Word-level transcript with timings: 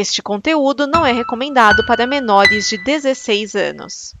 Este 0.00 0.22
conteúdo 0.22 0.86
não 0.86 1.04
é 1.04 1.10
recomendado 1.10 1.84
para 1.84 2.06
menores 2.06 2.68
de 2.68 2.78
16 2.78 3.56
anos. 3.56 4.14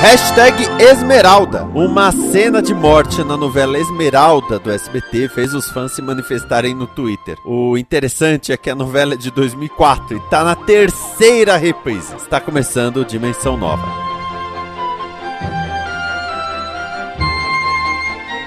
Hashtag 0.00 0.62
Esmeralda. 0.80 1.64
Uma 1.64 2.12
cena 2.12 2.62
de 2.62 2.72
morte 2.72 3.24
na 3.24 3.36
novela 3.36 3.76
Esmeralda 3.76 4.60
do 4.60 4.70
SBT 4.70 5.28
fez 5.28 5.54
os 5.54 5.68
fãs 5.68 5.90
se 5.90 6.00
manifestarem 6.00 6.72
no 6.72 6.86
Twitter. 6.86 7.36
O 7.44 7.76
interessante 7.76 8.52
é 8.52 8.56
que 8.56 8.70
a 8.70 8.76
novela 8.76 9.14
é 9.14 9.16
de 9.16 9.32
2004 9.32 10.16
e 10.16 10.20
tá 10.30 10.44
na 10.44 10.54
terceira 10.54 11.56
reprise. 11.56 12.14
Está 12.14 12.40
começando 12.40 13.04
Dimensão 13.04 13.56
Nova. 13.56 14.05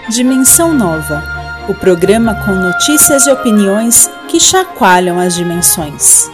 Dimensão 0.10 0.74
Nova. 0.74 1.24
O 1.70 1.76
programa 1.76 2.34
com 2.44 2.52
notícias 2.52 3.28
e 3.28 3.32
opiniões 3.32 4.08
que 4.28 4.40
chacoalham 4.40 5.20
as 5.20 5.36
dimensões. 5.36 6.28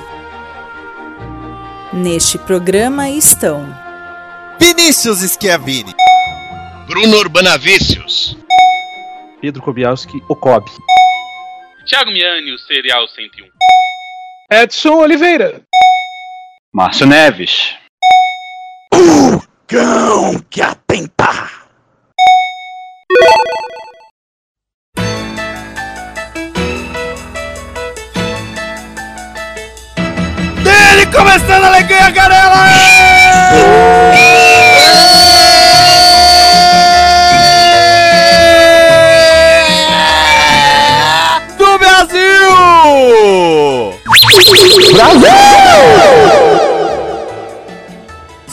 Neste 1.92 2.38
programa 2.38 3.10
estão 3.10 3.66
Vinícius 4.58 5.20
Schiavini. 5.20 5.94
Bruno 6.88 7.18
Urbanavícios. 7.18 8.38
Pedro 9.42 9.62
Kobialski, 9.62 10.24
o 10.30 10.36
Kobe. 10.36 10.72
Thiago 11.86 12.12
Miani, 12.12 12.54
o 12.54 12.60
Serial 12.60 13.06
101. 13.10 13.46
Edson 14.50 14.96
Oliveira. 14.96 15.62
Márcio 16.74 17.06
Neves. 17.06 17.76
O 18.94 19.42
cão 19.68 20.40
que 20.50 20.62
atenta. 20.62 21.55
Dele 30.64 31.06
começando 31.08 31.64
a 31.64 31.68
alegria, 31.68 32.10
Garela! 32.12 32.66
Do 41.58 41.78
Brasil! 41.80 42.52
Brasil! 44.94 46.45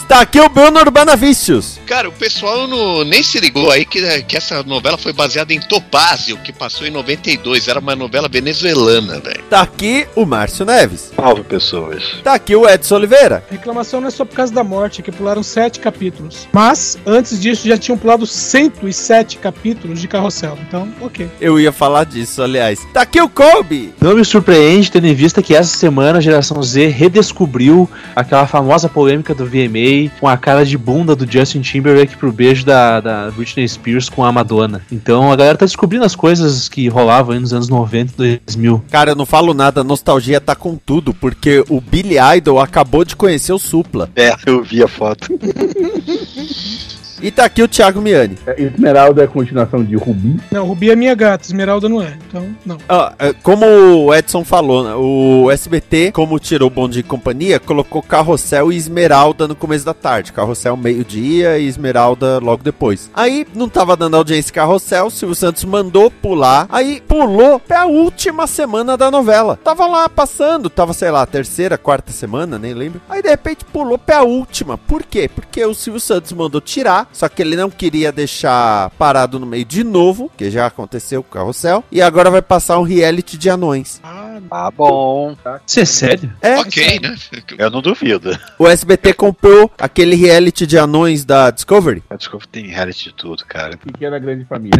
Está 0.03 0.19
aqui 0.19 0.39
o 0.39 0.49
Bruno 0.49 0.79
Urbana 0.79 1.15
Vícios. 1.15 1.79
Cara, 1.87 2.09
o 2.09 2.11
pessoal 2.11 2.67
não, 2.67 3.05
nem 3.05 3.23
se 3.23 3.39
ligou 3.39 3.71
aí 3.71 3.85
que, 3.85 4.21
que 4.23 4.35
essa 4.35 4.61
novela 4.61 4.97
foi 4.97 5.13
baseada 5.13 5.53
em 5.53 5.61
Topázio, 5.61 6.37
que 6.37 6.51
passou 6.51 6.85
em 6.85 6.91
92. 6.91 7.69
Era 7.69 7.79
uma 7.79 7.95
novela 7.95 8.27
venezuelana, 8.27 9.21
velho. 9.21 9.39
Está 9.39 9.61
aqui 9.61 10.05
o 10.13 10.25
Márcio 10.25 10.65
Neves. 10.65 11.13
Salve, 11.15 11.43
pessoas. 11.43 12.03
Está 12.17 12.33
aqui 12.33 12.53
o 12.53 12.69
Edson 12.69 12.95
Oliveira. 12.95 13.45
Reclamação 13.49 14.01
não 14.01 14.09
é 14.09 14.11
só 14.11 14.25
por 14.25 14.35
causa 14.35 14.53
da 14.53 14.63
morte, 14.63 14.99
é 14.99 15.03
que 15.03 15.11
pularam 15.11 15.41
sete 15.41 15.79
capítulos. 15.79 16.49
Mas, 16.51 16.97
antes 17.05 17.39
disso, 17.39 17.67
já 17.67 17.77
tinham 17.77 17.97
pulado 17.97 18.27
107 18.27 19.37
capítulos 19.37 20.01
de 20.01 20.07
carrossel. 20.07 20.59
Então, 20.67 20.93
ok. 20.99 21.29
Eu 21.39 21.59
ia 21.59 21.71
falar 21.71 22.03
disso, 22.03 22.43
aliás. 22.43 22.79
Está 22.81 23.03
aqui 23.03 23.21
o 23.21 23.29
Kobe. 23.29 23.93
Não 24.01 24.15
me 24.15 24.25
surpreende 24.25 24.91
tendo 24.91 25.07
em 25.07 25.15
vista 25.15 25.41
que 25.41 25.55
essa 25.55 25.75
semana 25.75 26.17
a 26.17 26.21
geração 26.21 26.61
Z 26.61 26.87
redescobriu 26.87 27.89
aquela 28.13 28.45
famosa 28.45 28.89
polêmica 28.89 29.33
do 29.33 29.45
VMA 29.45 30.02
com 30.19 30.27
a 30.27 30.37
cara 30.37 30.65
de 30.65 30.77
bunda 30.77 31.15
do 31.15 31.29
Justin 31.29 31.61
Timberlake 31.61 32.17
pro 32.17 32.31
beijo 32.31 32.65
da, 32.65 32.99
da 32.99 33.31
Britney 33.31 33.67
Spears 33.67 34.09
com 34.09 34.23
a 34.23 34.31
Madonna. 34.31 34.81
Então 34.91 35.31
a 35.31 35.35
galera 35.35 35.57
tá 35.57 35.65
descobrindo 35.65 36.05
as 36.05 36.15
coisas 36.15 36.69
que 36.69 36.87
rolavam 36.87 37.33
aí 37.33 37.39
nos 37.39 37.53
anos 37.53 37.69
90 37.69 38.25
e 38.25 38.41
2000. 38.45 38.83
Cara, 38.89 39.11
eu 39.11 39.15
não 39.15 39.25
falo 39.25 39.53
nada, 39.53 39.81
a 39.81 39.83
nostalgia 39.83 40.39
tá 40.39 40.55
com 40.55 40.75
tudo, 40.75 41.13
porque 41.13 41.63
o 41.69 41.79
Billy 41.81 42.15
Idol 42.37 42.59
acabou 42.59 43.03
de 43.03 43.15
conhecer 43.15 43.53
o 43.53 43.59
Supla. 43.59 44.09
É, 44.15 44.35
eu 44.45 44.63
vi 44.63 44.83
a 44.83 44.87
foto. 44.87 45.27
E 47.23 47.31
tá 47.31 47.45
aqui 47.45 47.63
o 47.63 47.69
Thiago 47.69 48.01
Miani. 48.01 48.37
Esmeralda 48.57 49.21
é 49.21 49.25
a 49.25 49.27
continuação 49.29 49.81
de 49.81 49.95
Rubi. 49.95 50.41
Não, 50.51 50.67
Rubi 50.67 50.91
é 50.91 50.95
minha 50.95 51.15
gata, 51.15 51.45
Esmeralda 51.45 51.87
não 51.87 52.01
é. 52.01 52.17
Então, 52.27 52.53
não. 52.65 52.77
Ah, 52.89 53.13
é, 53.17 53.31
como 53.41 53.65
o 53.65 54.13
Edson 54.13 54.43
falou, 54.43 54.83
né, 54.83 54.93
o 54.93 55.49
SBT, 55.49 56.11
como 56.11 56.37
tirou 56.37 56.67
o 56.67 56.69
bonde 56.69 56.95
de 56.95 57.03
companhia, 57.03 57.61
colocou 57.61 58.03
Carrossel 58.03 58.73
e 58.73 58.75
Esmeralda 58.75 59.47
no 59.47 59.55
começo 59.55 59.85
da 59.85 59.93
tarde. 59.93 60.33
Carrossel 60.33 60.75
meio-dia 60.75 61.57
e 61.57 61.65
Esmeralda 61.65 62.39
logo 62.39 62.61
depois. 62.61 63.09
Aí 63.13 63.47
não 63.55 63.69
tava 63.69 63.95
dando 63.95 64.17
audiência 64.17 64.53
Carrossel, 64.53 65.09
Silvio 65.09 65.33
Santos 65.33 65.63
mandou 65.63 66.11
pular, 66.11 66.67
aí 66.69 67.01
pulou 67.07 67.57
pra 67.57 67.85
última 67.85 68.47
semana 68.47 68.97
da 68.97 69.09
novela. 69.09 69.57
Tava 69.63 69.87
lá 69.87 70.09
passando, 70.09 70.69
tava, 70.69 70.91
sei 70.91 71.09
lá, 71.09 71.25
terceira, 71.25 71.77
quarta 71.77 72.11
semana, 72.11 72.59
nem 72.59 72.73
lembro. 72.73 73.01
Aí 73.07 73.21
de 73.21 73.29
repente 73.29 73.63
pulou 73.63 73.97
pra 73.97 74.23
última. 74.23 74.77
Por 74.77 75.03
quê? 75.03 75.29
Porque 75.33 75.63
o 75.65 75.73
Silvio 75.73 76.01
Santos 76.01 76.33
mandou 76.33 76.59
tirar, 76.59 77.07
só 77.13 77.29
que 77.29 77.41
ele 77.41 77.55
não 77.55 77.69
queria 77.69 78.11
deixar 78.11 78.89
parado 78.91 79.39
no 79.39 79.45
meio 79.45 79.63
de 79.63 79.83
novo, 79.83 80.29
que 80.35 80.51
já 80.51 80.65
aconteceu 80.65 81.23
com 81.23 81.29
o 81.29 81.33
Carrossel, 81.33 81.83
e 81.91 82.01
agora 82.01 82.29
vai 82.29 82.41
passar 82.41 82.79
um 82.79 82.83
reality 82.83 83.37
de 83.37 83.49
anões. 83.49 84.01
Ah, 84.49 84.69
bom. 84.71 85.35
Isso 85.65 85.79
é 85.79 85.85
sério? 85.85 86.33
É, 86.41 86.57
ok, 86.57 86.99
né? 86.99 87.15
Eu 87.57 87.69
não 87.69 87.81
duvido. 87.81 88.37
o 88.57 88.67
SBT 88.67 89.13
comprou 89.13 89.71
aquele 89.77 90.15
reality 90.15 90.65
de 90.65 90.77
anões 90.77 91.23
da 91.23 91.51
Discovery. 91.51 92.03
A 92.09 92.15
Discovery 92.15 92.49
tem 92.49 92.67
reality 92.67 93.05
de 93.05 93.13
tudo, 93.13 93.45
cara. 93.45 93.77
Pequena 93.77 94.17
grande 94.19 94.45
família. 94.45 94.77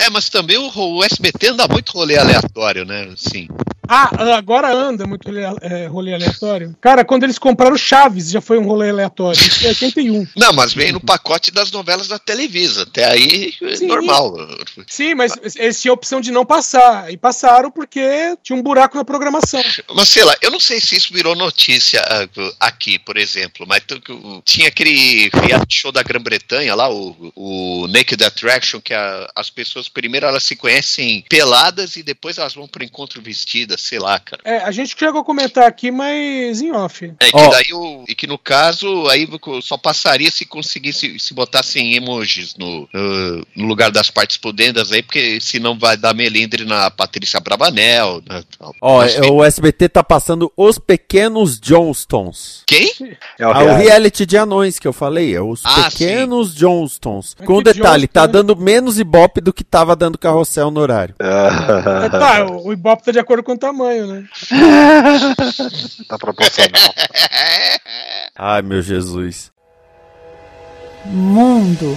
É, 0.00 0.08
mas 0.10 0.28
também 0.28 0.56
o, 0.56 0.70
o 0.74 1.04
SBT 1.04 1.48
anda 1.48 1.68
muito 1.68 1.92
rolê 1.92 2.16
aleatório, 2.16 2.84
né? 2.84 3.12
Sim. 3.16 3.48
Ah, 3.88 4.36
agora 4.36 4.72
anda 4.72 5.06
muito 5.06 5.26
rolê, 5.28 5.42
é, 5.62 5.86
rolê 5.86 6.14
aleatório. 6.14 6.74
Cara, 6.80 7.04
quando 7.04 7.24
eles 7.24 7.38
compraram 7.38 7.76
Chaves, 7.76 8.30
já 8.30 8.40
foi 8.40 8.58
um 8.58 8.64
rolê 8.66 8.90
aleatório. 8.90 9.38
Isso 9.40 9.64
é 9.66 9.68
81. 9.70 10.26
Não, 10.36 10.52
mas 10.52 10.72
vem 10.72 10.92
no 10.92 11.00
pacote 11.00 11.50
das 11.50 11.70
novelas 11.70 12.08
da 12.08 12.18
Televisa. 12.18 12.82
Até 12.82 13.04
aí, 13.04 13.54
é 13.62 13.76
Sim. 13.76 13.86
normal. 13.86 14.34
Sim, 14.86 15.14
mas 15.14 15.32
eles 15.56 15.80
tinham 15.80 15.92
a 15.92 15.96
opção 15.96 16.20
de 16.20 16.30
não 16.30 16.44
passar. 16.46 17.12
E 17.12 17.16
passaram 17.16 17.70
porque 17.70 18.36
tinha 18.42 18.56
um 18.58 18.62
buraco 18.62 18.96
na 18.96 19.04
programação. 19.04 19.62
Mas 19.94 20.08
sei 20.08 20.24
lá, 20.24 20.34
eu 20.40 20.50
não 20.50 20.60
sei 20.60 20.80
se 20.80 20.96
isso 20.96 21.12
virou 21.12 21.34
notícia 21.34 22.00
ah, 22.02 22.26
aqui, 22.60 22.98
por 22.98 23.16
exemplo, 23.16 23.66
mas 23.68 23.82
tinha 24.44 24.68
aquele 24.68 25.30
show 25.68 25.92
da 25.92 26.02
Grã-Bretanha 26.02 26.74
lá, 26.74 26.90
o, 26.90 27.32
o 27.34 27.86
Naked 27.88 28.22
Attraction, 28.24 28.80
que 28.80 28.94
a- 28.94 29.30
as 29.34 29.50
pessoas 29.50 29.88
primeiro 29.88 30.26
elas 30.26 30.42
se 30.44 30.56
conhecem 30.56 31.24
peladas 31.28 31.96
e 31.96 32.02
depois 32.02 32.38
elas 32.38 32.54
vão 32.54 32.66
pro 32.66 32.84
encontro 32.84 33.20
vestidas, 33.22 33.73
sei 33.78 33.98
lá, 33.98 34.18
cara. 34.18 34.40
É, 34.44 34.58
a 34.58 34.70
gente 34.70 34.94
chegou 34.98 35.20
a 35.20 35.24
comentar 35.24 35.64
aqui, 35.66 35.90
mas 35.90 36.60
em 36.60 36.72
off. 36.72 37.12
É, 37.20 37.30
que 37.30 37.36
Ó. 37.36 37.48
daí 37.50 37.72
o, 37.72 38.04
e 38.08 38.14
que 38.14 38.26
no 38.26 38.38
caso 38.38 39.08
aí 39.08 39.28
só 39.62 39.76
passaria 39.76 40.30
se 40.30 40.44
conseguisse 40.44 41.18
se 41.18 41.34
botassem 41.34 41.94
emojis 41.94 42.54
no, 42.56 42.88
ah, 42.94 43.42
no 43.56 43.66
lugar 43.66 43.90
das 43.90 44.10
partes 44.10 44.36
pudendas 44.36 44.92
aí, 44.92 45.02
porque 45.02 45.40
senão 45.40 45.78
vai 45.78 45.96
dar 45.96 46.14
melindre 46.14 46.64
na 46.64 46.90
Patrícia 46.90 47.40
Brabanel. 47.40 48.22
Né. 48.28 48.42
Ó, 48.80 49.02
é, 49.02 49.20
o 49.30 49.42
SBT 49.44 49.88
tá 49.88 50.02
passando 50.02 50.52
Os 50.56 50.78
Pequenos 50.78 51.58
Johnstons. 51.60 52.62
Quem? 52.66 52.92
É 53.38 53.46
o 53.46 53.50
Ah, 53.52 53.58
o 53.58 53.64
reality. 53.66 53.82
reality 53.88 54.26
de 54.26 54.36
anões 54.36 54.78
que 54.78 54.86
eu 54.88 54.92
falei, 54.92 55.34
é 55.34 55.40
os 55.40 55.62
Ah, 55.64 55.90
Pequenos 55.90 56.54
Johnstons. 56.54 57.36
Mas 57.38 57.46
Com 57.46 57.58
que 57.58 57.72
detalhe, 57.72 58.06
tá 58.06 58.22
Johnston, 58.22 58.38
né? 58.38 58.42
dando 58.44 58.56
menos 58.60 58.98
ibope 58.98 59.40
do 59.40 59.52
que 59.52 59.64
tava 59.64 59.94
dando 59.96 60.18
carrossel 60.18 60.70
no 60.70 60.80
horário. 60.80 61.14
É, 61.18 62.08
tá, 62.08 62.46
o, 62.46 62.68
o 62.68 62.72
Ibope 62.72 63.04
tá 63.04 63.12
de 63.12 63.18
acordo 63.18 63.42
com 63.42 63.52
o 63.52 63.58
tamanho, 63.64 64.06
né? 64.06 64.28
tá 66.06 66.18
proporcional. 66.18 66.94
Ai, 68.36 68.60
meu 68.62 68.82
Jesus. 68.82 69.50
Mundo. 71.06 71.96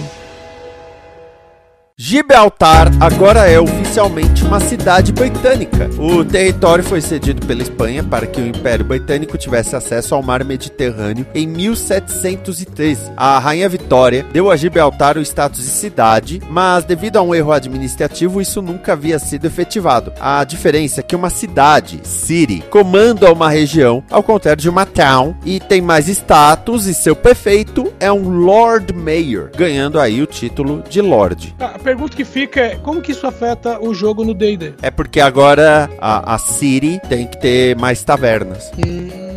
Gibraltar 2.00 2.92
agora 3.00 3.50
é 3.50 3.58
oficialmente 3.58 4.44
uma 4.44 4.60
cidade 4.60 5.12
britânica. 5.12 5.90
O 5.98 6.24
território 6.24 6.84
foi 6.84 7.00
cedido 7.00 7.44
pela 7.44 7.60
Espanha 7.60 8.04
para 8.04 8.24
que 8.24 8.40
o 8.40 8.46
Império 8.46 8.84
Britânico 8.84 9.36
tivesse 9.36 9.74
acesso 9.74 10.14
ao 10.14 10.22
mar 10.22 10.44
Mediterrâneo 10.44 11.26
em 11.34 11.44
1713. 11.44 13.10
A 13.16 13.40
Rainha 13.40 13.68
Vitória 13.68 14.24
deu 14.32 14.48
a 14.48 14.54
Gibraltar 14.54 15.18
o 15.18 15.22
status 15.22 15.64
de 15.64 15.70
cidade, 15.70 16.40
mas 16.48 16.84
devido 16.84 17.16
a 17.16 17.22
um 17.22 17.34
erro 17.34 17.50
administrativo, 17.50 18.40
isso 18.40 18.62
nunca 18.62 18.92
havia 18.92 19.18
sido 19.18 19.46
efetivado. 19.46 20.12
A 20.20 20.44
diferença 20.44 21.00
é 21.00 21.02
que 21.02 21.16
uma 21.16 21.30
cidade, 21.30 21.98
city, 22.04 22.62
comanda 22.70 23.32
uma 23.32 23.50
região, 23.50 24.04
ao 24.08 24.22
contrário 24.22 24.62
de 24.62 24.68
uma 24.68 24.86
town, 24.86 25.34
e 25.44 25.58
tem 25.58 25.82
mais 25.82 26.06
status, 26.06 26.86
e 26.86 26.94
seu 26.94 27.16
prefeito 27.16 27.92
é 27.98 28.12
um 28.12 28.28
Lord 28.28 28.92
Mayor, 28.92 29.50
ganhando 29.56 29.98
aí 29.98 30.22
o 30.22 30.26
título 30.26 30.84
de 30.88 31.00
Lord. 31.00 31.56
A 31.58 31.87
pergunta 31.88 32.14
que 32.14 32.24
fica 32.24 32.60
é 32.60 32.76
como 32.76 33.00
que 33.00 33.12
isso 33.12 33.26
afeta 33.26 33.80
o 33.80 33.94
jogo 33.94 34.22
no 34.22 34.34
D&D? 34.34 34.74
É 34.82 34.90
porque 34.90 35.20
agora 35.20 35.88
a, 35.98 36.34
a 36.34 36.38
City 36.38 37.00
tem 37.08 37.26
que 37.26 37.40
ter 37.40 37.76
mais 37.76 38.04
tavernas. 38.04 38.70
Hum, 38.76 39.27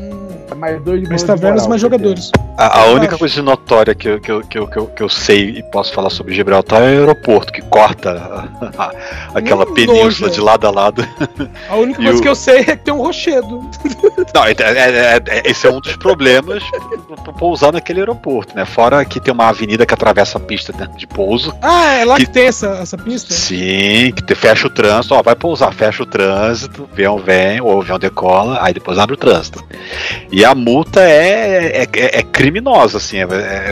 mais 0.61 0.79
dois 0.83 1.09
Mais 1.09 1.23
tavernas, 1.23 1.65
mais 1.65 1.81
jogadores. 1.81 2.31
A, 2.55 2.81
a 2.81 2.85
única 2.91 3.13
acho. 3.13 3.17
coisa 3.19 3.41
notória 3.41 3.95
que 3.95 4.07
eu, 4.07 4.19
que, 4.21 4.31
eu, 4.31 4.41
que, 4.43 4.57
eu, 4.59 4.67
que, 4.67 4.77
eu, 4.77 4.85
que 4.87 5.01
eu 5.03 5.09
sei 5.09 5.57
e 5.57 5.63
posso 5.71 5.91
falar 5.91 6.11
sobre 6.11 6.35
Gibraltar 6.35 6.81
é 6.81 6.85
o 6.97 6.99
aeroporto, 6.99 7.51
que 7.51 7.61
corta 7.63 8.11
a- 8.11 8.83
a- 8.83 8.91
aquela 9.33 9.65
Hum, 9.67 9.73
península 9.73 10.27
nojo. 10.27 10.29
de 10.29 10.39
lado 10.41 10.67
a 10.67 10.71
lado. 10.71 11.07
A 11.67 11.75
única 11.75 11.99
E 11.99 12.05
coisa 12.05 12.19
o- 12.19 12.21
que 12.21 12.27
eu 12.29 12.35
sei 12.35 12.59
é 12.59 12.63
que 12.75 12.77
tem 12.85 12.93
um 12.93 13.01
rochedo. 13.01 13.67
Não, 14.35 14.45
é- 14.45 14.51
é- 14.51 15.15
é- 15.17 15.21
é- 15.27 15.49
esse 15.49 15.65
é 15.65 15.71
um 15.71 15.79
dos 15.81 15.95
problemas 15.95 16.63
para 17.23 17.33
pousar 17.33 17.73
naquele 17.73 17.99
aeroporto, 18.01 18.55
né? 18.55 18.63
Fora 18.63 19.03
que 19.03 19.19
tem 19.19 19.33
uma 19.33 19.49
avenida 19.49 19.83
que 19.85 19.93
atravessa 19.95 20.37
a 20.37 20.41
pista 20.41 20.71
de 20.95 21.07
pouso. 21.07 21.53
Ah, 21.61 21.93
é 21.95 22.05
lá 22.05 22.15
que, 22.17 22.25
Que- 22.27 22.31
tem 22.31 22.45
essa, 22.45 22.67
essa 22.81 22.97
pista? 22.97 23.33
Sim, 23.33 24.11
que 24.15 24.21
te, 24.23 24.35
fecha 24.35 24.67
o 24.67 24.69
trânsito, 24.69 25.15
ó, 25.15 25.23
vai 25.23 25.35
pousar, 25.35 25.73
fecha 25.73 26.03
o 26.03 26.05
trânsito, 26.05 26.83
o 26.83 26.89
avião 26.93 27.17
vem, 27.17 27.59
o 27.59 27.79
avião 27.81 27.97
decola, 27.97 28.59
aí 28.61 28.73
depois 28.73 28.99
abre 28.99 29.15
o 29.15 29.17
trânsito. 29.17 29.63
E 30.31 30.45
a 30.45 30.50
multa 30.55 31.01
é, 31.01 31.83
é, 31.83 31.87
é- 31.93 32.19
é 32.19 32.23
criminosa, 32.23 32.97
assim, 32.97 33.17
é- 33.17 33.23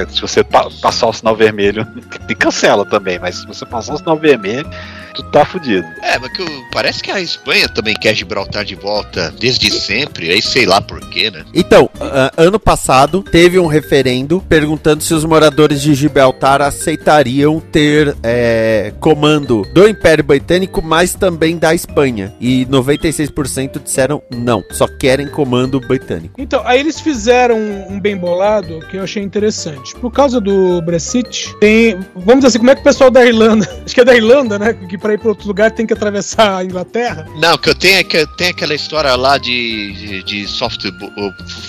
é- 0.02 0.06
se 0.10 0.22
você 0.22 0.44
pa- 0.44 0.70
passar 0.82 1.08
o 1.08 1.14
sinal 1.14 1.36
vermelho, 1.36 1.86
e 2.30 2.36
cancela 2.36 2.86
também, 2.86 3.20
mas 3.20 3.36
se 3.38 3.48
você 3.48 3.66
passar 3.66 3.94
o 3.94 3.98
sinal 3.98 4.18
vermelho, 4.18 4.70
tu 5.16 5.24
tá 5.32 5.44
fudido. 5.46 5.86
É, 6.04 6.18
mas 6.20 6.32
que 6.32 6.46
parece 6.72 7.02
que 7.04 7.12
a 7.12 7.20
Espanha 7.20 7.68
também 7.68 7.96
quer 7.96 8.14
Gibraltar 8.16 8.64
de 8.64 8.76
volta 8.76 9.34
desde 9.40 9.72
sempre, 9.72 10.30
aí 10.32 10.42
sei 10.42 10.66
lá 10.66 10.80
porquê, 10.82 11.30
né? 11.32 11.44
Então, 11.54 11.90
ano 12.38 12.60
passado 12.60 13.22
teve 13.24 13.60
um 13.60 13.66
referendo 13.68 14.42
perguntando 14.48 15.04
se 15.04 15.14
os 15.14 15.26
moradores 15.26 15.82
de 15.82 15.94
Gibraltar 15.96 16.62
aceitariam 16.62 17.60
ter 17.60 18.16
é, 18.24 18.94
comando 19.00 19.64
do 19.74 19.88
Império 19.88 20.24
Britânico, 20.24 20.82
mas 20.82 21.14
também 21.14 21.58
da 21.58 21.74
Espanha. 21.74 22.34
E 22.40 22.66
96% 22.68 23.82
disseram 23.84 24.22
não, 24.32 24.64
só 24.72 24.88
querem 24.88 25.28
comando 25.28 25.80
britânico. 25.80 26.36
Então, 26.38 26.62
aí 26.70 26.80
eles 26.80 27.00
fizeram 27.00 27.58
um, 27.58 28.00
bem 28.00 28.16
bolado 28.16 28.80
que 28.92 28.98
eu 28.98 29.04
achei 29.04 29.24
interessante. 29.24 29.96
Por 29.96 30.12
causa 30.12 30.40
do 30.40 30.82
Brexit, 30.84 31.56
tem. 31.60 32.00
Vamos 32.16 32.36
dizer 32.36 32.48
assim, 32.48 32.60
como 32.60 32.70
é 32.70 32.76
que 32.76 32.82
o 32.82 32.84
pessoal 32.84 33.10
da 33.10 33.26
Irlanda. 33.26 33.68
Acho 33.84 33.96
que 33.96 34.02
é 34.02 34.06
da 34.06 34.16
Irlanda, 34.16 34.60
né? 34.60 34.74
Que 34.74 34.98
pra 34.98 35.14
ir 35.14 35.20
pra 35.20 35.30
outro 35.30 35.48
lugar 35.48 35.72
tem 35.72 35.88
que 35.88 35.94
atravessar 35.94 36.58
a 36.58 36.64
Inglaterra. 36.64 37.26
Não, 37.36 37.58
que 37.58 37.70
eu 37.70 37.76
tenho 37.76 37.98
é 37.98 38.04
que 38.04 38.26
tem 38.38 38.50
aquela 38.50 38.76
história 38.76 39.16
lá 39.16 39.38
de, 39.40 39.94
de, 39.94 40.24
de 40.24 40.48
soft 40.48 40.86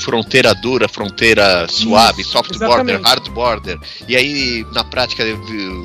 fronteira 0.00 0.54
dura, 0.54 0.86
fronteira 0.86 1.66
suave, 1.68 2.20
Isso, 2.20 2.32
soft 2.32 2.54
exatamente. 2.54 2.98
border, 2.98 3.08
hard 3.08 3.28
border. 3.30 3.78
E 4.06 4.14
aí, 4.14 4.66
na 4.74 4.84
prática, 4.84 5.24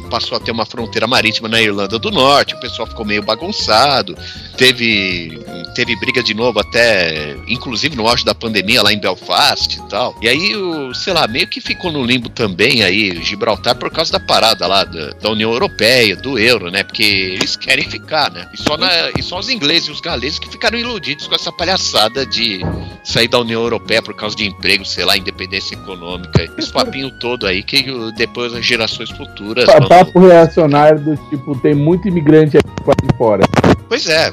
passou 0.09 0.37
a 0.37 0.41
ter 0.41 0.51
uma 0.51 0.65
fronteira 0.65 1.07
marítima 1.07 1.47
na 1.47 1.61
Irlanda 1.61 1.97
do 1.97 2.11
Norte, 2.11 2.53
o 2.53 2.59
pessoal 2.59 2.87
ficou 2.87 3.05
meio 3.05 3.23
bagunçado. 3.23 4.17
Teve, 4.57 5.41
teve 5.73 5.95
briga 5.99 6.21
de 6.21 6.33
novo 6.33 6.59
até, 6.59 7.35
inclusive 7.47 7.95
no 7.95 8.07
auge 8.07 8.25
da 8.25 8.35
pandemia 8.35 8.81
lá 8.81 8.91
em 8.91 8.99
Belfast 9.05 9.77
e 9.77 9.81
tal. 9.89 10.15
E 10.21 10.27
aí, 10.27 10.55
o, 10.55 10.93
sei 10.95 11.13
lá, 11.13 11.27
meio 11.27 11.47
que 11.47 11.61
ficou 11.61 11.91
no 11.91 12.03
limbo 12.03 12.27
também 12.29 12.81
aí, 12.83 13.21
Gibraltar, 13.23 13.75
por 13.75 13.91
causa 13.91 14.11
da 14.11 14.19
parada 14.19 14.65
lá 14.65 14.83
da, 14.83 15.11
da 15.11 15.29
União 15.29 15.51
Europeia, 15.51 16.15
do 16.15 16.39
euro, 16.39 16.71
né? 16.71 16.83
Porque 16.83 17.03
eles 17.03 17.55
querem 17.55 17.83
ficar, 17.87 18.31
né? 18.31 18.47
E 18.53 18.57
só, 18.57 18.75
na, 18.77 18.89
e 19.17 19.21
só 19.21 19.37
os 19.37 19.47
ingleses 19.49 19.89
e 19.89 19.91
os 19.91 20.01
galeses 20.01 20.39
que 20.39 20.49
ficaram 20.49 20.77
iludidos 20.77 21.27
com 21.27 21.35
essa 21.35 21.51
palhaçada 21.51 22.25
de 22.25 22.61
sair 23.03 23.27
da 23.27 23.39
União 23.39 23.61
Europeia 23.61 24.01
por 24.01 24.15
causa 24.15 24.35
de 24.35 24.45
emprego, 24.47 24.83
sei 24.83 25.05
lá, 25.05 25.15
independência 25.15 25.75
econômica. 25.75 26.49
Esse 26.57 26.71
papinho 26.71 27.11
todo 27.19 27.45
aí 27.45 27.61
que 27.61 27.85
depois 28.17 28.53
as 28.55 28.65
gerações 28.65 29.11
futuras. 29.11 29.65
Pa- 29.65 29.79
vão- 29.79 29.87
Papo 29.87 30.19
reacionário 30.19 30.99
do 30.99 31.15
tipo, 31.29 31.55
tem 31.59 31.75
muito 31.75 32.07
imigrante 32.07 32.57
aqui 32.57 33.17
fora. 33.17 33.43
Pois 33.87 34.07
é. 34.07 34.31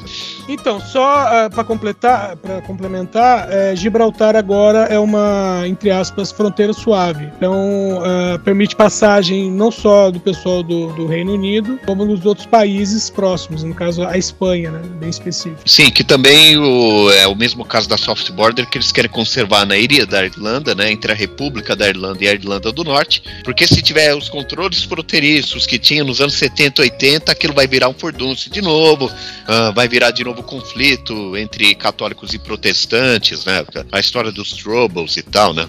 Então, 0.49 0.81
só 0.81 1.25
uh, 1.27 1.51
para 1.51 1.65
completar, 1.65 2.37
para 2.37 2.61
complementar, 2.63 3.49
é, 3.51 3.77
Gibraltar 3.77 4.35
agora 4.35 4.87
é 4.87 4.99
uma, 4.99 5.63
entre 5.67 5.91
aspas, 5.91 6.33
fronteira 6.33 6.73
suave. 6.73 7.31
Então, 7.37 7.99
uh, 7.99 8.39
permite 8.41 8.75
passagem 8.75 9.51
não 9.51 9.71
só 9.71 10.11
do 10.11 10.19
pessoal 10.19 10.63
do, 10.63 10.93
do 10.95 11.07
Reino 11.07 11.35
Unido, 11.35 11.79
como 11.87 12.05
dos 12.07 12.25
outros 12.27 12.47
países 12.47 13.09
próximos, 13.09 13.63
no 13.63 13.75
caso 13.75 14.03
a 14.03 14.19
Espanha, 14.19 14.71
né? 14.71 14.81
Bem 14.99 15.11
específico. 15.11 15.63
Sim, 15.65 15.91
que 15.91 16.03
também 16.03 16.59
o, 16.59 17.11
é 17.13 17.27
o 17.27 17.35
mesmo 17.35 17.65
caso 17.65 17.89
da 17.89 17.97
Soft 17.97 18.31
Border 18.33 18.69
que 18.69 18.79
eles 18.79 18.91
querem 18.91 19.11
conservar 19.11 19.65
na 19.65 19.77
ilha 19.77 20.07
da 20.07 20.25
Irlanda, 20.25 20.75
né, 20.75 20.91
entre 20.91 21.13
a 21.13 21.15
República 21.15 21.77
da 21.77 21.89
Irlanda 21.89 22.25
e 22.25 22.29
a 22.29 22.33
Irlanda 22.33 22.73
do 22.73 22.85
Norte, 22.85 23.23
porque 23.45 23.67
se 23.67 23.81
tiver 23.83 24.15
os 24.15 24.29
controles 24.29 24.83
fronteiriços 24.83 25.67
que 25.67 25.79
tinha 25.79 26.03
nos 26.03 26.21
anos 26.21 26.35
70, 26.35 26.83
80, 26.83 27.33
aquilo 27.33 27.55
vai 27.55 27.67
virar 27.67 27.89
um 27.89 27.95
furdunço 27.95 28.51
de 28.51 28.61
novo, 28.61 29.11
ah, 29.47 29.71
vai 29.75 29.89
virar 29.89 30.11
de 30.11 30.25
novo 30.25 30.43
conflito 30.43 31.37
entre 31.37 31.75
católicos 31.75 32.33
e 32.35 32.39
protestantes, 32.39 33.45
né, 33.45 33.65
a 33.91 34.01
história 34.01 34.31
dos 34.33 34.53
Troubles 34.53 35.17
e 35.17 35.23
tal, 35.23 35.53
né. 35.55 35.67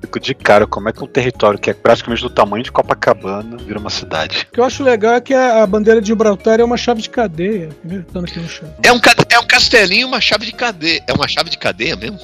Fico 0.00 0.20
de 0.20 0.34
cara, 0.34 0.66
como 0.66 0.88
é 0.88 0.92
que 0.92 1.02
um 1.02 1.06
território 1.06 1.58
que 1.58 1.70
é 1.70 1.74
praticamente 1.74 2.22
do 2.22 2.30
tamanho 2.30 2.62
de 2.64 2.70
Copacabana 2.72 3.56
vira 3.58 3.78
uma 3.78 3.90
cidade? 3.90 4.46
O 4.50 4.54
que 4.54 4.60
eu 4.60 4.64
acho 4.64 4.82
legal 4.82 5.14
é 5.14 5.20
que 5.20 5.34
a, 5.34 5.66
bandeira 5.66 6.00
de 6.00 6.08
Gibraltar 6.08 6.60
é 6.60 6.64
uma 6.64 6.76
chave 6.76 7.02
de 7.02 7.10
cadeia. 7.10 7.70
Vendo? 7.82 8.04
Aqui 8.24 8.38
no 8.38 8.48
chão. 8.48 8.68
É 8.82 8.92
um, 8.92 9.00
ca- 9.00 9.14
é 9.30 9.38
um 9.38 9.46
castelinho, 9.46 10.06
uma 10.06 10.20
chave 10.20 10.46
de 10.46 10.52
cadeia. 10.52 11.02
É 11.06 11.12
uma 11.12 11.26
chave 11.28 11.50
de 11.50 11.58
cadeia 11.58 11.96
mesmo? 11.96 12.18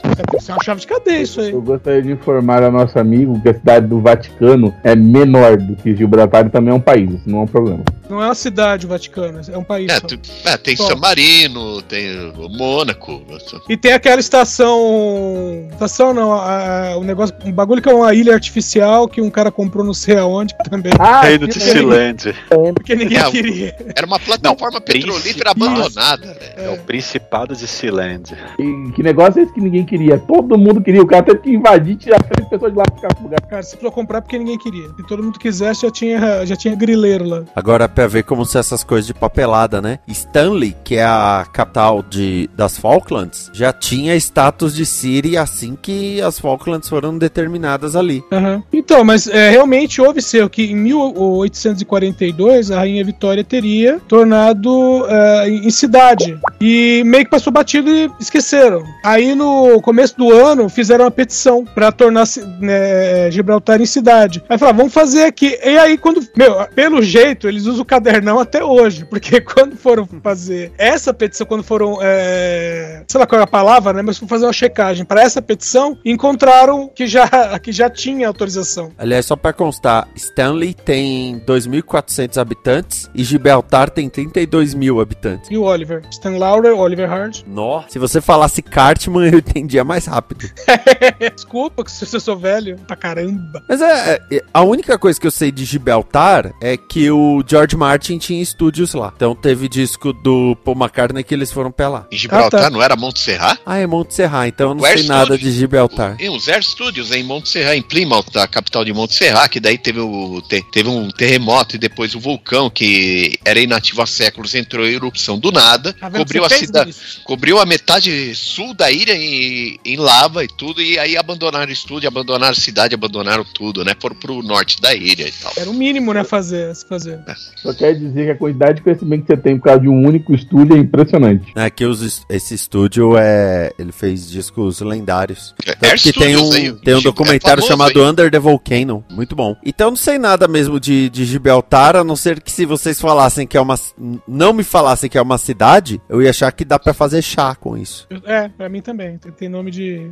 É 0.49 0.53
uma 0.53 0.63
chave 0.63 0.81
de 0.81 0.87
cadeia 0.87 1.23
isso 1.23 1.41
aí. 1.41 1.51
Eu 1.53 1.61
gostaria 1.63 2.03
de 2.03 2.11
informar 2.13 2.63
ao 2.63 2.71
nosso 2.73 2.99
amigo 2.99 3.41
que 3.43 3.49
a 3.49 3.55
cidade 3.55 3.87
do 3.87 4.01
Vaticano 4.01 4.75
é 4.85 4.95
menor 4.95 5.57
do 5.57 5.77
que 5.77 5.95
Gibraltar 5.95 6.47
e 6.47 6.51
também 6.51 6.73
é 6.73 6.77
um 6.77 6.81
país, 6.81 7.11
isso 7.11 7.23
não 7.29 7.41
é 7.41 7.43
um 7.43 7.47
problema. 7.47 7.85
Não 8.09 8.21
é 8.23 8.27
uma 8.27 8.35
cidade 8.35 8.87
o 8.87 8.89
Vaticano, 8.89 9.41
é 9.49 9.57
um 9.59 9.65
país. 9.65 9.91
É, 9.91 10.01
só. 10.01 10.07
tu- 10.07 10.21
é, 10.45 10.57
tem 10.57 10.77
Só. 10.77 10.90
San 10.91 10.97
Marino, 11.01 11.83
tem 11.83 12.31
o 12.37 12.49
Mônaco. 12.49 13.23
E 13.69 13.77
tem 13.77 13.93
aquela 13.93 14.21
estação. 14.21 15.69
Estação 15.73 16.13
não, 16.15 16.33
a- 16.33 16.97
o 16.97 17.05
negócio. 17.05 17.35
Um 17.45 17.53
bagulho 17.53 17.81
que 17.83 17.89
é 17.89 17.95
uma 17.95 18.15
ilha 18.15 18.35
artificial 18.35 19.09
que 19.09 19.21
um 19.21 19.31
cara 19.31 19.51
comprou 19.51 19.85
não 19.85 19.95
sei 19.95 20.17
aonde 20.17 20.55
também. 20.69 20.93
Ah, 20.99 21.23
Reino 21.23 21.47
de. 21.47 21.61
Silêncio. 21.61 22.35
Porque 22.75 22.95
ninguém 22.95 23.19
É, 23.19 23.27
o- 23.27 23.31
queria. 23.31 23.77
Era 23.97 24.07
uma 24.07 24.19
plataforma 24.19 24.81
petrolífera 24.81 25.55
Príncipe. 25.55 25.79
abandonada. 25.79 26.27
né? 26.27 26.37
É 26.57 26.69
o 26.71 26.79
Principado 26.79 27.55
de 27.55 27.67
Silêncio. 27.67 28.37
E 28.59 28.93
que 28.93 29.03
negócio 29.03 29.41
é 29.41 29.45
esse 29.45 29.53
que 29.53 29.61
ninguém 29.61 29.85
queria? 29.85 30.19
Todo 30.19 30.57
mundo 30.59 30.81
queria, 30.81 31.03
o 31.03 31.07
cara 31.07 31.23
teve 31.23 31.39
que 31.41 31.51
invadir, 31.51 31.97
tirar 31.97 32.23
três 32.23 32.49
pessoas 32.49 32.73
de 32.73 32.79
lá 32.79 32.85
e 32.91 32.95
ficar 32.95 33.09
no 33.17 33.23
lugar. 33.25 33.41
Cara, 33.43 33.63
você 33.63 33.71
precisou 33.71 33.93
comprar 33.93 34.23
porque 34.23 34.39
ninguém 34.39 34.59
queria. 34.59 34.89
Se 34.97 35.07
todo 35.07 35.23
mundo 35.23 35.39
quisesse, 35.39 35.83
já 35.83 35.91
tinha, 35.91 36.47
já 36.47 36.57
tinha 36.57 36.75
grileiro 36.75 37.25
lá. 37.25 37.43
Agora, 37.55 37.89
pra 37.89 38.07
ver 38.07 38.23
como 38.25 38.45
são 38.45 38.61
essas 38.61 38.83
coisas 38.85 39.07
de 39.07 39.15
papelada, 39.15 39.81
né? 39.81 39.99
Stanley, 40.09 40.77
que 40.85 40.97
é 40.97 41.05
a 41.05 41.47
capital 41.53 42.03
de, 42.03 42.49
das 42.57 42.79
Falklands, 42.79 43.51
já 43.53 43.73
tinha 43.73 44.17
status 44.17 44.75
de 44.75 44.85
City 44.85 45.37
assim 45.37 45.77
que 45.81 46.21
as 46.21 46.39
Falklands 46.39 46.89
foram 46.89 47.17
determinadas 47.17 47.95
ali. 47.97 48.23
Aham. 48.33 48.63
Então, 48.73 49.05
mas 49.05 49.27
é, 49.27 49.51
realmente 49.51 50.01
houve 50.01 50.21
ser 50.23 50.49
que 50.49 50.65
em 50.65 50.77
1842 50.77 52.71
a 52.71 52.79
Rainha 52.79 53.05
Vitória 53.05 53.45
teria 53.45 54.01
tornado 54.09 55.07
é, 55.09 55.49
em 55.49 55.71
cidade. 55.71 56.39
E 56.61 57.03
meio 57.05 57.25
que 57.25 57.31
passou 57.31 57.53
batido 57.53 57.91
e 57.91 58.11
esqueceram. 58.19 58.83
Aí 59.05 59.35
no 59.35 59.81
começo 59.83 60.17
do 60.17 60.33
ano 60.33 60.69
fizeram 60.69 61.05
uma 61.05 61.11
petição 61.11 61.65
pra 61.65 61.93
tornar 61.93 62.27
né, 62.61 63.31
Gibraltar 63.31 63.81
em 63.81 63.87
cidade. 63.87 64.43
Aí 64.49 64.59
falaram, 64.59 64.79
vamos 64.79 64.93
fazer 64.93 65.25
aqui. 65.25 65.59
E 65.63 65.79
aí 65.79 65.97
quando, 65.97 66.27
meu, 66.37 66.67
pelo 66.75 67.03
jeito 67.03 67.49
eles 67.49 67.67
usam 67.67 67.83
o 67.83 67.87
cadernão 67.87 68.39
até 68.39 68.65
hoje, 68.65 69.05
porque 69.05 69.41
quando 69.43 69.77
foram 69.77 70.09
fazer 70.23 70.70
essa 70.79 71.13
petição, 71.13 71.47
quando 71.47 71.63
foram, 71.63 71.99
é, 72.01 73.05
sei 73.07 73.19
lá 73.19 73.27
qual 73.27 73.41
é 73.41 73.45
a 73.45 73.47
palavra, 73.47 73.93
né, 73.93 74.03
mas 74.03 74.19
foram 74.19 74.29
fazer 74.29 74.47
uma 74.47 74.53
checagem 74.53 75.05
para 75.05 75.23
essa 75.23 75.41
petição, 75.43 75.99
encontraram 76.05 76.89
que 76.89 77.07
já 77.07 77.29
que 77.61 77.73
já 77.73 77.89
tinha 77.91 78.27
autorização. 78.27 78.93
Aliás, 78.99 79.27
só 79.27 79.37
pra 79.37 79.53
constar, 79.53 80.09
Stanley 80.15 80.75
tem 80.75 81.41
2.400 81.41 82.41
habitantes 82.41 83.11
e 83.15 83.25
Gibraltar 83.25 83.91
tem 83.91 84.09
32 84.09 84.75
mil 84.75 85.01
habitantes. 85.01 85.51
E 85.51 85.57
o 85.57 85.63
Oliver, 85.63 86.03
Stan 86.11 86.37
Lauder, 86.37 86.75
Oliver 86.75 87.09
Hard. 87.09 87.43
Nossa. 87.47 87.91
Se 87.91 87.99
você 87.99 88.21
falasse 88.21 88.63
Cartman, 88.63 89.29
eu 89.33 89.39
entendia 89.39 89.85
mais 89.85 90.07
rápido. 90.07 90.51
Desculpa 91.35 91.85
que 91.85 91.91
se 91.91 92.15
eu 92.15 92.21
sou 92.21 92.37
velho 92.37 92.77
pra 92.87 92.97
caramba. 92.97 93.63
Mas 93.69 93.81
é, 93.81 94.21
é, 94.31 94.43
a 94.53 94.63
única 94.63 94.99
coisa 94.99 95.21
que 95.21 95.27
eu 95.27 95.31
sei 95.31 95.51
de 95.51 95.65
Gibraltar 95.65 96.53
é 96.61 96.77
que 96.77 97.11
o 97.11 97.43
George 97.47 97.77
Martin 97.77 98.19
tinha 98.19 98.43
estúdios 98.43 98.95
lá. 98.95 99.13
Então 99.15 99.35
teve 99.35 99.69
disco 99.69 100.13
do 100.13 100.57
Paul 100.65 100.77
McCartney 100.77 101.25
que 101.25 101.35
eles 101.35 101.51
foram 101.53 101.71
pra 101.71 101.89
lá. 101.89 102.07
Em 102.11 102.17
Gibraltar 102.17 102.61
Ah, 102.61 102.65
tá. 102.65 102.71
não 102.71 102.83
era 102.83 102.97
Montserrat? 102.97 103.59
Ah, 103.65 103.79
é 103.79 103.87
Monte 103.87 104.15
Serra, 104.15 104.47
então 104.49 104.71
eu 104.71 104.75
não 104.75 104.83
O 104.83 104.87
Air 104.87 104.99
sei 104.99 105.07
nada 105.09 105.25
Studios. 105.35 105.53
de 105.55 105.59
Gibraltar. 105.59 106.17
E 106.21 106.29
os 106.29 106.49
Air 106.49 106.63
Studios 106.63 107.11
em 107.13 107.23
Montserrat, 107.23 107.77
em 107.77 107.83
Plymouth, 107.83 108.27
a 108.37 108.47
capital 108.47 108.85
de 108.85 108.93
Montserrat, 108.93 109.49
que 109.51 109.61
daí 109.61 109.79
teve, 109.79 110.01
o, 110.01 110.43
te- 110.49 110.65
teve 110.73 110.89
um 110.89 111.09
terremoto 111.11 111.77
e 111.77 111.79
depois 111.79 112.15
o 112.15 112.21
vulcão, 112.21 112.69
que 112.71 113.39
era 113.45 113.59
inativo 113.61 114.03
há 114.03 114.07
séculos, 114.07 114.55
entrou 114.55 114.87
em 114.87 114.93
erupção 114.95 115.39
do 115.39 115.51
nada, 115.51 115.93
Tá 115.95 116.09
vendo? 116.09 116.19
cobriu 116.19 116.45
a 116.45 116.51
cidade, 116.51 116.95
cobriu 117.25 117.59
a 117.59 117.67
metade 117.67 118.35
sul 118.35 118.75
da 118.75 118.91
ilha 118.91 119.15
em, 119.15 119.79
em 119.85 119.97
lava 119.97 120.45
e 120.45 120.49
tudo, 120.49 120.83
e 120.83 120.99
aí 120.99 121.17
abandonaram 121.17 121.69
o 121.71 121.73
estúdio, 121.73 122.09
abandonaram 122.09 122.53
a 122.53 122.55
cidade, 122.55 122.95
abandonaram 122.95 123.45
tudo, 123.55 123.85
né? 123.85 123.95
Foram 124.01 124.17
pro 124.17 124.43
norte 124.43 124.81
da 124.81 124.95
ilha 124.95 125.27
e 125.29 125.33
tal. 125.33 125.53
Era 125.57 125.71
o 125.71 125.75
mínimo, 125.75 126.13
né, 126.13 126.25
fazer, 126.25 126.75
se 126.75 126.87
fazer. 126.87 127.19
Só 127.57 127.73
quer 127.73 127.95
dizer 127.95 128.25
que 128.27 128.31
a 128.33 128.37
quantidade 128.37 128.75
de 128.79 128.83
conhecimento 128.83 129.23
que 129.27 129.35
você 129.35 129.37
tem 129.41 129.57
por 129.57 129.65
causa 129.65 129.81
de 129.81 129.89
um 129.89 130.07
único 130.07 130.35
estúdio 130.35 130.50
estúdio 130.51 130.77
é 130.77 130.79
impressionante. 130.79 131.53
É 131.55 131.71
que 131.71 131.85
os 131.85 132.25
esse 132.29 132.55
estúdio 132.55 133.17
é. 133.17 133.73
Ele 133.79 133.93
fez 133.93 134.29
discos 134.29 134.81
lendários. 134.81 135.55
É, 135.65 135.75
Tanto 135.75 136.03
que 136.03 136.13
tem 136.13 136.37
um, 136.37 136.53
aí, 136.53 136.73
tem 136.73 136.95
um 136.95 136.99
é 136.99 137.03
documentário 137.03 137.63
famoso 137.63 137.69
chamado 137.69 138.03
aí. 138.03 138.11
Under 138.11 138.31
the 138.31 138.39
Volcano. 138.39 139.05
Muito 139.11 139.37
bom. 139.37 139.57
Então 139.65 139.89
eu 139.89 139.91
não 139.93 139.97
sei 139.97 140.19
nada 140.19 140.49
mesmo 140.49 140.81
de, 140.81 141.09
de 141.09 141.25
Gibraltar, 141.25 141.97
a 141.97 142.05
não 142.05 142.17
ser 142.17 142.41
que 142.41 142.51
se 142.51 142.67
vocês 142.67 143.01
falassem 143.01 143.47
que 143.47 143.57
é 143.57 143.61
uma. 143.61 143.79
Não 144.27 144.53
me 144.53 144.65
falassem 144.65 145.09
que 145.09 145.17
é 145.19 145.23
uma 145.23 145.39
cidade, 145.39 146.01
eu 146.09 146.21
ia 146.21 146.31
achar 146.31 146.51
que 146.53 146.65
dá 146.65 146.79
pra 146.79 146.93
fazer 146.93 147.23
chá 147.23 147.55
com 147.55 147.77
isso. 147.77 148.07
É, 148.25 148.49
pra 148.49 148.69
mim 148.69 148.81
também. 148.83 149.19
Tem, 149.19 149.33
tem 149.33 149.49
nome 149.49 149.71
de. 149.71 150.11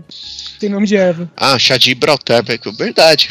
Tem 0.60 0.68
nome 0.68 0.86
de 0.86 0.96
erva. 0.96 1.30
Ah, 1.36 1.58
chá 1.58 1.76
de 1.76 1.86
Gibraltar, 1.86 2.44
é 2.48 2.58
que- 2.58 2.70
verdade. 2.72 3.28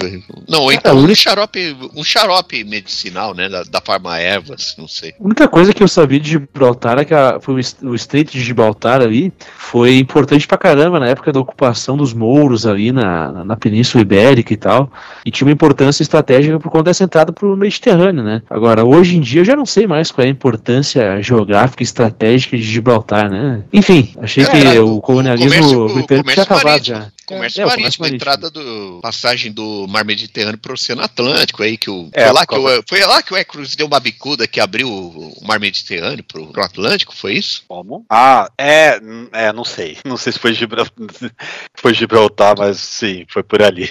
Não, 0.47 0.63
ou 0.63 0.71
É, 0.71 0.75
então 0.75 0.97
o 0.97 1.03
um 1.03 1.15
xarope, 1.15 1.75
um 1.95 2.03
xarope 2.03 2.63
medicinal, 2.63 3.33
né? 3.33 3.47
Da, 3.47 3.63
da 3.63 3.81
Farma 3.81 4.19
Ervas, 4.19 4.75
não 4.77 4.87
sei. 4.87 5.13
A 5.19 5.23
única 5.23 5.47
coisa 5.47 5.73
que 5.73 5.83
eu 5.83 5.87
sabia 5.87 6.19
de 6.19 6.31
Gibraltar 6.31 6.96
é 7.01 7.05
que 7.05 7.13
a- 7.13 7.39
foi 7.41 7.55
o, 7.55 7.59
est- 7.59 7.81
o 7.83 7.93
Estreito 7.95 8.31
de 8.31 8.39
Gibraltar 8.41 9.01
ali 9.01 9.31
foi 9.57 9.97
importante 9.99 10.47
pra 10.47 10.57
caramba 10.57 10.99
na 10.99 11.07
época 11.07 11.31
da 11.31 11.39
ocupação 11.39 11.95
dos 11.97 12.13
mouros 12.13 12.65
ali 12.65 12.91
na, 12.91 13.43
na, 13.43 13.55
Península 13.55 14.01
Ibérica 14.01 14.53
e 14.53 14.57
tal. 14.57 14.91
E 15.25 15.31
tinha 15.31 15.45
uma 15.47 15.51
importância 15.53 16.01
estratégica 16.03 16.59
por 16.59 16.69
conta 16.71 16.85
dessa 16.85 17.03
entrada 17.03 17.31
pro 17.31 17.55
Mediterrâneo, 17.57 18.23
né? 18.23 18.41
Agora, 18.49 18.83
hoje 18.85 19.17
em 19.17 19.21
dia 19.21 19.41
eu 19.41 19.45
já 19.45 19.55
não 19.55 19.65
sei 19.65 19.85
mais 19.87 20.11
qual 20.11 20.23
é 20.25 20.27
a 20.27 20.31
importância 20.31 21.21
geográfica 21.21 21.83
e 21.83 21.85
estratégica 21.85 22.55
de 22.57 22.63
Gibraltar, 22.63 23.29
né? 23.29 23.61
Enfim, 23.73 24.13
achei 24.21 24.43
É, 24.43 24.47
que 24.49 24.57
era 24.57 24.83
o 24.85 24.97
o 24.97 25.01
colonialismo 25.01 25.85
o 25.85 25.93
britânico 25.93 26.29
tinha 26.31 26.43
acabado 26.43 26.65
marítimo. 26.65 26.97
já. 26.97 27.07
Comércio 27.27 27.61
É, 27.61 27.65
o 27.65 27.67
marítimo, 27.67 27.81
comércio 27.81 28.01
marítimo. 28.01 28.15
entrada 28.15 28.49
do 28.49 28.99
passagem 29.01 29.51
do 29.51 29.85
Mar 29.87 30.05
Mediterrâneo 30.05 30.57
pro 30.57 30.73
Oceano 30.73 31.01
Atlântico 31.03 31.61
aí 31.61 31.77
que 31.77 31.89
o 31.89 32.09
É, 32.13 32.23
foi, 32.25 32.33
lá 32.33 32.45
que 32.45 32.55
o 32.55 32.83
foi 32.87 33.01
lá 33.01 33.21
que 33.21 33.33
o 33.33 33.37
Ecruz 33.37 33.75
deu 33.75 33.85
uma 33.85 33.99
bicuda 33.99 34.47
que 34.47 34.59
abriu 34.59 34.87
o, 34.89 35.33
o 35.41 35.45
Mar 35.45 35.59
Mediterrâneo 35.59 36.23
pro, 36.23 36.47
pro 36.47 36.63
Atlântico, 36.63 37.13
foi 37.15 37.33
isso? 37.33 37.63
Como? 37.67 38.05
Ah, 38.09 38.49
é, 38.57 38.99
é, 39.33 39.51
não 39.53 39.65
sei. 39.65 39.97
Não 40.07 40.15
sei 40.15 40.31
se 40.31 40.39
foi 40.39 40.53
Gibraltar, 40.53 40.93
foi 41.75 41.93
Gibraltar, 41.93 42.55
mas 42.57 42.77
sim, 42.79 43.25
foi 43.29 43.43
por 43.43 43.61
ali. 43.61 43.89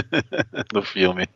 no 0.72 0.82
filme. 0.82 1.26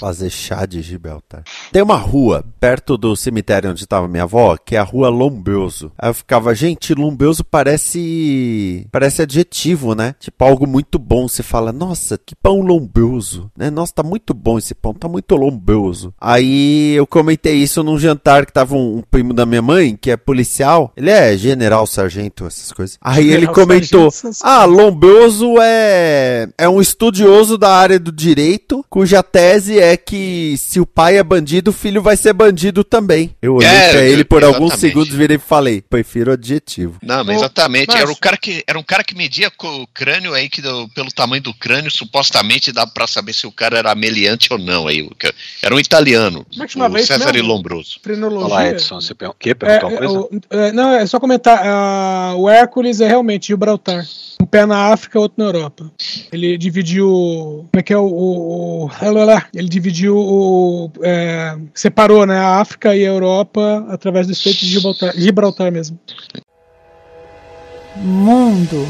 Fazer 0.00 0.30
chá 0.30 0.66
de 0.66 0.82
Gibraltar. 0.82 1.44
Tem 1.72 1.80
uma 1.82 1.96
rua 1.96 2.44
perto 2.58 2.96
do 2.96 3.14
cemitério 3.14 3.70
onde 3.70 3.82
estava 3.84 4.08
minha 4.08 4.24
avó, 4.24 4.56
que 4.56 4.74
é 4.74 4.78
a 4.78 4.82
rua 4.82 5.08
Lombeuso. 5.08 5.92
Aí 5.96 6.10
eu 6.10 6.14
ficava, 6.14 6.54
gente, 6.54 6.92
Lombeuso 6.92 7.44
parece. 7.44 8.86
parece 8.90 9.22
adjetivo, 9.22 9.94
né? 9.94 10.14
Tipo 10.24 10.44
algo 10.44 10.66
muito 10.66 10.98
bom. 10.98 11.28
Você 11.28 11.42
fala, 11.42 11.72
nossa, 11.72 12.18
que 12.18 12.34
pão 12.34 12.60
lombeuso, 12.60 13.50
né? 13.56 13.70
Nossa, 13.70 13.92
tá 13.94 14.02
muito 14.02 14.32
bom 14.34 14.58
esse 14.58 14.74
pão, 14.74 14.94
tá 14.94 15.08
muito 15.08 15.34
lombeuso. 15.36 16.14
Aí 16.20 16.94
eu 16.94 17.06
comentei 17.06 17.54
isso 17.56 17.82
num 17.82 17.98
jantar 17.98 18.46
que 18.46 18.52
tava 18.52 18.74
um, 18.74 18.98
um 18.98 19.02
primo 19.02 19.32
da 19.32 19.44
minha 19.44 19.62
mãe, 19.62 19.96
que 20.00 20.10
é 20.10 20.16
policial. 20.16 20.92
Ele 20.96 21.10
é 21.10 21.36
general, 21.36 21.86
sargento, 21.86 22.46
essas 22.46 22.72
coisas. 22.72 22.98
Aí 23.00 23.24
ele 23.24 23.32
General, 23.32 23.54
comentou: 23.54 24.10
sargento, 24.10 24.40
Ah, 24.44 24.64
Lombeuso 24.64 25.56
é, 25.60 26.48
é 26.56 26.68
um 26.68 26.80
estudioso 26.80 27.58
da 27.58 27.70
área 27.76 27.98
do 27.98 28.10
direito, 28.12 28.84
cuja 28.88 29.22
tese 29.22 29.78
é 29.78 29.96
que 29.96 30.54
se 30.58 30.80
o 30.80 30.86
pai 30.86 31.18
é 31.18 31.22
bandido, 31.22 31.70
o 31.70 31.74
filho 31.74 32.02
vai 32.02 32.16
ser 32.16 32.32
bandido 32.32 32.82
também. 32.84 33.34
Eu 33.42 33.56
olhei 33.56 33.68
É, 33.68 33.90
pra 33.90 34.00
ele 34.02 34.24
por 34.24 34.44
alguns 34.44 34.74
segundos, 34.74 35.14
virei 35.14 35.36
e 35.36 35.40
falei: 35.40 35.82
prefiro 35.82 36.32
adjetivo. 36.32 36.98
Não, 37.02 37.24
mas 37.24 37.36
exatamente. 37.38 37.94
Era 37.96 38.10
um 38.10 38.14
cara 38.14 38.36
que 38.36 38.62
era 38.66 38.78
um 38.78 38.82
cara 38.82 39.02
que 39.04 39.14
media 39.14 39.50
co- 39.50 39.82
o 39.82 39.86
crânio 39.88 40.13
aí 40.34 40.48
que 40.48 40.62
pelo 40.94 41.10
tamanho 41.12 41.42
do 41.42 41.52
crânio 41.52 41.90
supostamente 41.90 42.70
dá 42.72 42.86
pra 42.86 43.06
saber 43.06 43.32
se 43.32 43.46
o 43.46 43.52
cara 43.52 43.78
era 43.78 43.90
ameliante 43.90 44.52
ou 44.52 44.58
não 44.58 44.86
aí. 44.86 45.08
Era 45.62 45.74
um 45.74 45.80
italiano. 45.80 46.46
É 46.60 46.66
que 46.66 46.72
chamava 46.72 46.96
o 46.96 47.02
César? 47.02 47.32
Lombroso. 47.42 47.98
Frenologia. 48.02 48.46
Olá, 48.46 48.68
Edson. 48.68 49.00
Você 49.00 49.14
per- 49.14 49.30
o 49.30 49.34
quê? 49.34 49.50
É, 49.50 49.54
Perguntou 49.54 49.88
uma 49.88 49.94
é, 49.94 49.98
coisa? 49.98 50.20
o- 50.20 50.40
é, 50.50 50.72
não, 50.72 50.92
é 50.92 51.06
só 51.06 51.18
comentar. 51.18 51.60
ah, 51.64 52.34
o 52.36 52.48
Hércules 52.48 53.00
é 53.00 53.08
realmente 53.08 53.48
Gibraltar. 53.48 54.06
Um 54.40 54.46
pé 54.46 54.66
na 54.66 54.92
África, 54.92 55.18
outro 55.18 55.42
na 55.42 55.46
Europa. 55.50 55.90
Ele 56.32 56.56
dividiu. 56.58 57.06
Como 57.06 57.80
é 57.80 57.82
que 57.82 57.92
é 57.92 57.98
o. 57.98 58.04
o, 58.04 58.84
o- 58.86 58.90
ele 59.54 59.68
dividiu 59.68 60.16
o. 60.16 60.90
é, 61.02 61.56
separou 61.74 62.26
né, 62.26 62.38
a 62.38 62.60
África 62.60 62.94
e 62.94 63.04
a 63.04 63.08
Europa 63.08 63.84
através 63.88 64.26
do 64.26 64.32
Estreito 64.32 64.60
de 64.60 64.68
Gibraltar, 64.68 65.12
Gibraltar 65.16 65.72
mesmo. 65.72 65.98
Mundo. 67.96 68.86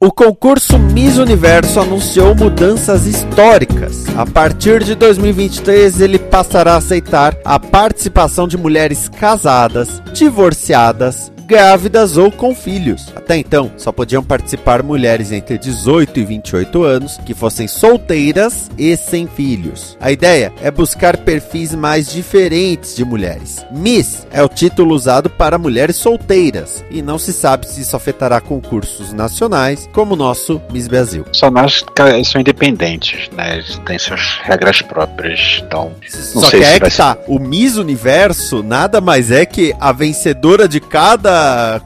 O 0.00 0.10
concurso 0.10 0.76
Miss 0.76 1.18
Universo 1.18 1.78
anunciou 1.78 2.34
mudanças 2.34 3.06
históricas. 3.06 4.04
A 4.16 4.26
partir 4.26 4.82
de 4.82 4.94
2023, 4.94 6.00
ele 6.00 6.18
passará 6.18 6.74
a 6.74 6.78
aceitar 6.78 7.36
a 7.44 7.60
participação 7.60 8.48
de 8.48 8.58
mulheres 8.58 9.08
casadas, 9.08 10.02
divorciadas, 10.12 11.32
grávidas 11.44 12.16
ou 12.16 12.30
com 12.30 12.54
filhos. 12.54 13.12
Até 13.14 13.36
então, 13.36 13.70
só 13.76 13.92
podiam 13.92 14.22
participar 14.22 14.82
mulheres 14.82 15.30
entre 15.32 15.58
18 15.58 16.18
e 16.18 16.24
28 16.24 16.82
anos 16.82 17.18
que 17.24 17.34
fossem 17.34 17.68
solteiras 17.68 18.70
e 18.78 18.96
sem 18.96 19.26
filhos. 19.26 19.96
A 20.00 20.10
ideia 20.10 20.52
é 20.62 20.70
buscar 20.70 21.18
perfis 21.18 21.74
mais 21.74 22.10
diferentes 22.10 22.96
de 22.96 23.04
mulheres. 23.04 23.64
Miss 23.70 24.26
é 24.32 24.42
o 24.42 24.48
título 24.48 24.94
usado 24.94 25.28
para 25.28 25.58
mulheres 25.58 25.96
solteiras 25.96 26.84
e 26.90 27.02
não 27.02 27.18
se 27.18 27.32
sabe 27.32 27.66
se 27.66 27.82
isso 27.82 27.96
afetará 27.96 28.40
concursos 28.40 29.12
nacionais 29.12 29.88
como 29.92 30.14
o 30.14 30.16
nosso 30.16 30.60
Miss 30.72 30.88
Brasil. 30.88 31.24
Só 31.32 31.50
nós 31.50 31.84
são 32.24 32.40
independentes, 32.40 33.28
né? 33.36 33.54
Eles 33.54 33.78
têm 33.84 33.98
suas 33.98 34.38
regras 34.42 34.80
próprias. 34.82 35.62
Então, 35.66 35.92
não 36.34 36.42
Só 36.42 36.50
sei 36.50 36.60
que 36.60 36.66
se 36.66 36.72
é 36.72 36.80
que 36.80 36.96
tá, 36.96 37.18
o 37.26 37.38
Miss 37.38 37.76
Universo 37.76 38.62
nada 38.62 39.00
mais 39.00 39.30
é 39.30 39.44
que 39.44 39.74
a 39.78 39.92
vencedora 39.92 40.66
de 40.68 40.80
cada 40.80 41.33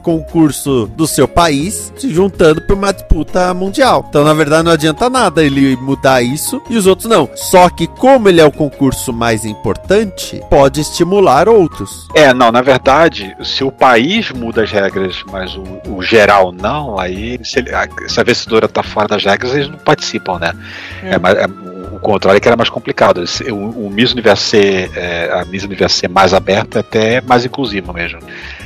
concurso 0.03 0.87
do 0.95 1.07
seu 1.07 1.27
país 1.27 1.91
se 1.97 2.13
juntando 2.13 2.61
para 2.61 2.75
uma 2.75 2.91
disputa 2.93 3.53
mundial. 3.53 4.05
Então, 4.09 4.23
na 4.23 4.33
verdade, 4.33 4.63
não 4.63 4.71
adianta 4.71 5.09
nada 5.09 5.43
ele 5.43 5.75
mudar 5.77 6.21
isso 6.21 6.61
e 6.69 6.77
os 6.77 6.85
outros 6.87 7.09
não. 7.09 7.29
Só 7.35 7.69
que 7.69 7.87
como 7.87 8.27
ele 8.29 8.41
é 8.41 8.45
o 8.45 8.51
concurso 8.51 9.11
mais 9.13 9.45
importante, 9.45 10.41
pode 10.49 10.81
estimular 10.81 11.47
outros. 11.49 12.07
É, 12.15 12.33
não, 12.33 12.51
na 12.51 12.61
verdade, 12.61 13.35
se 13.43 13.63
o 13.63 13.71
país 13.71 14.31
muda 14.31 14.63
as 14.63 14.71
regras, 14.71 15.23
mas 15.31 15.55
o, 15.55 15.63
o 15.89 16.01
geral 16.01 16.51
não, 16.51 16.99
aí 16.99 17.39
se, 17.43 17.59
ele- 17.59 17.73
a- 17.73 17.87
se 18.07 18.19
a 18.19 18.23
vencedora 18.23 18.67
tá 18.67 18.83
fora 18.83 19.07
das 19.07 19.23
regras, 19.23 19.53
eles 19.53 19.69
não 19.69 19.77
participam, 19.77 20.39
né? 20.39 20.53
É. 21.03 21.09
É. 21.15 21.19
mais- 21.19 21.37
é- 21.37 21.47
o 21.99 22.01
contrário 22.01 22.37
é 22.37 22.39
que 22.39 22.47
era 22.47 22.55
mais 22.55 22.69
complicado. 22.69 23.23
O, 23.51 23.87
o 23.87 23.89
Miss 23.91 24.13
Universo 24.13 24.43
ser, 24.45 24.89
é, 24.95 25.29
a 25.31 25.45
Miss 25.45 25.63
Universo 25.63 25.97
ser 25.97 26.07
mais 26.07 26.33
aberta 26.33 26.79
é 26.79 26.81
até 26.81 27.21
mais 27.21 27.45
inclusiva 27.45 27.91
mesmo. 27.91 28.19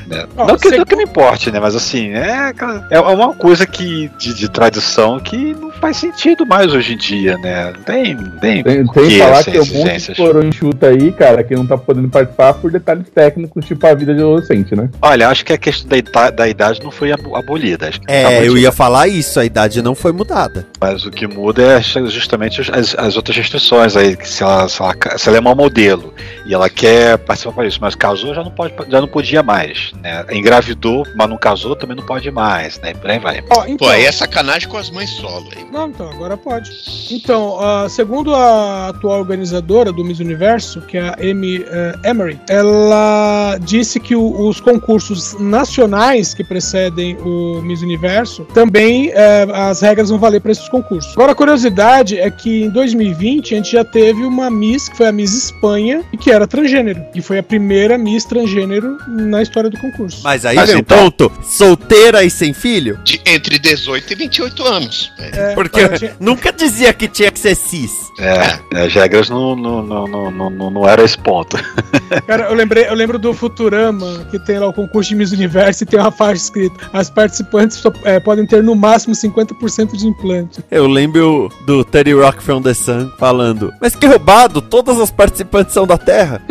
né? 0.08 0.26
Ó, 0.38 0.46
não, 0.46 0.56
que, 0.56 0.70
não 0.70 0.86
que 0.86 0.96
me 0.96 1.04
importe, 1.04 1.52
né? 1.52 1.60
Mas 1.60 1.76
assim, 1.76 2.12
é, 2.12 2.54
é 2.92 3.00
uma 3.00 3.34
coisa 3.34 3.66
que, 3.66 4.10
de, 4.18 4.34
de 4.34 4.50
tradição 4.50 5.20
que 5.20 5.54
não 5.56 5.72
faz 5.84 5.98
sentido 5.98 6.46
mais 6.46 6.74
hoje 6.74 6.94
em 6.94 6.98
dia, 6.98 7.38
né? 7.40 7.74
Tem, 7.86 8.16
tem, 8.16 8.64
Tem, 8.64 8.64
tem 8.64 8.88
que 8.88 9.18
falar 9.20 9.44
que 9.44 9.52
tem 9.52 9.60
um 9.62 9.66
monte 9.66 10.00
de 10.12 10.16
coroa 10.16 10.46
enxuta 10.46 10.88
aí, 10.88 11.12
cara, 11.12 11.44
que 11.44 11.54
não 11.54 11.68
tá 11.68 11.78
podendo 11.78 12.08
participar 12.08 12.54
por 12.54 12.72
detalhes 12.72 13.10
técnicos, 13.14 13.66
tipo 13.66 13.86
a 13.86 13.94
vida 13.94 14.14
de 14.14 14.22
adolescente, 14.22 14.74
né? 14.78 14.90
Olha, 15.02 15.28
acho 15.28 15.44
que 15.44 15.52
a 15.52 15.58
questão 15.58 15.90
da, 15.90 15.98
ida- 15.98 16.30
da 16.32 16.48
idade 16.48 16.80
não 16.82 16.90
foi 16.90 17.12
abo- 17.12 17.36
abolida. 17.36 17.90
Acho 17.90 18.00
que 18.00 18.08
tá 18.08 18.14
É, 18.14 18.48
eu 18.48 18.58
ia 18.58 18.72
falar 18.72 19.10
isso, 19.10 19.38
a 19.40 19.44
idade 19.46 19.82
não 19.82 19.94
foi 19.94 20.14
mudada. 20.14 20.66
Mas 20.80 21.06
o 21.06 21.12
que 21.12 21.28
muda 21.28 21.62
é 21.62 21.82
justamente 21.82 22.62
as, 22.72 22.96
as 22.98 23.18
outras 23.18 23.36
restrições 23.36 23.98
aí, 23.98 24.16
que 24.16 24.28
se 24.28 24.42
ela, 24.42 24.70
se, 24.70 24.82
ela, 24.82 24.96
se 25.18 25.28
ela 25.28 25.38
é 25.38 25.42
uma 25.42 25.54
modelo 25.54 26.14
e 26.46 26.54
ela 26.54 26.70
quer 26.70 27.18
participar 27.18 27.54
para 27.56 27.68
isso, 27.68 27.80
mas 27.82 27.94
casou 27.94 28.34
já 28.34 28.42
não 28.42 28.52
pode, 28.52 28.74
já 28.90 29.02
não 29.02 29.08
podia 29.08 29.44
mais, 29.44 29.92
né? 30.02 30.24
Engravidou, 30.32 31.06
mas 31.16 31.30
não 31.30 31.38
casou, 31.38 31.76
também 31.76 31.98
não 31.98 32.06
pode 32.06 32.32
mais, 32.32 32.80
né? 32.80 32.94
Por 32.94 33.10
aí 33.10 33.20
vai. 33.20 33.44
Ó, 33.50 33.64
então, 33.66 33.78
Pô, 33.78 33.90
aí 33.90 34.06
é 34.06 34.12
sacanagem 34.14 34.70
com 34.70 34.78
as 34.78 34.90
mães 34.90 35.10
solo 35.10 35.50
aí. 35.56 35.64
Não, 35.74 35.88
então, 35.90 36.08
agora 36.12 36.38
pode. 36.38 36.70
Então, 37.12 37.58
ah, 37.60 37.88
segundo 37.90 38.34
a 38.36 38.90
atual 38.90 39.20
organizadora 39.20 39.92
do 39.92 40.04
Miss 40.06 40.20
Universo, 40.20 40.82
que 40.82 40.98
é 40.98 41.02
a 41.02 41.16
Amy 41.20 41.66
eh, 41.68 41.96
Emery, 42.04 42.40
ela 42.48 43.58
disse 43.60 44.00
que 44.00 44.16
o- 44.16 44.48
os 44.48 44.62
concursos 44.62 45.36
nacionais 45.40 46.34
que 46.36 46.44
precedem 46.44 47.18
o 47.18 47.60
Miss 47.64 47.82
Universo 47.82 48.46
também 48.54 49.10
eh, 49.16 49.48
as 49.52 49.82
regras 49.82 50.10
vão 50.10 50.20
valer 50.20 50.42
para 50.42 50.52
esses 50.52 50.70
concursos. 50.70 51.12
Agora, 51.14 51.32
a 51.32 51.36
curiosidade 51.36 52.20
é 52.20 52.30
que 52.30 52.66
em 52.66 52.70
2020 52.70 53.54
a 53.54 53.58
gente 53.58 53.72
já 53.72 53.84
teve 53.84 54.24
uma 54.24 54.52
Miss, 54.52 54.88
que 54.90 54.98
foi 54.98 55.08
a 55.08 55.12
Miss 55.12 55.34
Espanha, 55.46 56.04
e 56.14 56.18
que 56.18 56.30
era 56.30 56.46
transgênero. 56.46 57.04
E 57.16 57.22
foi 57.22 57.40
a 57.40 57.44
primeira 57.44 57.98
Miss 57.98 58.26
transgênero 58.26 58.98
na 59.08 59.42
história 59.42 59.72
do 59.72 59.78
concurso. 59.80 60.22
Mas 60.24 60.46
aí 60.46 60.56
Mas 60.56 60.70
então- 60.72 61.04
ponto, 61.06 61.32
solteira 61.42 62.24
e 62.24 62.30
sem 62.30 62.54
filho? 62.54 63.00
De, 63.04 63.20
entre 63.26 63.58
18 63.58 64.14
e 64.14 64.16
28 64.16 64.64
anos. 64.68 65.12
É. 65.18 65.54
É. 65.74 65.88
Porque 65.88 66.12
nunca 66.20 66.52
dizia 66.52 66.94
que 66.94 67.08
tinha 67.08 67.32
que 67.32 67.40
ser 67.40 67.56
cis. 67.56 68.12
É, 68.20 68.84
as 68.84 68.94
regras 68.94 69.30
não, 69.30 69.56
não, 69.56 69.82
não, 69.82 70.08
não, 70.08 70.32
não, 70.32 70.50
não, 70.50 70.70
não 70.70 70.88
era 70.88 71.04
esse 71.04 71.18
ponto. 71.18 71.58
Cara, 72.28 72.44
eu 72.50 72.54
lembrei, 72.54 72.88
eu 72.88 72.94
lembro 72.94 73.18
do 73.18 73.34
Futurama, 73.34 74.26
que 74.30 74.38
tem 74.40 74.60
lá 74.60 74.68
o 74.68 74.74
concurso 74.74 75.10
de 75.10 75.16
Miss 75.16 75.32
Universo 75.32 75.84
e 75.84 75.86
tem 75.86 76.00
uma 76.00 76.12
faixa 76.12 76.44
escrita: 76.44 76.76
as 76.94 77.10
participantes 77.10 77.78
só, 77.78 77.92
é, 78.04 78.20
podem 78.20 78.46
ter 78.46 78.62
no 78.64 78.76
máximo 78.76 79.16
50% 79.16 79.96
de 79.96 80.08
implante. 80.08 80.64
Eu 80.70 80.88
lembro 80.88 81.52
do 81.66 81.84
Teddy 81.84 82.14
Rock 82.14 82.44
from 82.44 82.62
the 82.62 82.74
Sun 82.74 83.12
falando, 83.18 83.74
mas 83.82 83.96
que 83.96 84.06
roubado, 84.06 84.62
todas 84.62 85.00
as 85.00 85.12
participantes 85.12 85.74
são 85.74 85.88
da 85.88 85.98
Terra. 85.98 86.42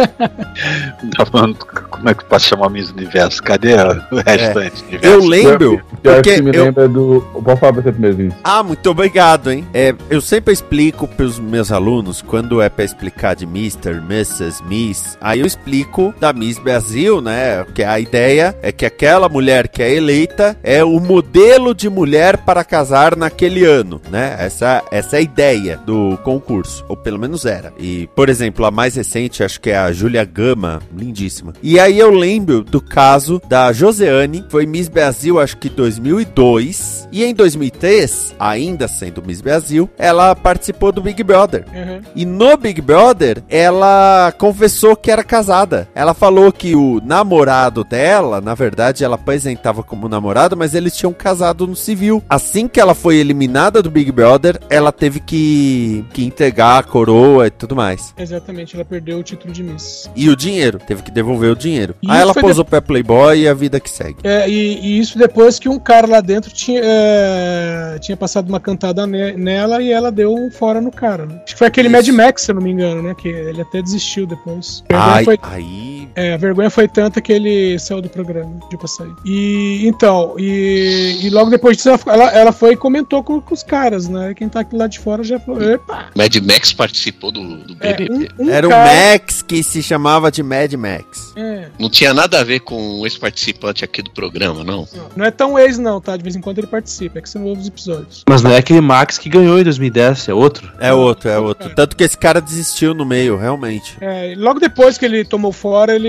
Tá 1.16 1.26
falando, 1.30 1.56
Como 1.90 2.08
é 2.08 2.14
que 2.14 2.24
pode 2.24 2.42
chamar 2.42 2.68
Miss 2.70 2.90
Universo? 2.90 3.42
Cadê 3.42 3.74
o 3.74 4.16
restante? 4.16 4.82
universo? 4.84 5.06
Eu 5.06 5.20
lembro, 5.24 5.82
porque 6.02 6.34
que 6.34 6.42
me 6.42 6.56
eu... 6.56 6.64
lembra 6.64 6.88
do. 6.88 7.20
Pode 7.44 7.60
falar 7.60 7.72
pra 7.72 7.82
você 7.82 7.92
primeiro, 7.92 8.16
Vinícius. 8.16 8.40
Ah, 8.44 8.62
muito 8.62 8.91
obrigado, 8.92 9.50
hein? 9.50 9.66
É, 9.74 9.94
eu 10.08 10.20
sempre 10.20 10.52
explico 10.52 11.08
pros 11.08 11.38
meus 11.38 11.72
alunos, 11.72 12.22
quando 12.22 12.60
é 12.60 12.68
pra 12.68 12.84
explicar 12.84 13.34
de 13.34 13.44
Mr., 13.44 13.96
Mrs., 13.96 14.62
Miss, 14.64 15.18
aí 15.20 15.40
eu 15.40 15.46
explico 15.46 16.14
da 16.20 16.32
Miss 16.32 16.58
Brasil, 16.58 17.20
né? 17.20 17.64
Que 17.74 17.82
a 17.82 17.98
ideia 17.98 18.56
é 18.62 18.70
que 18.70 18.86
aquela 18.86 19.28
mulher 19.28 19.68
que 19.68 19.82
é 19.82 19.94
eleita 19.94 20.56
é 20.62 20.84
o 20.84 21.00
modelo 21.00 21.74
de 21.74 21.88
mulher 21.88 22.38
para 22.38 22.64
casar 22.64 23.16
naquele 23.16 23.64
ano, 23.64 24.00
né? 24.10 24.36
Essa, 24.38 24.82
essa 24.90 25.16
é 25.16 25.18
a 25.18 25.22
ideia 25.22 25.76
do 25.78 26.16
concurso, 26.18 26.84
ou 26.88 26.96
pelo 26.96 27.18
menos 27.18 27.44
era. 27.44 27.72
E, 27.78 28.08
por 28.14 28.28
exemplo, 28.28 28.64
a 28.64 28.70
mais 28.70 28.94
recente, 28.94 29.42
acho 29.42 29.60
que 29.60 29.70
é 29.70 29.76
a 29.76 29.92
Julia 29.92 30.24
Gama, 30.24 30.80
lindíssima. 30.96 31.52
E 31.62 31.80
aí 31.80 31.98
eu 31.98 32.10
lembro 32.10 32.62
do 32.62 32.80
caso 32.80 33.40
da 33.48 33.72
Joseane, 33.72 34.44
foi 34.48 34.66
Miss 34.66 34.88
Brasil, 34.88 35.40
acho 35.40 35.56
que 35.56 35.68
2002, 35.68 37.08
e 37.10 37.24
em 37.24 37.34
2003, 37.34 38.34
ainda 38.38 38.81
sendo 38.88 39.22
Miss 39.24 39.40
Brasil, 39.40 39.88
ela 39.98 40.34
participou 40.34 40.92
do 40.92 41.02
Big 41.02 41.22
Brother. 41.22 41.64
Uhum. 41.72 42.00
E 42.14 42.24
no 42.24 42.56
Big 42.56 42.80
Brother, 42.80 43.42
ela 43.48 44.32
confessou 44.38 44.96
que 44.96 45.10
era 45.10 45.24
casada. 45.24 45.88
Ela 45.94 46.14
falou 46.14 46.52
que 46.52 46.74
o 46.74 47.00
namorado 47.04 47.84
dela, 47.84 48.40
na 48.40 48.54
verdade, 48.54 49.04
ela 49.04 49.16
apresentava 49.16 49.82
como 49.82 50.08
namorado, 50.08 50.56
mas 50.56 50.74
eles 50.74 50.96
tinham 50.96 51.12
casado 51.12 51.66
no 51.66 51.76
civil. 51.76 52.22
Assim 52.28 52.68
que 52.68 52.80
ela 52.80 52.94
foi 52.94 53.16
eliminada 53.16 53.82
do 53.82 53.90
Big 53.90 54.10
Brother, 54.12 54.60
ela 54.68 54.92
teve 54.92 55.20
que, 55.20 56.04
que 56.12 56.24
entregar 56.24 56.78
a 56.78 56.82
coroa 56.82 57.46
e 57.46 57.50
tudo 57.50 57.76
mais. 57.76 58.14
Exatamente, 58.18 58.74
ela 58.74 58.84
perdeu 58.84 59.18
o 59.18 59.22
título 59.22 59.52
de 59.52 59.62
Miss. 59.62 60.10
E 60.14 60.28
o 60.28 60.36
dinheiro, 60.36 60.78
teve 60.78 61.02
que 61.02 61.10
devolver 61.10 61.50
o 61.50 61.56
dinheiro. 61.56 61.94
E 62.02 62.10
Aí 62.10 62.20
ela 62.20 62.34
posou 62.34 62.64
pra 62.64 62.80
Playboy 62.80 63.40
e 63.40 63.48
a 63.48 63.54
vida 63.54 63.80
que 63.80 63.90
segue. 63.90 64.16
É, 64.24 64.48
e, 64.48 64.78
e 64.80 64.98
isso 64.98 65.18
depois 65.18 65.58
que 65.58 65.68
um 65.68 65.78
cara 65.78 66.06
lá 66.06 66.20
dentro 66.20 66.52
tinha, 66.52 66.80
é, 66.82 67.98
tinha 68.00 68.16
passado 68.16 68.48
uma 68.48 68.60
cantada 68.72 69.06
ne- 69.06 69.32
nela 69.36 69.82
e 69.82 69.90
ela 69.92 70.10
deu 70.10 70.34
um 70.34 70.50
fora 70.50 70.80
no 70.80 70.90
cara. 70.90 71.26
né? 71.26 71.40
Acho 71.44 71.54
que 71.54 71.58
foi 71.58 71.66
aquele 71.66 71.88
Mad 71.88 72.06
Max, 72.08 72.42
se 72.42 72.50
eu 72.50 72.54
não 72.54 72.62
me 72.62 72.70
engano, 72.70 73.02
né? 73.02 73.14
Que 73.14 73.28
ele 73.28 73.60
até 73.60 73.82
desistiu 73.82 74.26
depois. 74.26 74.82
Ai, 74.92 75.24
foi- 75.24 75.38
aí. 75.42 76.01
É, 76.14 76.34
a 76.34 76.36
vergonha 76.36 76.70
foi 76.70 76.88
tanta 76.88 77.20
que 77.20 77.32
ele 77.32 77.78
saiu 77.78 78.02
do 78.02 78.08
programa, 78.08 78.58
de 78.70 78.88
sair. 78.88 79.12
E 79.24 79.86
então, 79.86 80.34
e, 80.38 81.20
e 81.22 81.30
logo 81.30 81.50
depois 81.50 81.76
disso 81.76 81.90
ela, 82.06 82.30
ela, 82.30 82.52
foi 82.52 82.72
e 82.72 82.76
comentou 82.76 83.22
com, 83.22 83.40
com 83.40 83.54
os 83.54 83.62
caras, 83.62 84.08
né? 84.08 84.34
Quem 84.34 84.48
tá 84.48 84.60
aqui 84.60 84.76
lá 84.76 84.86
de 84.86 84.98
fora 84.98 85.22
já 85.22 85.38
falou: 85.38 85.62
epa, 85.62 86.10
Mad 86.14 86.34
Max 86.36 86.72
participou 86.72 87.30
do, 87.30 87.58
do 87.58 87.76
é, 87.80 87.94
BBB. 87.94 88.28
um, 88.38 88.46
um 88.46 88.50
Era 88.50 88.66
o 88.66 88.70
cara, 88.70 89.12
Max 89.12 89.42
que 89.42 89.62
se 89.62 89.82
chamava 89.82 90.30
de 90.30 90.42
Mad 90.42 90.72
Max. 90.74 91.32
é, 91.36 91.68
Não 91.78 91.88
tinha 91.88 92.12
nada 92.12 92.40
a 92.40 92.44
ver 92.44 92.60
com 92.60 93.06
esse 93.06 93.18
participante 93.18 93.84
aqui 93.84 94.02
do 94.02 94.10
programa, 94.10 94.64
não. 94.64 94.86
não, 94.94 95.10
não 95.16 95.24
é 95.24 95.30
tão 95.30 95.58
ex, 95.58 95.78
não, 95.78 96.00
tá? 96.00 96.16
De 96.16 96.22
vez 96.22 96.36
em 96.36 96.40
quando 96.40 96.58
ele 96.58 96.66
participa, 96.66 97.18
é 97.18 97.22
que 97.22 97.28
são 97.28 97.42
novos 97.42 97.66
episódios. 97.66 98.24
Mas 98.28 98.42
não 98.42 98.50
é 98.50 98.58
aquele 98.58 98.80
Max 98.80 99.18
que 99.18 99.28
ganhou 99.28 99.58
em 99.58 99.64
2010, 99.64 100.28
é 100.28 100.34
outro. 100.34 100.72
É 100.78 100.92
outro, 100.92 101.28
é 101.28 101.38
outro. 101.38 101.74
Tanto 101.74 101.96
que 101.96 102.04
esse 102.04 102.16
cara 102.16 102.40
desistiu 102.40 102.94
no 102.94 103.04
meio, 103.04 103.36
realmente. 103.36 103.96
É, 104.00 104.32
e 104.32 104.34
logo 104.34 104.60
depois 104.60 104.98
que 104.98 105.04
ele 105.04 105.24
tomou 105.24 105.52
fora, 105.52 105.94
ele, 105.94 106.01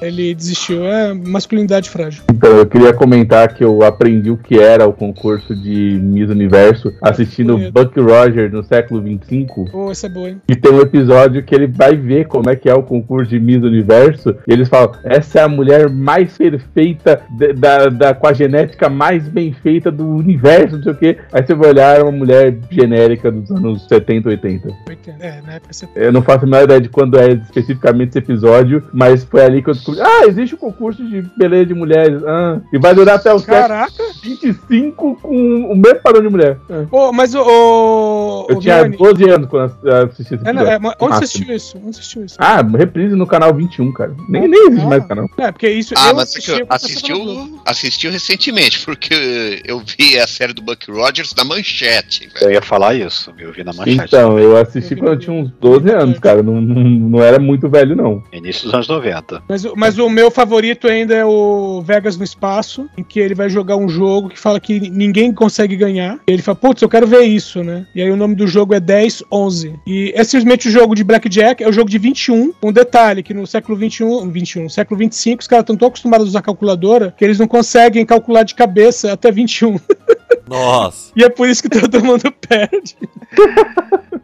ele 0.00 0.34
desistiu. 0.34 0.84
É 0.84 1.12
masculinidade 1.14 1.88
frágil. 1.90 2.22
Então, 2.30 2.50
eu 2.56 2.66
queria 2.66 2.92
comentar 2.92 3.54
que 3.54 3.62
eu 3.64 3.82
aprendi 3.82 4.30
o 4.30 4.36
que 4.36 4.58
era 4.58 4.86
o 4.86 4.92
concurso 4.92 5.54
de 5.54 5.98
Miss 6.02 6.30
Universo 6.30 6.92
assistindo 7.00 7.54
Bonito. 7.56 7.72
Buck 7.72 8.00
Rogers 8.00 8.52
no 8.52 8.62
século 8.64 9.00
25. 9.02 9.70
Pô, 9.70 9.90
essa 9.90 10.06
é 10.06 10.10
boa, 10.10 10.30
hein? 10.30 10.40
E 10.48 10.56
tem 10.56 10.72
um 10.72 10.80
episódio 10.80 11.42
que 11.42 11.54
ele 11.54 11.66
vai 11.66 11.96
ver 11.96 12.26
como 12.26 12.48
é 12.50 12.56
que 12.56 12.68
é 12.68 12.74
o 12.74 12.82
concurso 12.82 13.30
de 13.30 13.38
Miss 13.40 13.62
Universo. 13.62 14.34
E 14.46 14.52
eles 14.52 14.68
falam: 14.68 14.92
essa 15.04 15.40
é 15.40 15.42
a 15.42 15.48
mulher 15.48 15.88
mais 15.88 16.36
perfeita, 16.36 17.20
de- 17.30 17.52
da, 17.52 17.86
da, 17.88 18.14
com 18.14 18.26
a 18.26 18.32
genética 18.32 18.88
mais 18.88 19.28
bem 19.28 19.52
feita 19.52 19.90
do 19.90 20.06
universo, 20.06 20.76
não 20.76 20.82
sei 20.82 20.92
o 20.92 20.96
quê. 20.96 21.18
Aí 21.32 21.44
você 21.44 21.54
vai 21.54 21.70
olhar 21.70 21.98
é 21.98 22.02
uma 22.02 22.12
mulher 22.12 22.56
genérica 22.70 23.30
dos 23.30 23.50
anos 23.50 23.86
70, 23.88 24.28
80. 24.28 24.68
80. 24.88 25.24
É, 25.24 25.40
na 25.42 25.52
época 25.54 25.72
você. 25.72 25.88
Eu 25.94 26.12
não 26.12 26.22
faço 26.22 26.44
a 26.44 26.48
menor 26.48 26.64
ideia 26.64 26.80
de 26.80 26.88
quando 26.88 27.18
é 27.18 27.32
especificamente 27.32 28.10
esse 28.10 28.18
episódio, 28.18 28.82
mas 28.92 29.11
foi 29.18 29.42
ali 29.44 29.62
que 29.62 29.70
eu 29.70 29.74
descobri. 29.74 30.00
Ah, 30.00 30.26
existe 30.26 30.54
um 30.54 30.58
concurso 30.58 31.04
de 31.04 31.22
beleza 31.36 31.66
de 31.66 31.74
mulheres. 31.74 32.22
Ah, 32.24 32.60
e 32.72 32.78
vai 32.78 32.94
durar 32.94 33.16
até 33.16 33.32
o 33.32 33.38
século 33.38 33.56
Caraca! 33.68 33.92
25 34.22 35.16
com 35.20 35.28
o 35.72 35.76
mesmo 35.76 36.00
padrão 36.02 36.22
de 36.22 36.28
mulher. 36.28 36.58
Ah. 36.70 36.84
Ô, 36.90 37.12
mas 37.12 37.34
o. 37.34 37.42
o, 37.42 38.46
Eu 38.48 38.58
tinha 38.58 38.76
Vianney- 38.80 38.96
12 38.98 39.30
anos 39.30 39.48
quando 39.48 39.72
eu 39.84 39.96
assisti 40.06 40.34
esse 40.34 40.48
É, 40.48 40.52
não, 40.52 40.62
é, 40.62 40.78
mas 40.78 40.94
onde 41.00 41.14
você 41.14 41.20
Máximo. 41.20 41.24
assistiu 41.24 41.56
isso? 41.56 41.76
Onde 41.78 41.84
você 41.96 42.00
assistiu 42.00 42.24
isso? 42.24 42.36
Ah, 42.38 42.62
reprise 42.62 43.14
no 43.14 43.26
canal 43.26 43.54
21, 43.54 43.92
cara. 43.92 44.14
Nem, 44.28 44.48
nem 44.48 44.66
existe 44.68 44.84
Ah. 44.86 44.88
mais 44.88 45.06
canal. 45.06 45.30
É, 45.38 45.52
porque 45.52 45.68
isso 45.68 45.94
Ah, 45.96 46.10
eu 46.10 46.14
mas 46.16 46.34
é 46.36 46.52
eu 46.52 46.56
Globo. 46.56 46.66
assistiu, 46.74 47.60
assistiu 47.64 48.10
recentemente, 48.10 48.84
porque 48.84 49.62
eu 49.66 49.80
vi 49.80 50.18
a 50.18 50.26
série 50.26 50.52
do 50.52 50.62
Buck 50.62 50.90
Rogers 50.90 51.34
na 51.36 51.44
manchete. 51.44 52.28
velho. 52.34 52.46
Eu 52.46 52.52
ia 52.52 52.62
falar 52.62 52.94
isso, 52.94 53.32
eu 53.38 53.52
vi 53.52 53.64
na 53.64 53.72
manchete. 53.72 54.04
Então, 54.04 54.38
eu 54.38 54.56
assisti 54.56 54.96
quando 54.96 55.12
eu 55.12 55.18
tinha 55.18 55.34
uns 55.34 55.50
12 55.60 55.90
anos, 55.90 56.18
cara. 56.18 56.42
Não, 56.42 56.60
não, 56.60 56.82
não 56.82 57.22
era 57.22 57.38
muito 57.38 57.68
velho, 57.68 57.94
não. 57.96 58.22
Início 58.32 58.64
dos 58.64 58.74
anos 58.74 58.88
90. 58.88 59.01
Mas, 59.48 59.64
o- 59.64 59.74
mas 59.76 59.98
o 59.98 60.08
meu 60.08 60.30
favorito 60.30 60.86
ainda 60.88 61.14
é 61.14 61.24
o 61.24 61.82
Vegas 61.82 62.16
no 62.16 62.24
Espaço, 62.24 62.88
em 62.96 63.02
que 63.02 63.18
ele 63.20 63.34
vai 63.34 63.48
jogar 63.48 63.76
um 63.76 63.88
jogo 63.88 64.28
que 64.28 64.38
fala 64.38 64.58
que 64.60 64.78
ninguém 64.90 65.32
consegue 65.32 65.76
ganhar. 65.76 66.18
E 66.26 66.32
ele 66.32 66.42
fala, 66.42 66.56
putz, 66.56 66.80
eu 66.82 66.88
quero 66.88 67.06
ver 67.06 67.22
isso, 67.22 67.62
né? 67.62 67.86
E 67.94 68.02
aí 68.02 68.10
o 68.10 68.16
nome 68.16 68.34
do 68.34 68.46
jogo 68.46 68.74
é 68.74 68.80
10, 68.80 69.22
11. 69.30 69.74
E 69.86 70.12
é 70.14 70.24
simplesmente 70.24 70.68
o 70.68 70.70
jogo 70.70 70.94
de 70.94 71.04
Blackjack, 71.04 71.62
é 71.62 71.68
o 71.68 71.72
jogo 71.72 71.90
de 71.90 71.98
21. 71.98 72.52
Um 72.62 72.72
detalhe, 72.72 73.22
que 73.22 73.34
no 73.34 73.46
século 73.46 73.76
21, 73.78 74.30
21 74.30 74.68
século 74.68 74.98
25, 74.98 75.40
os 75.40 75.46
caras 75.46 75.62
estão 75.62 75.76
tão 75.76 75.88
acostumados 75.88 76.26
a 76.26 76.30
usar 76.30 76.42
calculadora 76.42 77.14
que 77.16 77.24
eles 77.24 77.38
não 77.38 77.46
conseguem 77.48 78.04
calcular 78.06 78.42
de 78.42 78.54
cabeça 78.54 79.12
até 79.12 79.30
21. 79.30 79.78
Nossa. 80.48 81.12
e 81.16 81.22
é 81.24 81.28
por 81.28 81.48
isso 81.48 81.62
que 81.62 81.68
todo 81.68 82.04
mundo 82.04 82.30
perde. 82.46 82.96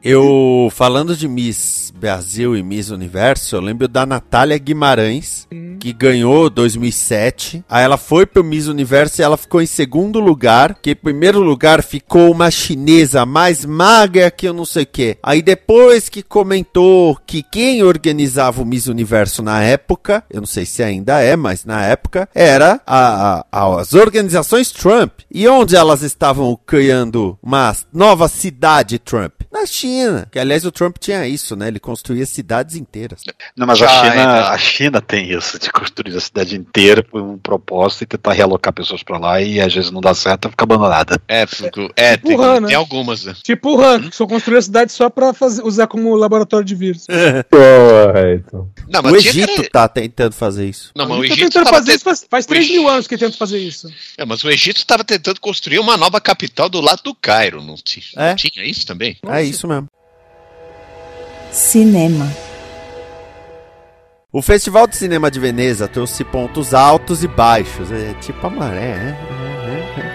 Eu, 0.02 0.68
falando 0.72 1.16
de 1.16 1.26
Miss 1.26 1.92
Brasil 1.98 2.56
e 2.56 2.62
Miss 2.62 2.90
Universo, 2.90 3.56
eu 3.56 3.60
lembro 3.60 3.88
da 3.88 4.06
Natália 4.06 4.56
Guimarães, 4.56 5.48
que 5.80 5.92
ganhou 5.92 6.48
2007. 6.48 7.64
Aí 7.68 7.82
ela 7.84 7.96
foi 7.96 8.24
pro 8.24 8.44
Miss 8.44 8.68
Universo 8.68 9.20
e 9.20 9.24
ela 9.24 9.36
ficou 9.36 9.60
em 9.60 9.66
segundo 9.66 10.20
lugar, 10.20 10.76
que 10.80 10.92
em 10.92 10.96
primeiro 10.96 11.40
lugar 11.40 11.82
ficou 11.82 12.30
uma 12.30 12.50
chinesa 12.50 13.26
mais 13.26 13.64
magra 13.64 14.30
que 14.30 14.46
eu 14.46 14.52
não 14.52 14.64
sei 14.64 14.84
o 14.84 14.86
que. 14.86 15.18
Aí 15.22 15.42
depois 15.42 16.08
que 16.08 16.22
comentou 16.22 17.18
que 17.26 17.42
quem 17.42 17.82
organizava 17.82 18.62
o 18.62 18.66
Miss 18.66 18.86
Universo 18.86 19.42
na 19.42 19.62
época, 19.62 20.22
eu 20.30 20.40
não 20.40 20.46
sei 20.46 20.64
se 20.64 20.82
ainda 20.82 21.20
é, 21.20 21.34
mas 21.34 21.64
na 21.64 21.84
época, 21.84 22.28
era 22.34 22.80
a- 22.86 23.44
a- 23.50 23.80
as 23.80 23.94
organizações 23.94 24.70
Trump. 24.70 25.12
E 25.32 25.48
onde 25.48 25.74
elas 25.74 26.02
estavam 26.02 26.56
criando 26.64 27.36
uma 27.42 27.74
nova 27.92 28.28
cidade 28.28 28.98
Trump? 29.00 29.32
Na 29.52 29.66
China. 29.66 29.87
Que 30.30 30.38
aliás 30.38 30.64
o 30.64 30.72
Trump 30.72 30.96
tinha 30.98 31.26
isso, 31.26 31.54
né? 31.56 31.68
Ele 31.68 31.80
construía 31.80 32.24
cidades 32.26 32.76
inteiras. 32.76 33.22
Não, 33.56 33.66
mas 33.66 33.80
a 33.82 33.86
é, 33.86 33.88
China, 33.88 34.14
né? 34.14 34.40
a 34.40 34.58
China 34.58 35.00
tem 35.00 35.30
isso, 35.32 35.58
de 35.58 35.70
construir 35.70 36.16
a 36.16 36.20
cidade 36.20 36.56
inteira 36.56 37.02
por 37.02 37.20
um 37.22 37.38
propósito 37.38 38.02
e 38.02 38.06
tentar 38.06 38.32
realocar 38.32 38.72
pessoas 38.72 39.02
pra 39.02 39.18
lá 39.18 39.40
e 39.40 39.60
às 39.60 39.72
vezes 39.74 39.90
não 39.90 40.00
dá 40.00 40.14
certo, 40.14 40.48
fica 40.50 40.64
abandonada. 40.64 41.20
É, 41.28 41.46
fico- 41.46 41.90
é 41.96 42.16
tem, 42.16 42.32
Empurrando, 42.32 42.66
tem 42.66 42.74
né? 42.74 42.74
algumas. 42.74 43.24
né? 43.24 43.34
Tipo 43.42 43.76
o 43.76 43.84
Han, 43.84 44.08
que 44.08 44.16
só 44.16 44.26
construiu 44.26 44.58
a 44.58 44.62
cidade 44.62 44.92
só 44.92 45.08
pra 45.10 45.32
fazer- 45.32 45.62
usar 45.64 45.86
como 45.86 46.14
laboratório 46.14 46.64
de 46.66 46.74
vírus. 46.74 47.06
Então. 48.34 48.70
Não, 48.88 49.02
mas 49.02 49.12
O 49.12 49.16
Egito 49.16 49.50
era- 49.60 49.70
tá 49.70 49.88
tentando 49.88 50.32
fazer 50.32 50.66
isso. 50.68 50.90
Não, 50.94 51.06
mas 51.08 51.18
o 51.18 51.20
Ele 51.24 51.28
tá 51.28 51.34
Egito 51.34 51.52
tentando 51.52 51.70
fazer 51.70 51.94
isso 51.94 52.04
faz, 52.04 52.26
faz 52.28 52.44
o 52.44 52.48
3 52.48 52.64
Egito- 52.64 52.80
mil 52.80 52.88
anos 52.88 53.06
que 53.06 53.14
ele 53.14 53.20
tenta 53.24 53.36
fazer 53.36 53.58
isso. 53.58 53.88
É, 54.16 54.24
mas 54.24 54.42
o 54.44 54.50
Egito 54.50 54.78
estava 54.78 55.04
tentando 55.04 55.40
construir 55.40 55.78
uma 55.78 55.96
nova 55.96 56.20
capital 56.20 56.68
do 56.68 56.80
lado 56.80 57.02
do 57.02 57.14
Cairo, 57.14 57.62
não 57.62 57.74
tinha, 57.76 58.04
É? 58.16 58.28
não 58.30 58.36
tinha 58.36 58.64
isso 58.64 58.86
também? 58.86 59.16
É 59.26 59.42
isso 59.42 59.66
mesmo. 59.68 59.77
Cinema. 61.50 62.30
O 64.30 64.42
Festival 64.42 64.86
de 64.86 64.96
Cinema 64.96 65.30
de 65.30 65.40
Veneza 65.40 65.88
trouxe 65.88 66.22
pontos 66.22 66.74
altos 66.74 67.24
e 67.24 67.28
baixos. 67.28 67.90
É 67.90 68.14
tipo 68.20 68.46
a 68.46 68.50
maré, 68.50 68.94
né? 68.96 69.57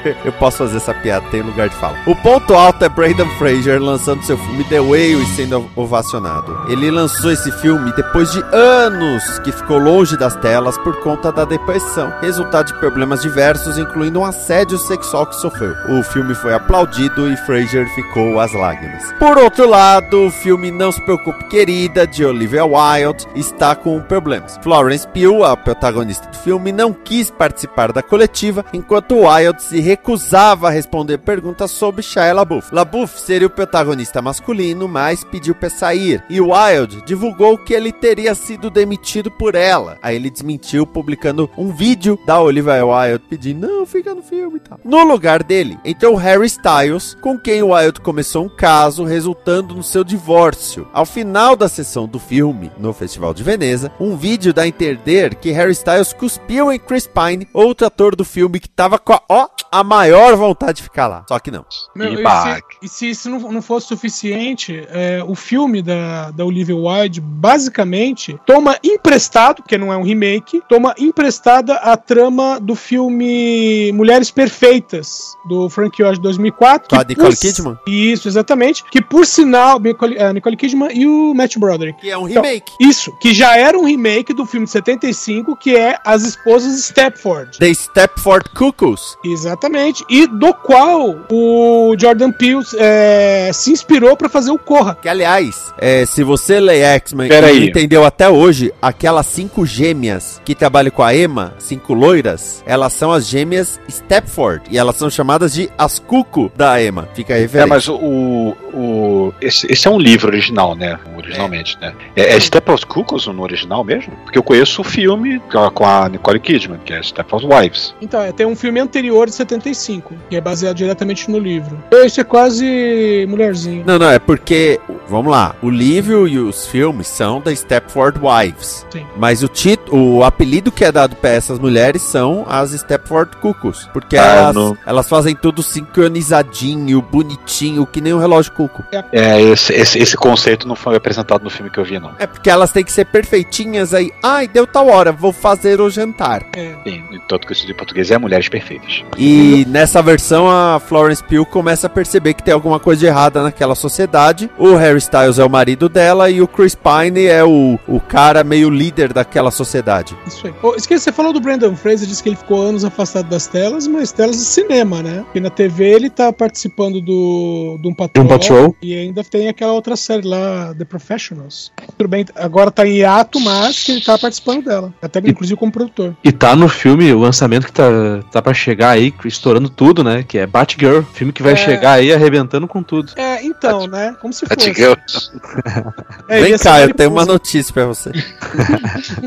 Eu 0.23 0.31
posso 0.33 0.59
fazer 0.59 0.77
essa 0.77 0.93
piada, 0.93 1.25
tem 1.29 1.41
lugar 1.41 1.69
de 1.69 1.75
fala. 1.75 1.97
O 2.05 2.15
ponto 2.15 2.53
alto 2.53 2.83
é 2.83 2.89
Brandon 2.89 3.27
Fraser 3.37 3.81
lançando 3.81 4.23
seu 4.23 4.37
filme 4.37 4.63
The 4.65 4.79
Whale 4.79 5.23
e 5.23 5.25
sendo 5.27 5.69
ovacionado. 5.75 6.65
Ele 6.67 6.91
lançou 6.91 7.31
esse 7.31 7.51
filme 7.51 7.91
depois 7.93 8.31
de 8.31 8.43
anos 8.51 9.39
que 9.39 9.51
ficou 9.51 9.77
longe 9.77 10.17
das 10.17 10.35
telas 10.37 10.77
por 10.79 10.99
conta 11.01 11.31
da 11.31 11.45
depressão, 11.45 12.13
resultado 12.21 12.67
de 12.67 12.79
problemas 12.79 13.21
diversos, 13.21 13.77
incluindo 13.77 14.19
um 14.19 14.25
assédio 14.25 14.77
sexual 14.77 15.25
que 15.25 15.35
sofreu. 15.35 15.73
O 15.89 16.03
filme 16.03 16.33
foi 16.35 16.53
aplaudido 16.53 17.31
e 17.31 17.37
Fraser 17.37 17.87
ficou 17.95 18.39
às 18.39 18.53
lágrimas. 18.53 19.13
Por 19.19 19.37
outro 19.37 19.67
lado, 19.69 20.27
o 20.27 20.31
filme 20.31 20.71
Não 20.71 20.91
Se 20.91 21.01
Preocupe 21.01 21.45
Querida, 21.45 22.05
de 22.05 22.25
Olivia 22.25 22.65
Wilde, 22.65 23.27
está 23.35 23.75
com 23.75 24.01
problemas. 24.01 24.59
Florence 24.61 25.07
Pugh, 25.07 25.43
a 25.43 25.55
protagonista 25.55 26.27
do 26.29 26.37
filme, 26.37 26.71
não 26.71 26.93
quis 26.93 27.29
participar 27.29 27.91
da 27.91 28.01
coletiva, 28.01 28.65
enquanto 28.73 29.19
Wilde 29.19 29.61
se 29.61 29.79
recusava 29.93 30.71
responder 30.71 31.19
perguntas 31.19 31.69
sobre 31.69 32.01
Shia 32.01 32.33
LaBeouf. 32.33 32.73
LaBeouf 32.73 33.21
seria 33.21 33.45
o 33.45 33.49
protagonista 33.49 34.23
masculino, 34.23 34.87
mas 34.87 35.23
pediu 35.23 35.53
para 35.53 35.69
sair, 35.69 36.23
e 36.27 36.41
Wilde 36.41 37.03
divulgou 37.05 37.59
que 37.59 37.75
ele 37.75 37.91
teria 37.91 38.33
sido 38.33 38.71
demitido 38.71 39.29
por 39.29 39.53
ela. 39.53 39.99
Aí 40.01 40.15
ele 40.15 40.31
desmentiu 40.31 40.87
publicando 40.87 41.47
um 41.55 41.71
vídeo 41.71 42.17
da 42.25 42.41
Olivia 42.41 42.83
Wilde 42.83 43.23
pedindo, 43.29 43.67
não, 43.67 43.85
fica 43.85 44.15
no 44.15 44.23
filme 44.23 44.57
e 44.57 44.59
tal. 44.61 44.79
No 44.83 45.03
lugar 45.03 45.43
dele, 45.43 45.77
entrou 45.85 46.15
Harry 46.15 46.47
Styles, 46.47 47.15
com 47.21 47.37
quem 47.37 47.61
Wilde 47.61 48.01
começou 48.01 48.45
um 48.45 48.49
caso, 48.49 49.03
resultando 49.03 49.75
no 49.75 49.83
seu 49.83 50.03
divórcio. 50.03 50.87
Ao 50.91 51.05
final 51.05 51.55
da 51.55 51.69
sessão 51.69 52.07
do 52.07 52.19
filme, 52.19 52.71
no 52.79 52.93
Festival 52.93 53.31
de 53.31 53.43
Veneza, 53.43 53.91
um 53.99 54.17
vídeo 54.17 54.53
dá 54.53 54.63
a 54.63 54.67
entender 54.67 55.35
que 55.35 55.51
Harry 55.51 55.73
Styles 55.73 56.13
cuspiu 56.13 56.71
em 56.71 56.79
Chris 56.79 57.05
Pine, 57.05 57.47
outro 57.53 57.85
ator 57.85 58.15
do 58.15 58.25
filme 58.25 58.59
que 58.59 58.69
tava 58.69 58.97
com 58.97 59.13
a, 59.13 59.21
ó, 59.29 59.47
a 59.71 59.82
maior 59.83 60.35
vontade 60.35 60.77
de 60.77 60.83
ficar 60.83 61.07
lá. 61.07 61.25
Só 61.27 61.39
que 61.39 61.51
não. 61.51 61.65
Meu, 61.95 62.13
e, 62.13 62.17
se, 62.17 62.63
e 62.81 62.87
se 62.87 63.09
isso 63.09 63.29
não, 63.29 63.51
não 63.51 63.61
fosse 63.61 63.87
suficiente, 63.87 64.85
é, 64.89 65.23
o 65.25 65.35
filme 65.35 65.81
da, 65.81 66.31
da 66.31 66.45
Olivia 66.45 66.75
Wilde 66.75 67.21
basicamente 67.21 68.39
toma 68.45 68.77
emprestado, 68.83 69.61
porque 69.61 69.77
não 69.77 69.91
é 69.91 69.97
um 69.97 70.03
remake, 70.03 70.61
toma 70.67 70.93
emprestada 70.97 71.75
a 71.75 71.95
trama 71.97 72.59
do 72.59 72.75
filme 72.75 73.91
Mulheres 73.93 74.31
Perfeitas, 74.31 75.35
do 75.47 75.69
Frank 75.69 76.01
Oz 76.03 76.17
de 76.17 76.23
2004. 76.23 76.89
Com 76.89 76.95
a 76.95 77.03
Nicole 77.03 77.35
Kidman? 77.35 77.77
Isso, 77.87 78.27
exatamente. 78.27 78.83
Que 78.85 79.01
por 79.01 79.25
sinal, 79.25 79.79
Nicole, 79.79 80.17
a 80.19 80.33
Nicole 80.33 80.55
Kidman 80.57 80.89
e 80.93 81.05
o 81.05 81.33
Matt 81.33 81.57
Broderick. 81.57 81.99
Que 82.01 82.09
é 82.09 82.17
um 82.17 82.27
Então, 82.27 82.43
remake. 82.43 82.71
Isso, 82.79 83.11
que 83.19 83.33
já 83.33 83.57
era 83.57 83.77
um 83.77 83.85
remake 83.85 84.33
do 84.33 84.45
filme 84.45 84.65
de 84.65 84.71
75, 84.71 85.55
que 85.55 85.75
é 85.75 85.97
As 86.05 86.23
Esposas 86.23 86.83
Stepford. 86.85 87.57
The 87.59 87.73
Stepford 87.73 88.49
Cuckoos. 88.55 89.17
Exatamente. 89.23 89.72
E 90.09 90.27
do 90.27 90.53
qual 90.53 91.15
o 91.31 91.95
Jordan 91.97 92.31
Peele 92.31 92.61
é, 92.77 93.49
se 93.53 93.71
inspirou 93.71 94.15
pra 94.15 94.29
fazer 94.29 94.51
o 94.51 94.57
Corra. 94.57 94.97
Que, 95.01 95.09
aliás, 95.09 95.73
é, 95.77 96.05
se 96.05 96.23
você 96.23 96.59
lê 96.59 96.81
X-Men 96.81 97.29
e 97.29 97.33
aí. 97.35 97.67
entendeu 97.69 98.05
até 98.05 98.29
hoje, 98.29 98.73
aquelas 98.81 99.25
cinco 99.25 99.65
gêmeas 99.65 100.41
que 100.45 100.53
trabalham 100.55 100.91
com 100.91 101.03
a 101.03 101.15
Emma, 101.15 101.53
cinco 101.59 101.93
loiras, 101.93 102.63
elas 102.65 102.93
são 102.93 103.11
as 103.11 103.27
gêmeas 103.27 103.79
Stepford. 103.89 104.63
E 104.69 104.77
elas 104.77 104.95
são 104.95 105.09
chamadas 105.09 105.53
de 105.53 105.69
as 105.77 105.99
Cuco 105.99 106.51
da 106.55 106.81
Emma. 106.81 107.07
Fica 107.13 107.33
a 107.33 107.37
É, 107.37 107.41
referência. 107.41 107.67
mas 107.67 107.87
o. 107.87 108.55
o, 108.73 109.33
esse, 109.41 109.71
esse 109.71 109.87
é 109.87 109.91
um 109.91 109.99
livro 109.99 110.27
original, 110.27 110.75
né? 110.75 110.97
Originalmente, 111.17 111.77
né? 111.79 111.93
É, 112.15 112.35
é 112.35 112.39
Stepford's 112.39 112.83
Cuckoos 112.83 113.27
no 113.27 113.41
original 113.41 113.83
mesmo? 113.83 114.13
Porque 114.23 114.37
eu 114.37 114.43
conheço 114.43 114.81
o 114.81 114.83
filme 114.83 115.39
com 115.51 115.85
a- 115.85 116.09
Nicole 116.09 116.39
Kidman, 116.39 116.79
que 116.85 116.93
é 116.93 117.01
Stepford's 117.01 117.47
Wives. 117.49 117.95
Então, 118.01 118.21
é, 118.21 118.31
tem 118.31 118.45
um 118.45 118.55
filme 118.55 118.79
anterior 118.79 119.27
de 119.27 119.33
75, 119.53 120.15
que 120.29 120.35
é 120.35 120.41
baseado 120.41 120.75
diretamente 120.77 121.29
no 121.29 121.39
livro. 121.39 121.81
Isso 122.05 122.19
é 122.19 122.23
quase 122.23 123.25
mulherzinho. 123.29 123.83
Não, 123.85 123.97
não, 123.99 124.09
é 124.09 124.19
porque, 124.19 124.79
vamos 125.07 125.31
lá, 125.31 125.55
o 125.61 125.69
livro 125.69 126.27
e 126.27 126.37
os 126.39 126.67
filmes 126.67 127.07
são 127.07 127.39
da 127.41 127.55
Stepford 127.55 128.19
Wives. 128.21 128.85
Sim. 128.91 129.05
Mas 129.17 129.43
o 129.43 129.47
título, 129.47 130.17
o 130.17 130.23
apelido 130.23 130.71
que 130.71 130.83
é 130.83 130.91
dado 130.91 131.15
pra 131.15 131.29
essas 131.31 131.59
mulheres 131.59 132.01
são 132.01 132.45
as 132.47 132.71
Stepford 132.71 133.37
Cuckoos. 133.37 133.89
Porque 133.93 134.17
Ah, 134.17 134.51
elas, 134.53 134.77
elas 134.85 135.09
fazem 135.09 135.35
tudo 135.35 135.61
sincronizadinho, 135.63 137.01
bonitinho, 137.01 137.85
que 137.85 138.01
nem 138.01 138.13
um 138.13 138.19
relógio 138.19 138.51
cuco. 138.53 138.83
É, 139.11 139.41
esse, 139.41 139.73
esse, 139.73 139.99
esse 139.99 140.17
conceito 140.17 140.67
não 140.67 140.75
foi 140.75 140.95
apresentado 140.95 141.43
no 141.43 141.49
filme 141.49 141.69
que 141.69 141.79
eu 141.79 141.83
vi, 141.83 141.99
não. 141.99 142.13
É 142.19 142.27
porque 142.27 142.49
elas 142.49 142.71
têm 142.71 142.83
que 142.83 142.91
ser 142.91 143.05
perfeitinhas 143.05 143.93
aí. 143.93 144.11
Ai, 144.23 144.47
deu 144.47 144.65
tal 144.67 144.87
hora, 144.87 145.11
vou 145.11 145.31
fazer 145.31 145.79
o 145.81 145.89
jantar. 145.89 146.43
É. 146.55 146.73
Sim, 146.83 147.03
tanto 147.27 147.47
que 147.47 147.53
isso 147.53 147.65
de 147.65 147.73
português 147.73 148.11
é 148.11 148.17
Mulheres 148.17 148.47
Perfeitas. 148.49 149.03
E 149.17 149.42
nessa 149.67 150.01
versão 150.01 150.49
a 150.49 150.79
Florence 150.79 151.23
Pugh 151.23 151.45
começa 151.45 151.87
a 151.87 151.89
perceber 151.89 152.33
que 152.33 152.43
tem 152.43 152.53
alguma 152.53 152.79
coisa 152.79 152.99
de 152.99 153.05
errada 153.05 153.43
naquela 153.43 153.75
sociedade. 153.75 154.49
O 154.57 154.75
Harry 154.75 154.97
Styles 154.97 155.39
é 155.39 155.45
o 155.45 155.49
marido 155.49 155.89
dela 155.89 156.29
e 156.29 156.41
o 156.41 156.47
Chris 156.47 156.75
Pine 156.75 157.25
é 157.25 157.43
o, 157.43 157.79
o 157.87 157.99
cara 157.99 158.43
meio 158.43 158.69
líder 158.69 159.13
daquela 159.13 159.51
sociedade. 159.51 160.15
Isso 160.25 160.47
aí. 160.47 160.53
Oh, 160.61 160.75
esqueci, 160.75 161.05
você 161.05 161.11
falou 161.11 161.33
do 161.33 161.39
Brandon 161.39 161.75
Fraser, 161.75 162.07
disse 162.07 162.21
que 162.21 162.29
ele 162.29 162.35
ficou 162.35 162.61
anos 162.61 162.85
afastado 162.85 163.27
das 163.27 163.47
telas, 163.47 163.87
mas 163.87 164.11
telas 164.11 164.37
de 164.37 164.45
cinema, 164.45 165.01
né? 165.01 165.21
Porque 165.23 165.39
na 165.39 165.49
TV 165.49 165.85
ele 165.85 166.09
tá 166.09 166.31
participando 166.31 167.01
do, 167.01 167.77
do 167.81 167.89
um 167.89 167.93
Patrol, 167.93 168.25
Doom 168.25 168.37
Patrol. 168.37 168.75
e 168.81 168.95
ainda 168.95 169.23
tem 169.23 169.47
aquela 169.47 169.73
outra 169.73 169.95
série 169.95 170.27
lá, 170.27 170.73
The 170.77 170.85
Professionals. 170.85 171.71
Tudo 171.97 172.07
bem, 172.07 172.25
agora 172.35 172.71
tá 172.71 172.85
em 172.87 172.97
hiato, 172.97 173.39
mas 173.39 173.83
que 173.83 173.91
ele 173.91 174.01
tá 174.01 174.17
participando 174.17 174.65
dela. 174.65 174.93
Até 175.01 175.19
inclusive 175.19 175.57
como 175.57 175.71
produtor. 175.71 176.15
E 176.23 176.31
tá 176.31 176.55
no 176.55 176.67
filme, 176.67 177.11
o 177.13 177.19
lançamento 177.19 177.65
que 177.65 177.73
tá, 177.73 177.89
tá 178.31 178.41
pra 178.41 178.53
chegar 178.53 178.91
aí, 178.91 179.11
estourando 179.33 179.69
tudo, 179.69 180.03
né? 180.03 180.23
Que 180.23 180.37
é 180.39 180.47
Batgirl. 180.47 181.01
Filme 181.13 181.33
que 181.33 181.43
vai 181.43 181.53
É. 181.53 181.57
chegar 181.57 181.93
aí 181.93 182.13
arrebentando 182.13 182.67
com 182.67 182.81
tudo. 182.81 183.11
É, 183.15 183.43
então, 183.43 183.87
né? 183.87 184.15
Como 184.21 184.33
se 184.33 184.45
fosse. 184.45 184.67
Batgirl. 184.69 184.93
É, 186.29 186.41
Vem 186.41 186.57
cá, 186.57 186.81
eu 186.81 186.93
tenho 186.93 187.11
uma 187.11 187.25
notícia 187.25 187.73
pra 187.73 187.85
você. 187.85 188.09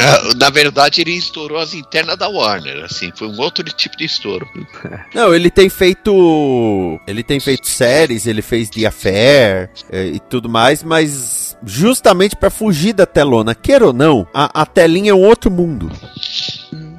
Ah, 0.00 0.32
Na 0.36 0.48
verdade, 0.50 1.02
ele 1.02 1.12
estourou 1.12 1.58
as 1.58 1.74
internas 1.74 2.16
da 2.16 2.26
Warner, 2.28 2.84
assim, 2.84 3.12
foi 3.14 3.28
um 3.28 3.38
outro 3.38 3.62
tipo 3.64 3.96
de 3.96 4.04
estouro. 4.06 4.46
Não, 5.14 5.34
ele 5.34 5.50
tem 5.50 5.68
feito. 5.68 6.98
Ele 7.06 7.22
tem 7.22 7.38
feito 7.38 7.68
séries, 7.68 8.26
ele 8.26 8.40
fez 8.42 8.70
The 8.70 8.86
Affair 8.86 9.70
eh, 9.90 10.06
e 10.14 10.20
tudo 10.20 10.48
mais, 10.48 10.82
mas 10.82 11.56
justamente 11.64 12.34
pra 12.36 12.50
fugir 12.50 12.92
da 12.94 13.06
telona, 13.06 13.54
queira 13.54 13.86
ou 13.86 13.92
não, 13.92 14.26
a, 14.32 14.62
a 14.62 14.66
telinha 14.66 15.10
é 15.10 15.14
um 15.14 15.22
outro 15.24 15.50
mundo. 15.50 15.90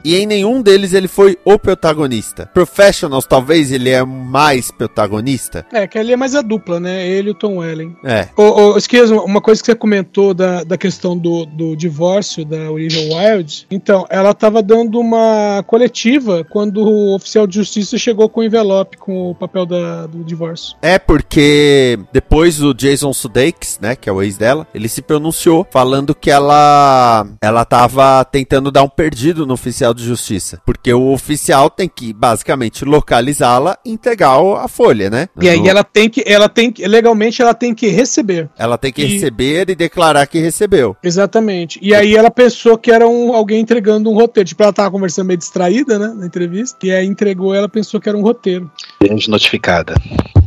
E 0.08 0.16
em 0.16 0.26
nenhum 0.26 0.62
deles 0.62 0.94
ele 0.94 1.10
foi 1.10 1.38
o 1.44 1.60
protagonista. 1.60 2.50
Professionals, 2.54 3.26
talvez 3.26 3.74
ele 3.74 3.90
é 3.90 4.06
mais 4.06 4.72
protagonista. 4.72 5.66
É, 5.74 5.86
que 5.86 6.00
ali 6.00 6.14
é 6.14 6.16
mais 6.16 6.34
a 6.34 6.42
dupla, 6.42 6.80
né? 6.80 7.06
Ele 7.06 7.28
e 7.28 7.32
o 7.32 7.34
Tom 7.34 7.58
Welling. 7.58 7.94
É. 8.06 8.30
Ô, 8.38 8.72
ô, 8.72 8.78
esqueça, 8.78 9.14
uma 9.16 9.42
coisa 9.42 9.62
que 9.62 9.66
você 9.66 9.76
comentou 9.76 10.34
da, 10.34 10.64
da 10.64 10.78
questão 10.78 11.18
do, 11.18 11.46
do 11.46 11.76
divórcio 11.76 12.46
da 12.46 12.72
Olivia 12.72 13.02
Wilde. 13.02 13.68
Então, 13.70 14.06
ela 14.10 14.34
tava 14.34 14.64
dando 14.64 14.98
uma 14.98 15.62
coletiva 15.68 16.46
quando 16.46 16.78
o 16.78 17.14
oficial 17.14 17.46
de 17.46 17.56
justiça 17.56 17.98
chegou 17.98 18.30
com 18.30 18.40
o 18.40 18.44
envelope 18.46 18.96
com 18.96 19.32
o 19.32 19.36
papel 19.36 19.66
da, 19.66 20.08
do 20.08 20.24
divórcio. 20.24 20.78
É 20.82 20.98
porque 20.98 22.00
depois 22.14 22.64
o 22.64 22.74
Jason 22.74 23.12
Sudeikis, 23.12 23.78
né, 23.82 23.94
que 23.94 24.10
é 24.10 24.14
o 24.14 24.24
ex 24.24 24.38
dela, 24.38 24.66
ele 24.74 24.88
se 24.88 25.02
pronunciou 25.02 25.68
falando 25.70 26.16
que 26.16 26.32
ela 26.32 27.28
ela 27.42 27.66
tava 27.66 28.24
tentando 28.24 28.72
dar 28.72 28.84
um 28.84 28.90
perdido 28.90 29.46
no 29.46 29.56
oficial 29.56 29.97
de 29.98 30.06
justiça, 30.06 30.62
porque 30.66 30.94
o 30.94 31.12
oficial 31.12 31.70
tem 31.70 31.90
que 31.90 32.14
basicamente 32.14 32.86
localizá-la 32.86 33.78
e 33.86 33.92
entregar 33.92 34.38
a 34.64 34.68
folha, 34.68 35.10
né? 35.10 35.28
E 35.42 35.50
aí 35.50 35.68
ela 35.68 35.84
tem 35.84 36.10
que, 36.10 36.24
ela 36.26 36.48
tem 36.48 36.72
que, 36.72 36.88
legalmente 36.88 37.42
ela 37.42 37.54
tem 37.54 37.74
que 37.74 37.88
receber. 37.88 38.50
ela 38.58 38.78
tem 38.78 38.92
que 38.94 39.02
e- 39.02 39.06
receber 39.06 39.70
e 39.70 39.76
declarar 39.76 40.26
que 40.28 40.40
recebeu. 40.40 40.96
Exatamente. 41.04 41.80
E 41.82 41.94
aí 41.94 42.16
ela 42.16 42.30
pensou 42.30 42.78
que 42.78 42.92
era 42.92 43.08
um, 43.08 43.34
alguém 43.34 43.60
entregando 43.62 44.10
um 44.10 44.14
roteiro. 44.14 44.48
Tipo, 44.48 44.64
ela 44.64 44.74
tava 44.74 44.92
conversando 44.92 45.28
meio 45.28 45.38
distraída, 45.38 45.98
né, 45.98 46.14
na 46.16 46.26
entrevista. 46.26 46.78
E 46.86 46.92
aí 46.92 47.06
entregou, 47.06 47.54
ela 47.54 47.68
pensou 47.68 48.00
que 48.00 48.08
era 48.08 48.18
um 48.18 48.22
roteiro. 48.22 48.70
Desnotificada. 49.02 49.96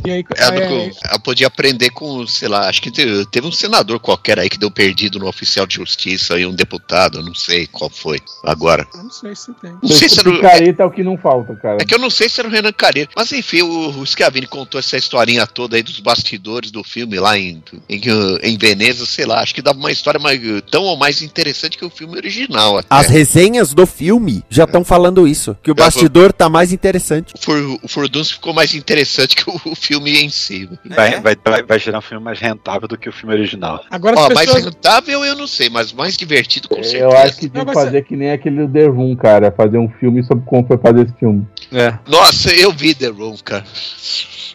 aí, 0.09 0.25
Ela, 0.37 0.51
aí- 0.53 0.69
não- 0.69 0.91
ela 1.09 1.19
podia 1.19 1.47
aprender 1.47 1.89
com, 1.91 2.25
sei 2.25 2.47
lá, 2.47 2.67
acho 2.69 2.81
que 2.81 2.89
teve, 2.91 3.25
teve 3.27 3.45
um 3.47 3.51
senador 3.51 3.99
qualquer 3.99 4.39
aí 4.39 4.49
que 4.49 4.57
deu 4.57 4.71
perdido 4.71 5.19
no 5.19 5.27
oficial 5.27 5.67
de 5.67 5.75
justiça 5.75 6.39
e 6.39 6.45
um 6.45 6.53
deputado, 6.53 7.21
não 7.21 7.35
sei 7.35 7.67
qual 7.67 7.89
foi 7.89 8.19
agora. 8.43 8.87
eu 8.93 9.03
não 9.03 9.11
sei 9.11 9.35
se 9.35 9.53
tem. 9.61 9.71
Não 9.81 9.89
sei 9.89 10.09
se 10.09 10.19
era 10.19 10.29
o- 10.29 10.33
Picareta 10.35 10.83
é 10.83 10.85
o 10.85 10.91
que 10.91 11.03
não 11.03 11.17
falta, 11.17 11.55
cara. 11.55 11.77
É 11.81 11.85
que 11.85 11.93
eu 11.93 11.99
não 11.99 12.09
sei 12.09 12.29
se 12.29 12.39
era 12.39 12.47
o 12.47 12.51
Renan 12.51 12.71
Careiro. 12.71 13.09
Mas 13.15 13.31
enfim, 13.31 13.61
o, 13.61 13.99
o 13.99 14.05
Schiavini 14.05 14.47
contou 14.47 14.79
essa 14.79 14.97
historinha 14.97 15.45
toda 15.45 15.75
aí 15.75 15.83
dos 15.83 15.99
bastidores 15.99 16.71
do 16.71 16.83
filme 16.83 17.19
lá 17.19 17.37
em, 17.37 17.61
em, 17.89 18.01
em 18.43 18.57
Veneza, 18.57 19.05
sei 19.05 19.25
lá. 19.25 19.41
Acho 19.41 19.53
que 19.53 19.61
dava 19.61 19.77
uma 19.77 19.91
história 19.91 20.19
mais, 20.19 20.39
tão 20.71 20.83
ou 20.83 20.97
mais 20.97 21.21
interessante 21.21 21.77
que 21.77 21.85
o 21.85 21.89
filme 21.89 22.15
original. 22.17 22.77
Até. 22.77 22.87
As 22.89 23.07
resenhas 23.07 23.73
do 23.73 23.85
filme 23.85 24.43
já 24.49 24.63
estão 24.63 24.83
falando 24.83 25.27
isso, 25.27 25.55
que 25.61 25.71
o 25.71 25.75
Já 25.77 25.85
bastidor 25.85 26.31
tá 26.33 26.49
mais 26.49 26.71
interessante. 26.71 27.33
O, 27.35 27.41
For, 27.43 27.79
o 27.83 27.87
Fordunce 27.87 28.33
ficou 28.33 28.53
mais 28.53 28.73
interessante 28.73 29.35
que 29.35 29.49
o, 29.49 29.59
o 29.65 29.75
filme 29.75 29.90
em 29.97 30.29
si. 30.29 30.69
Vai, 30.85 31.19
vai, 31.19 31.35
vai, 31.43 31.63
vai 31.63 31.79
gerar 31.79 31.99
um 31.99 32.01
filme 32.01 32.23
mais 32.23 32.39
rentável 32.39 32.87
do 32.87 32.97
que 32.97 33.09
o 33.09 33.11
filme 33.11 33.33
original. 33.35 33.83
Agora 33.89 34.15
Ó, 34.17 34.27
as 34.27 34.33
mais 34.33 34.45
pessoas. 34.47 34.65
rentável 34.65 35.25
eu 35.25 35.35
não 35.35 35.47
sei, 35.47 35.69
mas 35.69 35.91
mais 35.93 36.15
divertido 36.17 36.69
com 36.69 36.83
certeza. 36.83 36.97
Eu 36.97 37.11
acho 37.11 37.37
que 37.37 37.51
Não, 37.53 37.65
que 37.65 37.73
fazer 37.73 38.03
que 38.03 38.15
nem 38.15 38.31
aquele 38.31 38.67
The 38.67 38.87
Room, 38.87 39.15
cara. 39.15 39.51
Fazer 39.51 39.77
um 39.77 39.89
filme 39.89 40.23
sobre 40.23 40.45
como 40.45 40.65
foi 40.65 40.77
fazer 40.77 41.05
esse 41.05 41.13
filme. 41.13 41.47
É. 41.71 41.93
Nossa, 42.07 42.53
eu 42.53 42.71
vi 42.71 42.93
The 42.93 43.07
Room, 43.07 43.35
cara. 43.43 43.63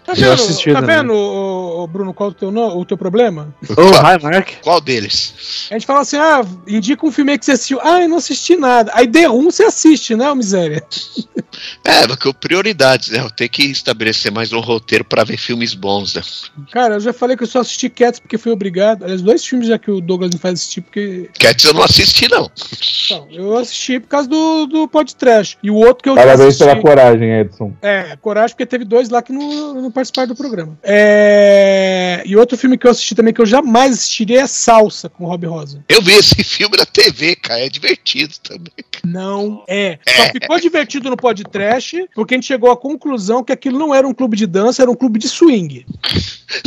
Tá 0.06 0.12
vendo, 0.14 0.32
assisti 0.32 0.72
tá 0.72 0.80
vendo 0.80 1.12
ô, 1.12 1.86
Bruno, 1.88 2.14
qual 2.14 2.30
o 2.30 2.32
teu, 2.34 2.50
no- 2.52 2.78
o 2.78 2.84
teu 2.84 2.96
problema? 2.96 3.54
Oh, 3.76 3.90
hi, 3.90 4.22
Mark. 4.22 4.50
Qual 4.62 4.80
deles? 4.80 5.66
A 5.70 5.74
gente 5.74 5.86
fala 5.86 6.00
assim, 6.00 6.16
ah, 6.16 6.44
indica 6.66 7.04
um 7.04 7.10
filme 7.10 7.32
aí 7.32 7.38
que 7.38 7.44
você 7.44 7.52
assistiu. 7.52 7.80
Ah, 7.82 8.00
eu 8.02 8.08
não 8.08 8.18
assisti 8.18 8.56
nada. 8.56 8.92
Aí 8.94 9.08
The 9.08 9.24
Room 9.26 9.50
você 9.50 9.64
assiste, 9.64 10.14
né, 10.14 10.30
ô 10.30 10.34
miséria? 10.34 10.82
É, 11.84 12.06
porque 12.06 12.32
prioridades, 12.34 13.10
né? 13.10 13.20
Eu 13.20 13.30
tenho 13.30 13.48
que 13.48 13.62
estabelecer 13.64 14.30
mais 14.30 14.52
um 14.52 14.60
roteiro 14.60 15.04
pra 15.04 15.24
ver 15.24 15.38
filmes 15.38 15.72
bons, 15.72 16.14
né? 16.14 16.22
Cara, 16.70 16.94
eu 16.96 17.00
já 17.00 17.12
falei 17.14 17.34
que 17.36 17.44
eu 17.44 17.46
só 17.46 17.60
assisti 17.60 17.88
Cats 17.88 18.20
porque 18.20 18.36
fui 18.36 18.52
obrigado. 18.52 19.04
Aliás, 19.04 19.22
dois 19.22 19.44
filmes 19.46 19.68
já 19.68 19.78
que 19.78 19.90
o 19.90 20.00
Douglas 20.02 20.32
me 20.34 20.38
faz 20.38 20.54
assistir, 20.54 20.82
porque. 20.82 21.30
Cats 21.38 21.64
eu 21.64 21.72
não 21.72 21.82
assisti, 21.82 22.28
não. 22.30 22.50
Não, 23.10 23.28
eu 23.30 23.56
assisti 23.56 23.98
por 24.00 24.08
causa 24.08 24.28
do, 24.28 24.66
do 24.66 24.88
podcast. 24.88 25.56
E 25.62 25.70
o 25.70 25.76
outro 25.76 26.02
que 26.02 26.08
eu 26.10 26.14
já 26.14 26.20
Parabéns 26.20 26.48
assisti. 26.48 26.64
pela 26.64 26.80
coragem, 26.80 27.32
Edson. 27.40 27.72
É, 27.80 28.16
coragem, 28.16 28.50
porque 28.50 28.66
teve 28.66 28.84
dois 28.84 29.08
lá 29.08 29.22
que 29.22 29.32
não, 29.32 29.74
não 29.80 29.90
participaram 29.96 30.28
do 30.28 30.36
programa. 30.36 30.78
É... 30.82 32.22
E 32.26 32.36
outro 32.36 32.58
filme 32.58 32.76
que 32.76 32.86
eu 32.86 32.90
assisti 32.90 33.14
também, 33.14 33.32
que 33.32 33.40
eu 33.40 33.46
jamais 33.46 33.94
assistiria, 33.94 34.42
é 34.42 34.46
Salsa, 34.46 35.08
com 35.08 35.24
o 35.24 35.26
Rob 35.26 35.46
Rosa. 35.46 35.82
Eu 35.88 36.02
vi 36.02 36.12
esse 36.12 36.44
filme 36.44 36.76
na 36.76 36.84
TV, 36.84 37.34
cara. 37.36 37.64
É 37.64 37.68
divertido 37.70 38.34
também. 38.42 38.72
Não 39.04 39.64
é. 39.66 39.98
Só 40.06 40.32
ficou 40.32 40.60
divertido 40.60 41.08
no 41.08 41.16
podcast, 41.16 42.06
porque 42.14 42.34
a 42.34 42.36
gente 42.36 42.46
chegou 42.46 42.70
à 42.70 42.76
conclusão 42.76 43.42
que 43.42 43.52
aquilo 43.52 43.78
não 43.78 43.94
era 43.94 44.06
um 44.06 44.12
clube 44.12 44.36
de 44.36 44.46
dança, 44.46 44.82
era 44.82 44.90
um 44.90 44.94
clube 44.94 45.18
de 45.18 45.28
swing. 45.28 45.86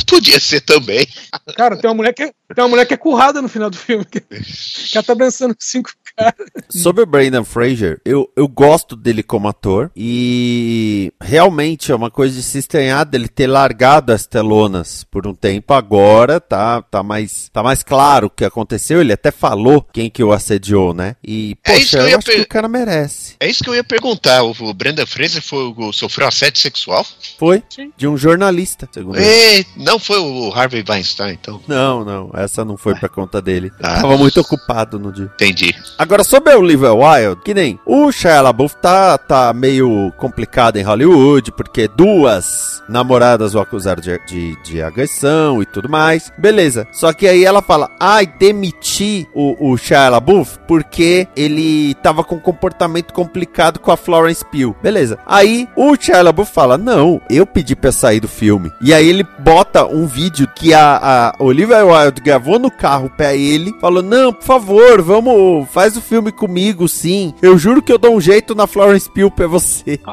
Podia 0.08 0.40
ser 0.40 0.62
também. 0.62 1.08
Cara, 1.56 1.78
tem 1.78 1.90
uma 1.90 1.96
mulher 1.96 2.14
que 2.14 2.24
é, 2.24 2.32
tem 2.56 2.64
uma 2.64 2.70
mulher 2.70 2.86
que 2.86 2.94
é 2.94 2.98
currada 2.98 3.42
no 3.42 3.48
final 3.48 3.70
do 3.70 3.78
filme. 3.78 4.04
Que, 4.06 4.20
que 4.22 4.98
ela 4.98 5.04
tá 5.04 5.14
dançando 5.14 5.54
com 5.54 5.62
cinco 5.62 5.92
caras. 6.16 6.48
Sobre 6.70 7.04
o 7.04 7.06
Brandon 7.06 7.44
Fraser, 7.44 8.02
eu, 8.04 8.32
eu 8.36 8.48
gosto 8.48 8.96
dele 8.96 9.22
como 9.22 9.48
ator 9.48 9.92
e 9.96 11.14
realmente 11.22 11.92
é 11.92 11.96
uma 11.96 12.10
coisa 12.10 12.36
de 12.36 12.44
se 12.44 12.58
estranhar 12.58 13.06
dele 13.20 13.28
ter 13.28 13.48
largado 13.48 14.12
as 14.14 14.26
telonas 14.26 15.04
por 15.04 15.28
um 15.28 15.34
tempo. 15.34 15.74
Agora 15.74 16.40
tá, 16.40 16.82
tá, 16.82 17.04
mais, 17.04 17.50
tá 17.52 17.62
mais 17.62 17.84
claro 17.84 18.28
o 18.28 18.30
que 18.30 18.46
aconteceu. 18.46 19.02
Ele 19.02 19.14
até 19.14 19.32
falou 19.32 19.86
quem 19.94 20.10
que 20.10 20.24
o 20.24 20.32
assediou, 20.32 20.94
né? 20.94 21.16
E, 21.24 21.58
É 21.66 21.78
isso 21.78 21.84
poxa, 21.84 21.90
que 21.90 21.96
eu 21.98 22.02
eu, 22.02 22.10
ia 22.10 22.18
acho 22.18 22.26
per- 22.26 22.36
que 22.36 22.42
o 22.42 22.48
cara 22.48 22.68
merece. 22.68 23.36
É 23.40 23.48
isso 23.48 23.64
que 23.64 23.70
eu 23.70 23.76
ia 23.76 23.84
perguntar. 23.84 24.44
O 24.44 24.74
Brendan 24.74 25.06
Fraser 25.06 25.42
foi, 25.42 25.74
o- 25.78 25.92
sofreu 25.94 26.28
assédio 26.28 26.62
sexual? 26.62 27.06
Foi 27.38 27.64
Sim. 27.70 27.92
de 27.98 28.08
um 28.08 28.16
jornalista, 28.18 28.88
segundo 28.92 29.18
ele. 29.18 29.26
É, 29.26 29.66
não 29.78 30.00
foi 30.00 30.20
o 30.20 30.52
Harvey 30.54 30.84
Weinstein, 30.88 31.34
então. 31.34 31.62
Não, 31.68 32.04
não, 32.06 32.32
essa 32.34 32.64
não 32.64 32.78
foi 32.78 32.96
pra 32.96 33.10
conta 33.10 33.42
dele. 33.42 33.72
Ah. 33.82 34.02
Tava 34.02 34.18
muito 34.18 34.40
ocupado 34.40 34.98
no 35.00 35.12
dia. 35.12 35.30
Entendi. 35.36 35.76
Agora, 35.98 36.24
sobre 36.24 36.54
o 36.54 36.60
Olivia 36.60 36.94
Wilde, 36.94 37.42
que 37.44 37.54
nem 37.54 37.80
o 37.86 38.12
Shia 38.12 38.42
LaBeouf 38.42 38.76
tá, 38.78 39.18
tá 39.18 39.54
meio 39.54 40.12
complicado 40.18 40.78
em 40.78 40.84
Hollywood, 40.84 41.52
porque 41.52 41.88
duas 41.88 42.82
namoradas 42.88 43.09
o 43.10 43.60
acusaram 43.60 44.02
de, 44.02 44.20
de, 44.26 44.56
de 44.64 44.82
agressão 44.82 45.62
e 45.62 45.66
tudo 45.66 45.90
mais. 45.90 46.32
Beleza. 46.38 46.88
Só 46.92 47.14
que 47.14 47.28
aí 47.28 47.44
ela 47.44 47.62
fala, 47.62 47.90
ai, 48.00 48.26
demiti 48.26 49.28
o, 49.34 49.72
o 49.72 49.78
Shia 49.78 50.10
LaBeouf 50.10 50.60
porque 50.68 51.28
ele 51.36 51.94
tava 51.96 52.24
com 52.24 52.36
um 52.36 52.40
comportamento 52.40 53.14
complicado 53.14 53.80
com 53.80 53.92
a 53.92 53.98
Florence 53.98 54.44
Pugh. 54.46 54.76
Beleza. 54.82 55.20
Aí 55.26 55.68
o 55.76 55.96
Shia 55.96 56.22
LaBeouf 56.22 56.52
fala, 56.52 56.78
não, 56.78 57.22
eu 57.30 57.46
pedi 57.46 57.76
pra 57.76 57.92
sair 57.92 58.20
do 58.20 58.28
filme. 58.28 58.72
E 58.82 58.94
aí 58.94 59.08
ele 59.08 59.26
bota 59.40 59.86
um 59.86 60.06
vídeo 60.06 60.48
que 60.56 60.74
a, 60.74 61.34
a 61.40 61.44
Olivia 61.44 61.86
Wilde 61.86 62.22
gravou 62.22 62.60
no 62.60 62.72
carro 62.72 63.10
pra 63.16 63.34
ele, 63.34 63.74
falou, 63.80 64.04
não, 64.04 64.34
por 64.34 64.44
favor, 64.44 65.02
vamos, 65.02 65.68
faz 65.70 65.98
o 65.98 66.02
filme 66.02 66.32
comigo, 66.32 66.88
sim. 66.88 67.34
Eu 67.42 67.58
juro 67.58 67.82
que 67.82 67.92
eu 67.92 67.98
dou 67.98 68.16
um 68.16 68.22
jeito 68.22 68.56
na 68.56 68.68
Florence 68.68 69.10
Pugh 69.10 69.32
pra 69.32 69.48
você. 69.48 70.00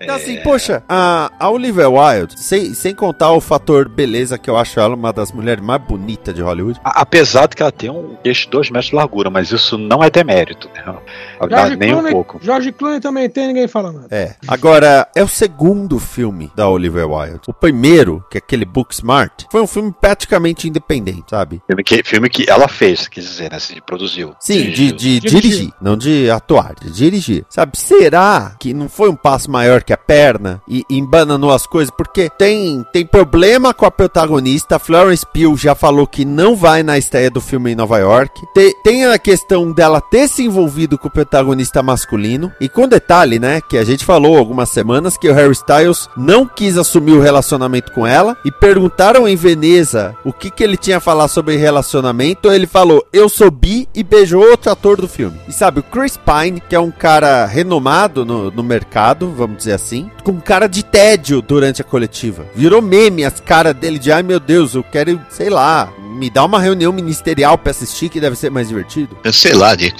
Então, 0.00 0.14
assim, 0.14 0.36
poxa, 0.42 0.82
a, 0.88 1.30
a 1.40 1.50
Olivia 1.50 1.88
Wilde, 1.88 1.98
sem, 2.36 2.74
sem 2.74 2.94
contar 2.94 3.32
o 3.32 3.40
fator 3.40 3.88
beleza, 3.88 4.38
que 4.38 4.48
eu 4.50 4.56
acho 4.56 4.78
ela 4.80 4.94
uma 4.94 5.12
das 5.12 5.32
mulheres 5.32 5.62
mais 5.64 5.80
bonitas 5.82 6.34
de 6.34 6.42
Hollywood. 6.42 6.80
A- 6.84 7.00
Apesar 7.02 7.46
de 7.48 7.56
que 7.56 7.62
ela 7.62 7.72
tem 7.72 7.90
um 7.90 8.16
queixo 8.22 8.44
de 8.44 8.50
2 8.50 8.70
metros 8.70 8.90
de 8.90 8.96
largura, 8.96 9.30
mas 9.30 9.50
isso 9.50 9.76
não 9.78 10.02
é 10.02 10.10
demérito. 10.10 10.68
Né? 10.74 10.82
Não, 10.86 11.48
George 11.48 11.76
nem 11.76 11.90
um 11.90 11.92
Clooney, 11.94 12.12
pouco. 12.12 12.38
George 12.42 12.72
Clooney 12.72 13.00
também 13.00 13.28
tem, 13.30 13.46
ninguém 13.48 13.66
fala 13.68 13.92
nada. 13.92 14.08
É. 14.10 14.34
Agora, 14.46 15.06
é 15.14 15.22
o 15.22 15.28
segundo 15.28 15.98
filme 15.98 16.50
da 16.54 16.68
Olivia 16.68 17.06
Wilde. 17.06 17.40
O 17.48 17.52
primeiro, 17.54 18.24
que 18.30 18.38
é 18.38 18.40
aquele 18.40 18.64
Booksmart, 18.64 19.44
foi 19.50 19.60
um 19.62 19.66
filme 19.66 19.92
praticamente 20.00 20.68
independente, 20.68 21.24
sabe? 21.30 21.62
Filme 21.66 21.82
que, 21.84 22.02
filme 22.04 22.28
que 22.28 22.44
ela 22.50 22.68
fez, 22.68 23.08
quer 23.08 23.20
dizer, 23.20 23.50
né? 23.50 23.56
Assim, 23.56 23.76
produziu. 23.84 24.34
Sim, 24.40 24.70
de, 24.70 24.92
de 24.92 25.20
Dirigir. 25.20 25.40
dirigir, 25.40 25.72
não 25.80 25.96
de 25.96 26.30
atuar, 26.30 26.74
de 26.80 26.90
dirigir. 26.90 27.44
Sabe, 27.48 27.78
será 27.78 28.54
que 28.58 28.72
não 28.74 28.88
foi 28.88 29.08
um 29.08 29.16
passo 29.16 29.50
maior 29.50 29.82
que 29.82 29.92
a 29.92 29.96
perna 29.96 30.60
e, 30.68 30.84
e 30.90 30.98
embananou 30.98 31.50
as 31.52 31.66
coisas? 31.66 31.87
Porque 31.96 32.28
tem, 32.30 32.84
tem 32.92 33.04
problema 33.06 33.72
com 33.74 33.86
a 33.86 33.90
protagonista, 33.90 34.78
Florence 34.78 35.24
Pugh 35.26 35.56
já 35.56 35.74
falou 35.74 36.06
que 36.06 36.24
não 36.24 36.54
vai 36.56 36.82
na 36.82 36.98
estreia 36.98 37.30
do 37.30 37.40
filme 37.40 37.72
em 37.72 37.76
Nova 37.76 37.98
York. 37.98 38.40
Te- 38.54 38.74
tem 38.82 39.04
a 39.06 39.18
questão 39.18 39.72
dela 39.72 40.00
ter 40.00 40.28
se 40.28 40.44
envolvido 40.44 40.96
com 40.98 41.08
o 41.08 41.10
protagonista 41.10 41.82
masculino. 41.82 42.52
E 42.60 42.68
com 42.68 42.88
detalhe, 42.88 43.38
né, 43.38 43.60
que 43.60 43.76
a 43.78 43.84
gente 43.84 44.04
falou 44.04 44.36
algumas 44.38 44.68
semanas 44.70 45.16
que 45.16 45.28
o 45.28 45.34
Harry 45.34 45.52
Styles 45.52 46.08
não 46.16 46.46
quis 46.46 46.76
assumir 46.76 47.12
o 47.12 47.20
relacionamento 47.20 47.92
com 47.92 48.06
ela 48.06 48.36
e 48.44 48.50
perguntaram 48.52 49.26
em 49.28 49.36
Veneza 49.36 50.14
o 50.24 50.32
que, 50.32 50.50
que 50.50 50.62
ele 50.62 50.76
tinha 50.76 50.98
a 50.98 51.00
falar 51.00 51.28
sobre 51.28 51.56
relacionamento. 51.56 52.50
Ele 52.50 52.66
falou: 52.66 53.04
Eu 53.12 53.28
sou 53.28 53.50
bi 53.50 53.88
e 53.94 54.02
beijou 54.02 54.42
outro 54.42 54.70
ator 54.70 55.00
do 55.00 55.08
filme. 55.08 55.38
E 55.48 55.52
sabe, 55.52 55.80
o 55.80 55.82
Chris 55.82 56.16
Pine, 56.18 56.60
que 56.60 56.74
é 56.74 56.80
um 56.80 56.90
cara 56.90 57.46
renomado 57.46 58.24
no, 58.24 58.50
no 58.50 58.62
mercado, 58.62 59.32
vamos 59.36 59.58
dizer 59.58 59.72
assim, 59.72 60.10
com 60.24 60.40
cara 60.40 60.66
de 60.66 60.82
tédio 60.84 61.40
durante 61.42 61.77
coletiva. 61.84 62.46
Virou 62.54 62.82
meme 62.82 63.24
as 63.24 63.40
caras 63.40 63.74
dele 63.74 63.98
de 63.98 64.12
ai 64.12 64.22
meu 64.22 64.40
Deus, 64.40 64.74
eu 64.74 64.82
quero, 64.82 65.20
sei 65.30 65.50
lá, 65.50 65.92
me 66.18 66.28
dá 66.28 66.44
uma 66.44 66.58
reunião 66.60 66.92
ministerial 66.92 67.56
pra 67.56 67.70
assistir 67.70 68.08
que 68.08 68.20
deve 68.20 68.36
ser 68.36 68.50
mais 68.50 68.68
divertido. 68.68 69.16
Eu 69.22 69.32
sei 69.32 69.54
lá, 69.54 69.74
de, 69.74 69.92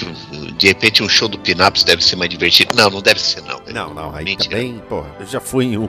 de 0.57 0.67
repente 0.67 1.01
um 1.01 1.07
show 1.09 1.27
do 1.27 1.39
Pinaps 1.39 1.83
deve 1.83 2.03
ser 2.03 2.15
mais 2.17 2.29
divertido. 2.29 2.75
Não, 2.75 2.89
não 2.89 3.01
deve 3.01 3.21
ser, 3.21 3.41
não. 3.43 3.59
Não, 3.73 3.93
não, 3.93 4.13
aí 4.15 4.25
Mentira. 4.25 4.49
também, 4.57 4.81
porra, 4.89 5.07
eu 5.19 5.25
já 5.25 5.39
fui 5.39 5.65
em 5.65 5.77
um. 5.77 5.87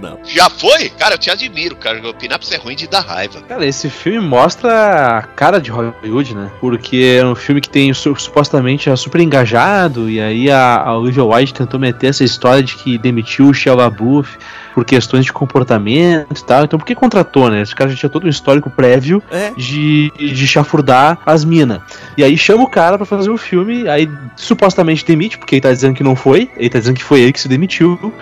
Não. 0.00 0.18
Já 0.24 0.50
foi? 0.50 0.88
Cara, 0.90 1.14
eu 1.14 1.18
te 1.18 1.30
admiro, 1.30 1.76
cara. 1.76 2.00
O 2.08 2.14
Pinaps 2.14 2.50
é 2.52 2.56
ruim 2.56 2.74
de 2.74 2.86
dar 2.88 3.00
raiva. 3.00 3.40
Cara, 3.42 3.64
esse 3.64 3.88
filme 3.88 4.26
mostra 4.26 5.18
a 5.18 5.22
cara 5.22 5.60
de 5.60 5.70
Hollywood, 5.70 6.34
né? 6.34 6.50
Porque 6.60 7.18
é 7.20 7.24
um 7.24 7.34
filme 7.34 7.60
que 7.60 7.68
tem 7.70 7.92
su- 7.94 8.16
supostamente 8.16 8.90
é 8.90 8.96
super 8.96 9.20
engajado, 9.20 10.10
e 10.10 10.20
aí 10.20 10.50
a, 10.50 10.76
a 10.82 10.96
Olivia 10.98 11.24
Wilde 11.24 11.54
tentou 11.54 11.78
meter 11.78 12.08
essa 12.08 12.24
história 12.24 12.62
de 12.62 12.74
que 12.76 12.98
demitiu 12.98 13.48
o 13.48 13.54
Shia 13.54 13.74
LaBeouf 13.74 14.36
por 14.74 14.84
questões 14.84 15.24
de 15.24 15.32
comportamento 15.32 16.38
e 16.40 16.44
tal. 16.44 16.64
Então 16.64 16.78
por 16.78 16.84
que 16.86 16.94
contratou, 16.94 17.50
né? 17.50 17.60
Esse 17.62 17.74
cara 17.74 17.90
já 17.90 17.96
tinha 17.96 18.10
todo 18.10 18.26
um 18.26 18.30
histórico 18.30 18.70
prévio 18.70 19.22
É. 19.30 19.52
de, 19.60 20.10
de 20.16 20.46
chafurdar 20.46 21.18
as 21.24 21.44
minas. 21.44 21.80
E 22.16 22.24
aí 22.24 22.36
chama 22.36 22.64
o 22.64 22.70
cara 22.70 22.96
pra 22.96 23.06
fazer 23.06 23.30
o 23.30 23.36
filme, 23.36 23.88
aí 23.88 24.08
supostamente 24.36 25.04
demite, 25.04 25.38
porque 25.38 25.56
ele 25.56 25.62
tá 25.62 25.72
dizendo 25.72 25.94
que 25.94 26.02
não 26.02 26.16
foi, 26.16 26.50
ele 26.56 26.70
tá 26.70 26.78
dizendo 26.78 26.96
que 26.96 27.04
foi 27.04 27.20
ele 27.20 27.32
que 27.32 27.40
se 27.40 27.48
demitiu 27.48 28.12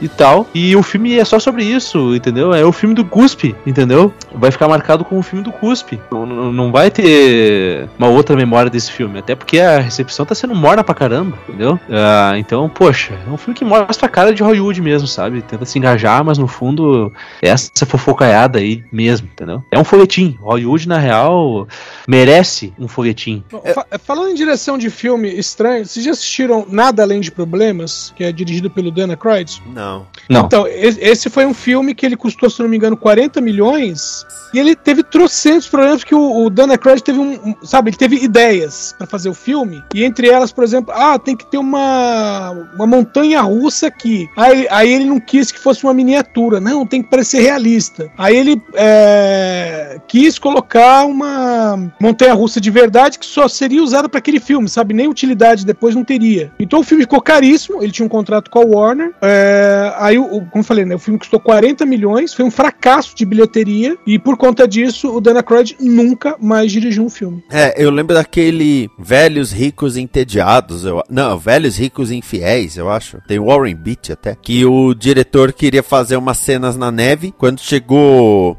e 0.00 0.08
tal. 0.08 0.46
E 0.54 0.74
o 0.76 0.82
filme 0.82 1.16
é 1.18 1.24
só 1.24 1.38
sobre 1.38 1.64
isso, 1.64 2.14
entendeu? 2.14 2.52
É 2.54 2.64
o 2.64 2.72
filme 2.72 2.94
do 2.94 3.04
Cuspe, 3.04 3.54
entendeu? 3.66 4.12
Vai 4.34 4.50
ficar 4.50 4.68
marcado 4.68 5.04
como 5.04 5.20
o 5.20 5.22
filme 5.22 5.44
do 5.44 5.52
Cuspe. 5.52 6.00
Não, 6.10 6.26
não, 6.26 6.70
vai 6.72 6.90
ter 6.90 7.88
uma 7.98 8.08
outra 8.08 8.36
memória 8.36 8.70
desse 8.70 8.90
filme, 8.92 9.18
até 9.18 9.34
porque 9.34 9.58
a 9.60 9.78
recepção 9.80 10.24
tá 10.26 10.34
sendo 10.34 10.54
morna 10.54 10.82
pra 10.84 10.94
caramba, 10.94 11.38
entendeu? 11.48 11.78
Ah, 11.90 12.34
então, 12.38 12.68
poxa, 12.68 13.14
é 13.26 13.30
um 13.30 13.36
filme 13.36 13.54
que 13.54 13.64
mostra 13.64 14.06
a 14.06 14.08
cara 14.10 14.32
de 14.34 14.42
Hollywood 14.42 14.80
mesmo, 14.80 15.08
sabe? 15.08 15.42
Tenta 15.42 15.64
se 15.64 15.78
engajar, 15.78 16.24
mas 16.24 16.38
no 16.38 16.46
fundo 16.46 17.12
é 17.42 17.48
essa 17.48 17.86
fofocaiada 17.86 18.58
aí 18.58 18.84
mesmo, 18.92 19.28
entendeu? 19.32 19.62
É 19.70 19.78
um 19.78 19.84
folhetim. 19.84 20.36
Hollywood, 20.40 20.88
na 20.88 20.98
real, 20.98 21.66
merece 22.06 22.72
um 22.78 22.88
folhetim. 22.88 23.42
Bom, 23.50 23.62
fa- 23.74 23.86
falando 24.04 24.30
em 24.30 24.34
direção 24.34 24.76
de 24.78 24.90
filme 24.90 25.28
estranho, 25.38 25.84
vocês 25.86 26.04
já 26.04 26.12
assistiram 26.12 26.66
Nada 26.68 27.02
Além 27.02 27.20
de 27.20 27.30
Problemas, 27.30 28.12
que 28.16 28.24
é 28.24 28.32
dirigido 28.32 28.70
pelo 28.70 28.90
Dana 28.90 29.14
Aykroyd? 29.14 29.62
Não. 29.74 29.87
Não. 30.28 30.44
Então, 30.46 30.66
e- 30.66 30.98
esse 31.00 31.30
foi 31.30 31.46
um 31.46 31.54
filme 31.54 31.94
que 31.94 32.04
ele 32.04 32.16
custou, 32.16 32.50
se 32.50 32.60
não 32.62 32.68
me 32.68 32.76
engano, 32.76 32.96
40 32.96 33.40
milhões. 33.40 34.26
E 34.52 34.58
ele 34.58 34.74
teve 34.74 35.02
trocentos 35.02 35.68
problemas, 35.68 35.98
porque 36.00 36.14
o, 36.14 36.44
o 36.44 36.50
Dan 36.50 36.70
Aykroyd 36.70 37.02
teve 37.02 37.18
um, 37.18 37.54
Sabe, 37.62 37.90
ele 37.90 37.96
teve 37.96 38.16
ideias 38.16 38.94
pra 38.96 39.06
fazer 39.06 39.28
o 39.28 39.34
filme. 39.34 39.82
E 39.94 40.04
entre 40.04 40.28
elas, 40.28 40.50
por 40.52 40.64
exemplo, 40.64 40.92
ah, 40.96 41.18
tem 41.18 41.36
que 41.36 41.44
ter 41.46 41.58
uma, 41.58 42.50
uma 42.74 42.86
montanha 42.86 43.40
russa 43.42 43.86
aqui. 43.88 44.26
Aí, 44.36 44.66
aí 44.70 44.92
ele 44.92 45.04
não 45.04 45.20
quis 45.20 45.52
que 45.52 45.58
fosse 45.58 45.84
uma 45.84 45.92
miniatura. 45.92 46.60
Não, 46.60 46.86
tem 46.86 47.02
que 47.02 47.10
parecer 47.10 47.40
realista. 47.40 48.10
Aí 48.16 48.36
ele 48.36 48.60
é, 48.74 50.00
quis 50.08 50.38
colocar 50.38 51.04
uma 51.04 51.90
montanha 52.00 52.32
russa 52.34 52.60
de 52.60 52.70
verdade 52.70 53.18
que 53.18 53.26
só 53.26 53.48
seria 53.48 53.82
usada 53.82 54.08
pra 54.08 54.18
aquele 54.18 54.40
filme, 54.40 54.68
sabe? 54.68 54.94
Nem 54.94 55.08
utilidade 55.08 55.64
depois 55.66 55.94
não 55.94 56.04
teria. 56.04 56.50
Então 56.58 56.80
o 56.80 56.84
filme 56.84 57.04
ficou 57.04 57.20
caríssimo. 57.20 57.82
Ele 57.82 57.92
tinha 57.92 58.06
um 58.06 58.08
contrato 58.08 58.50
com 58.50 58.60
a 58.60 58.64
Warner. 58.64 59.12
é, 59.20 59.77
aí, 59.96 60.18
o, 60.18 60.46
como 60.50 60.64
falei, 60.64 60.84
né, 60.84 60.94
o 60.94 60.98
filme 60.98 61.18
custou 61.18 61.40
40 61.40 61.84
milhões, 61.86 62.34
foi 62.34 62.44
um 62.44 62.50
fracasso 62.50 63.14
de 63.14 63.24
bilheteria, 63.24 63.96
e 64.06 64.18
por 64.18 64.36
conta 64.36 64.66
disso, 64.66 65.14
o 65.14 65.20
Dan 65.20 65.36
Aykroyd 65.36 65.76
nunca 65.80 66.36
mais 66.40 66.70
dirigiu 66.72 67.04
um 67.04 67.10
filme. 67.10 67.42
É, 67.50 67.74
eu 67.82 67.90
lembro 67.90 68.14
daquele 68.14 68.88
Velhos 68.98 69.52
Ricos 69.52 69.96
Entediados, 69.96 70.84
eu, 70.84 71.02
não, 71.08 71.38
Velhos 71.38 71.76
Ricos 71.76 72.10
Infiéis, 72.10 72.76
eu 72.76 72.90
acho. 72.90 73.18
Tem 73.26 73.38
Warren 73.38 73.74
Beach 73.74 74.12
até. 74.12 74.34
Que 74.34 74.64
o 74.64 74.94
diretor 74.94 75.52
queria 75.52 75.82
fazer 75.82 76.16
umas 76.16 76.38
cenas 76.38 76.76
na 76.76 76.90
neve. 76.90 77.32
Quando 77.36 77.60
chegou 77.60 78.56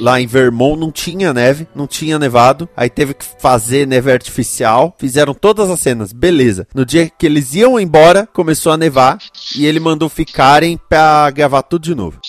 lá 0.00 0.20
em 0.20 0.26
Vermont, 0.26 0.78
não 0.78 0.90
tinha 0.90 1.32
neve, 1.32 1.66
não 1.74 1.86
tinha 1.86 2.18
nevado. 2.18 2.68
Aí 2.76 2.90
teve 2.90 3.14
que 3.14 3.24
fazer 3.40 3.86
neve 3.86 4.10
artificial. 4.10 4.94
Fizeram 4.98 5.34
todas 5.34 5.70
as 5.70 5.80
cenas, 5.80 6.12
beleza. 6.12 6.66
No 6.74 6.84
dia 6.84 7.10
que 7.10 7.26
eles 7.26 7.54
iam 7.54 7.78
embora, 7.78 8.28
começou 8.32 8.72
a 8.72 8.76
nevar. 8.76 9.18
E 9.56 9.66
ele 9.66 9.80
mandou 9.80 10.08
pra 10.88 11.30
gravar 11.30 11.62
tudo 11.62 11.82
de 11.82 11.94
novo. 11.94 12.20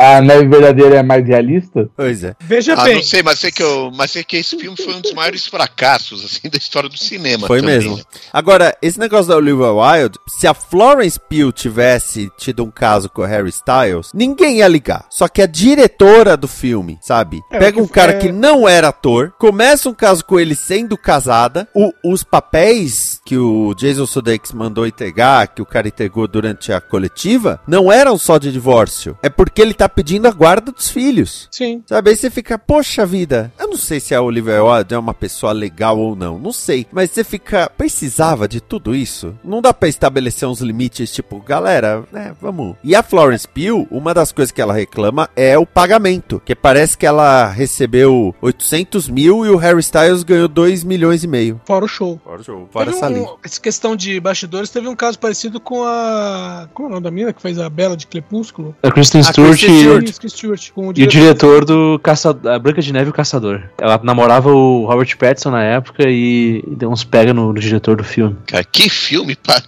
A 0.00 0.20
neve 0.20 0.46
verdadeira 0.46 0.96
é 0.98 1.02
mais 1.02 1.26
realista? 1.26 1.88
Pois 1.96 2.22
é. 2.22 2.36
Veja 2.40 2.74
Ah, 2.74 2.84
bem, 2.84 2.94
não 2.96 3.02
sei, 3.02 3.20
mas 3.22 3.38
sei 3.40 3.50
que 3.50 3.62
eu, 3.62 3.90
mas 3.92 4.12
sei 4.12 4.22
que 4.22 4.36
esse 4.36 4.56
filme 4.56 4.76
foi 4.76 4.94
um 4.94 5.00
dos 5.00 5.12
maiores 5.12 5.46
fracassos 5.46 6.24
assim 6.24 6.48
da 6.48 6.56
história 6.56 6.88
do 6.88 6.96
cinema. 6.96 7.46
Foi 7.48 7.60
também, 7.60 7.78
mesmo. 7.78 8.00
Agora, 8.32 8.76
esse 8.80 8.98
negócio 8.98 9.26
da 9.28 9.36
Olivia 9.36 9.72
Wilde, 9.72 10.18
se 10.28 10.46
a 10.46 10.54
Florence 10.54 11.18
Pugh 11.18 11.50
tivesse 11.52 12.30
tido 12.38 12.62
um 12.64 12.70
caso 12.70 13.10
com 13.10 13.22
o 13.22 13.24
Harry 13.26 13.48
Styles, 13.48 14.10
ninguém 14.14 14.58
ia 14.58 14.68
ligar. 14.68 15.04
Só 15.10 15.26
que 15.26 15.42
a 15.42 15.46
diretora 15.46 16.36
do 16.36 16.46
filme, 16.46 16.96
sabe? 17.02 17.40
É, 17.50 17.58
Pega 17.58 17.82
um 17.82 17.88
cara 17.88 18.12
é- 18.12 18.18
que 18.18 18.30
não 18.30 18.68
era 18.68 18.88
ator, 18.90 19.32
começa 19.38 19.88
um 19.88 19.94
caso 19.94 20.24
com 20.24 20.38
ele 20.38 20.54
sendo 20.54 20.96
casada, 20.96 21.68
o- 21.74 21.92
os 22.04 22.22
papéis 22.22 23.20
que 23.26 23.36
o 23.36 23.74
Jason 23.74 24.06
Sudeikis 24.06 24.52
mandou 24.52 24.86
entregar, 24.86 25.48
que 25.48 25.60
o 25.62 25.66
cara 25.66 25.88
entregou 25.88 26.28
durante 26.28 26.72
a 26.72 26.80
coletiva, 26.80 27.60
não 27.66 27.90
eram 27.92 28.16
só 28.16 28.38
de 28.38 28.52
divórcio. 28.52 29.18
É 29.22 29.28
porque 29.28 29.60
ele 29.60 29.74
tá 29.74 29.87
pedindo 29.88 30.26
a 30.28 30.30
guarda 30.30 30.72
dos 30.72 30.88
filhos. 30.90 31.48
sim. 31.50 31.82
Sabe, 31.86 32.10
aí 32.10 32.16
você 32.16 32.30
fica, 32.30 32.58
poxa 32.58 33.06
vida, 33.06 33.52
eu 33.58 33.67
não 33.68 33.76
sei 33.76 34.00
se 34.00 34.14
a 34.14 34.20
Olivia 34.22 34.62
Wilde 34.62 34.94
é 34.94 34.98
uma 34.98 35.14
pessoa 35.14 35.52
legal 35.52 35.98
ou 35.98 36.14
não, 36.16 36.38
não 36.38 36.52
sei. 36.52 36.86
Mas 36.92 37.10
você 37.10 37.22
fica, 37.24 37.70
precisava 37.76 38.48
de 38.48 38.60
tudo 38.60 38.94
isso? 38.94 39.34
Não 39.44 39.60
dá 39.62 39.72
pra 39.74 39.88
estabelecer 39.88 40.48
uns 40.48 40.60
limites, 40.60 41.12
tipo, 41.12 41.40
galera, 41.40 42.04
né, 42.12 42.34
vamos. 42.40 42.76
E 42.82 42.94
a 42.94 43.02
Florence 43.02 43.46
Pugh, 43.46 43.86
uma 43.90 44.12
das 44.14 44.32
coisas 44.32 44.52
que 44.52 44.60
ela 44.60 44.72
reclama 44.74 45.28
é 45.36 45.58
o 45.58 45.66
pagamento, 45.66 46.40
que 46.44 46.54
parece 46.54 46.96
que 46.96 47.06
ela 47.06 47.48
recebeu 47.48 48.34
800 48.40 49.08
mil 49.08 49.44
e 49.44 49.50
o 49.50 49.56
Harry 49.56 49.80
Styles 49.80 50.22
ganhou 50.22 50.48
2 50.48 50.84
milhões 50.84 51.24
e 51.24 51.26
meio. 51.28 51.60
Fora 51.64 51.84
o 51.84 51.88
show. 51.88 52.20
Fora 52.24 52.40
o 52.40 52.44
jogo, 52.44 52.68
fora 52.72 52.86
Teve 52.86 52.96
essa 52.96 53.06
um- 53.08 53.12
linha. 53.14 53.28
essa 53.44 53.60
questão 53.60 53.94
de 53.96 54.18
bastidores, 54.20 54.70
teve 54.70 54.88
um 54.88 54.96
caso 54.96 55.18
parecido 55.18 55.60
com 55.60 55.84
a. 55.84 56.68
Como 56.74 56.88
é 56.88 56.90
o 56.90 56.94
nome 56.94 57.04
da 57.04 57.10
mina 57.10 57.32
que 57.32 57.42
fez 57.42 57.58
a 57.58 57.68
Bela 57.68 57.96
de 57.96 58.06
Crepúsculo? 58.06 58.74
A 58.82 58.90
Kristen 58.90 59.20
A 59.20 59.24
Stewart 59.24 59.50
Kristen 59.50 59.76
e, 59.76 59.80
Stewart. 59.80 60.18
Chris 60.18 60.32
Stewart, 60.32 60.70
com 60.72 60.88
o 60.88 60.92
e 60.96 61.02
o 61.04 61.06
diretor 61.06 61.64
do 61.64 61.98
Caçador, 62.02 62.52
a 62.52 62.58
Branca 62.58 62.80
de 62.80 62.92
Neve 62.92 63.06
e 63.06 63.10
o 63.10 63.14
Caçador. 63.14 63.62
Ela 63.80 64.00
namorava 64.02 64.50
o 64.50 64.86
Robert 64.86 65.16
Pattinson 65.16 65.50
na 65.50 65.62
época 65.62 66.04
e 66.08 66.62
deu 66.66 66.90
uns 66.90 67.04
pega 67.04 67.32
no, 67.34 67.52
no 67.52 67.60
diretor 67.60 67.96
do 67.96 68.04
filme. 68.04 68.36
Cara, 68.46 68.64
que 68.64 68.88
filme 68.88 69.36
pra. 69.36 69.60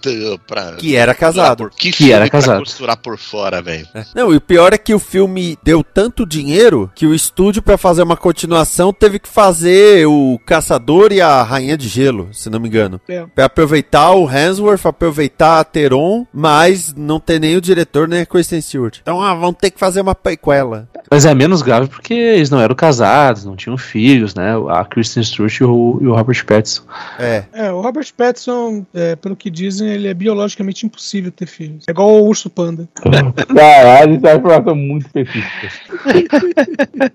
pra 0.47 0.73
Que 0.73 0.95
era 0.95 1.13
casado. 1.13 1.57
Por, 1.57 1.69
que, 1.71 1.91
Que 1.91 1.97
filme 1.97 2.11
era 2.13 2.25
pra 2.25 2.31
casado. 2.31 2.59
costurar 2.59 2.97
por 2.97 3.17
fora, 3.17 3.61
velho. 3.61 3.87
Não, 4.15 4.33
e 4.33 4.37
o 4.37 4.41
pior 4.41 4.73
é 4.73 4.77
que 4.77 4.93
o 4.93 4.99
filme 4.99 5.57
deu 5.63 5.83
tanto 5.83 6.25
dinheiro 6.25 6.91
que 6.95 7.05
o 7.05 7.13
estúdio, 7.13 7.61
pra 7.61 7.77
fazer 7.77 8.03
uma 8.03 8.17
continuação, 8.17 8.93
teve 8.93 9.19
que 9.19 9.27
fazer 9.27 10.07
o 10.07 10.39
Caçador 10.45 11.11
e 11.11 11.21
a 11.21 11.43
Rainha 11.43 11.77
de 11.77 11.87
Gelo, 11.87 12.29
se 12.31 12.49
não 12.49 12.59
me 12.59 12.67
engano. 12.67 12.99
É. 13.07 13.25
Pra 13.35 13.45
aproveitar 13.45 14.11
o 14.11 14.29
Hemsworth, 14.29 14.85
aproveitar 14.85 15.59
a 15.59 15.63
Teron, 15.63 16.25
mas 16.33 16.93
não 16.95 17.19
ter 17.19 17.39
nem 17.39 17.55
o 17.55 17.61
diretor 17.61 18.07
nem 18.07 18.21
a 18.21 18.25
Kristen 18.25 18.61
Stewart. 18.61 18.99
Então, 19.01 19.21
ah, 19.21 19.33
vão 19.33 19.53
ter 19.53 19.71
que 19.71 19.79
fazer 19.79 20.01
uma 20.01 20.15
prequela. 20.15 20.87
Mas 21.09 21.25
é 21.25 21.33
menos 21.33 21.61
grave 21.61 21.87
porque 21.87 22.13
eles 22.13 22.49
não 22.49 22.59
eram 22.59 22.75
casados, 22.75 23.43
não 23.45 23.55
tinham 23.55 23.77
filhos, 23.81 24.35
né? 24.35 24.53
A 24.69 24.85
Kristen 24.85 25.23
Stewart 25.23 25.59
e 25.59 25.63
o, 25.63 25.99
e 26.01 26.07
o 26.07 26.15
Robert 26.15 26.45
Pattinson. 26.45 26.83
É. 27.19 27.43
É, 27.53 27.71
o 27.71 27.81
Robert 27.81 28.07
Pattinson, 28.15 28.85
é, 28.93 29.15
pelo 29.15 29.35
que 29.35 29.49
dizem, 29.49 29.89
ele 29.89 30.07
é 30.07 30.13
biologicamente 30.13 30.85
impossível 30.85 31.31
ter 31.31 31.47
filhos. 31.47 31.85
É 31.87 31.91
igual 31.91 32.09
o 32.09 32.27
urso 32.27 32.49
panda. 32.49 32.87
Caralho, 33.55 34.15
isso 34.15 34.27
é 34.27 34.33
uma 34.33 34.39
informação 34.39 34.75
muito 34.75 35.05
específica. 35.07 35.69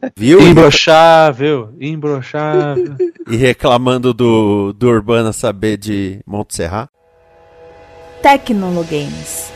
Viu? 0.17 0.41
Imbrochável, 0.41 1.75
imbrochável. 1.81 2.95
E 3.31 3.37
reclamando 3.37 4.13
do, 4.13 4.73
do 4.73 4.89
Urbana 4.89 5.33
saber 5.33 5.77
de 5.77 6.21
Montserrat. 6.27 6.89
Tecnologames. 8.23 9.56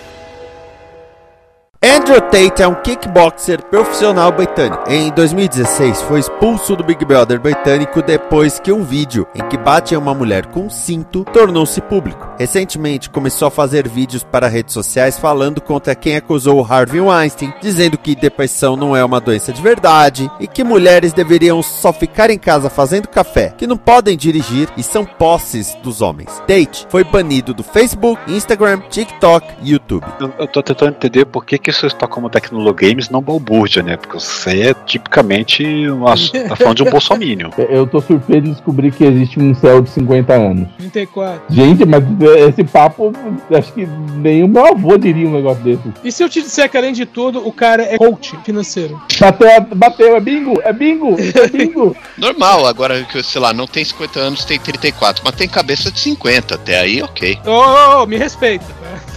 Andrew 1.82 2.20
Tate 2.20 2.62
é 2.62 2.68
um 2.68 2.74
kickboxer 2.74 3.64
profissional 3.64 4.30
britânico. 4.30 4.84
Em 4.86 5.10
2016, 5.12 6.02
foi 6.02 6.20
expulso 6.20 6.76
do 6.76 6.84
Big 6.84 7.02
Brother 7.06 7.40
britânico 7.40 8.02
depois 8.02 8.60
que 8.60 8.70
um 8.70 8.84
vídeo 8.84 9.26
em 9.34 9.42
que 9.48 9.56
bate 9.56 9.96
uma 9.96 10.12
mulher 10.12 10.44
com 10.44 10.68
cinto 10.68 11.24
tornou-se 11.32 11.80
público. 11.80 12.28
Recentemente, 12.38 13.08
começou 13.08 13.48
a 13.48 13.50
fazer 13.50 13.88
vídeos 13.88 14.22
para 14.22 14.46
redes 14.46 14.74
sociais 14.74 15.18
falando 15.18 15.58
contra 15.58 15.94
quem 15.94 16.16
acusou 16.16 16.62
Harvey 16.62 17.00
Weinstein, 17.00 17.54
dizendo 17.62 17.96
que 17.96 18.14
depressão 18.14 18.76
não 18.76 18.94
é 18.94 19.02
uma 19.02 19.18
doença 19.18 19.50
de 19.50 19.62
verdade 19.62 20.30
e 20.38 20.46
que 20.46 20.62
mulheres 20.62 21.14
deveriam 21.14 21.62
só 21.62 21.94
ficar 21.94 22.28
em 22.28 22.38
casa 22.38 22.68
fazendo 22.68 23.08
café, 23.08 23.54
que 23.56 23.66
não 23.66 23.78
podem 23.78 24.18
dirigir 24.18 24.68
e 24.76 24.82
são 24.82 25.06
posses 25.06 25.74
dos 25.82 26.02
homens. 26.02 26.42
Tate 26.46 26.86
foi 26.90 27.04
banido 27.04 27.54
do 27.54 27.62
Facebook, 27.62 28.20
Instagram, 28.30 28.82
TikTok 28.90 29.46
e 29.62 29.70
YouTube. 29.70 30.04
Eu, 30.20 30.30
eu 30.40 30.46
tô 30.46 30.62
tentando 30.62 30.90
entender 30.90 31.24
por 31.24 31.46
que, 31.46 31.56
que 31.56 31.69
isso 31.70 31.86
está 31.86 32.06
como 32.06 32.28
Tecnologames 32.28 33.08
não 33.08 33.20
balbúrdia, 33.20 33.82
né? 33.82 33.96
Porque 33.96 34.18
isso 34.18 34.48
aí 34.48 34.62
é 34.62 34.74
tipicamente 34.74 35.64
uma, 35.88 36.14
tá 36.48 36.56
falando 36.56 36.76
de 36.76 36.82
um 36.82 36.90
bolsomínio. 36.90 37.50
Eu 37.70 37.86
tô 37.86 38.00
surpreso 38.00 38.42
de 38.42 38.50
descobrir 38.50 38.92
que 38.92 39.04
existe 39.04 39.40
um 39.40 39.54
céu 39.54 39.80
de 39.80 39.90
50 39.90 40.32
anos. 40.32 40.68
34. 40.76 41.42
Gente, 41.48 41.84
mas 41.84 42.04
esse 42.48 42.64
papo, 42.64 43.12
acho 43.52 43.72
que 43.72 43.86
nem 44.16 44.42
o 44.42 44.48
meu 44.48 44.66
avô 44.66 44.96
diria 44.96 45.26
um 45.26 45.32
negócio 45.32 45.62
desse. 45.62 45.82
E 46.04 46.10
se 46.10 46.22
eu 46.22 46.28
te 46.28 46.42
disser 46.42 46.68
que, 46.68 46.76
além 46.76 46.92
de 46.92 47.06
tudo, 47.06 47.46
o 47.46 47.52
cara 47.52 47.82
é 47.82 47.96
coach 47.96 48.36
financeiro? 48.44 49.00
Bateu, 49.18 49.48
bateu, 49.74 50.16
é 50.16 50.20
bingo, 50.20 50.60
é 50.62 50.72
bingo, 50.72 51.16
é 51.18 51.48
bingo. 51.48 51.96
Normal, 52.18 52.66
agora 52.66 53.02
que, 53.04 53.22
sei 53.22 53.40
lá, 53.40 53.52
não 53.52 53.66
tem 53.66 53.84
50 53.84 54.18
anos, 54.18 54.44
tem 54.44 54.58
34, 54.58 55.22
mas 55.24 55.34
tem 55.34 55.48
cabeça 55.48 55.90
de 55.90 56.00
50. 56.00 56.54
Até 56.54 56.80
aí, 56.80 57.02
ok. 57.02 57.38
Ô, 57.46 57.50
ô, 57.50 58.02
ô, 58.02 58.06
me 58.06 58.16
respeita. 58.16 58.64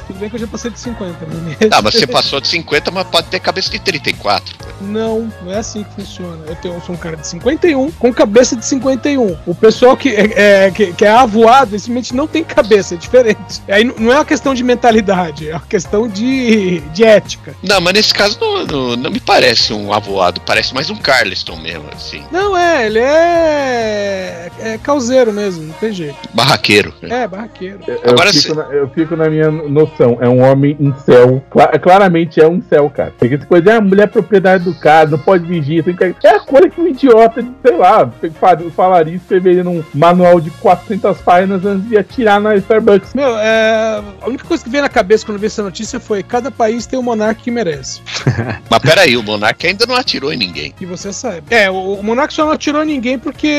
Tudo 0.08 0.20
bem 0.20 0.30
que 0.30 0.36
eu 0.36 0.40
já 0.40 0.48
passei 0.48 0.72
de 0.72 0.80
50, 0.80 1.18
mas 1.28 1.40
me 1.40 1.50
respeita. 1.50 1.76
Tá, 1.76 1.82
mas 1.82 1.94
você 1.94 2.08
passou 2.08 2.42
de 2.42 2.48
50, 2.48 2.92
mas 2.92 3.08
pode 3.08 3.28
ter 3.28 3.40
cabeça 3.40 3.70
de 3.70 3.80
34. 3.80 4.56
Não, 4.82 5.32
não 5.42 5.52
é 5.52 5.58
assim 5.58 5.84
que 5.84 5.94
funciona. 5.96 6.44
Eu, 6.48 6.56
tenho, 6.56 6.74
eu 6.76 6.82
sou 6.82 6.96
um 6.96 6.98
cara 6.98 7.16
de 7.16 7.28
51 7.28 7.92
com 7.92 8.14
cabeça 8.14 8.56
de 8.56 8.66
51. 8.66 9.38
O 9.46 9.56
pessoal 9.56 9.96
que 9.96 10.10
é, 10.10 10.66
é, 10.66 10.72
que, 10.72 10.94
que 10.94 11.06
é 11.06 11.10
avoado, 11.10 11.72
simplesmente 11.72 12.16
não 12.16 12.28
tem 12.28 12.44
cabeça, 12.44 12.96
é 12.96 12.98
diferente. 12.98 13.62
Aí 13.68 13.84
não 13.84 14.12
é 14.12 14.16
uma 14.16 14.26
questão 14.26 14.54
de 14.54 14.64
mentalidade, 14.64 15.50
é 15.50 15.54
uma 15.54 15.62
questão 15.62 16.08
de, 16.08 16.80
de 16.80 17.04
ética. 17.04 17.56
Não, 17.62 17.80
mas 17.80 17.94
nesse 17.94 18.14
caso 18.14 18.38
não, 18.40 18.66
não, 18.66 18.96
não 18.96 19.12
me 19.12 19.20
parece 19.20 19.74
um 19.74 19.94
avoado, 19.94 20.42
parece 20.42 20.74
mais 20.74 20.90
um 20.90 20.96
Carleston 20.96 21.56
mesmo, 21.58 21.86
assim. 21.94 22.24
Não, 22.32 22.58
é, 22.58 22.86
ele 22.86 23.00
é. 23.00 24.52
É 24.60 24.78
causeiro 24.78 25.32
mesmo, 25.32 25.64
não 25.64 25.74
tem 25.74 25.92
jeito. 25.92 26.18
Barraqueiro. 26.34 26.94
É, 27.02 27.28
barraqueiro. 27.28 27.80
Eu, 27.88 28.00
Agora 28.12 28.32
fico 28.32 28.54
sim. 28.54 28.56
na, 28.56 28.64
eu 28.64 28.90
fico 28.90 29.16
na 29.16 29.30
minha 29.30 29.52
noção, 29.52 29.93
é 30.02 30.28
um 30.30 30.42
homem 30.42 30.76
em 30.80 30.94
céu. 31.06 31.44
Cla- 31.50 31.78
claramente 31.80 32.40
é 32.42 32.48
um 32.48 32.62
céu, 32.62 32.90
cara. 32.90 33.14
Porque 33.18 33.36
essa 33.36 33.46
coisa 33.46 33.72
é 33.72 33.76
a 33.76 33.82
mulher 33.82 34.08
propriedade 34.08 34.64
do 34.64 34.74
cara, 34.74 35.10
não 35.10 35.20
pode 35.20 35.46
dirigir. 35.46 35.84
Tem 35.84 35.96
que, 35.96 36.28
é 36.28 36.30
a 36.36 36.40
coisa 36.40 36.70
que 36.70 36.80
um 36.82 36.88
idiota, 36.88 37.46
sei 37.66 37.78
lá, 37.78 38.10
fa- 38.40 38.58
falaria 38.76 39.14
e 39.14 39.18
escreveria 39.18 39.64
num 39.64 39.84
manual 39.94 40.40
de 40.40 40.50
400 40.52 41.18
páginas 41.20 41.66
antes 41.66 41.88
de 41.90 41.98
atirar 41.98 42.40
na 42.40 42.56
Starbucks. 42.56 43.14
Meu, 43.14 43.38
é, 43.38 44.02
a 44.22 44.28
única 44.28 44.46
coisa 44.46 44.64
que 44.64 44.70
veio 44.70 44.84
na 44.84 44.90
cabeça 44.90 45.26
quando 45.26 45.36
eu 45.36 45.42
vi 45.42 45.48
essa 45.48 45.62
notícia 45.64 46.00
foi: 46.00 46.24
cada 46.24 46.50
país 46.50 46.86
tem 46.86 46.98
um 46.98 47.04
monarca 47.04 47.42
que 47.44 47.52
merece. 47.52 48.02
Mas 48.70 48.80
peraí, 48.80 49.16
o 49.18 49.24
Monark 49.24 49.66
ainda 49.68 49.86
não 49.86 49.96
atirou 49.96 50.32
em 50.34 50.38
ninguém. 50.38 50.72
Que 50.72 50.86
você 50.86 51.12
sabe. 51.14 51.44
É, 51.50 51.70
o, 51.70 51.94
o 51.96 52.04
monarca 52.04 52.34
só 52.34 52.46
não 52.46 52.52
atirou 52.54 52.84
ninguém 52.84 53.18
porque 53.20 53.50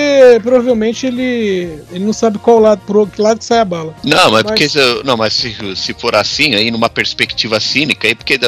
provavelmente 0.42 1.06
ele, 1.06 1.78
ele 1.90 2.04
não 2.04 2.12
sabe 2.12 2.38
qual 2.38 2.58
lado, 2.58 2.80
por 2.86 3.08
que 3.08 3.20
lado 3.20 3.38
que 3.38 3.44
sai 3.44 3.58
a 3.58 3.64
bala. 3.64 3.94
Não, 4.04 4.30
mas, 4.30 4.32
Mas- 4.32 4.42
porque 4.44 4.68
se- 4.68 5.02
não, 5.04 5.16
mas 5.16 5.32
se, 5.32 5.76
se 5.76 5.92
for 5.94 6.14
assim, 6.14 6.23
aí 6.56 6.70
numa 6.70 6.88
perspectiva 6.88 7.60
cínica, 7.60 8.08
aí 8.08 8.14
porque, 8.14 8.38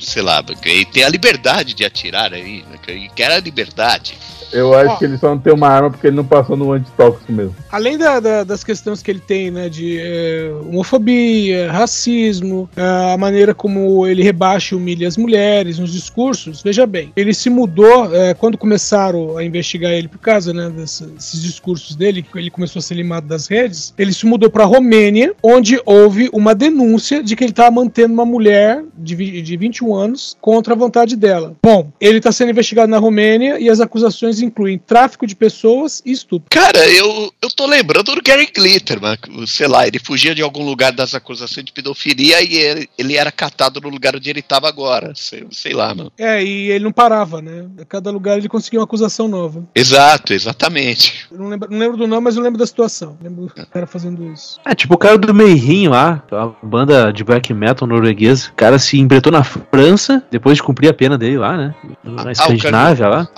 sei 0.00 0.22
lá, 0.22 0.44
aí 0.64 0.84
tem 0.84 1.04
a 1.04 1.08
liberdade 1.08 1.74
de 1.74 1.84
atirar 1.84 2.32
aí, 2.32 2.64
né, 2.70 2.78
que 2.82 2.90
a 3.36 3.40
liberdade. 3.40 4.16
Eu 4.52 4.72
acho 4.74 4.94
Ó. 4.94 4.96
que 4.96 5.04
ele 5.04 5.18
só 5.18 5.28
não 5.28 5.38
tem 5.38 5.52
uma 5.52 5.68
arma 5.68 5.90
porque 5.90 6.06
ele 6.06 6.16
não 6.16 6.24
passou 6.24 6.56
no 6.56 6.72
antitóxico 6.72 7.32
mesmo. 7.32 7.54
Além 7.70 7.98
da- 7.98 8.20
da- 8.20 8.44
das 8.44 8.64
questões 8.64 9.02
que 9.02 9.10
ele 9.10 9.20
tem, 9.20 9.50
né, 9.50 9.68
de 9.68 9.98
eh, 10.00 10.50
homofobia, 10.66 11.70
racismo, 11.70 12.68
a 12.76 13.16
maneira 13.16 13.54
como 13.54 14.06
ele 14.06 14.22
rebaixa 14.22 14.74
e 14.74 14.78
humilha 14.78 15.06
as 15.06 15.16
mulheres 15.16 15.78
nos 15.78 15.92
discursos, 15.92 16.62
veja 16.62 16.86
bem, 16.86 17.12
ele 17.16 17.34
se 17.34 17.50
mudou 17.50 18.14
eh, 18.14 18.34
quando 18.34 18.56
começaram 18.58 19.36
a 19.36 19.44
investigar 19.44 19.92
ele 19.92 20.08
por 20.08 20.18
causa, 20.18 20.52
né, 20.52 20.70
dessa- 20.70 21.06
desses 21.06 21.42
discursos 21.42 21.94
dele, 21.94 22.22
que 22.22 22.38
ele 22.38 22.50
começou 22.50 22.80
a 22.80 22.82
ser 22.82 22.94
limado 22.94 23.26
das 23.26 23.46
redes, 23.46 23.92
ele 23.98 24.12
se 24.12 24.26
mudou 24.26 24.50
para 24.50 24.64
Romênia, 24.64 25.34
onde 25.42 25.80
houve 25.84 26.28
uma 26.32 26.54
denúncia 26.54 27.22
de 27.22 27.36
que 27.36 27.44
ele 27.44 27.50
estava 27.52 27.70
mantendo 27.70 28.12
uma 28.14 28.24
mulher 28.24 28.82
de, 28.96 29.42
de 29.42 29.56
21 29.56 29.94
anos 29.94 30.36
contra 30.40 30.74
a 30.74 30.76
vontade 30.76 31.16
dela. 31.16 31.54
Bom, 31.62 31.90
ele 32.00 32.18
está 32.18 32.32
sendo 32.32 32.50
investigado 32.50 32.90
na 32.90 32.98
Romênia 32.98 33.58
e 33.58 33.68
as 33.68 33.80
acusações 33.80 34.37
incluem 34.40 34.78
tráfico 34.78 35.26
de 35.26 35.34
pessoas 35.34 36.02
e 36.04 36.12
estupro. 36.12 36.48
Cara, 36.50 36.88
eu, 36.88 37.32
eu 37.40 37.48
tô 37.50 37.66
lembrando 37.66 38.14
do 38.14 38.22
Gary 38.22 38.48
Glitter, 38.54 39.00
mano. 39.00 39.46
Sei 39.46 39.66
lá, 39.66 39.86
ele 39.86 39.98
fugia 39.98 40.34
de 40.34 40.42
algum 40.42 40.64
lugar 40.64 40.92
das 40.92 41.14
acusações 41.14 41.64
de 41.64 41.72
pedofilia 41.72 42.42
e 42.42 42.56
ele, 42.56 42.90
ele 42.98 43.16
era 43.16 43.30
catado 43.32 43.80
no 43.80 43.88
lugar 43.88 44.16
onde 44.16 44.30
ele 44.30 44.42
tava 44.42 44.68
agora. 44.68 45.12
Sei, 45.14 45.46
sei 45.50 45.72
lá, 45.72 45.94
mano. 45.94 46.12
É, 46.18 46.42
e 46.42 46.70
ele 46.70 46.84
não 46.84 46.92
parava, 46.92 47.40
né? 47.42 47.66
A 47.80 47.84
cada 47.84 48.10
lugar 48.10 48.38
ele 48.38 48.48
conseguia 48.48 48.80
uma 48.80 48.84
acusação 48.84 49.28
nova. 49.28 49.64
Exato, 49.74 50.32
exatamente. 50.32 51.26
Eu 51.30 51.38
não 51.38 51.48
lembro, 51.48 51.70
não 51.70 51.78
lembro 51.78 51.96
do 51.96 52.06
nome, 52.06 52.22
mas 52.22 52.36
eu 52.36 52.42
lembro 52.42 52.58
da 52.58 52.66
situação. 52.66 53.16
Lembro 53.22 53.46
do 53.46 53.66
cara 53.66 53.86
fazendo 53.86 54.32
isso. 54.32 54.58
É, 54.64 54.74
tipo 54.74 54.94
o 54.94 54.98
cara 54.98 55.18
do 55.18 55.34
Meirin 55.34 55.88
lá, 55.88 56.22
a 56.32 56.66
banda 56.66 57.12
de 57.12 57.24
black 57.24 57.52
metal 57.52 57.86
norueguesa. 57.86 58.48
O 58.50 58.54
cara 58.54 58.78
se 58.78 58.98
embretou 58.98 59.32
na 59.32 59.44
França, 59.44 60.22
depois 60.30 60.56
de 60.56 60.62
cumprir 60.62 60.88
a 60.88 60.94
pena 60.94 61.16
dele 61.18 61.38
lá, 61.38 61.56
né? 61.56 61.74
Na 62.04 62.32
Escandinávia 62.32 63.08
lá. 63.08 63.28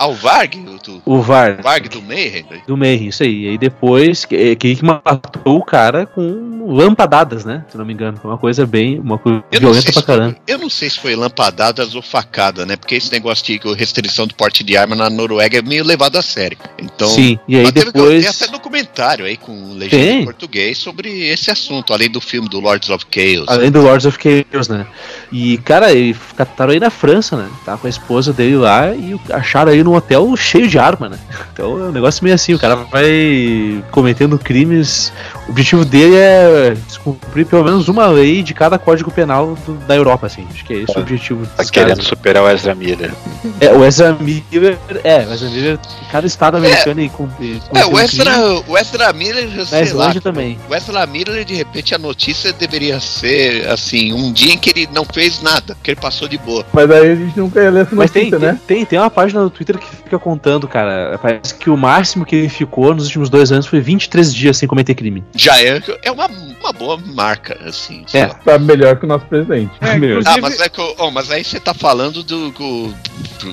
Ah, 0.97 1.01
o 1.05 1.21
Varg? 1.21 1.57
Do, 1.57 1.63
Varg 1.63 2.01
Mayhem? 2.07 2.45
do 2.67 2.77
Mayhem, 2.77 3.07
isso 3.07 3.23
aí. 3.23 3.45
E 3.45 3.49
aí 3.49 3.57
depois, 3.57 4.25
que, 4.25 4.55
que 4.55 4.75
que 4.75 4.85
matou 4.85 5.57
o 5.57 5.63
cara 5.63 6.05
com 6.05 6.51
lampadadas, 6.67 7.45
né? 7.45 7.65
Se 7.69 7.77
não 7.77 7.85
me 7.85 7.93
engano. 7.93 8.17
Foi 8.21 8.29
uma 8.29 8.37
coisa 8.37 8.65
bem, 8.65 8.99
uma 8.99 9.17
coisa 9.17 9.43
violenta 9.51 9.91
pra 9.91 10.01
caramba. 10.01 10.35
eu 10.47 10.57
não 10.57 10.69
sei 10.69 10.89
se 10.89 10.99
foi 10.99 11.15
lampadadas 11.15 11.95
ou 11.95 12.01
facada, 12.01 12.65
né? 12.65 12.75
Porque 12.75 12.95
esse 12.95 13.11
negócio 13.11 13.45
de 13.45 13.59
restrição 13.73 14.27
do 14.27 14.35
porte 14.35 14.63
de 14.63 14.77
arma 14.77 14.95
na 14.95 15.09
Noruega 15.09 15.59
é 15.59 15.61
meio 15.61 15.83
levado 15.83 16.17
a 16.17 16.21
sério. 16.21 16.57
Então, 16.77 17.09
Sim, 17.09 17.39
e 17.47 17.57
aí 17.57 17.71
depois... 17.71 18.21
Tem 18.21 18.29
até 18.29 18.47
documentário 18.51 19.25
aí 19.25 19.37
com 19.37 19.73
legenda 19.73 20.03
Tem. 20.03 20.21
em 20.21 20.25
português 20.25 20.77
sobre 20.77 21.27
esse 21.27 21.51
assunto, 21.51 21.93
além 21.93 22.09
do 22.09 22.21
filme 22.21 22.47
do 22.47 22.59
Lords 22.59 22.89
of 22.89 23.05
Chaos. 23.09 23.47
Além 23.47 23.71
do 23.71 23.81
Lords 23.81 24.05
of 24.05 24.17
Chaos, 24.21 24.67
né? 24.67 24.85
E, 25.31 25.57
cara, 25.59 25.91
ele 25.91 26.15
cataram 26.35 26.73
aí 26.73 26.79
na 26.79 26.89
França, 26.89 27.35
né? 27.35 27.49
Tá 27.65 27.77
com 27.77 27.87
a 27.87 27.89
esposa 27.89 28.33
dele 28.33 28.57
lá 28.57 28.93
e 28.93 29.19
acharam 29.31 29.71
aí 29.71 29.83
num 29.83 29.95
hotel 29.95 30.35
cheio 30.35 30.67
de 30.67 30.77
arma, 30.81 31.09
né? 31.09 31.17
Então 31.53 31.77
é 31.79 31.89
um 31.89 31.91
negócio 31.91 32.23
meio 32.23 32.33
assim, 32.35 32.53
o 32.53 32.59
cara 32.59 32.75
vai 32.75 33.83
cometendo 33.91 34.37
crimes. 34.37 35.11
O 35.47 35.51
objetivo 35.51 35.83
dele 35.85 36.15
é 36.15 36.73
descumprir 36.87 37.45
pelo 37.45 37.63
menos 37.63 37.87
uma 37.87 38.07
lei 38.07 38.41
de 38.43 38.53
cada 38.53 38.77
código 38.79 39.11
penal 39.11 39.57
do- 39.65 39.73
da 39.85 39.95
Europa, 39.95 40.27
assim. 40.27 40.47
Acho 40.51 40.63
que 40.65 40.73
é 40.73 40.77
esse 40.77 40.97
o 40.97 41.01
objetivo 41.01 41.45
Tá 41.57 41.63
querendo 41.65 41.89
caras. 41.89 42.05
superar 42.07 42.43
o 42.43 42.49
Ezra 42.49 42.73
Miller. 42.75 43.11
É, 43.59 43.71
o 43.71 43.83
Ezra 43.85 44.13
Miller. 44.19 44.77
É, 45.03 45.19
o 45.27 45.33
Ezra 45.33 45.49
Miller, 45.49 45.79
cada 46.11 46.27
estado 46.27 46.57
americano 46.57 47.01
e 47.01 47.09
com. 47.09 47.27
É, 47.73 47.85
o 47.85 47.99
Ezra, 47.99 48.31
o 48.67 48.77
Ezra 48.77 49.11
Miller, 49.13 49.65
sei 49.65 49.91
lá. 49.93 50.13
Também. 50.21 50.57
O 50.69 50.75
Ezra 50.75 51.05
Miller, 51.05 51.43
de 51.45 51.55
repente, 51.55 51.95
a 51.95 51.97
notícia 51.97 52.53
deveria 52.53 52.99
ser, 52.99 53.67
assim, 53.69 54.13
um 54.13 54.31
dia 54.31 54.53
em 54.53 54.57
que 54.57 54.69
ele 54.69 54.89
não 54.93 55.05
fez 55.05 55.41
nada, 55.41 55.75
que 55.81 55.91
ele 55.91 55.99
passou 55.99 56.27
de 56.27 56.37
boa. 56.37 56.65
Mas 56.73 56.89
aí 56.91 57.11
a 57.11 57.15
gente 57.15 57.37
nunca 57.37 57.61
ia 57.61 57.69
ler 57.71 57.81
essa 57.83 57.95
Mas 57.95 58.11
tem, 58.11 58.29
notícia, 58.29 58.47
né? 58.53 58.59
tem, 58.67 58.77
tem, 58.77 58.85
tem 58.85 58.99
uma 58.99 59.09
página 59.09 59.41
no 59.41 59.49
Twitter 59.49 59.77
que 59.77 59.85
fica 59.87 60.19
contando, 60.19 60.67
cara. 60.71 61.17
Parece 61.21 61.53
que 61.55 61.69
o 61.69 61.77
máximo 61.77 62.25
que 62.25 62.35
ele 62.35 62.49
ficou 62.49 62.93
nos 62.95 63.05
últimos 63.05 63.29
dois 63.29 63.51
anos 63.51 63.67
foi 63.67 63.79
23 63.79 64.33
dias 64.33 64.57
sem 64.57 64.67
cometer 64.67 64.95
crime. 64.95 65.23
Já 65.35 65.61
é, 65.61 65.81
é 66.03 66.11
uma, 66.11 66.27
uma 66.27 66.73
boa 66.73 66.97
marca, 66.97 67.57
assim. 67.65 68.05
É. 68.13 68.27
lá. 68.27 68.33
Tá 68.35 68.57
melhor 68.59 68.97
que 68.97 69.05
o 69.05 69.07
nosso 69.07 69.25
presidente. 69.25 69.71
É, 69.81 69.97
Meu. 69.97 70.19
inclusive, 70.19 70.37
Ah, 70.37 70.41
mas, 70.41 70.59
é 70.61 70.69
que, 70.69 70.95
oh, 70.97 71.11
mas 71.11 71.29
aí 71.31 71.43
você 71.43 71.59
tá 71.59 71.73
falando 71.73 72.23
do. 72.23 72.51
do- 72.51 72.95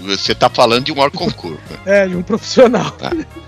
Você 0.06 0.34
tá 0.34 0.48
falando 0.48 0.84
de 0.84 0.92
um 0.92 1.10
concurso. 1.10 1.58
é, 1.84 2.06
de 2.06 2.14
um 2.16 2.22
profissional. 2.22 2.94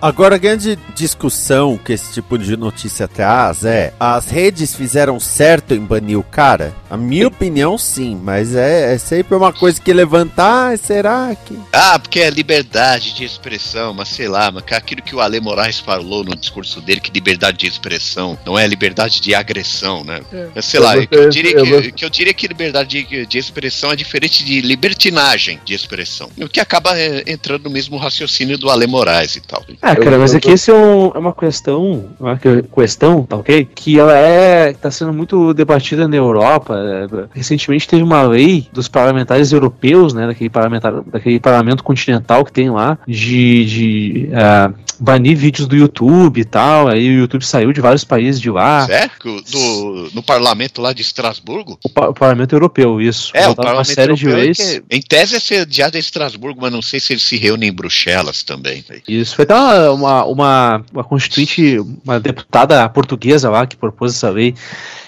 Agora, 0.01 0.35
a 0.35 0.39
grande 0.39 0.79
discussão 0.95 1.77
que 1.77 1.93
esse 1.93 2.13
tipo 2.15 2.39
de 2.39 2.57
notícia 2.57 3.07
traz 3.07 3.65
é: 3.65 3.93
as 4.01 4.29
redes 4.31 4.75
fizeram 4.75 5.21
certo 5.21 5.75
em 5.75 5.81
banir 5.81 6.19
o 6.19 6.23
cara? 6.23 6.75
A 6.91 6.97
minha 6.97 7.29
opinião, 7.29 7.77
sim, 7.79 8.19
mas 8.23 8.55
é, 8.55 8.95
é 8.95 8.99
sempre 8.99 9.37
uma 9.37 9.53
coisa 9.53 9.81
que 9.81 9.93
levantar, 9.93 10.77
será 10.79 11.35
que. 11.35 11.59
Ah, 11.73 11.99
porque 11.99 12.21
é 12.21 12.31
liberdade 12.31 13.15
de 13.15 13.25
expressão, 13.25 13.60
mas 13.95 14.09
sei 14.09 14.29
lá, 14.29 14.51
mas 14.51 14.65
aquilo 14.73 15.03
que 15.03 15.15
o 15.15 15.21
Ale 15.21 15.41
Moraes 15.41 15.79
falou 15.79 16.25
no 16.25 16.35
discurso 16.37 16.81
dele, 16.81 17.01
que 17.01 17.11
liberdade 17.13 17.59
de 17.59 17.67
expressão 17.67 18.39
não 18.45 18.59
é 18.59 18.67
liberdade 18.67 19.21
de 19.21 19.35
agressão, 19.35 20.03
né? 20.05 20.21
É. 20.33 20.49
Mas 20.55 20.65
sei 20.65 20.81
Eu 20.81 20.85
lá, 20.85 21.07
que 21.07 21.15
eu, 21.17 21.29
diria 21.29 21.53
eu 21.59 21.83
que, 21.83 21.93
que 21.93 22.05
eu 22.05 22.11
diria 22.11 22.35
que 22.35 22.47
liberdade 22.49 23.03
de, 23.05 23.27
de 23.27 23.39
expressão 23.39 23.93
é 23.93 23.97
diferente 23.97 24.45
de 24.45 24.61
libertinagem 24.61 25.61
de 25.65 25.75
expressão. 25.75 26.29
O 26.39 26.49
que 26.49 26.61
acaba 26.61 26.99
é, 26.99 27.25
entrando 27.27 27.65
no 27.65 27.71
mesmo 27.71 27.97
raciocínio 27.97 28.59
do 28.59 28.71
Ale 28.71 28.87
Moraes 28.87 29.37
e 29.37 29.41
tal. 29.41 29.65
Ah, 29.83 29.95
cara, 29.97 30.19
mas 30.19 30.35
é 30.35 30.41
que 30.41 30.51
esse 30.51 30.71
é, 30.71 30.75
um- 30.75 31.13
é 31.15 31.19
uma 31.19 31.33
questão, 31.33 32.11
uma 32.19 32.37
que- 32.39 32.63
questão, 32.63 33.23
tá 33.25 33.37
ok? 33.37 33.69
Que 33.75 33.99
ela 33.99 34.17
é, 34.17 34.73
tá 34.73 34.91
sendo 34.91 35.13
muito 35.13 35.53
debatida 35.55 36.07
na 36.09 36.17
Europa. 36.17 36.75
É, 36.77 37.29
Recentemente 37.35 37.87
teve 37.89 38.03
uma 38.03 38.23
lei 38.23 38.67
dos 38.73 38.89
parlamentares 38.89 39.53
europeus, 39.53 40.13
né, 40.13 40.27
daquele, 40.27 40.51
parlamentar, 40.51 41.01
daquele 41.03 41.39
parlamento 41.41 41.83
continental 41.83 42.45
que 42.45 42.53
tem 42.53 42.71
lá, 42.71 42.99
de, 43.07 43.50
de 43.65 44.29
ah, 44.35 44.73
banir 44.99 45.37
vídeos 45.37 45.67
do 45.67 45.75
YouTube 45.77 46.41
e 46.41 46.45
tal. 46.45 46.89
Aí 46.89 47.09
o 47.09 47.21
YouTube 47.21 47.45
saiu 47.45 47.73
de 47.73 47.81
vários 47.81 48.05
países 48.05 48.41
de 48.41 48.51
lá. 48.51 48.87
Certo? 48.87 49.41
Do, 49.51 50.11
no 50.15 50.23
parlamento 50.23 50.81
lá 50.81 50.93
de 50.93 51.03
Estrasburgo? 51.03 51.79
O, 51.85 51.89
pa- 51.89 52.09
o 52.09 52.15
parlamento 52.15 52.55
europeu, 52.55 53.01
isso. 53.01 53.31
É, 53.35 53.47
o 53.47 53.51
Botaram 53.55 53.79
uma 53.79 53.85
parlamento 53.85 53.95
série 53.95 54.15
de 54.15 54.29
é 54.29 54.35
leis. 54.35 54.83
em 54.91 55.01
tese 55.01 55.37
é 55.37 55.41
sediado 55.41 55.97
em 55.97 56.01
Estrasburgo, 56.01 56.61
mas 56.61 56.73
não 56.73 56.83
sei 56.83 57.01
se 57.01 57.13
ele 57.13 57.21
se 57.21 57.37
reúne 57.37 57.67
em 57.67 57.73
Bruxelas 57.73 58.43
também. 58.43 58.85
Isso, 59.09 59.35
foi 59.37 59.45
até 59.45 59.55
uma, 59.55 59.91
uma, 59.91 60.25
uma, 60.25 60.85
uma 60.93 61.05
constituinte, 61.05 61.79
uma 62.05 62.21
deputada 62.21 62.89
portuguesa 62.89 63.49
lá 63.51 63.67
que 63.67 63.77
propôs 63.77 64.15
essa 64.15 64.29
lei 64.31 64.55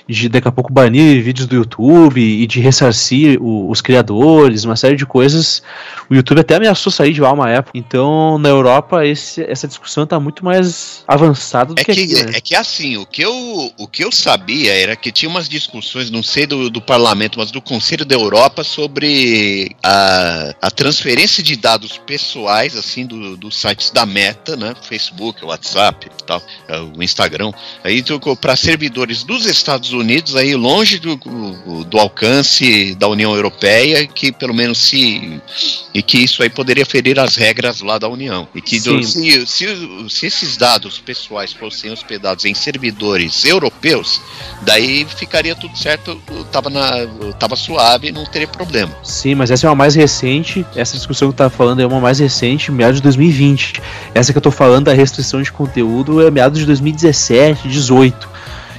de 0.08 0.28
daqui 0.28 0.48
a 0.48 0.52
pouco 0.52 0.72
banir 0.72 1.22
vídeos 1.22 1.46
do 1.46 1.54
YouTube 1.56 2.20
e 2.20 2.46
de 2.46 2.60
ressarcir 2.60 3.40
o- 3.42 3.70
os 3.70 3.80
criadores, 3.80 4.64
uma 4.64 4.76
série 4.76 4.96
de 4.96 5.06
coisas. 5.06 5.62
O 6.10 6.14
YouTube 6.14 6.40
até 6.40 6.56
ameaçou 6.56 6.92
sair 6.92 7.12
de 7.12 7.20
lá 7.20 7.32
uma 7.32 7.48
época. 7.50 7.76
Então, 7.78 8.38
na 8.38 8.48
Europa, 8.48 9.06
esse- 9.06 9.42
essa 9.42 9.68
discussão 9.68 10.04
está 10.04 10.18
muito 10.18 10.44
mais 10.44 11.04
avançada 11.06 11.74
do 11.74 11.80
É 11.80 11.84
que, 11.84 11.94
que, 11.94 12.02
aqui, 12.02 12.24
né? 12.24 12.32
é 12.36 12.40
que 12.40 12.54
assim, 12.54 12.96
o 12.96 13.06
que, 13.06 13.22
eu, 13.22 13.72
o 13.78 13.86
que 13.86 14.04
eu 14.04 14.10
sabia 14.12 14.72
era 14.74 14.96
que 14.96 15.12
tinha 15.12 15.28
umas 15.28 15.48
discussões, 15.48 16.10
não 16.10 16.22
sei 16.22 16.46
do, 16.46 16.68
do 16.68 16.80
parlamento, 16.80 17.38
mas 17.38 17.50
do 17.50 17.60
Conselho 17.60 18.04
da 18.04 18.14
Europa 18.14 18.64
sobre 18.64 19.74
a, 19.82 20.54
a 20.60 20.70
transferência 20.70 21.42
de 21.42 21.56
dados 21.56 21.98
pessoais, 21.98 22.76
assim, 22.76 23.06
do, 23.06 23.36
dos 23.36 23.56
sites 23.56 23.90
da 23.90 24.04
Meta, 24.04 24.56
né? 24.56 24.74
Facebook, 24.82 25.44
WhatsApp 25.44 26.08
tal, 26.26 26.42
é, 26.68 26.78
o 26.78 27.02
Instagram, 27.02 27.52
aí 27.84 28.02
para 28.40 28.56
servidores 28.56 29.24
dos 29.24 29.46
Estados 29.46 29.91
Unidos, 29.92 30.34
aí 30.36 30.54
longe 30.54 30.98
do, 30.98 31.16
do 31.84 31.98
alcance 31.98 32.94
da 32.94 33.08
União 33.08 33.34
Europeia, 33.34 34.06
que 34.06 34.32
pelo 34.32 34.54
menos 34.54 34.78
se. 34.78 35.40
e 35.94 36.02
que 36.02 36.18
isso 36.18 36.42
aí 36.42 36.50
poderia 36.50 36.84
ferir 36.86 37.18
as 37.18 37.36
regras 37.36 37.80
lá 37.80 37.98
da 37.98 38.08
União. 38.08 38.46
E 38.54 38.60
que 38.60 38.80
do- 38.80 39.02
se, 39.02 39.46
se, 39.46 39.66
se 40.08 40.26
esses 40.26 40.56
dados 40.56 40.98
pessoais 40.98 41.52
fossem 41.52 41.90
hospedados 41.92 42.44
em 42.44 42.54
servidores 42.54 43.44
europeus, 43.44 44.20
daí 44.62 45.04
ficaria 45.16 45.54
tudo 45.54 45.76
certo, 45.76 46.20
tava, 46.50 46.70
na, 46.70 46.90
tava 47.38 47.56
suave, 47.56 48.10
não 48.12 48.24
teria 48.24 48.48
problema. 48.48 48.92
Sim, 49.02 49.34
mas 49.34 49.50
essa 49.50 49.66
é 49.66 49.70
uma 49.70 49.76
mais 49.76 49.94
recente. 49.94 50.64
Essa 50.74 50.96
discussão 50.96 51.30
que 51.30 51.36
tá 51.36 51.50
falando 51.50 51.80
é 51.80 51.86
uma 51.86 52.00
mais 52.00 52.18
recente, 52.18 52.70
meados 52.72 52.96
de 52.96 53.02
2020. 53.02 53.80
Essa 54.14 54.32
que 54.32 54.38
eu 54.38 54.42
tô 54.42 54.50
falando 54.50 54.86
da 54.86 54.92
restrição 54.92 55.42
de 55.42 55.52
conteúdo 55.52 56.20
é 56.26 56.30
meados 56.30 56.58
de 56.58 56.66
2017, 56.66 57.68
18. 57.68 58.31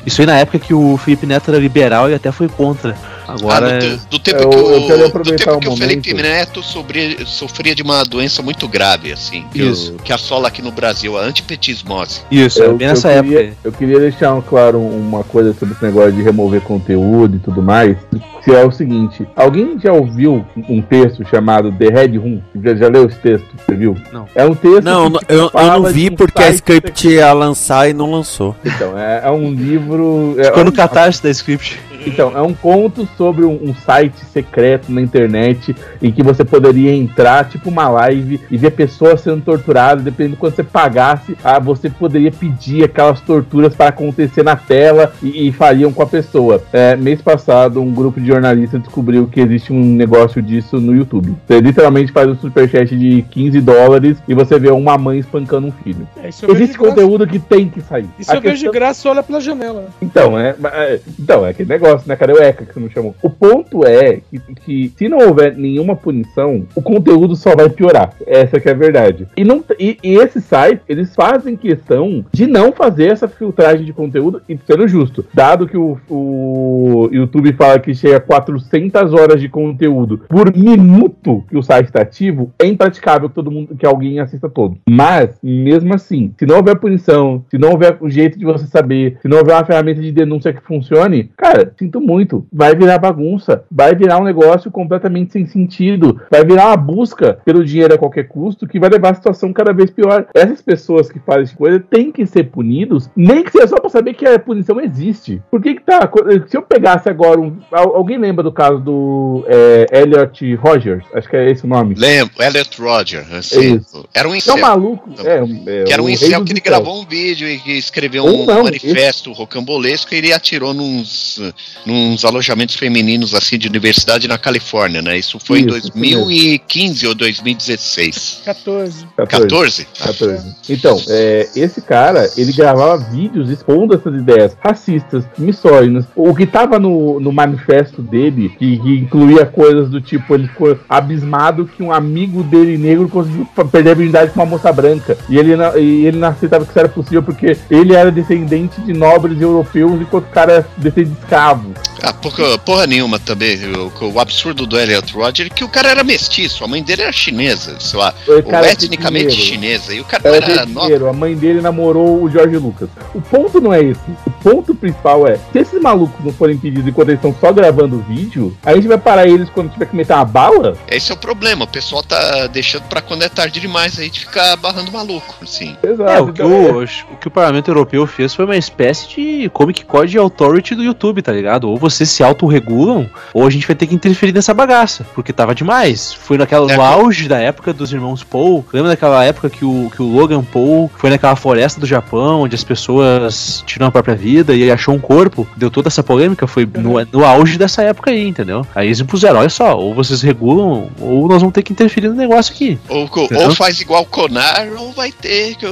Isso 0.06 0.22
aí 0.22 0.28
na 0.28 0.38
época 0.38 0.60
que 0.60 0.74
o 0.74 0.98
Felipe 0.98 1.26
Neto 1.26 1.50
era 1.50 1.60
liberal 1.60 2.10
e 2.10 2.14
até 2.14 2.32
foi 2.32 2.48
contra. 2.48 2.96
Agora. 3.28 3.76
Ah, 3.76 3.80
do, 3.80 3.98
te- 3.98 4.08
do 4.10 4.20
tempo 4.20 4.42
Eu- 4.44 4.50
que, 4.50 4.56
eu 4.58 4.62
o, 4.84 4.88
quero 4.88 5.10
do 5.24 5.36
tempo 5.36 5.60
que 5.60 5.68
o 5.70 5.76
Felipe. 5.78 6.14
Neto 6.14 6.62
sofria, 6.64 7.26
sofria 7.26 7.74
de 7.76 7.82
uma 7.82 8.04
doença 8.04 8.42
muito 8.42 8.68
grave, 8.68 9.12
assim, 9.12 9.46
que, 9.52 9.62
Isso. 9.62 9.94
o- 9.94 9.96
que 9.98 10.12
assola 10.14 10.48
aqui 10.48 10.62
no 10.62 10.72
Brasil, 10.72 11.18
a 11.18 11.22
antipetismose. 11.22 12.22
Isso, 12.32 12.62
é 12.64 12.68
bem 12.74 12.88
nessa 12.88 13.14
queria, 13.22 13.40
época. 13.42 13.58
Eu 13.64 13.72
queria 13.72 14.00
deixar 14.00 14.42
claro 14.44 14.80
uma 14.80 15.24
coisa 15.24 15.54
sobre 15.54 15.74
esse 15.76 15.84
negócio 15.84 16.12
de 16.12 16.22
remover 16.22 16.62
conteúdo 16.62 17.38
e 17.38 17.40
tudo 17.40 17.62
mais. 17.62 17.98
Que 18.44 18.52
é 18.52 18.66
o 18.66 18.72
seguinte: 18.72 19.26
alguém 19.36 19.80
já 19.80 19.94
ouviu 19.94 20.46
um 20.68 20.82
texto 20.82 21.26
chamado 21.30 21.72
The 21.72 21.86
Red 21.88 22.18
Room? 22.18 22.42
Já, 22.62 22.76
já 22.76 22.88
leu 22.90 23.06
esse 23.08 23.18
texto? 23.20 23.46
Você 23.58 23.74
viu? 23.76 23.96
Não. 24.12 24.26
É 24.36 24.44
um 24.46 24.54
texto. 24.54 24.84
Não, 24.84 25.10
que, 25.12 25.26
eu, 25.30 25.50
eu 25.54 25.64
não 25.68 25.84
vi 25.84 26.10
um 26.10 26.16
porque 26.16 26.44
a 26.44 26.50
script 26.50 27.08
ia 27.08 27.32
lançar 27.32 27.90
e 27.90 27.94
não 27.94 28.12
lançou. 28.12 28.54
Então, 28.66 28.98
é, 29.00 29.22
é 29.24 29.32
um 29.32 29.50
livro. 29.52 30.36
É, 30.38 30.46
Ficou 30.46 30.66
no 30.66 30.72
catarse 30.74 31.24
da 31.24 31.30
script. 31.30 31.80
Então, 32.06 32.32
é 32.38 32.42
um 32.42 32.54
conto 32.54 33.08
sobre 33.18 33.46
um, 33.46 33.60
um 33.62 33.74
site 33.74 34.18
secreto 34.26 34.92
na 34.92 35.02
internet 35.02 35.76
em 36.02 36.12
que 36.12 36.22
você 36.24 36.44
poderia 36.44 36.94
entrar, 36.94 37.48
tipo 37.48 37.70
uma 37.70 37.88
live, 37.90 38.40
e 38.52 38.58
ver 38.58 38.72
pessoas 38.72 39.22
sendo 39.22 39.42
torturadas. 39.42 40.04
Dependendo 40.04 40.36
de 40.36 40.40
quando 40.40 40.56
você 40.56 40.64
pagasse, 40.64 41.38
ah, 41.44 41.60
você 41.60 41.90
poderia 41.90 42.32
pedir 42.32 42.84
aquelas 42.84 43.20
torturas 43.22 43.76
para 43.76 43.88
acontecer 43.90 44.44
na 44.44 44.56
tela 44.56 45.14
e, 45.22 45.48
e 45.48 45.52
fariam 45.52 45.92
com 45.92 46.02
a 46.04 46.08
pessoa. 46.08 46.62
É, 46.72 46.96
mês 46.96 47.22
passado, 47.22 47.82
um 47.82 47.92
grupo 47.94 48.20
de 48.20 48.28
jornalistas 48.28 48.82
descobriu 48.82 49.28
que 49.28 49.40
existe 49.40 49.72
um 49.72 49.84
negócio 49.84 50.42
disso 50.42 50.80
no 50.80 50.96
YouTube. 50.96 51.36
Você 51.48 51.60
literalmente 51.60 52.12
faz 52.12 52.28
um 52.30 52.36
superchat 52.36 52.96
de 52.96 53.22
15 53.30 53.62
dólares 53.62 54.18
e 54.28 54.34
você 54.34 54.60
vê 54.60 54.70
uma 54.72 54.98
mãe 54.98 55.20
espancando 55.20 55.68
um 55.68 55.72
filho. 55.72 56.08
É, 56.18 56.28
Existe 56.30 56.44
de 56.50 56.58
graça. 56.58 56.78
conteúdo 56.78 57.28
que 57.28 57.40
tem 57.40 57.70
que 57.70 57.82
sair. 57.82 58.06
Isso 58.20 58.32
A 58.32 58.36
eu 58.36 58.42
vejo 58.42 58.54
de 58.56 58.60
questão- 58.62 58.72
graça, 58.74 59.10
olha 59.10 59.24
pela 59.24 59.40
janela. 59.40 59.86
então, 60.02 60.38
é, 60.40 60.56
é- 60.74 61.00
então, 61.20 61.46
é 61.46 61.50
aquele 61.50 61.70
negócio, 61.70 61.93
né? 62.06 62.16
Cadê 62.16 62.34
o 62.34 62.42
ECA 62.42 62.66
que 62.66 62.74
você 62.74 62.80
não 62.80 62.90
chamou? 62.90 63.16
O 63.22 63.30
ponto 63.30 63.86
é 63.86 64.20
que, 64.30 64.40
que 64.56 64.94
se 64.98 65.08
não 65.08 65.20
houver 65.20 65.56
nenhuma 65.56 65.96
punição, 65.96 66.66
o 66.76 66.82
conteúdo 66.82 67.36
só 67.36 67.56
vai 67.56 67.70
piorar. 67.70 68.14
Essa 68.26 68.60
que 68.60 68.70
é 68.70 68.72
a 68.72 68.76
verdade. 68.76 69.28
E, 69.36 69.44
não, 69.44 69.64
e, 69.80 69.98
e 70.04 70.16
esses 70.16 70.44
sites, 70.44 70.84
eles 70.88 71.14
fazem 71.16 71.56
questão 71.56 72.26
de 72.32 72.48
não 72.48 72.72
fazer 72.72 73.12
essa 73.12 73.28
filtragem 73.28 73.86
de 73.86 73.94
conteúdo 73.94 74.42
e 74.48 74.58
sendo 74.66 74.88
justo. 74.88 75.26
Dado 75.34 75.68
que 75.68 75.78
o, 75.78 75.98
o 76.10 77.10
YouTube 77.12 77.54
fala 77.54 77.80
que 77.80 77.94
chega 77.94 78.18
a 78.18 78.22
400 78.22 79.14
horas 79.14 79.40
de 79.40 79.50
conteúdo 79.50 80.20
por 80.30 80.56
minuto 80.56 81.44
que 81.50 81.58
o 81.58 81.64
site 81.64 81.88
está 81.88 82.02
ativo, 82.02 82.52
é 82.60 82.66
impraticável 82.66 83.30
que 83.30 83.36
todo 83.36 83.52
mundo, 83.52 83.76
que 83.76 83.86
alguém 83.86 84.20
assista 84.20 84.50
todo. 84.50 84.78
Mas, 84.90 85.38
mesmo 85.42 85.94
assim, 85.94 86.34
se 86.38 86.46
não 86.46 86.58
houver 86.58 86.78
punição, 86.78 87.44
se 87.50 87.58
não 87.58 87.72
houver 87.72 87.98
um 88.02 88.10
jeito 88.10 88.38
de 88.38 88.46
você 88.46 88.66
saber, 88.66 89.18
se 89.22 89.28
não 89.28 89.38
houver 89.38 89.56
uma 89.56 89.66
ferramenta 89.66 90.02
de 90.02 90.12
denúncia 90.12 90.54
que 90.54 90.62
funcione, 90.62 91.30
cara, 91.38 91.66
sinto 91.84 92.00
muito. 92.02 92.46
Vai 92.52 92.76
virar 92.76 92.98
bagunça. 92.98 93.64
Vai 93.72 93.94
virar 93.96 94.20
um 94.20 94.24
negócio 94.24 94.72
completamente 94.72 95.34
sem 95.34 95.46
sentido. 95.46 96.22
Vai 96.32 96.44
virar 96.46 96.68
uma 96.68 96.78
busca 96.78 97.40
pelo 97.46 97.64
dinheiro 97.64 97.94
a 97.94 97.98
qualquer 97.98 98.28
custo 98.28 98.68
que 98.68 98.80
vai 98.80 98.90
levar 98.90 99.12
a 99.12 99.16
situação 99.16 99.52
cada 99.54 99.74
vez 99.74 99.90
pior. 99.92 100.26
Essas 100.34 100.62
pessoas 100.62 101.10
que 101.12 101.20
fazem 101.20 101.44
essa 101.44 101.56
coisa 101.56 101.80
têm 101.80 102.12
que 102.12 102.26
ser 102.26 102.46
punidos, 102.46 103.10
nem 103.16 103.44
que 103.44 103.52
seja 103.52 103.68
só 103.68 103.76
pra 103.80 103.90
saber 103.90 104.14
que 104.14 104.26
a 104.26 104.40
punição 104.40 104.80
existe. 104.80 105.42
Por 105.52 105.62
que 105.62 105.76
que 105.76 105.82
tá? 105.82 106.10
Se 106.48 106.56
eu 106.58 106.62
pegasse 106.62 107.10
agora 107.10 107.40
um. 107.40 107.58
al- 107.72 107.96
Alguém 107.96 108.18
lembra 108.18 108.44
do 108.44 108.52
caso 108.52 108.80
do 108.80 109.46
é, 109.48 109.88
Elliot 110.02 110.56
Rogers? 110.56 111.06
Acho 111.14 111.30
que 111.30 111.36
é 111.36 111.50
esse 111.52 111.66
o 111.66 111.68
nome. 111.68 111.96
Lembro, 111.96 112.34
Elliot 112.42 112.82
Roger. 112.82 113.26
Assim. 113.34 113.82
Era 114.14 114.28
um 114.28 114.34
É 114.34 114.38
incel. 114.38 114.56
um 114.56 114.60
maluco. 114.62 115.10
É, 115.24 115.82
é, 115.82 115.84
Que 115.84 115.94
era 115.94 116.02
um 116.02 116.10
incel 116.10 116.44
que 116.44 116.52
ele 116.52 116.60
incels. 116.60 116.64
gravou 116.64 117.02
um 117.02 117.06
vídeo 117.06 117.48
e 117.48 117.58
que 117.60 117.72
escreveu 117.78 118.24
um 118.26 118.46
não, 118.46 118.64
manifesto 118.64 119.32
rocambolesco 119.32 120.14
e 120.14 120.18
ele 120.18 120.34
atirou 120.34 120.74
nos, 120.74 121.42
nos 121.86 122.24
alojamentos 122.26 122.76
femininos 122.76 123.34
assim 123.34 123.58
de 123.58 123.68
universidade 123.68 124.28
na 124.28 124.38
Califórnia, 124.38 125.02
né? 125.02 125.18
Isso 125.18 125.40
foi 125.40 125.60
em 125.62 125.68
Isso, 125.68 125.78
isso 125.78 125.92
2015 125.94 127.08
ou 127.08 127.16
2016. 127.16 128.42
14. 128.46 129.06
14? 129.16 129.88
14. 129.98 130.56
Então, 130.70 131.02
é, 131.10 131.50
esse 131.56 131.82
cara, 131.82 132.30
ele 132.38 132.52
gravava 132.54 132.98
vídeos 132.98 133.50
expondo 133.50 133.94
essas 133.96 134.14
ideias 134.16 134.56
racistas, 134.64 135.24
misóginas. 135.38 136.06
O 136.16 136.34
que 136.36 136.46
tava 136.46 136.80
no, 136.80 137.20
no 137.20 137.32
manifesto 137.32 138.02
dele, 138.02 138.50
que, 138.58 138.78
que 138.80 138.90
incluía 138.98 139.46
coisas 139.46 139.90
do 139.90 140.00
tipo, 140.02 140.34
ele 140.36 140.48
ficou 140.48 140.78
abismado 140.88 141.66
que 141.66 141.84
um 141.84 141.92
amigo 141.92 142.44
dele 142.44 142.78
negro 142.78 143.08
conseguiu 143.10 143.46
perder 143.72 143.92
a 143.92 143.96
virgindade 143.96 144.32
com 144.32 144.40
uma 144.40 144.46
moça 144.46 144.72
branca. 144.72 145.18
E 145.30 145.38
ele, 145.38 145.56
não- 145.56 145.78
e 145.78 146.06
ele 146.06 146.18
não 146.18 146.30
aceitava 146.30 146.64
que 146.66 146.72
isso 146.72 146.80
era 146.80 146.90
possível 146.90 147.24
porque 147.24 147.58
ele 147.70 147.94
era 147.94 148.12
descendente 148.12 148.80
de 148.82 148.94
nobres 148.94 149.40
europeus 149.42 150.02
enquanto 150.02 150.26
o 150.26 150.30
cara 150.32 150.52
era 150.54 150.68
descendente 150.78 151.16
de 151.16 151.20
escravo. 151.24 151.63
Ah, 152.02 152.14
porra, 152.14 152.58
porra 152.58 152.88
nenhuma 152.88 153.20
também. 153.20 153.58
O, 153.76 154.14
o 154.14 154.20
absurdo 154.20 154.66
do 154.66 154.80
Elliot 154.80 155.14
Roger 155.14 155.48
é 155.48 155.50
que 155.50 155.64
o 155.64 155.70
cara 155.70 155.90
era 155.90 156.04
mestiço, 156.04 156.64
a 156.64 156.68
mãe 156.68 156.84
dele 156.84 157.04
era 157.04 157.12
chinesa, 157.12 157.80
sei 157.80 158.00
lá, 158.00 158.14
ou 158.28 158.66
etnicamente 158.66 159.36
chinesa, 159.36 159.94
e 159.94 160.02
o 160.02 160.06
cara 160.06 160.36
era 160.36 160.66
tem 160.66 160.74
nobre. 160.74 161.08
a 161.08 161.14
mãe 161.14 161.36
dele 161.36 161.62
namorou 161.62 162.24
o 162.24 162.30
Jorge 162.30 162.58
Lucas. 162.58 162.90
O 163.14 163.22
ponto 163.22 163.62
não 163.62 163.74
é 163.74 163.84
esse. 163.84 164.02
O 164.26 164.32
ponto 164.32 164.76
principal 164.76 165.28
é: 165.28 165.38
se 165.52 165.60
esses 165.60 165.82
malucos 165.82 166.24
não 166.24 166.34
forem 166.34 166.56
impedidos 166.56 166.88
enquanto 166.88 167.10
eles 167.10 167.20
estão 167.20 167.36
só 167.40 167.54
gravando 167.54 167.98
o 167.98 168.02
vídeo, 168.02 168.56
a 168.64 168.74
gente 168.74 168.88
vai 168.88 168.98
parar 168.98 169.28
eles 169.28 169.50
quando 169.50 169.72
tiver 169.72 169.86
que 169.86 169.96
meter 169.96 170.14
uma 170.14 170.26
bala? 170.26 170.78
Esse 170.88 171.12
é 171.12 171.16
o 171.16 171.18
problema, 171.18 171.66
o 171.66 171.68
pessoal 171.68 172.04
tá 172.04 172.48
deixando 172.48 172.84
pra 172.84 173.02
quando 173.02 173.24
é 173.24 173.30
tarde 173.30 173.60
demais 173.60 174.00
aí 174.00 174.10
de 174.10 174.22
ficar 174.22 174.56
barrando 174.58 174.92
maluco, 174.92 175.36
assim. 175.42 175.76
Exato. 175.84 176.12
É, 176.12 176.22
o 176.22 176.26
que 176.26 176.32
então, 176.32 176.52
o, 176.52 176.84
o 176.84 177.18
que 177.18 177.28
o 177.28 177.32
Parlamento 177.32 177.70
Europeu 177.70 178.06
fez 178.08 178.34
foi 178.34 178.46
uma 178.46 178.58
espécie 178.58 179.08
de 179.10 179.50
Comic 179.50 179.86
Code 179.86 180.18
Authority 180.18 180.76
do 180.76 180.84
YouTube, 180.84 181.22
tá 181.22 181.32
ligado? 181.32 181.53
Ou 181.62 181.78
vocês 181.78 182.10
se 182.10 182.24
autorregulam, 182.24 183.10
ou 183.34 183.46
a 183.46 183.50
gente 183.50 183.68
vai 183.68 183.76
ter 183.76 183.88
que 183.88 183.96
interferir 183.96 184.34
nessa 184.34 184.54
bagaça, 184.54 185.06
porque 185.14 185.34
tava 185.34 185.54
demais. 185.54 186.14
Foi 186.14 186.38
naquela, 186.38 186.72
É, 186.72 186.76
no 186.76 186.82
auge 186.82 187.28
da 187.28 187.40
época 187.40 187.74
dos 187.74 187.92
irmãos 187.92 188.24
Paul. 188.24 188.66
Lembra 188.74 188.92
daquela 188.92 189.24
época 189.24 189.50
que 189.50 189.66
o, 189.66 189.92
que 189.96 190.02
o 190.02 190.06
Logan 190.06 190.44
Paul 190.44 190.90
foi 190.96 191.10
naquela 191.10 191.36
floresta 191.36 191.80
do 191.80 191.86
Japão, 191.86 192.42
onde 192.42 192.56
as 192.56 192.64
pessoas 192.64 193.64
tiram 193.66 193.88
a 193.88 193.92
própria 193.92 194.16
vida 194.16 194.56
e 194.56 194.62
ele 194.62 194.72
achou 194.72 194.94
um 194.94 195.00
corpo? 195.00 195.48
Deu 195.56 195.70
toda 195.70 195.88
essa 195.88 196.04
polêmica, 196.04 196.48
foi 196.48 196.66
no, 196.66 196.94
no 197.12 197.26
auge 197.26 197.58
dessa 197.58 197.82
época 197.84 198.12
aí, 198.12 198.28
entendeu? 198.28 198.66
Aí 198.74 198.88
eles 198.88 199.00
impuseram, 199.00 199.40
olha 199.40 199.50
só, 199.50 199.78
ou 199.78 199.94
vocês 199.94 200.22
regulam, 200.22 200.90
ou 201.00 201.28
nós 201.28 201.40
vamos 201.42 201.54
ter 201.54 201.64
que 201.64 201.74
interferir 201.74 202.08
no 202.08 202.16
negócio 202.16 202.54
aqui. 202.54 202.80
Ou, 202.88 203.10
ou 203.14 203.56
faz 203.56 203.80
igual 203.80 204.04
o 204.04 204.06
Conar, 204.06 204.68
ou 204.78 204.92
vai 204.92 205.12
ter 205.12 205.56
que 205.56 205.66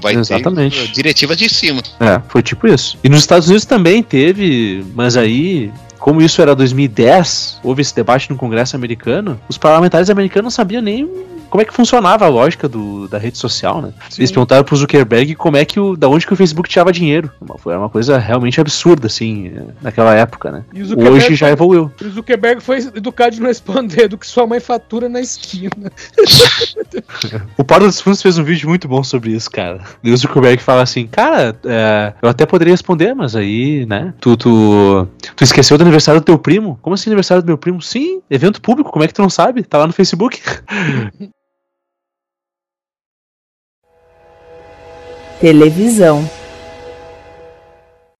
vai 0.00 0.14
Exatamente. 0.14 0.80
ter 0.80 0.92
diretiva 0.92 1.34
de 1.36 1.48
cima. 1.48 1.82
É, 2.00 2.20
foi 2.28 2.42
tipo 2.42 2.66
isso. 2.66 2.98
E 3.02 3.08
nos 3.08 3.20
Estados 3.20 3.48
Unidos 3.48 3.64
também 3.64 4.02
teve, 4.02 4.84
mas 4.96 5.14
aí, 5.14 5.70
como 5.98 6.22
isso 6.22 6.40
era 6.40 6.56
2010, 6.56 7.60
houve 7.62 7.82
esse 7.82 7.94
debate 7.94 8.30
no 8.30 8.36
Congresso 8.36 8.74
americano, 8.74 9.38
os 9.46 9.58
parlamentares 9.58 10.08
americanos 10.08 10.44
não 10.44 10.50
sabiam 10.50 10.80
nem 10.80 11.06
como 11.50 11.62
é 11.62 11.64
que 11.64 11.72
funcionava 11.72 12.24
a 12.24 12.28
lógica 12.28 12.68
do, 12.68 13.06
da 13.08 13.18
rede 13.18 13.38
social, 13.38 13.80
né? 13.80 13.92
Eles 14.18 14.30
perguntaram 14.30 14.64
pro 14.64 14.76
Zuckerberg 14.76 15.34
como 15.36 15.56
é 15.56 15.64
que 15.64 15.78
o, 15.78 15.96
da 15.96 16.08
onde 16.08 16.26
que 16.26 16.32
o 16.32 16.36
Facebook 16.36 16.68
tirava 16.68 16.92
dinheiro. 16.92 17.30
Foi 17.58 17.76
uma 17.76 17.88
coisa 17.88 18.18
realmente 18.18 18.60
absurda, 18.60 19.06
assim, 19.06 19.52
naquela 19.80 20.14
época, 20.14 20.50
né? 20.50 20.64
E 20.74 20.82
Hoje 20.82 21.34
já 21.34 21.50
evoluiu. 21.50 21.90
O 22.00 22.08
Zuckerberg 22.08 22.60
foi 22.60 22.78
educado 22.78 23.36
de 23.36 23.40
não 23.40 23.48
responder 23.48 24.08
do 24.08 24.18
que 24.18 24.26
sua 24.26 24.46
mãe 24.46 24.60
fatura 24.60 25.08
na 25.08 25.20
esquina. 25.20 25.92
O 27.56 27.64
Paulo 27.64 27.86
dos 27.86 28.00
Fundos 28.00 28.22
fez 28.22 28.38
um 28.38 28.44
vídeo 28.44 28.68
muito 28.68 28.86
bom 28.86 29.02
sobre 29.02 29.30
isso, 29.32 29.50
cara. 29.50 29.80
E 30.02 30.10
o 30.10 30.16
Zuckerberg 30.16 30.62
fala 30.62 30.82
assim, 30.82 31.06
cara, 31.06 31.58
é, 31.64 32.12
eu 32.20 32.28
até 32.28 32.44
poderia 32.44 32.72
responder, 32.72 33.14
mas 33.14 33.34
aí, 33.34 33.86
né, 33.86 34.12
tu, 34.20 34.36
tu, 34.36 35.08
tu 35.34 35.44
esqueceu 35.44 35.78
do 35.78 35.82
aniversário 35.82 36.20
do 36.20 36.24
teu 36.24 36.38
primo? 36.38 36.78
Como 36.82 36.94
assim 36.94 37.10
aniversário 37.10 37.42
do 37.42 37.46
meu 37.46 37.58
primo? 37.58 37.80
Sim, 37.80 38.20
evento 38.30 38.60
público, 38.60 38.90
como 38.90 39.04
é 39.04 39.08
que 39.08 39.14
tu 39.14 39.22
não 39.22 39.30
sabe? 39.30 39.62
Tá 39.62 39.78
lá 39.78 39.86
no 39.86 39.92
Facebook. 39.92 40.40
Televisão. 45.40 46.28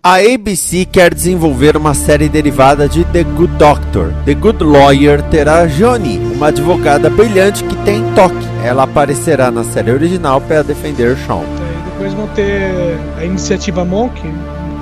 A 0.08 0.18
ABC 0.18 0.84
quer 0.84 1.12
desenvolver 1.12 1.76
uma 1.76 1.92
série 1.92 2.28
derivada 2.28 2.88
de 2.88 3.02
The 3.06 3.24
Good 3.24 3.54
Doctor. 3.54 4.12
The 4.24 4.34
Good 4.34 4.62
Lawyer 4.62 5.20
terá 5.20 5.66
Johnny, 5.66 6.16
uma 6.32 6.46
advogada 6.46 7.10
brilhante 7.10 7.64
que 7.64 7.74
tem 7.78 8.04
toque. 8.14 8.46
Ela 8.64 8.84
aparecerá 8.84 9.50
na 9.50 9.64
série 9.64 9.90
original 9.90 10.40
para 10.40 10.62
defender 10.62 11.16
Sean. 11.26 11.40
Aí 11.40 11.90
depois 11.90 12.14
vão 12.14 12.28
ter 12.28 12.96
a 13.18 13.24
iniciativa 13.24 13.84
Monk, 13.84 14.22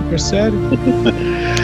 super 0.03 0.20
sério. 0.20 0.59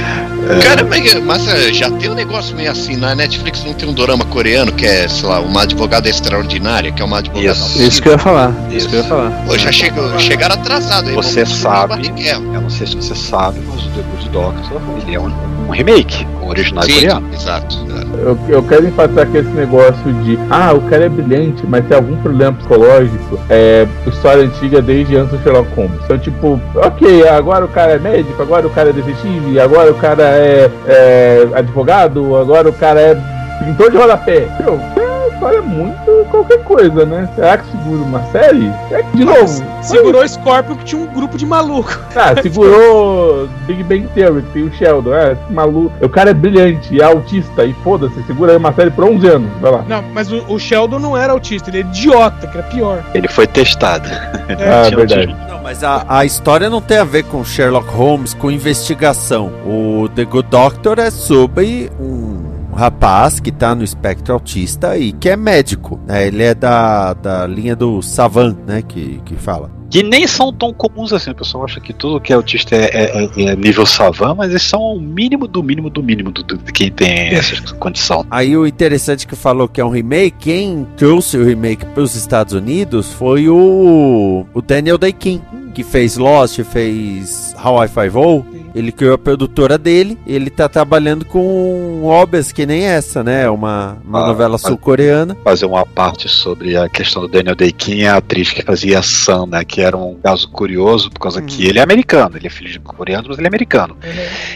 Cara, 0.62 0.84
mas, 0.84 1.14
mas, 1.14 1.48
eh, 1.48 1.72
já 1.72 1.90
tem 1.90 2.10
um 2.10 2.14
negócio 2.14 2.54
meio 2.56 2.70
assim, 2.70 2.96
na 2.96 3.14
Netflix 3.14 3.64
não 3.64 3.72
tem 3.72 3.88
um 3.88 3.92
dorama 3.92 4.24
coreano 4.24 4.72
que 4.72 4.86
é, 4.86 5.06
sei 5.08 5.28
lá, 5.28 5.40
uma 5.40 5.62
advogada 5.62 6.08
extraordinária, 6.08 6.90
que 6.90 7.02
é 7.02 7.04
uma 7.04 7.18
advogada 7.18 7.52
Isso. 7.52 7.82
Isso 7.82 8.02
que 8.02 8.08
eu 8.08 8.12
ia 8.12 8.18
falar. 8.18 8.52
Isso, 8.68 8.76
Isso. 8.76 8.88
que 8.88 8.96
eu 8.96 9.00
ia 9.00 9.08
falar. 9.08 9.30
Pô, 9.46 9.58
já 9.58 9.72
chegou, 9.72 10.18
chegaram 10.18 10.54
atrasado 10.54 11.08
aí. 11.08 11.14
Você 11.14 11.44
sabe. 11.46 12.12
Eu 12.52 12.60
não 12.60 12.70
sei 12.70 12.86
se 12.86 12.96
você 12.96 13.14
sabe, 13.14 13.60
mas 13.66 13.84
o 13.84 13.88
The 13.90 14.02
Good 14.02 14.28
Doctor 14.30 14.82
ele 15.02 15.14
é 15.14 15.20
um, 15.20 15.32
um 15.68 15.70
remake, 15.70 16.26
um 16.42 16.48
original 16.48 16.84
Sim, 16.84 16.94
coreano. 16.94 17.28
exato. 17.32 17.76
Eu, 18.18 18.38
eu 18.48 18.62
quero 18.62 18.86
enfatizar 18.86 19.26
que 19.30 19.38
esse 19.38 19.50
negócio 19.50 20.12
de 20.24 20.38
ah, 20.50 20.72
o 20.72 20.80
cara 20.82 21.04
é 21.04 21.08
brilhante, 21.08 21.64
mas 21.66 21.84
tem 21.86 21.96
algum 21.96 22.16
problema 22.16 22.52
psicológico, 22.52 23.38
é 23.48 23.86
história 24.06 24.44
antiga 24.44 24.82
desde 24.82 25.16
antes 25.16 25.30
do 25.32 25.42
Sherlock 25.42 25.72
Holmes. 25.74 26.00
Então, 26.04 26.18
tipo, 26.18 26.60
ok, 26.74 27.28
agora 27.28 27.64
o 27.64 27.68
cara 27.68 27.92
é 27.92 27.98
médico, 27.98 28.42
agora 28.42 28.66
o 28.66 28.70
cara 28.70 28.90
é 28.90 28.92
detetive, 28.92 29.58
agora 29.60 29.90
o 29.90 29.94
cara 29.94 30.22
é, 30.22 30.39
é 30.40 31.48
advogado, 31.54 32.36
agora 32.36 32.68
o 32.68 32.72
cara 32.72 33.00
é 33.00 33.16
pintor 33.64 33.90
de 33.90 33.96
rodapé. 33.96 34.48
Meu, 34.60 34.80
é 34.96 35.00
uma 35.00 35.28
história 35.28 35.62
muito 35.62 36.09
qualquer 36.30 36.62
coisa, 36.64 37.04
né? 37.04 37.28
Será 37.34 37.58
que 37.58 37.70
segura 37.70 38.02
uma 38.02 38.22
série? 38.32 38.72
É 38.90 39.02
que, 39.02 39.16
de 39.18 39.24
novo, 39.24 39.64
Segurou 39.82 40.22
o 40.22 40.28
Scorpion 40.28 40.76
que 40.76 40.84
tinha 40.84 41.02
um 41.02 41.06
grupo 41.06 41.36
de 41.36 41.46
maluco. 41.46 41.98
ah, 42.16 42.34
segurou 42.40 43.48
Big 43.66 43.82
Bang 43.84 44.06
Theory, 44.14 44.42
que 44.42 44.50
tem 44.52 44.62
o 44.64 44.72
Sheldon, 44.72 45.14
é, 45.14 45.32
esse 45.32 45.52
maluco. 45.52 45.92
O 46.04 46.08
cara 46.08 46.30
é 46.30 46.34
brilhante, 46.34 47.00
é 47.00 47.04
autista, 47.04 47.64
e 47.64 47.72
foda-se, 47.84 48.22
segura 48.24 48.52
aí 48.52 48.58
uma 48.58 48.72
série 48.72 48.90
por 48.90 49.04
11 49.04 49.26
anos, 49.28 49.50
vai 49.60 49.70
lá. 49.72 49.84
Não, 49.88 50.02
mas 50.12 50.30
o, 50.30 50.44
o 50.48 50.58
Sheldon 50.58 50.98
não 50.98 51.16
era 51.16 51.32
autista, 51.32 51.70
ele 51.70 51.78
é 51.78 51.80
idiota, 51.80 52.46
que 52.46 52.58
era 52.58 52.66
pior. 52.68 53.02
Ele 53.14 53.28
foi 53.28 53.46
testado. 53.46 54.08
Ah, 54.50 54.82
Tinha 54.88 54.98
um 54.98 55.06
verdade. 55.06 55.36
Não, 55.48 55.62
Mas 55.62 55.84
a, 55.84 56.04
a 56.08 56.24
história 56.24 56.68
não 56.68 56.80
tem 56.80 56.98
a 56.98 57.04
ver 57.04 57.22
com 57.22 57.44
Sherlock 57.44 57.88
Holmes, 57.88 58.34
com 58.34 58.50
investigação. 58.50 59.52
O 59.64 60.08
The 60.08 60.24
Good 60.24 60.48
Doctor 60.50 60.98
é 60.98 61.08
sobre 61.10 61.88
um 62.00 62.39
rapaz 62.74 63.40
que 63.40 63.50
tá 63.52 63.74
no 63.74 63.82
espectro 63.84 64.34
autista 64.34 64.96
e 64.96 65.12
que 65.12 65.28
é 65.28 65.36
médico. 65.36 66.00
Né? 66.06 66.26
Ele 66.26 66.42
é 66.42 66.54
da, 66.54 67.12
da 67.14 67.46
linha 67.46 67.74
do 67.76 68.00
Savan, 68.02 68.56
né? 68.66 68.82
Que, 68.82 69.20
que 69.24 69.34
fala. 69.36 69.70
Que 69.90 70.04
nem 70.04 70.24
são 70.24 70.52
tão 70.52 70.72
comuns 70.72 71.12
assim. 71.12 71.32
O 71.32 71.34
pessoal 71.34 71.64
acha 71.64 71.80
que 71.80 71.92
tudo 71.92 72.20
que 72.20 72.32
é 72.32 72.36
autista 72.36 72.76
é, 72.76 72.84
é- 72.84 73.24
é- 73.24 73.42
é 73.50 73.56
nível 73.56 73.84
savan, 73.84 74.36
mas 74.36 74.50
eles 74.50 74.62
são 74.62 74.80
o 74.80 75.00
mínimo 75.00 75.48
do 75.48 75.64
mínimo 75.64 75.90
do 75.90 76.00
mínimo 76.00 76.30
do, 76.30 76.44
do- 76.44 76.58
de 76.58 76.72
quem 76.72 76.92
tem 76.92 77.30
essa 77.30 77.60
condição. 77.74 78.24
Aí 78.30 78.56
o 78.56 78.64
interessante 78.68 79.26
que 79.26 79.34
falou 79.34 79.66
que 79.68 79.80
é 79.80 79.84
um 79.84 79.90
remake, 79.90 80.36
quem 80.38 80.86
trouxe 80.96 81.36
o 81.38 81.44
remake 81.44 81.84
para 81.86 82.04
os 82.04 82.14
Estados 82.14 82.52
Unidos 82.54 83.12
foi 83.12 83.48
o, 83.48 84.46
o 84.54 84.62
Daniel 84.62 84.96
Day-Kim, 84.96 85.42
que 85.74 85.82
fez 85.84 86.16
Lost, 86.16 86.60
fez 86.64 87.54
How 87.62 87.84
I 87.84 87.88
Five-O. 87.88 88.44
Ele 88.72 88.92
criou 88.92 89.14
a 89.14 89.18
produtora 89.18 89.76
dele, 89.76 90.16
ele 90.24 90.48
tá 90.48 90.68
trabalhando 90.68 91.24
com 91.24 92.04
obras 92.04 92.52
que 92.52 92.64
nem 92.64 92.84
essa, 92.84 93.22
né? 93.24 93.50
Uma, 93.50 93.98
uma 94.04 94.22
Ah, 94.22 94.26
novela 94.28 94.58
sul-coreana. 94.58 95.36
Fazer 95.42 95.66
uma 95.66 95.84
parte 95.84 96.28
sobre 96.28 96.76
a 96.76 96.88
questão 96.88 97.22
do 97.22 97.26
Daniel 97.28 97.56
Day-Kim, 97.56 98.04
a 98.04 98.18
atriz 98.18 98.52
que 98.52 98.62
fazia 98.62 99.02
Sam, 99.02 99.46
né? 99.46 99.64
Que 99.64 99.80
era 99.80 99.96
um 99.96 100.14
caso 100.22 100.48
curioso, 100.48 101.10
por 101.10 101.18
causa 101.18 101.42
que 101.42 101.66
ele 101.66 101.80
é 101.80 101.82
americano. 101.82 102.36
Ele 102.36 102.46
é 102.46 102.50
filho 102.50 102.70
de 102.70 102.78
coreano, 102.78 103.26
mas 103.28 103.38
ele 103.38 103.46
é 103.46 103.48
americano. 103.48 103.96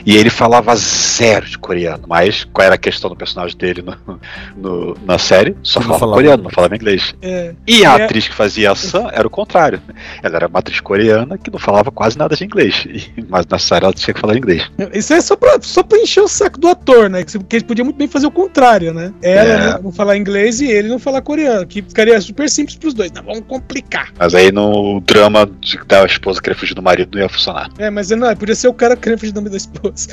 E 0.07 0.17
ele 0.17 0.31
falava 0.31 0.77
zero 0.77 1.47
de 1.47 1.59
coreano. 1.59 2.05
Mas 2.07 2.45
qual 2.45 2.65
era 2.67 2.77
a 2.77 2.79
questão 2.79 3.11
do 3.11 3.17
personagem 3.17 3.57
dele 3.57 3.83
no, 3.83 4.21
no- 4.57 4.97
na 5.05 5.19
série? 5.19 5.57
Só 5.63 5.81
falava 5.81 5.99
falava 5.99 6.17
coreano, 6.23 6.43
não 6.45 6.51
falava 6.51 6.77
inglês. 6.77 7.15
É. 7.21 7.53
E 7.67 7.85
a 7.85 7.99
É. 7.99 8.05
atriz 8.05 8.29
que 8.29 8.35
fazia 8.35 8.73
Sam 8.77 9.09
era 9.13 9.27
o 9.27 9.31
contrário. 9.31 9.83
Ela 10.23 10.37
era 10.37 10.47
uma 10.47 10.61
atriz 10.61 10.79
coreana 10.79 11.04
que 11.43 11.51
não 11.51 11.59
falava 11.59 11.91
quase 11.91 12.17
nada 12.19 12.35
de 12.37 12.45
inglês. 12.45 12.87
Mas 13.29 13.47
na 13.47 13.59
série 13.59 13.85
ela 13.85 13.93
tinha 13.95 14.15
que 14.15 14.21
falar 14.21 14.37
inglês. 14.37 14.63
Isso 14.93 15.13
é 15.13 15.21
só 15.21 15.37
pra, 15.37 15.59
só 15.61 15.83
pra 15.83 15.99
encher 15.99 16.21
o 16.23 16.29
saco 16.29 16.59
do 16.59 16.69
ator, 16.69 17.09
né? 17.11 17.23
Que- 17.25 17.39
Porque 17.39 17.57
ele 17.57 17.65
podia 17.65 17.85
muito 17.85 17.97
bem 17.97 18.09
fazer 18.09 18.27
o 18.27 18.31
contrário, 18.31 18.93
né? 18.95 19.13
Ela 19.23 19.49
É. 19.51 19.73
não, 19.75 19.83
não 19.85 19.93
falar 19.93 20.17
inglês 20.17 20.61
e 20.61 20.67
ele 20.67 20.89
não 20.89 20.99
falar 20.99 21.21
coreano. 21.23 21.67
Que 21.67 21.83
ficaria 21.83 22.21
super 22.21 22.49
simples 22.49 22.77
pros 22.77 22.95
dois. 22.95 23.11
Não, 23.13 23.23
vamos 23.23 23.43
complicar. 23.47 24.13
Mas 24.19 24.35
aí 24.35 24.51
no 24.53 25.01
drama 25.01 25.49
de, 25.61 25.79
da 25.87 26.05
esposa 26.05 26.41
querer 26.41 26.55
fugir 26.57 26.75
do 26.75 26.83
marido 26.83 27.11
não 27.15 27.23
ia 27.23 27.29
funcionar. 27.29 27.69
É, 27.79 27.91
mas 27.91 28.11
não, 28.11 28.35
podia 28.37 28.55
ser 28.55 28.69
o 28.69 28.75
cara 28.75 28.97
querendo 28.97 29.19
fugir 29.19 29.33
do 29.33 29.37
nome 29.37 29.51
da 29.51 29.57
esposa. 29.57 30.09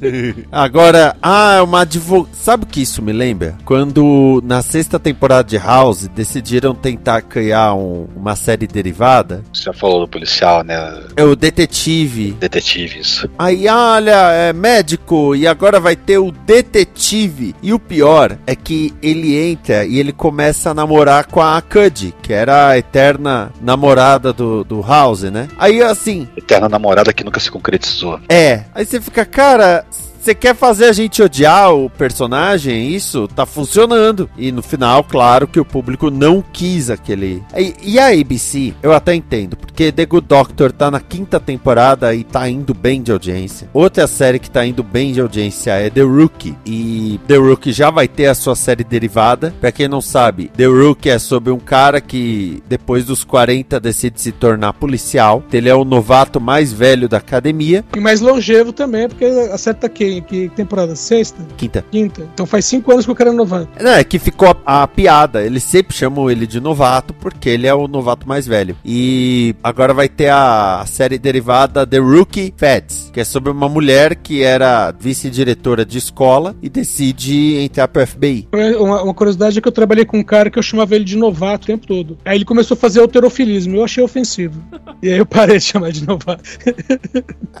Agora, 0.50 1.16
ah, 1.22 1.54
é 1.58 1.62
uma 1.62 1.80
advogada. 1.82 2.34
Sabe 2.34 2.64
o 2.64 2.66
que 2.66 2.80
isso 2.82 3.02
me 3.02 3.12
lembra? 3.12 3.56
Quando 3.64 4.42
na 4.44 4.62
sexta 4.62 4.98
temporada 4.98 5.48
de 5.48 5.56
House 5.56 6.06
decidiram 6.08 6.74
tentar 6.74 7.22
criar 7.22 7.74
um- 7.74 8.06
uma 8.16 8.36
série 8.36 8.66
derivada, 8.66 9.42
Você 9.52 9.64
já 9.64 9.72
falou 9.72 9.87
do 10.00 10.08
policial, 10.08 10.62
né? 10.62 10.76
é 11.16 11.24
o 11.24 11.34
detetive. 11.34 12.32
Detetive, 12.32 13.00
isso. 13.00 13.28
Aí, 13.38 13.66
olha, 13.68 14.30
é 14.32 14.52
médico 14.52 15.34
e 15.34 15.46
agora 15.46 15.80
vai 15.80 15.96
ter 15.96 16.18
o 16.18 16.30
detetive. 16.30 17.54
E 17.62 17.72
o 17.72 17.78
pior 17.78 18.36
é 18.46 18.54
que 18.54 18.94
ele 19.02 19.36
entra 19.36 19.84
e 19.84 19.98
ele 19.98 20.12
começa 20.12 20.70
a 20.70 20.74
namorar 20.74 21.26
com 21.26 21.40
a 21.40 21.60
Cuddy, 21.60 22.14
que 22.22 22.32
era 22.32 22.68
a 22.68 22.78
eterna 22.78 23.50
namorada 23.60 24.32
do, 24.32 24.64
do 24.64 24.80
House, 24.80 25.22
né? 25.22 25.48
Aí, 25.58 25.82
assim, 25.82 26.28
Eterna 26.36 26.68
namorada 26.68 27.12
que 27.12 27.24
nunca 27.24 27.40
se 27.40 27.50
concretizou. 27.50 28.20
é. 28.28 28.64
Aí 28.74 28.84
você 28.84 29.00
fica, 29.00 29.24
cara. 29.24 29.84
Você 30.20 30.34
quer 30.34 30.54
fazer 30.54 30.86
a 30.86 30.92
gente 30.92 31.22
odiar 31.22 31.72
o 31.72 31.88
personagem? 31.88 32.94
Isso 32.94 33.28
tá 33.28 33.46
funcionando. 33.46 34.28
E 34.36 34.52
no 34.52 34.62
final, 34.62 35.02
claro 35.04 35.46
que 35.46 35.60
o 35.60 35.64
público 35.64 36.10
não 36.10 36.44
quis 36.52 36.90
aquele. 36.90 37.42
E, 37.56 37.74
e 37.82 37.98
a 37.98 38.08
ABC, 38.08 38.74
eu 38.82 38.92
até 38.92 39.14
entendo, 39.14 39.56
porque 39.56 39.92
The 39.92 40.04
Good 40.04 40.26
Doctor 40.26 40.72
tá 40.72 40.90
na 40.90 41.00
quinta 41.00 41.38
temporada 41.40 42.14
e 42.14 42.24
tá 42.24 42.48
indo 42.48 42.74
bem 42.74 43.00
de 43.00 43.12
audiência. 43.12 43.70
Outra 43.72 44.06
série 44.06 44.38
que 44.38 44.50
tá 44.50 44.66
indo 44.66 44.82
bem 44.82 45.12
de 45.12 45.20
audiência 45.20 45.72
é 45.72 45.88
The 45.88 46.02
Rookie. 46.02 46.56
E 46.66 47.18
The 47.26 47.36
Rookie 47.36 47.72
já 47.72 47.90
vai 47.90 48.08
ter 48.08 48.26
a 48.26 48.34
sua 48.34 48.56
série 48.56 48.84
derivada. 48.84 49.54
Pra 49.60 49.72
quem 49.72 49.88
não 49.88 50.00
sabe, 50.00 50.50
The 50.56 50.66
Rookie 50.66 51.10
é 51.10 51.18
sobre 51.18 51.52
um 51.52 51.60
cara 51.60 52.00
que 52.00 52.62
depois 52.68 53.04
dos 53.04 53.24
40 53.24 53.78
decide 53.80 54.20
se 54.20 54.32
tornar 54.32 54.72
policial. 54.72 55.42
Ele 55.52 55.68
é 55.68 55.74
o 55.74 55.84
novato 55.84 56.40
mais 56.40 56.72
velho 56.72 57.08
da 57.08 57.18
academia. 57.18 57.84
E 57.96 58.00
mais 58.00 58.20
longevo 58.20 58.72
também, 58.72 59.08
porque 59.08 59.24
acerta 59.24 59.88
quem? 59.88 60.07
Que 60.26 60.48
temporada? 60.50 60.94
Sexta? 60.96 61.38
Quinta. 61.56 61.84
Quinta. 61.90 62.28
Então 62.32 62.46
faz 62.46 62.64
cinco 62.64 62.92
anos 62.92 63.04
que 63.04 63.12
o 63.12 63.14
cara 63.14 63.30
é 63.30 63.32
novando. 63.32 63.68
Não, 63.80 63.92
é 63.92 64.04
que 64.04 64.18
ficou 64.18 64.56
a, 64.64 64.82
a 64.82 64.86
piada. 64.86 65.42
Eles 65.42 65.62
sempre 65.62 65.96
chamam 65.96 66.30
ele 66.30 66.46
de 66.46 66.60
novato 66.60 67.14
porque 67.14 67.48
ele 67.48 67.66
é 67.66 67.74
o 67.74 67.88
novato 67.88 68.28
mais 68.28 68.46
velho. 68.46 68.76
E 68.84 69.54
agora 69.62 69.92
vai 69.94 70.08
ter 70.08 70.30
a 70.30 70.84
série 70.86 71.18
derivada 71.18 71.86
The 71.86 71.98
Rookie 71.98 72.54
Feds, 72.56 73.10
que 73.12 73.20
é 73.20 73.24
sobre 73.24 73.50
uma 73.50 73.68
mulher 73.68 74.16
que 74.16 74.42
era 74.42 74.92
vice-diretora 74.92 75.84
de 75.84 75.98
escola 75.98 76.56
e 76.62 76.68
decide 76.68 77.56
entrar 77.56 77.88
pro 77.88 78.06
FBI. 78.06 78.48
Uma, 78.78 79.02
uma 79.02 79.14
curiosidade 79.14 79.58
é 79.58 79.60
que 79.60 79.68
eu 79.68 79.72
trabalhei 79.72 80.04
com 80.04 80.18
um 80.18 80.24
cara 80.24 80.50
que 80.50 80.58
eu 80.58 80.62
chamava 80.62 80.94
ele 80.94 81.04
de 81.04 81.16
novato 81.16 81.64
o 81.64 81.66
tempo 81.66 81.86
todo. 81.86 82.18
Aí 82.24 82.36
ele 82.36 82.44
começou 82.44 82.74
a 82.74 82.78
fazer 82.78 83.00
alterofilismo. 83.00 83.76
Eu 83.76 83.84
achei 83.84 84.02
ofensivo. 84.02 84.62
E 85.02 85.10
aí 85.10 85.18
eu 85.18 85.26
parei 85.26 85.58
de 85.58 85.64
chamar 85.64 85.92
de 85.92 86.06
novato. 86.06 86.42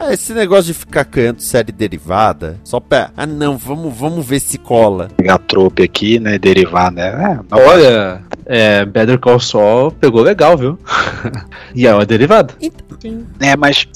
Ah, 0.00 0.12
esse 0.12 0.32
negócio 0.32 0.72
de 0.72 0.74
ficar 0.74 1.04
criando 1.04 1.40
série 1.40 1.72
derivada, 1.72 2.37
só 2.64 2.80
pra. 2.80 3.10
Ah, 3.16 3.26
não, 3.26 3.56
vamos, 3.56 3.96
vamos 3.96 4.24
ver 4.26 4.40
se 4.40 4.58
cola. 4.58 5.08
Pegar 5.16 5.38
trope 5.38 5.82
aqui, 5.82 6.18
né? 6.18 6.38
Derivar, 6.38 6.90
né? 6.92 7.08
É, 7.08 7.34
não- 7.50 7.66
Olha, 7.66 8.22
é, 8.46 8.84
Better 8.84 9.18
Call 9.18 9.40
Saul 9.40 9.90
pegou 9.92 10.22
legal, 10.22 10.56
viu? 10.56 10.78
e 11.74 11.86
é 11.86 11.94
uma 11.94 12.06
derivada. 12.06 12.54
é 13.40 13.56
mas. 13.56 13.86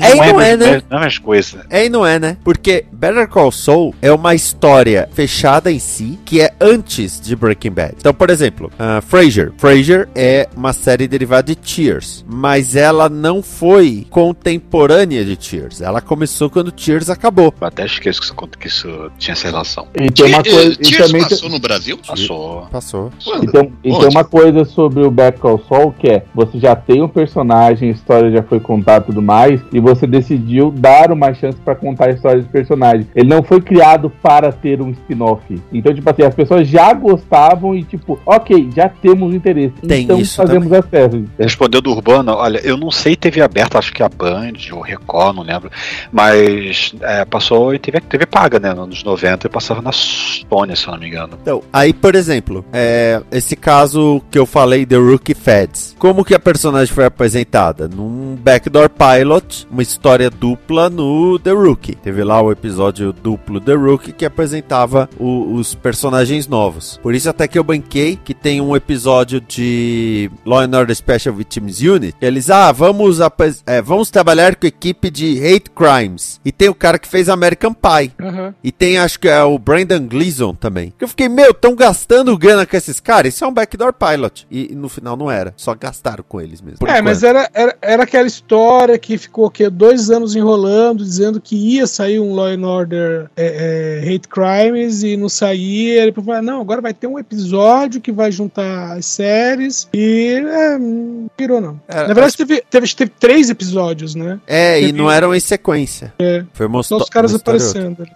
É 0.00 0.12
e 0.12 0.14
não 0.16 0.24
é, 0.24 0.32
mais- 0.32 0.58
né? 0.58 0.82
Não 0.90 0.98
é 0.98 1.00
mais 1.00 1.18
coisa. 1.18 1.64
É 1.70 1.86
e 1.86 1.88
não 1.88 2.06
é, 2.06 2.18
né? 2.18 2.36
Porque 2.44 2.84
Better 2.92 3.28
Call 3.28 3.52
Saul 3.52 3.94
é 4.02 4.10
uma 4.12 4.34
história 4.34 5.08
fechada 5.12 5.70
em 5.70 5.78
si, 5.78 6.18
que 6.24 6.40
é 6.40 6.52
antes 6.60 7.20
de 7.20 7.34
Breaking 7.36 7.70
Bad. 7.72 7.94
Então, 7.98 8.12
por 8.14 8.30
exemplo, 8.30 8.70
uh, 8.74 9.00
Frasier. 9.02 9.52
Frasier 9.58 10.08
é 10.14 10.48
uma 10.56 10.72
série 10.72 11.06
derivada 11.08 11.54
de 11.54 11.58
Cheers, 11.62 12.24
mas 12.28 12.76
ela 12.76 13.08
não 13.08 13.42
foi 13.42 14.06
contemporânea 14.10 15.24
de 15.24 15.36
Cheers. 15.40 15.80
Ela 15.80 16.00
começou 16.00 16.50
quando 16.50 16.72
Cheers 16.76 17.08
acabou. 17.10 17.54
Até 17.60 17.86
esqueço 17.92 18.20
que 18.20 18.26
isso, 18.26 18.34
que 18.58 18.68
isso 18.68 19.10
tinha 19.18 19.32
essa 19.32 19.48
relação. 19.48 19.86
E 19.94 20.10
tem 20.10 20.26
uma 20.26 20.42
coisa. 20.42 20.76
E 20.80 20.96
também 20.96 21.22
passou 21.22 21.48
no 21.48 21.58
Brasil? 21.58 21.98
Passou. 21.98 22.66
Passou. 22.70 23.12
Quando? 23.24 23.44
E 23.44 23.52
tem, 23.52 23.72
e 23.84 23.90
tem 23.90 24.08
uma 24.08 24.24
coisa 24.24 24.64
sobre 24.64 25.02
o 25.02 25.10
Better 25.10 25.40
Call 25.40 25.62
Saul 25.68 25.92
que 25.92 26.08
é, 26.08 26.24
você 26.34 26.58
já 26.58 26.74
tem 26.74 27.02
um 27.02 27.08
personagem, 27.08 27.88
a 27.88 27.92
história 27.92 28.30
já 28.30 28.42
foi 28.42 28.60
contada 28.60 29.04
e 29.04 29.06
tudo 29.06 29.22
mais, 29.22 29.60
e 29.72 29.80
você 29.80 30.06
decidiu 30.06 30.70
dar 30.70 31.12
uma 31.12 31.32
chance 31.34 31.58
pra 31.58 31.74
contar 31.74 32.08
a 32.08 32.12
história 32.12 32.38
desse 32.38 32.50
personagem. 32.50 33.06
Ele 33.14 33.28
não 33.28 33.42
foi 33.42 33.60
criado 33.60 34.10
para 34.22 34.52
ter 34.52 34.80
um 34.80 34.90
spin-off. 34.90 35.60
Então, 35.72 35.94
tipo 35.94 36.08
assim, 36.08 36.22
as 36.22 36.34
pessoas 36.34 36.68
já 36.68 36.92
gostavam 36.92 37.74
e 37.74 37.82
tipo, 37.82 38.18
ok, 38.24 38.70
já 38.74 38.88
temos 38.88 39.34
interesse. 39.34 39.74
Tem 39.86 40.04
então 40.04 40.18
isso 40.18 40.36
fazemos 40.36 40.72
a 40.72 40.82
série. 40.82 41.24
Respondeu 41.38 41.80
do 41.80 41.90
Urbano, 41.90 42.32
olha, 42.32 42.58
eu 42.58 42.76
não 42.76 42.90
sei 42.90 43.16
TV 43.16 43.40
aberta, 43.40 43.78
acho 43.78 43.92
que 43.92 44.02
a 44.02 44.08
Band 44.08 44.52
ou 44.72 44.80
Record, 44.80 45.36
não 45.36 45.42
lembro, 45.42 45.70
mas 46.12 46.94
é, 47.00 47.24
passou 47.24 47.74
e 47.74 47.78
teve, 47.80 48.00
teve 48.00 48.26
paga, 48.26 48.58
né? 48.58 48.70
Nos 48.70 48.80
anos 48.84 49.04
90 49.04 49.46
e 49.46 49.50
passava 49.50 49.80
na 49.82 49.92
Sony, 49.92 50.76
se 50.76 50.86
eu 50.86 50.92
não 50.92 51.00
me 51.00 51.08
engano. 51.08 51.38
Então, 51.40 51.62
aí, 51.72 51.92
por 51.92 52.14
exemplo, 52.14 52.64
é, 52.72 53.20
esse 53.30 53.56
caso 53.56 54.20
que 54.30 54.38
eu 54.38 54.46
falei, 54.46 54.84
The 54.86 54.96
Rookie 54.96 55.34
Feds. 55.34 55.96
Como 55.98 56.24
que 56.24 56.34
a 56.34 56.38
personagem 56.38 56.94
foi 56.94 57.04
apresentada? 57.04 57.88
Num 57.88 58.36
backdoor 58.40 58.90
pilot, 58.90 59.66
uma 59.70 59.82
história 59.82 60.30
dupla 60.30 60.88
no 60.90 61.38
The 61.38 61.50
Rookie. 61.52 61.94
Teve 61.96 62.22
lá 62.24 62.40
o 62.40 62.50
episódio 62.52 63.12
duplo 63.12 63.60
The 63.60 63.74
Rookie 63.74 64.12
que 64.12 64.24
apresentava 64.24 65.08
o- 65.18 65.54
os 65.54 65.74
personagens 65.74 66.46
novos. 66.46 66.98
Por 67.02 67.14
isso 67.14 67.28
até 67.30 67.46
que 67.48 67.58
eu 67.58 67.64
banquei 67.64 68.18
que 68.22 68.34
tem 68.34 68.60
um 68.60 68.74
episódio 68.76 69.40
de 69.40 70.30
Law 70.44 70.60
and 70.60 70.76
Order 70.76 70.94
Special 70.96 71.34
Victims 71.34 71.80
Unit. 71.80 72.14
Eles, 72.20 72.50
ah, 72.50 72.72
vamos, 72.72 73.18
é, 73.66 73.80
vamos 73.82 74.10
trabalhar 74.10 74.56
com 74.56 74.66
equipe 74.66 75.10
de 75.10 75.38
hate 75.44 75.70
crimes. 75.70 76.40
E 76.44 76.52
tem 76.52 76.68
o 76.68 76.74
cara 76.74 76.98
que 76.98 77.08
fez 77.08 77.28
American 77.28 77.69
Pie. 77.74 78.12
Aham. 78.20 78.54
E 78.62 78.70
tem, 78.72 78.98
acho 78.98 79.18
que 79.18 79.28
é 79.28 79.42
o 79.42 79.58
Brandon 79.58 80.06
Gleason 80.06 80.54
também. 80.54 80.92
Que 80.98 81.04
eu 81.04 81.08
fiquei, 81.08 81.28
meu, 81.28 81.52
tão 81.54 81.74
gastando 81.74 82.36
grana 82.36 82.66
com 82.66 82.76
esses 82.76 83.00
caras? 83.00 83.34
Isso 83.34 83.44
é 83.44 83.46
um 83.48 83.52
backdoor 83.52 83.92
pilot. 83.92 84.46
E, 84.50 84.72
e 84.72 84.74
no 84.74 84.88
final 84.88 85.16
não 85.16 85.30
era. 85.30 85.52
Só 85.56 85.74
gastaram 85.74 86.24
com 86.28 86.40
eles 86.40 86.60
mesmo. 86.60 86.78
É, 86.86 87.00
mas 87.00 87.18
enquanto. 87.22 87.36
era, 87.36 87.50
era, 87.54 87.76
era 87.80 88.02
aquela 88.02 88.26
história 88.26 88.98
que 88.98 89.16
ficou 89.18 89.46
o 89.46 89.50
quê? 89.50 89.68
dois 89.70 90.10
anos 90.10 90.34
enrolando, 90.34 91.04
dizendo 91.04 91.40
que 91.40 91.56
ia 91.56 91.86
sair 91.86 92.18
um 92.20 92.34
Law 92.34 92.46
and 92.46 92.66
Order 92.66 93.30
é, 93.36 94.02
é, 94.04 94.14
Hate 94.14 94.28
Crimes 94.28 95.02
e 95.02 95.16
não 95.16 95.28
saía. 95.28 96.02
Ele 96.02 96.12
falou, 96.12 96.42
não, 96.42 96.60
agora 96.60 96.80
vai 96.80 96.92
ter 96.94 97.06
um 97.06 97.18
episódio 97.18 98.00
que 98.00 98.12
vai 98.12 98.30
juntar 98.32 98.92
as 98.96 99.06
séries 99.06 99.88
e 99.92 100.34
é, 100.46 100.78
não 100.78 101.26
virou 101.38 101.60
não. 101.60 101.80
Era- 101.88 102.08
Na 102.08 102.14
verdade, 102.14 102.36
teve, 102.36 102.62
teve, 102.68 102.94
teve 102.94 103.10
três 103.18 103.50
episódios, 103.50 104.14
né? 104.14 104.38
É, 104.46 104.78
e 104.80 104.86
teve- 104.86 104.98
não 104.98 105.10
eram 105.10 105.34
em 105.34 105.40
sequência. 105.40 106.12
É. 106.18 106.44
Foi 106.52 106.66
Só 106.68 106.80
histó- 106.80 106.96
os 106.98 107.08
caras 107.08 107.32
uma 107.32 107.38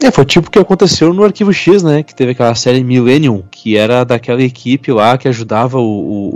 É, 0.03 0.11
foi 0.11 0.25
tipo 0.25 0.49
o 0.49 0.51
que 0.51 0.59
aconteceu 0.59 1.13
no 1.13 1.25
Arquivo 1.25 1.53
X, 1.53 1.83
né? 1.83 2.03
Que 2.03 2.15
teve 2.15 2.33
aquela 2.33 2.55
série 2.55 2.83
Millennium, 2.83 3.43
que 3.51 3.77
era 3.77 4.05
daquela 4.05 4.43
equipe 4.43 4.93
lá 4.93 5.17
que 5.19 5.29
ajudava 5.29 5.79
o, 5.79 5.83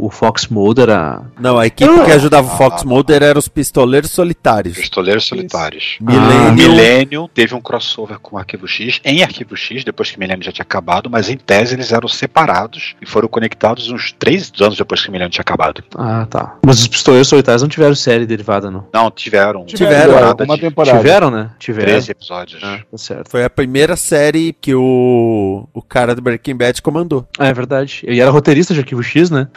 o, 0.00 0.06
o 0.06 0.10
Fox 0.10 0.46
Mulder 0.48 0.90
a. 0.90 1.22
Não, 1.40 1.58
a 1.58 1.66
equipe 1.66 1.90
Ah. 1.90 2.04
que 2.04 2.12
ajudava 2.12 2.52
o 2.52 2.56
Fox 2.56 2.84
Mulder 2.84 3.22
era 3.22 3.38
os 3.38 3.48
Pistoleiros 3.48 4.10
Solitários. 4.10 4.76
Pistoleiros 4.76 5.24
Solitários. 5.26 5.96
Millennium. 6.00 6.48
O 6.48 6.52
Millennium 6.54 7.28
teve 7.32 7.54
um 7.54 7.60
crossover 7.60 8.18
com 8.18 8.36
o 8.36 8.38
Arquivo 8.38 8.66
X, 8.66 9.00
em 9.04 9.22
Arquivo 9.22 9.56
X, 9.56 9.84
depois 9.84 10.10
que 10.10 10.16
o 10.16 10.20
Millennium 10.20 10.42
já 10.44 10.52
tinha 10.52 10.62
acabado, 10.64 11.08
mas 11.10 11.28
em 11.30 11.36
tese 11.36 11.74
eles 11.74 11.92
eram 11.92 12.08
separados 12.08 12.94
e 13.00 13.06
foram 13.06 13.28
conectados 13.28 13.90
uns 13.90 14.12
três 14.18 14.52
anos 14.60 14.76
depois 14.76 15.02
que 15.02 15.08
o 15.08 15.12
Millennium 15.12 15.30
tinha 15.30 15.42
acabado. 15.42 15.82
Ah, 15.96 16.26
tá. 16.28 16.56
Mas 16.64 16.80
os 16.80 16.88
Pistoleiros 16.88 17.28
Solitários 17.28 17.62
não 17.62 17.68
tiveram 17.68 17.94
série 17.94 18.26
derivada, 18.26 18.70
não. 18.70 18.86
Não, 18.92 19.10
tiveram. 19.10 19.64
Tiveram, 19.64 20.12
temporada 20.14 20.44
uma 20.44 20.58
temporada. 20.58 20.96
Tiveram, 20.98 21.30
né? 21.30 21.50
Tiveram. 21.58 21.88
13 21.92 22.10
episódios. 22.10 22.60
Ah, 22.62 22.78
tá 22.90 22.97
certo. 22.98 23.30
Foi 23.30 23.44
a 23.44 23.50
primeira 23.50 23.96
série 23.96 24.52
que 24.60 24.74
o, 24.74 25.66
o 25.72 25.80
cara 25.82 26.14
do 26.14 26.20
Breaking 26.22 26.56
Bad 26.56 26.82
comandou. 26.82 27.26
Ah, 27.38 27.46
é 27.48 27.52
verdade. 27.54 28.00
Ele 28.04 28.20
era 28.20 28.30
roteirista 28.30 28.74
de 28.74 28.80
Arquivo 28.80 29.02
X, 29.02 29.30
né? 29.30 29.48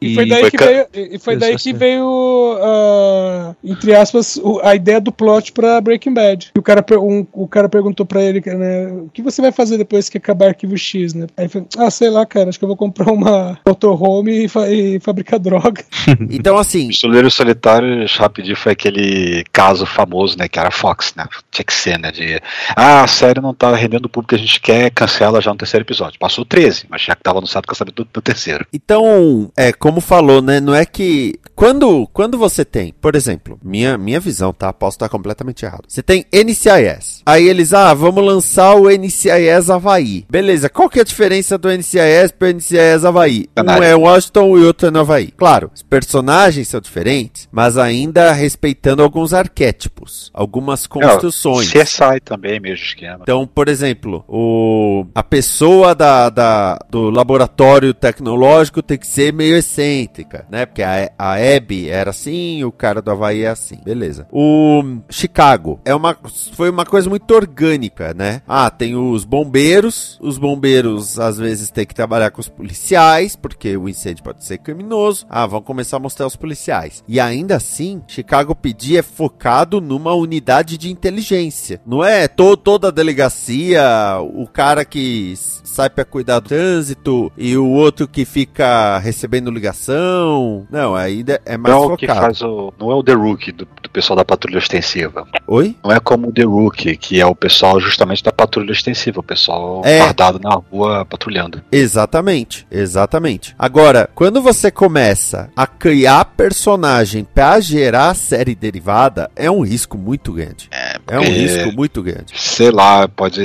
E 0.00 0.14
foi 0.14 0.26
daí 0.28 0.40
foi 0.40 0.50
que 0.50 0.56
ca- 0.56 0.64
veio, 0.66 0.86
e 0.94 1.18
foi 1.18 1.36
daí 1.36 1.56
que 1.56 1.72
veio 1.72 2.58
ah, 2.62 3.54
entre 3.64 3.94
aspas, 3.94 4.36
o- 4.36 4.60
a 4.62 4.74
ideia 4.74 5.00
do 5.00 5.12
plot 5.12 5.52
pra 5.52 5.80
Breaking 5.80 6.14
Bad. 6.14 6.50
E 6.54 6.58
o 6.58 6.62
cara, 6.62 6.84
um- 6.98 7.26
o 7.32 7.46
cara 7.48 7.68
perguntou 7.68 8.04
pra 8.06 8.22
ele, 8.22 8.40
né, 8.44 8.86
o 8.88 9.10
que 9.12 9.22
você 9.22 9.40
vai 9.42 9.52
fazer 9.52 9.76
depois 9.78 10.08
que 10.08 10.18
acabar 10.18 10.48
Arquivo 10.48 10.76
X, 10.76 11.14
né? 11.14 11.26
Aí 11.36 11.44
ele 11.44 11.48
falou, 11.50 11.68
ah, 11.78 11.90
sei 11.90 12.10
lá, 12.10 12.24
cara, 12.26 12.48
acho 12.48 12.58
que 12.58 12.64
eu 12.64 12.68
vou 12.68 12.76
comprar 12.76 13.12
uma 13.12 13.58
motorhome 13.66 14.44
e, 14.44 14.48
fa- 14.48 14.68
e 14.68 14.98
fabricar 15.00 15.38
droga. 15.38 15.84
Então, 16.36 16.56
assim, 16.58 16.88
Pistoleiros 16.88 17.34
Solitários, 17.34 18.16
rapidinho, 18.16 18.56
foi 18.56 18.72
aquele 18.72 19.44
caso 19.52 19.86
famoso, 19.86 20.36
né? 20.38 20.48
Que 20.48 20.58
era 20.58 20.70
Fox, 20.70 21.12
né? 21.16 21.24
Tinha 21.50 21.64
que 21.64 21.72
ser, 21.72 21.98
né? 21.98 22.10
De, 22.12 22.40
ah, 22.76 22.85
a 22.86 23.06
série 23.06 23.40
não 23.40 23.52
tá 23.52 23.74
rendendo 23.74 24.06
o 24.06 24.08
público 24.08 24.30
que 24.30 24.34
a 24.36 24.38
gente 24.38 24.60
quer, 24.60 24.90
cancela 24.90 25.40
já 25.40 25.50
no 25.50 25.56
terceiro 25.56 25.84
episódio. 25.84 26.20
Passou 26.20 26.44
13, 26.44 26.86
mas 26.88 27.02
já 27.02 27.16
que 27.16 27.22
tava 27.22 27.38
anunciado 27.38 27.64
o 27.64 27.68
cancelamento 27.68 28.04
do, 28.04 28.08
do 28.12 28.22
terceiro. 28.22 28.64
Então, 28.72 29.50
é, 29.56 29.72
como 29.72 30.00
falou, 30.00 30.40
né? 30.40 30.60
Não 30.60 30.74
é 30.74 30.86
que. 30.86 31.34
Quando, 31.54 32.06
quando 32.12 32.38
você 32.38 32.64
tem, 32.64 32.94
por 33.00 33.16
exemplo, 33.16 33.58
minha, 33.62 33.96
minha 33.96 34.20
visão, 34.20 34.52
tá? 34.52 34.72
Posso 34.72 34.96
estar 34.96 35.08
completamente 35.08 35.64
errado. 35.64 35.84
Você 35.88 36.02
tem 36.02 36.24
NCIS. 36.30 37.22
Aí 37.24 37.48
eles, 37.48 37.72
ah, 37.72 37.94
vamos 37.94 38.22
lançar 38.22 38.74
o 38.74 38.90
NCIS 38.90 39.70
Havaí. 39.70 40.24
Beleza, 40.28 40.68
qual 40.68 40.88
que 40.88 40.98
é 40.98 41.02
a 41.02 41.04
diferença 41.04 41.56
do 41.56 41.68
NCIS 41.70 42.30
pro 42.38 42.48
NCIS 42.48 43.04
Havaí? 43.04 43.46
Um 43.58 43.82
é 43.82 43.96
Washington 43.96 44.58
e 44.58 44.64
outro 44.64 44.88
é 44.88 44.90
no 44.90 45.00
Havaí. 45.00 45.32
Claro, 45.32 45.70
os 45.74 45.82
personagens 45.82 46.68
são 46.68 46.80
diferentes, 46.80 47.48
mas 47.50 47.78
ainda 47.78 48.32
respeitando 48.32 49.02
alguns 49.02 49.32
arquétipos, 49.32 50.30
algumas 50.34 50.86
construções. 50.86 51.74
É, 51.74 51.82
CSI 51.82 52.20
também, 52.22 52.60
mesmo 52.60 52.75
esquema. 52.76 53.18
Então, 53.22 53.46
por 53.46 53.68
exemplo, 53.68 54.24
o, 54.28 55.06
a 55.14 55.22
pessoa 55.22 55.94
da, 55.94 56.28
da- 56.30 56.78
do 56.90 57.10
laboratório 57.10 57.92
tecnológico 57.94 58.82
tem 58.82 58.98
que 58.98 59.06
ser 59.06 59.32
meio 59.32 59.56
excêntrica, 59.56 60.46
né? 60.50 60.66
Porque 60.66 60.82
a, 60.82 61.10
a 61.18 61.34
Abby 61.34 61.88
era 61.88 62.10
assim, 62.10 62.62
o 62.64 62.72
cara 62.72 63.00
do 63.02 63.10
Havaí 63.10 63.42
é 63.42 63.48
assim, 63.48 63.78
beleza. 63.84 64.26
O 64.30 64.82
Chicago 65.10 65.80
é 65.84 65.94
uma, 65.94 66.16
foi 66.52 66.70
uma 66.70 66.84
coisa 66.84 67.08
muito 67.08 67.32
orgânica, 67.34 68.14
né? 68.14 68.42
Ah, 68.46 68.70
tem 68.70 68.94
os 68.96 69.24
bombeiros, 69.24 70.18
os 70.20 70.38
bombeiros 70.38 71.18
às 71.18 71.38
vezes 71.38 71.70
têm 71.70 71.86
que 71.86 71.94
trabalhar 71.94 72.30
com 72.30 72.40
os 72.40 72.48
policiais, 72.48 73.36
porque 73.36 73.76
o 73.76 73.88
incêndio 73.88 74.22
pode 74.24 74.44
ser 74.44 74.58
criminoso. 74.58 75.26
Ah, 75.28 75.46
vão 75.46 75.62
começar 75.62 75.96
a 75.96 76.00
mostrar 76.00 76.26
os 76.26 76.36
policiais. 76.36 77.02
E 77.08 77.18
ainda 77.20 77.56
assim, 77.56 78.02
Chicago 78.06 78.54
PD 78.54 78.96
é 78.98 79.02
focado 79.02 79.80
numa 79.80 80.14
unidade 80.14 80.76
de 80.78 80.90
inteligência. 80.90 81.80
Não 81.86 82.04
é 82.04 82.28
to 82.28 82.55
toda 82.56 82.88
a 82.88 82.90
delegacia, 82.90 83.82
o 84.20 84.46
cara 84.46 84.84
que 84.84 85.34
sai 85.36 85.90
pra 85.90 86.04
cuidar 86.04 86.40
do 86.40 86.48
trânsito 86.48 87.30
e 87.36 87.56
o 87.56 87.66
outro 87.68 88.08
que 88.08 88.24
fica 88.24 88.98
recebendo 88.98 89.50
ligação. 89.50 90.66
Não, 90.70 90.94
ainda 90.94 91.40
é 91.44 91.56
mais 91.56 91.74
não 91.74 91.84
é 91.84 91.86
o 91.86 91.96
que 91.96 92.06
focado. 92.06 92.26
faz 92.26 92.42
o. 92.42 92.72
Não 92.78 92.90
é 92.90 92.94
o 92.94 93.02
The 93.02 93.12
Rookie 93.12 93.52
do, 93.52 93.66
do 93.82 93.90
pessoal 93.90 94.16
da 94.16 94.24
patrulha 94.24 94.58
extensiva. 94.58 95.26
Oi? 95.46 95.76
Não 95.84 95.92
é 95.92 96.00
como 96.00 96.28
o 96.28 96.32
The 96.32 96.42
Rookie, 96.44 96.96
que 96.96 97.20
é 97.20 97.26
o 97.26 97.34
pessoal 97.34 97.78
justamente 97.80 98.22
da 98.22 98.32
patrulha 98.32 98.72
extensiva, 98.72 99.20
o 99.20 99.22
pessoal 99.22 99.82
É. 99.84 100.00
fardado 100.00 100.38
na 100.42 100.54
rua 100.54 101.04
patrulhando. 101.04 101.62
Exatamente, 101.70 102.66
exatamente. 102.70 103.54
Agora, 103.58 104.08
quando 104.14 104.40
você 104.40 104.70
começa 104.70 105.50
a 105.56 105.66
criar 105.66 106.24
personagem 106.24 107.24
pra 107.24 107.60
gerar 107.60 108.14
série 108.14 108.54
derivada, 108.54 109.30
é 109.34 109.50
um 109.50 109.60
risco 109.62 109.96
muito 109.98 110.32
grande. 110.32 110.68
É, 110.70 110.85
um 111.14 111.22
porque- 111.22 111.28
risco 111.30 111.72
muito 111.72 112.02
grande. 112.02 112.32
Sei 112.34 112.70
lá, 112.70 113.06
pode, 113.08 113.42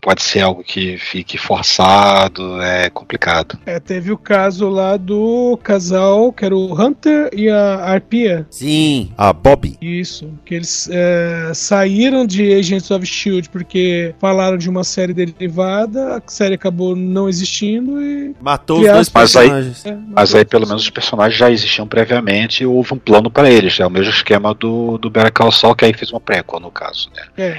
pode 0.00 0.22
ser 0.22 0.40
algo 0.40 0.62
que 0.64 0.96
fique 0.98 1.36
forçado, 1.38 2.60
é 2.62 2.88
complicado. 2.90 3.58
É, 3.66 3.78
teve 3.80 4.10
o 4.12 4.16
caso 4.18 4.68
lá 4.68 4.96
do 4.96 5.58
casal, 5.62 6.32
que 6.32 6.44
era 6.44 6.56
o 6.56 6.72
Hunter 6.80 7.30
e 7.34 7.48
a 7.48 7.76
Arpia. 7.84 8.46
Sim, 8.50 9.10
a 9.16 9.32
Bobby. 9.32 9.76
Isso, 9.80 10.30
que 10.44 10.54
eles 10.54 10.88
é, 10.90 11.50
saíram 11.54 12.26
de 12.26 12.52
Agents 12.54 12.90
of 12.90 13.04
Shield 13.04 13.48
porque 13.50 14.14
falaram 14.18 14.56
de 14.56 14.68
uma 14.68 14.84
série 14.84 15.12
derivada, 15.12 16.16
a 16.16 16.22
série 16.26 16.54
acabou 16.54 16.94
não 16.96 17.28
existindo 17.28 18.00
e. 18.02 18.34
Matou 18.40 18.80
os 18.80 18.86
dois 18.86 19.10
Mas 19.12 19.36
aí- 19.36 19.48
personagens. 19.48 19.86
é, 19.86 19.96
Mas 20.14 20.34
aí 20.34 20.44
pelo 20.44 20.66
menos 20.66 20.82
os 20.82 20.90
personagens 20.90 21.38
já 21.38 21.50
existiam 21.50 21.86
previamente 21.86 22.62
e 22.62 22.66
houve 22.66 22.94
um 22.94 22.98
plano 22.98 23.30
pra 23.30 23.50
eles. 23.50 23.78
É 23.80 23.86
o 23.86 23.90
mesmo 23.90 24.10
esquema 24.10 24.54
do, 24.54 24.98
do 24.98 25.10
Better 25.10 25.32
Call 25.32 25.52
Saul, 25.52 25.74
que 25.74 25.84
aí 25.84 25.92
fez 25.92 26.10
uma 26.10 26.20
prequel 26.20 26.60
no 26.60 26.70
caso, 26.70 26.85
né? 27.14 27.22
É, 27.36 27.56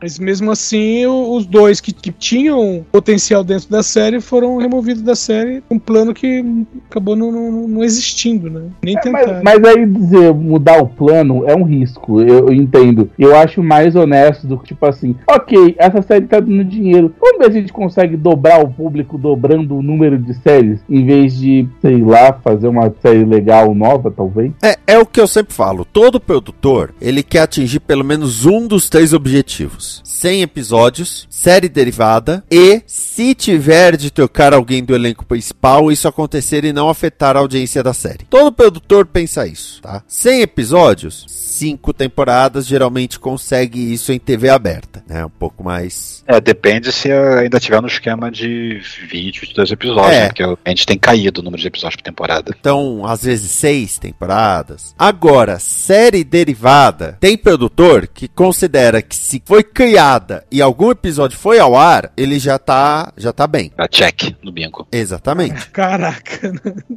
mas 0.00 0.18
mesmo 0.18 0.50
assim, 0.50 1.06
o- 1.06 1.34
os 1.36 1.46
dois 1.46 1.80
que, 1.80 1.92
que 1.92 2.10
tinham 2.12 2.84
potencial 2.90 3.42
dentro 3.44 3.68
da 3.70 3.82
série 3.82 4.20
foram 4.20 4.56
removidos 4.58 5.02
da 5.02 5.14
série, 5.14 5.62
um 5.70 5.78
plano 5.78 6.12
que 6.14 6.44
acabou 6.90 7.16
não, 7.16 7.30
não- 7.32 7.68
não 7.68 7.84
existindo, 7.84 8.50
né? 8.50 8.62
Nem 8.82 8.96
É, 8.96 9.10
mas, 9.10 9.42
mas 9.42 9.64
aí 9.64 9.86
dizer 9.86 10.32
mudar 10.34 10.80
o 10.82 10.86
plano 10.88 11.44
é 11.48 11.54
um 11.56 11.64
risco, 11.64 12.20
eu, 12.20 12.48
eu 12.48 12.52
entendo. 12.52 13.10
Eu 13.18 13.36
acho 13.36 13.62
mais 13.62 13.94
honesto 13.96 14.46
do 14.46 14.58
que, 14.58 14.66
tipo 14.68 14.84
assim, 14.86 15.14
ok, 15.28 15.74
essa 15.78 16.02
série 16.02 16.26
tá 16.26 16.40
dando 16.40 16.64
dinheiro. 16.64 17.14
Vamos 17.20 17.38
ver 17.38 17.52
se 17.52 17.58
a 17.58 17.60
gente 17.60 17.72
consegue 17.72 18.16
dobrar 18.16 18.62
o 18.64 18.68
público 18.70 19.18
dobrando 19.18 19.76
o 19.76 19.82
número 19.82 20.18
de 20.18 20.34
séries, 20.34 20.80
em 20.88 21.04
vez 21.04 21.36
de, 21.36 21.68
sei 21.80 21.98
lá, 22.02 22.32
fazer 22.32 22.68
uma 22.68 22.92
série 23.02 23.24
legal 23.24 23.74
nova, 23.74 24.10
talvez. 24.10 24.52
É, 24.62 24.76
é 24.86 24.98
o 24.98 25.06
que 25.06 25.20
eu 25.20 25.26
sempre 25.26 25.52
falo. 25.54 25.84
Todo 25.84 26.20
produtor, 26.20 26.94
ele 27.00 27.22
quer 27.22 27.40
atingir 27.40 27.80
pelo 27.80 28.04
menos 28.04 28.46
um 28.46 28.61
dos 28.66 28.88
três 28.88 29.12
objetivos. 29.12 30.00
100 30.04 30.42
episódios, 30.42 31.26
série 31.28 31.68
derivada 31.68 32.44
e, 32.50 32.80
se 32.86 33.34
tiver 33.34 33.96
de 33.96 34.10
trocar 34.10 34.54
alguém 34.54 34.84
do 34.84 34.94
elenco 34.94 35.24
principal, 35.26 35.90
isso 35.90 36.06
acontecer 36.06 36.64
e 36.64 36.72
não 36.72 36.88
afetar 36.88 37.36
a 37.36 37.40
audiência 37.40 37.82
da 37.82 37.92
série. 37.92 38.24
Todo 38.30 38.52
produtor 38.52 39.04
pensa 39.06 39.46
isso, 39.46 39.80
tá? 39.82 40.02
100 40.06 40.42
episódios, 40.42 41.24
5 41.28 41.92
temporadas, 41.92 42.66
geralmente 42.66 43.18
consegue 43.18 43.92
isso 43.92 44.12
em 44.12 44.18
TV 44.18 44.48
aberta, 44.48 45.02
né? 45.08 45.24
Um 45.24 45.30
pouco 45.30 45.64
mais... 45.64 46.22
É, 46.26 46.40
depende 46.40 46.92
se 46.92 47.10
ainda 47.10 47.58
tiver 47.58 47.80
no 47.82 47.88
esquema 47.88 48.30
de 48.30 48.80
20, 49.10 49.40
22 49.40 49.70
episódios, 49.72 50.14
É. 50.14 50.20
né? 50.20 50.26
Porque 50.28 50.42
a 50.44 50.68
gente 50.70 50.86
tem 50.86 50.98
caído 50.98 51.40
o 51.40 51.44
número 51.44 51.60
de 51.60 51.66
episódios 51.68 51.96
por 51.96 52.02
temporada. 52.02 52.54
Então, 52.58 53.04
às 53.04 53.24
vezes, 53.24 53.50
seis 53.50 53.98
temporadas. 53.98 54.94
Agora, 54.98 55.58
série 55.58 56.22
derivada, 56.24 57.16
tem 57.20 57.36
produtor 57.36 58.06
que 58.06 58.28
considera 58.56 59.00
que 59.00 59.16
se 59.16 59.42
foi 59.46 59.62
criada 59.62 60.44
e 60.52 60.60
algum 60.60 60.90
episódio 60.90 61.38
foi 61.38 61.58
ao 61.58 61.74
ar, 61.74 62.12
ele 62.18 62.38
já 62.38 62.58
tá, 62.58 63.10
já 63.16 63.32
tá 63.32 63.46
bem. 63.46 63.72
A 63.78 63.88
check 63.88 64.34
no 64.42 64.52
bingo. 64.52 64.86
Exatamente. 64.92 65.68
Caraca, 65.72 66.52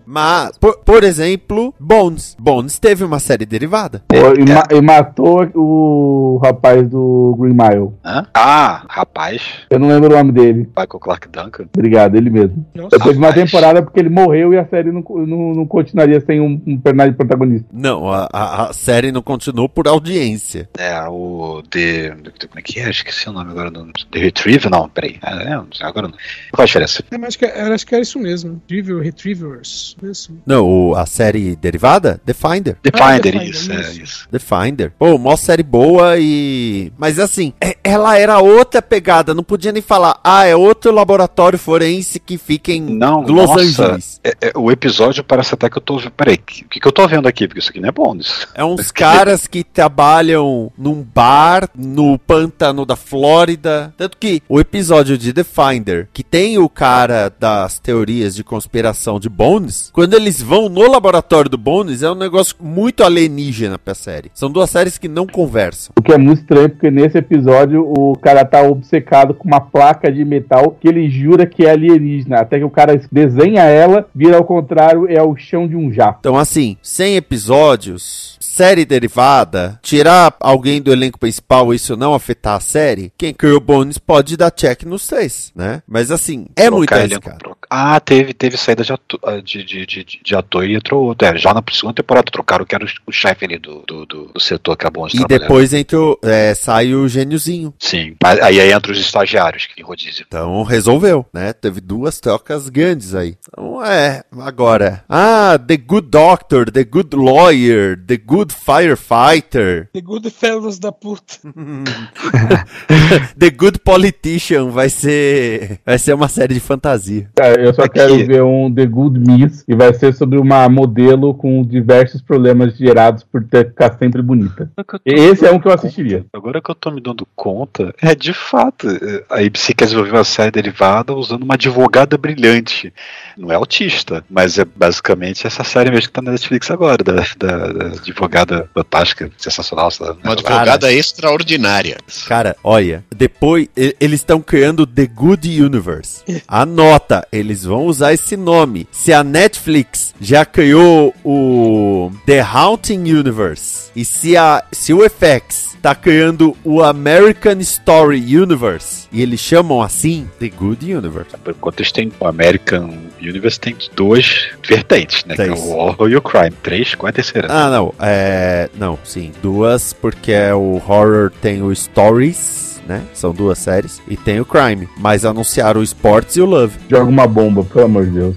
Mas, 0.05 0.57
por, 0.57 0.79
por 0.79 1.01
exemplo, 1.05 1.73
Bones. 1.79 2.35
Bones 2.37 2.77
teve 2.77 3.05
uma 3.05 3.19
série 3.19 3.45
derivada. 3.45 4.03
Pô, 4.09 4.15
e, 4.37 4.45
ma- 4.53 4.67
e 4.69 4.81
matou 4.81 5.49
o 5.55 6.41
rapaz 6.43 6.85
do 6.89 7.37
Green 7.39 7.53
Mile. 7.55 7.91
Hã? 8.03 8.25
Ah, 8.33 8.83
rapaz. 8.89 9.41
Eu 9.69 9.79
não 9.79 9.87
lembro 9.87 10.13
o 10.13 10.17
nome 10.17 10.33
dele. 10.33 10.69
Michael 10.77 10.99
Clark 10.99 11.29
Duncan. 11.29 11.65
Obrigado, 11.73 12.15
ele 12.15 12.29
mesmo. 12.29 12.65
Nossa. 12.75 12.97
Eu 12.97 12.99
teve 12.99 13.17
uma 13.17 13.31
temporada 13.31 13.81
porque 13.81 13.99
ele 14.01 14.09
morreu 14.09 14.53
e 14.53 14.57
a 14.59 14.65
série 14.67 14.91
não, 14.91 15.01
não, 15.09 15.53
não 15.53 15.65
continuaria 15.65 16.19
sem 16.19 16.41
um, 16.41 16.61
um 16.67 16.77
personagem 16.77 17.13
protagonista. 17.13 17.65
Não, 17.71 18.11
a, 18.11 18.27
a- 18.33 18.69
a 18.69 18.73
série 18.73 19.09
não 19.13 19.21
continuou 19.21 19.69
por 19.69 19.87
audiência. 19.87 20.69
É, 20.77 21.01
o 21.07 21.44
The. 21.69 22.09
Como 22.47 22.59
é 22.59 22.61
que 22.61 22.79
é? 22.79 22.89
Esqueci 22.89 23.29
o 23.29 23.31
nome 23.33 23.51
agora 23.51 23.69
do. 23.71 23.85
The 24.11 24.19
Retrieve? 24.19 24.69
Não, 24.69 24.87
peraí. 24.89 25.19
É, 25.23 25.53
é, 25.53 25.85
agora 25.85 26.07
não. 26.07 26.15
Qual 26.51 26.63
a 26.63 26.65
diferença? 26.65 27.03
É, 27.11 27.17
mas 27.17 27.29
acho 27.29 27.39
que, 27.39 27.45
era, 27.45 27.75
acho 27.75 27.85
que 27.85 27.95
era 27.95 28.01
isso 28.01 28.19
mesmo. 28.19 28.61
Retriever, 28.67 29.01
Retrievers. 29.03 29.95
Isso. 30.03 30.31
Não, 30.45 30.65
o- 30.65 30.95
a 30.95 31.05
série 31.05 31.55
derivada? 31.55 32.19
The 32.25 32.33
Finder. 32.33 32.77
The 32.81 32.91
Ah, 32.93 32.97
Finder, 33.15 33.21
The 33.21 33.31
Finder, 33.39 33.49
isso, 33.49 33.71
é 33.71 33.79
isso. 33.81 34.01
isso. 34.01 34.27
The 34.29 34.39
Finder. 34.39 34.91
Pô, 34.97 35.17
mó 35.17 35.35
série 35.35 35.63
boa 35.63 36.17
e. 36.17 36.91
Mas 36.97 37.19
assim, 37.19 37.53
é- 37.59 37.77
ela 37.83 38.17
era 38.17 38.39
outra 38.39 38.81
pegada. 38.81 39.33
Não 39.33 39.43
podia 39.43 39.71
nem 39.71 39.81
falar, 39.81 40.19
ah, 40.23 40.45
é 40.45 40.55
outro 40.55 40.91
laboratório 40.91 41.57
forense 41.59 42.19
que 42.19 42.37
fica 42.37 42.71
em 42.71 42.81
Não, 42.81 43.21
Los 43.21 43.47
nossa, 43.49 43.61
Angeles. 43.61 44.21
é- 44.23 44.33
é, 44.41 44.51
o 44.55 44.71
episódio 44.71 45.23
parece 45.23 45.53
até 45.53 45.69
que 45.69 45.77
eu 45.77 45.81
tô. 45.81 45.99
Peraí, 46.11 46.35
o 46.35 46.39
que, 46.39 46.79
que 46.79 46.87
eu 46.87 46.91
tô 46.91 47.07
vendo 47.07 47.27
aqui? 47.27 47.47
Porque 47.47 47.59
isso 47.59 47.69
aqui 47.69 47.79
não 47.79 47.89
é 47.89 47.91
bônus. 47.91 48.47
É 48.53 48.63
uns 48.63 48.91
caras 48.91 49.47
que 49.47 49.63
trabalham 49.63 50.71
num 50.77 51.01
bar 51.03 51.34
no 51.75 52.17
pântano 52.17 52.85
da 52.85 52.95
Flórida. 52.95 53.93
Tanto 53.97 54.17
que 54.17 54.41
o 54.47 54.59
episódio 54.59 55.17
de 55.17 55.33
The 55.33 55.43
Finder, 55.43 56.07
que 56.13 56.23
tem 56.23 56.57
o 56.57 56.69
cara 56.69 57.31
das 57.39 57.79
teorias 57.79 58.35
de 58.35 58.43
conspiração 58.43 59.19
de 59.19 59.29
Bones, 59.29 59.89
quando 59.93 60.13
eles 60.13 60.41
vão 60.41 60.69
no 60.69 60.89
laboratório 60.89 61.49
do 61.49 61.57
Bones, 61.57 62.03
é 62.03 62.09
um 62.09 62.15
negócio 62.15 62.55
muito 62.59 63.03
alienígena 63.03 63.77
pra 63.77 63.93
série. 63.93 64.31
São 64.33 64.49
duas 64.49 64.69
séries 64.69 64.97
que 64.97 65.07
não 65.07 65.27
conversam. 65.27 65.93
O 65.97 66.01
que 66.01 66.13
é 66.13 66.17
muito 66.17 66.39
estranho, 66.39 66.69
porque 66.69 66.89
nesse 66.89 67.17
episódio 67.17 67.83
o 67.85 68.15
cara 68.17 68.45
tá 68.45 68.61
obcecado 68.61 69.33
com 69.33 69.47
uma 69.47 69.61
placa 69.61 70.11
de 70.11 70.23
metal 70.23 70.77
que 70.79 70.87
ele 70.87 71.09
jura 71.09 71.45
que 71.45 71.65
é 71.65 71.71
alienígena. 71.71 72.39
Até 72.39 72.59
que 72.59 72.65
o 72.65 72.69
cara 72.69 72.99
desenha 73.11 73.63
ela, 73.63 74.07
vira 74.13 74.37
ao 74.37 74.45
contrário, 74.45 75.07
é 75.09 75.21
o 75.21 75.35
chão 75.35 75.67
de 75.67 75.75
um 75.75 75.91
jato. 75.91 76.19
Então, 76.19 76.37
assim, 76.37 76.77
100 76.81 77.15
episódios, 77.17 78.37
série 78.39 78.85
derivada, 78.85 79.77
tirar 79.81 80.33
alguém 80.39 80.81
do 80.81 80.91
elenco 80.91 81.14
principal 81.17 81.73
e 81.73 81.77
isso 81.77 81.95
não 81.95 82.13
afetar 82.13 82.55
a 82.55 82.59
série, 82.59 83.11
quem 83.17 83.33
criou 83.33 83.59
Bones 83.59 83.97
pode 83.97 84.37
dar 84.37 84.51
check 84.51 84.83
nos 84.83 85.07
três, 85.07 85.51
né? 85.55 85.81
Mas, 85.87 86.11
assim, 86.11 86.47
é 86.55 86.69
muito 86.69 86.93
elenco, 86.93 87.29
arriscado. 87.29 87.57
Ah, 87.77 87.99
teve, 87.99 88.33
teve 88.33 88.55
saída 88.55 88.83
de 88.85 88.93
ator, 88.93 89.19
de, 89.43 89.63
de, 89.65 89.85
de, 89.85 90.05
de 90.23 90.35
ator 90.35 90.65
e 90.65 90.75
entrou 90.75 91.03
outro. 91.03 91.27
É, 91.27 91.37
já 91.37 91.53
na 91.53 91.61
segunda 91.71 91.95
temporada 91.95 92.31
trocaram 92.31 92.63
que 92.63 92.73
era 92.73 92.85
o, 92.85 92.87
o 93.07 93.11
chefe 93.11 93.43
ali 93.43 93.57
do, 93.57 93.83
do, 93.85 94.05
do, 94.05 94.25
do 94.33 94.39
setor 94.39 94.77
que 94.77 94.87
é 94.87 94.89
bom 94.89 95.05
de 95.07 95.21
E 95.21 95.25
depois 95.25 95.73
entra, 95.73 95.99
o- 95.99 96.17
é, 96.23 96.53
sai 96.55 96.93
o 96.93 97.05
gêniozinho. 97.09 97.73
Sim, 97.77 98.15
aí, 98.23 98.61
aí 98.61 98.71
entra 98.71 98.93
os 98.93 98.97
estagiários 98.99 99.65
que 99.65 99.81
rodízio. 99.83 100.23
Então 100.25 100.63
resolveu, 100.63 101.25
né? 101.33 101.51
Teve 101.51 101.81
duas 101.81 102.19
trocas 102.21 102.69
grandes 102.69 103.13
aí. 103.13 103.35
Então 103.49 103.83
é, 103.85 104.23
agora. 104.39 105.03
Ah, 105.09 105.59
The 105.59 105.75
Good 105.75 106.07
Doctor, 106.09 106.71
The 106.71 106.83
Good 106.85 107.13
Lawyer, 107.15 107.99
The 108.07 108.15
Good 108.17 108.53
Firefighter, 108.53 109.89
The 109.91 110.01
Good 110.01 110.29
Fellows 110.29 110.79
da 110.79 110.93
puta. 110.93 111.35
The 113.37 113.49
Good 113.49 113.79
Politician 113.79 114.69
vai 114.69 114.89
ser 114.89 115.79
vai 115.85 115.97
ser 115.97 116.13
uma 116.13 116.27
série 116.27 116.53
de 116.53 116.59
fantasia. 116.59 117.29
Cara, 117.35 117.64
eu 117.65 117.73
só 117.73 117.83
Aqui. 117.83 117.93
quero 117.93 118.15
ver 118.25 118.43
um 118.43 118.73
The 118.73 118.85
Good 118.85 119.19
Miss 119.19 119.63
e 119.67 119.75
vai 119.75 119.93
ser 119.93 120.13
sobre 120.13 120.37
uma 120.37 120.67
modelo 120.69 121.33
com 121.33 121.63
diversos 121.63 122.21
problemas 122.21 122.77
gerados 122.77 123.23
por 123.23 123.43
ter, 123.43 123.67
ficar 123.67 123.97
sempre 123.97 124.21
bonita. 124.21 124.69
Esse 125.05 125.45
é 125.45 125.51
um 125.51 125.59
que 125.59 125.67
eu 125.67 125.73
assistiria. 125.73 126.25
Agora 126.33 126.61
que 126.61 126.69
eu 126.69 126.75
tô 126.75 126.91
me 126.91 127.01
dando 127.01 127.27
conta, 127.35 127.93
é 128.01 128.13
de 128.13 128.33
fato, 128.33 128.87
é, 128.89 129.23
a 129.29 129.39
ABC 129.39 129.73
quer 129.73 129.85
desenvolver 129.85 130.11
uma 130.11 130.23
série 130.23 130.51
derivada 130.51 131.13
usando 131.13 131.43
uma 131.43 131.55
advogada 131.55 132.17
brilhante. 132.17 132.93
Não 133.37 133.51
é 133.51 133.55
autista, 133.55 134.23
mas 134.29 134.57
é 134.57 134.65
basicamente 134.65 135.47
essa 135.47 135.63
série 135.63 135.89
mesmo 135.89 136.07
que 136.07 136.13
tá 136.13 136.21
na 136.21 136.31
Netflix 136.31 136.69
agora, 136.69 137.03
da, 137.03 137.13
da, 137.37 137.67
da 137.67 137.85
advogada 137.87 138.69
fantástica, 138.73 139.31
sensacional. 139.37 139.89
sabe? 139.91 140.19
Uma 140.23 140.33
advogada 140.33 140.91
extraordinária. 140.91 141.97
Cara, 142.27 142.55
olha, 142.63 143.03
depois 143.15 143.67
eles 143.75 144.19
estão 144.19 144.41
criando 144.41 144.85
The 144.85 145.07
Good 145.07 145.61
Universe. 145.61 146.23
Anota, 146.47 147.27
eles 147.31 147.54
vão 147.63 147.85
usar 147.85 148.13
esse 148.13 148.35
nome. 148.35 148.87
Se 148.91 149.13
a 149.13 149.23
Netflix 149.23 150.13
já 150.19 150.45
criou 150.45 151.13
o 151.23 152.11
The 152.25 152.41
Haunting 152.41 153.11
Universe 153.11 153.91
e 153.95 154.03
se 154.03 154.35
a 154.35 154.63
se 154.71 154.93
o 154.93 155.07
FX 155.09 155.75
tá 155.85 155.93
criando 155.93 156.57
o 156.63 156.81
American 156.81 157.59
Story 157.59 158.35
Universe 158.35 159.07
e 159.11 159.21
eles 159.21 159.39
chamam 159.39 159.83
assim 159.83 160.27
The 160.39 160.49
Good 160.49 160.91
Universe. 160.91 161.37
Por 161.37 161.53
enquanto 161.53 161.79
eles 161.79 161.91
têm 161.91 162.11
o 162.19 162.27
American 162.27 162.97
Universe 163.21 163.59
tem 163.59 163.75
duas 163.95 164.49
vertentes, 164.67 165.23
né? 165.25 165.35
Que 165.35 165.43
é 165.43 165.51
o 165.51 165.69
horror 165.75 166.09
e 166.09 166.15
o 166.15 166.21
crime. 166.23 166.55
Três, 166.63 166.95
qual 166.95 167.07
é 167.07 167.11
a 167.11 167.13
terceira? 167.13 167.47
Ah, 167.51 167.69
não, 167.69 167.93
é, 167.99 168.67
não, 168.79 168.97
sim, 169.03 169.31
duas 169.43 169.93
porque 169.93 170.31
é 170.31 170.55
o 170.55 170.73
horror 170.73 171.31
tem 171.39 171.61
o 171.61 171.73
Stories, 171.75 172.74
né? 172.85 173.03
São 173.13 173.33
duas 173.33 173.57
séries 173.57 174.01
e 174.07 174.15
tem 174.15 174.39
o 174.39 174.45
Crime, 174.45 174.87
mas 174.97 175.25
anunciaram 175.25 175.81
o 175.81 175.83
Sports 175.83 176.35
e 176.35 176.41
o 176.41 176.45
Love. 176.45 176.77
Joga 176.89 177.09
uma 177.09 177.27
bomba, 177.27 177.63
pelo 177.63 177.85
amor 177.85 178.05
de 178.05 178.11
Deus. 178.11 178.35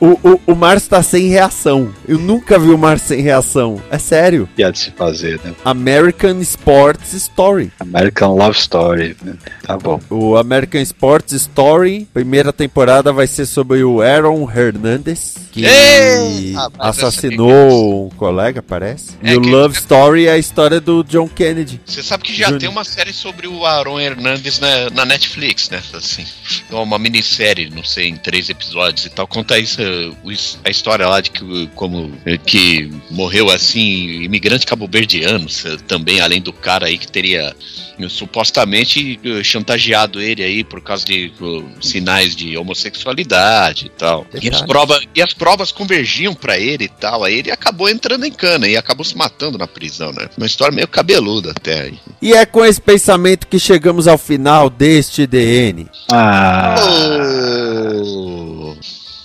O, 0.00 0.06
o, 0.28 0.40
o 0.48 0.54
Márcio 0.54 0.90
tá 0.90 1.02
sem 1.02 1.28
reação. 1.28 1.92
Eu 2.06 2.18
nunca 2.18 2.58
vi 2.58 2.70
o 2.70 2.78
Márcio 2.78 3.08
sem 3.08 3.20
reação. 3.20 3.80
É 3.90 3.98
sério. 3.98 4.48
Que 4.56 4.62
há 4.62 4.70
de 4.70 4.78
se 4.78 4.90
fazer, 4.92 5.40
né? 5.44 5.54
American 5.64 6.40
Sports 6.40 7.12
Story. 7.14 7.72
American 7.80 8.34
Love 8.36 8.58
Story. 8.58 9.16
né? 9.22 9.34
Tá 9.62 9.76
bom. 9.76 10.00
O 10.10 10.36
American 10.36 10.80
Sports 10.82 11.32
Story, 11.32 12.06
primeira 12.12 12.52
temporada 12.52 13.12
vai 13.12 13.26
ser 13.26 13.46
sobre 13.46 13.82
o 13.84 14.00
Aaron 14.02 14.48
Hernandez, 14.50 15.34
que 15.52 15.64
Ei! 15.64 16.54
Ah, 16.56 16.68
essa 16.88 17.06
assassinou 17.06 18.06
um 18.06 18.10
colega, 18.10 18.62
parece. 18.62 19.12
É 19.22 19.32
e 19.32 19.36
o 19.36 19.40
que- 19.40 19.48
Love 19.50 19.76
Story 19.78 20.26
é 20.26 20.32
a 20.32 20.38
história 20.38 20.80
do 20.80 21.02
John 21.04 21.28
Kennedy. 21.28 21.80
Você 21.84 22.02
sabe 22.02 22.24
que 22.24 22.34
já 22.34 22.56
tem 22.58 22.68
uma 22.68 22.84
série 22.84 23.12
sobre 23.12 23.46
o 23.46 23.64
Aaron 23.64 23.98
Hernandes 24.00 24.58
na, 24.58 24.90
na 24.90 25.04
Netflix, 25.04 25.70
né? 25.70 25.80
Assim, 25.94 26.24
é 26.70 26.74
uma 26.74 26.98
minissérie, 26.98 27.70
não 27.70 27.84
sei, 27.84 28.08
em 28.08 28.16
três 28.16 28.48
episódios 28.50 29.06
e 29.06 29.10
tal. 29.10 29.26
Conta 29.26 29.58
isso, 29.58 29.75
his- 30.24 30.58
a 30.64 30.70
história 30.70 31.06
lá 31.06 31.20
de 31.20 31.30
que 31.30 31.66
como 31.74 32.12
eh, 32.24 32.38
que 32.38 32.90
morreu 33.10 33.50
assim, 33.50 34.22
imigrante 34.22 34.66
cabo-verdiano 34.66 35.46
também, 35.86 36.20
além 36.20 36.40
do 36.40 36.52
cara 36.52 36.86
aí 36.86 36.98
que 36.98 37.06
teria 37.10 37.54
eh, 37.98 38.08
supostamente 38.08 39.18
eh, 39.24 39.42
chantageado 39.44 40.20
ele 40.20 40.42
aí 40.42 40.64
por 40.64 40.80
causa 40.82 41.04
de 41.04 41.32
sinais 41.80 42.34
de 42.36 42.56
homossexualidade 42.56 43.86
e 43.86 43.88
tal. 43.90 44.26
E 44.34 44.36
as, 44.38 44.42
Detalhe. 44.44 44.66
prova, 44.66 45.00
e 45.14 45.22
as 45.22 45.32
provas 45.32 45.72
convergiam 45.72 46.34
pra 46.34 46.58
ele 46.58 46.84
e 46.84 46.88
tal. 46.88 47.24
Aí 47.24 47.38
ele 47.38 47.50
acabou 47.50 47.88
entrando 47.88 48.24
em 48.24 48.32
cana 48.32 48.66
e 48.68 48.76
acabou 48.76 49.04
se 49.04 49.16
matando 49.16 49.56
na 49.58 49.66
prisão, 49.66 50.12
né? 50.12 50.28
Uma 50.36 50.46
história 50.46 50.74
meio 50.74 50.88
cabeluda 50.88 51.50
até 51.52 51.82
aí. 51.82 51.98
E 52.20 52.32
é 52.32 52.44
com 52.46 52.64
esse 52.64 52.80
pensamento 52.80 53.46
que 53.46 53.58
chegamos 53.58 54.06
ao 54.08 54.18
final 54.18 54.68
deste 54.70 55.26
DN. 55.26 55.86
Ah, 56.12 56.76
Oh. 56.78 57.45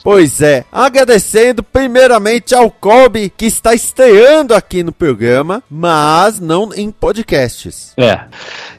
Pois 0.04 0.42
é, 0.42 0.66
agradecendo 0.72 1.62
primeiramente 1.62 2.56
ao 2.56 2.72
Kobe, 2.72 3.32
que 3.36 3.46
está 3.46 3.74
estreando 3.74 4.54
aqui 4.54 4.84
no 4.84 4.92
programa, 4.92 5.62
mas 5.70 6.40
não 6.40 6.74
em 6.74 6.92
podcasts. 6.92 7.94
É. 7.98 8.22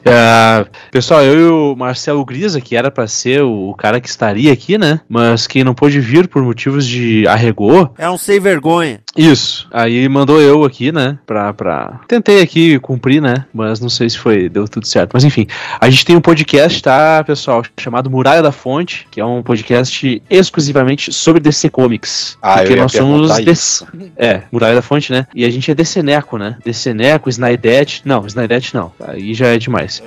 É, 0.05 0.65
pessoal, 0.91 1.23
eu 1.23 1.39
e 1.39 1.45
o 1.45 1.75
Marcelo 1.77 2.25
Grisa, 2.25 2.59
que 2.59 2.75
era 2.75 2.91
pra 2.91 3.07
ser 3.07 3.41
o, 3.41 3.69
o 3.69 3.73
cara 3.73 4.01
que 4.01 4.09
estaria 4.09 4.51
aqui, 4.51 4.77
né? 4.77 4.99
Mas 5.07 5.47
que 5.47 5.63
não 5.63 5.73
pôde 5.73 5.99
vir 5.99 6.27
por 6.27 6.43
motivos 6.43 6.85
de 6.85 7.25
arregou. 7.27 7.93
É 7.97 8.09
um 8.09 8.17
sem 8.17 8.39
vergonha. 8.39 8.99
Isso. 9.15 9.67
Aí 9.71 10.09
mandou 10.09 10.41
eu 10.41 10.65
aqui, 10.65 10.91
né? 10.91 11.17
Pra, 11.25 11.53
pra. 11.53 12.01
Tentei 12.07 12.41
aqui 12.41 12.79
cumprir, 12.79 13.21
né? 13.21 13.45
Mas 13.53 13.79
não 13.79 13.89
sei 13.89 14.09
se 14.09 14.17
foi. 14.17 14.49
Deu 14.49 14.67
tudo 14.67 14.85
certo. 14.85 15.11
Mas 15.13 15.23
enfim. 15.23 15.47
A 15.79 15.89
gente 15.89 16.03
tem 16.03 16.15
um 16.15 16.21
podcast, 16.21 16.81
tá, 16.81 17.23
pessoal? 17.23 17.63
Chamado 17.79 18.09
Muralha 18.09 18.41
da 18.41 18.51
Fonte, 18.51 19.07
que 19.09 19.21
é 19.21 19.25
um 19.25 19.41
podcast 19.41 20.21
exclusivamente 20.29 21.12
sobre 21.15 21.41
DC 21.41 21.69
Comics. 21.69 22.37
Ah, 22.41 22.57
porque 22.57 22.75
nós 22.75 22.91
somos. 22.91 23.35
DC 23.37 23.85
É, 24.17 24.43
Muralha 24.51 24.75
da 24.75 24.81
Fonte, 24.81 25.11
né? 25.11 25.27
E 25.33 25.45
a 25.45 25.49
gente 25.49 25.69
é 25.69 25.75
DCneco, 25.75 26.37
né? 26.37 26.57
DCneco, 26.63 27.29
Snidete. 27.29 28.01
Não, 28.05 28.25
Snidete 28.25 28.75
não. 28.75 28.91
Aí 28.99 29.33
já 29.33 29.47
é 29.47 29.57
demais. 29.57 30.01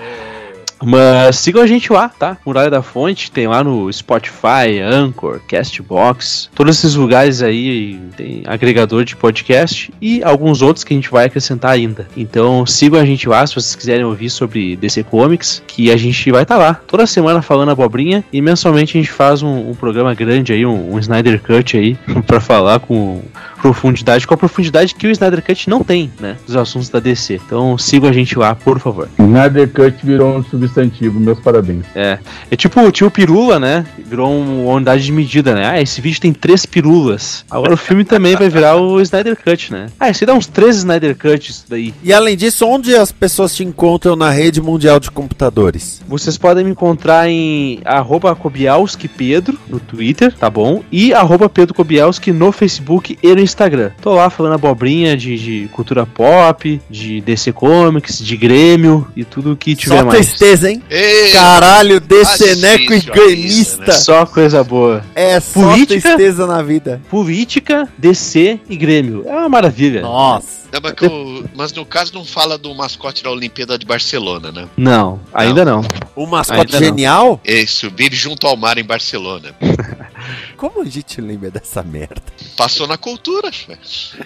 Mas 0.85 1.37
sigam 1.37 1.63
a 1.63 1.67
gente 1.67 1.93
lá, 1.93 2.09
tá? 2.09 2.37
Muralha 2.45 2.71
da 2.71 2.83
Fonte, 2.83 3.31
tem 3.31 3.47
lá 3.47 3.65
no 3.65 3.93
Spotify, 3.93 4.81
Anchor, 4.83 5.41
Castbox, 5.49 6.51
todos 6.55 6.79
esses 6.79 6.95
lugares 6.95 7.43
aí 7.43 7.99
tem 8.17 8.43
agregador 8.47 9.05
de 9.05 9.17
podcast 9.17 9.93
e 10.01 10.23
alguns 10.23 10.63
outros 10.63 10.85
que 10.85 10.93
a 10.93 10.97
gente 10.97 11.11
vai 11.11 11.27
acrescentar 11.27 11.73
ainda. 11.73 12.07
Então 12.17 12.67
sigam 12.67 13.01
a 13.01 13.05
gente 13.05 13.29
lá 13.29 13.47
se 13.47 13.55
vocês 13.55 13.75
quiserem 13.75 14.05
ouvir 14.05 14.31
sobre 14.31 14.77
DC 14.77 15.05
Comics, 15.05 15.63
que 15.67 15.91
a 15.91 15.97
gente 15.97 16.31
vai 16.31 16.43
estar 16.43 16.57
lá 16.57 16.75
toda 16.87 17.07
semana 17.07 17.41
falando 17.41 17.71
abobrinha 17.71 18.25
e 18.33 18.41
mensalmente 18.41 18.97
a 18.97 19.01
gente 19.01 19.13
faz 19.13 19.43
um, 19.43 19.71
um 19.71 19.75
programa 19.75 20.15
grande 20.15 20.53
aí, 20.53 20.67
um, 20.67 20.95
um 20.95 20.99
Snyder 20.99 21.41
Cut 21.41 21.77
aí, 21.77 21.97
pra 22.27 22.41
falar 22.41 22.81
com 22.81 23.23
profundidade, 23.67 24.25
com 24.27 24.35
a 24.35 24.37
profundidade 24.37 24.95
que 24.95 25.09
o 25.09 25.11
Snyder 25.11 25.43
Cut 25.43 25.69
não 25.69 25.83
tem, 25.83 26.13
né? 26.21 26.37
Dos 26.47 26.55
assuntos 26.55 26.89
da 26.89 27.01
DC. 27.01 27.41
Então 27.45 27.77
sigam 27.77 28.09
a 28.09 28.13
gente 28.13 28.39
lá, 28.39 28.55
por 28.55 28.79
favor. 28.79 29.09
Snyder 29.19 29.69
Cut 29.69 30.07
virou 30.07 30.37
um 30.37 30.45
substantivo, 30.45 31.19
meus 31.19 31.41
parabéns. 31.41 31.85
É. 31.95 32.19
É 32.49 32.55
tipo 32.55 32.81
o 32.81 32.93
tio 32.93 33.11
Pirula, 33.11 33.59
né? 33.59 33.85
Virou 33.99 34.33
uma 34.33 34.75
unidade 34.75 35.05
de 35.05 35.11
medida, 35.11 35.53
né? 35.53 35.67
Ah, 35.67 35.83
esse 35.83 36.01
vídeo 36.01 36.21
tem 36.21 36.33
três 36.33 36.65
pirulas. 36.65 37.45
Agora 37.51 37.75
o 37.75 37.77
filme 37.77 38.05
também 38.05 38.37
vai 38.37 38.49
virar 38.49 38.77
o 38.77 39.01
Snyder 39.01 39.37
Cut, 39.37 39.73
né? 39.73 39.87
Ah, 39.99 40.11
esse 40.11 40.25
dá 40.25 40.33
uns 40.33 40.47
três 40.47 40.77
Snyder 40.77 41.17
Cuts 41.17 41.49
isso 41.49 41.65
daí. 41.69 41.93
E 42.05 42.13
além 42.13 42.37
disso, 42.37 42.65
onde 42.67 42.95
as 42.95 43.11
pessoas 43.11 43.55
te 43.55 43.65
encontram 43.65 44.15
na 44.15 44.31
rede 44.31 44.61
mundial 44.61 45.01
de 45.01 45.11
computadores? 45.11 46.03
Vocês 46.07 46.39
podem 46.39 46.65
me 46.65 46.71
encontrar 46.71 47.29
em 47.29 47.81
arroba 47.85 48.35
Kobielski 48.37 49.09
Pedro 49.09 49.59
no 49.69 49.81
Twitter, 49.81 50.33
tá 50.33 50.49
bom? 50.49 50.85
E 50.93 51.13
arroba 51.13 51.49
Pedro 51.49 51.75
Kobielski 51.75 52.31
no 52.31 52.53
Facebook 52.53 53.19
e 53.21 53.35
no 53.35 53.41
Instagram. 53.41 53.56
Tô 54.03 54.15
lá 54.15 54.29
falando 54.29 54.53
abobrinha 54.55 55.17
de, 55.17 55.37
de 55.39 55.69
cultura 55.73 56.05
pop, 56.05 56.81
de 56.91 57.21
DC 57.23 57.53
Comics, 57.53 58.19
de 58.19 58.37
Grêmio 58.37 59.09
e 59.17 59.25
tudo 59.25 59.57
que 59.57 59.75
tiver 59.75 59.99
Só 60.01 60.05
mais. 60.05 60.27
tristeza, 60.27 60.71
hein? 60.71 60.83
Ei, 60.91 61.33
Caralho, 61.33 61.99
deceneco 61.99 62.93
e 62.93 62.97
Assiste 62.97 63.11
a 63.11 63.15
gremista. 63.15 63.47
lista, 63.47 63.85
né? 63.87 63.93
Só 63.93 64.27
coisa 64.27 64.63
boa. 64.63 65.03
É 65.15 65.41
só 65.41 65.71
Política? 65.71 66.01
tristeza 66.17 66.47
na 66.47 66.63
vida. 66.63 67.01
Política, 67.11 67.89
DC 67.97 68.61
e 68.69 68.77
Grêmio. 68.77 69.25
É 69.27 69.33
uma 69.33 69.49
maravilha. 69.49 70.03
Nossa. 70.03 70.67
Não, 70.73 70.81
mas, 70.83 70.93
que 70.93 71.07
o- 71.07 71.45
mas 71.55 71.73
no 71.73 71.87
caso 71.87 72.13
não 72.13 72.25
fala 72.25 72.59
do 72.59 72.75
mascote 72.75 73.23
da 73.23 73.31
Olimpíada 73.31 73.79
de 73.79 73.87
Barcelona, 73.87 74.51
né? 74.53 74.67
Não, 74.77 75.21
ainda 75.33 75.65
não. 75.65 75.83
Um 76.17 76.27
mascote 76.27 76.61
Ainda 76.61 76.81
não. 76.81 76.87
genial? 76.87 77.41
Isso, 77.45 77.91
vive 77.97 78.15
junto 78.17 78.47
ao 78.47 78.57
mar 78.57 78.77
em 78.77 78.85
Barcelona. 78.85 79.55
Como 80.57 80.81
a 80.83 80.85
gente 80.85 81.21
lembra 81.21 81.51
dessa 81.51 81.83
merda? 81.83 82.23
Passou 82.57 82.87
na 82.87 82.97
cultura. 82.97 83.51
velho. 83.51 83.79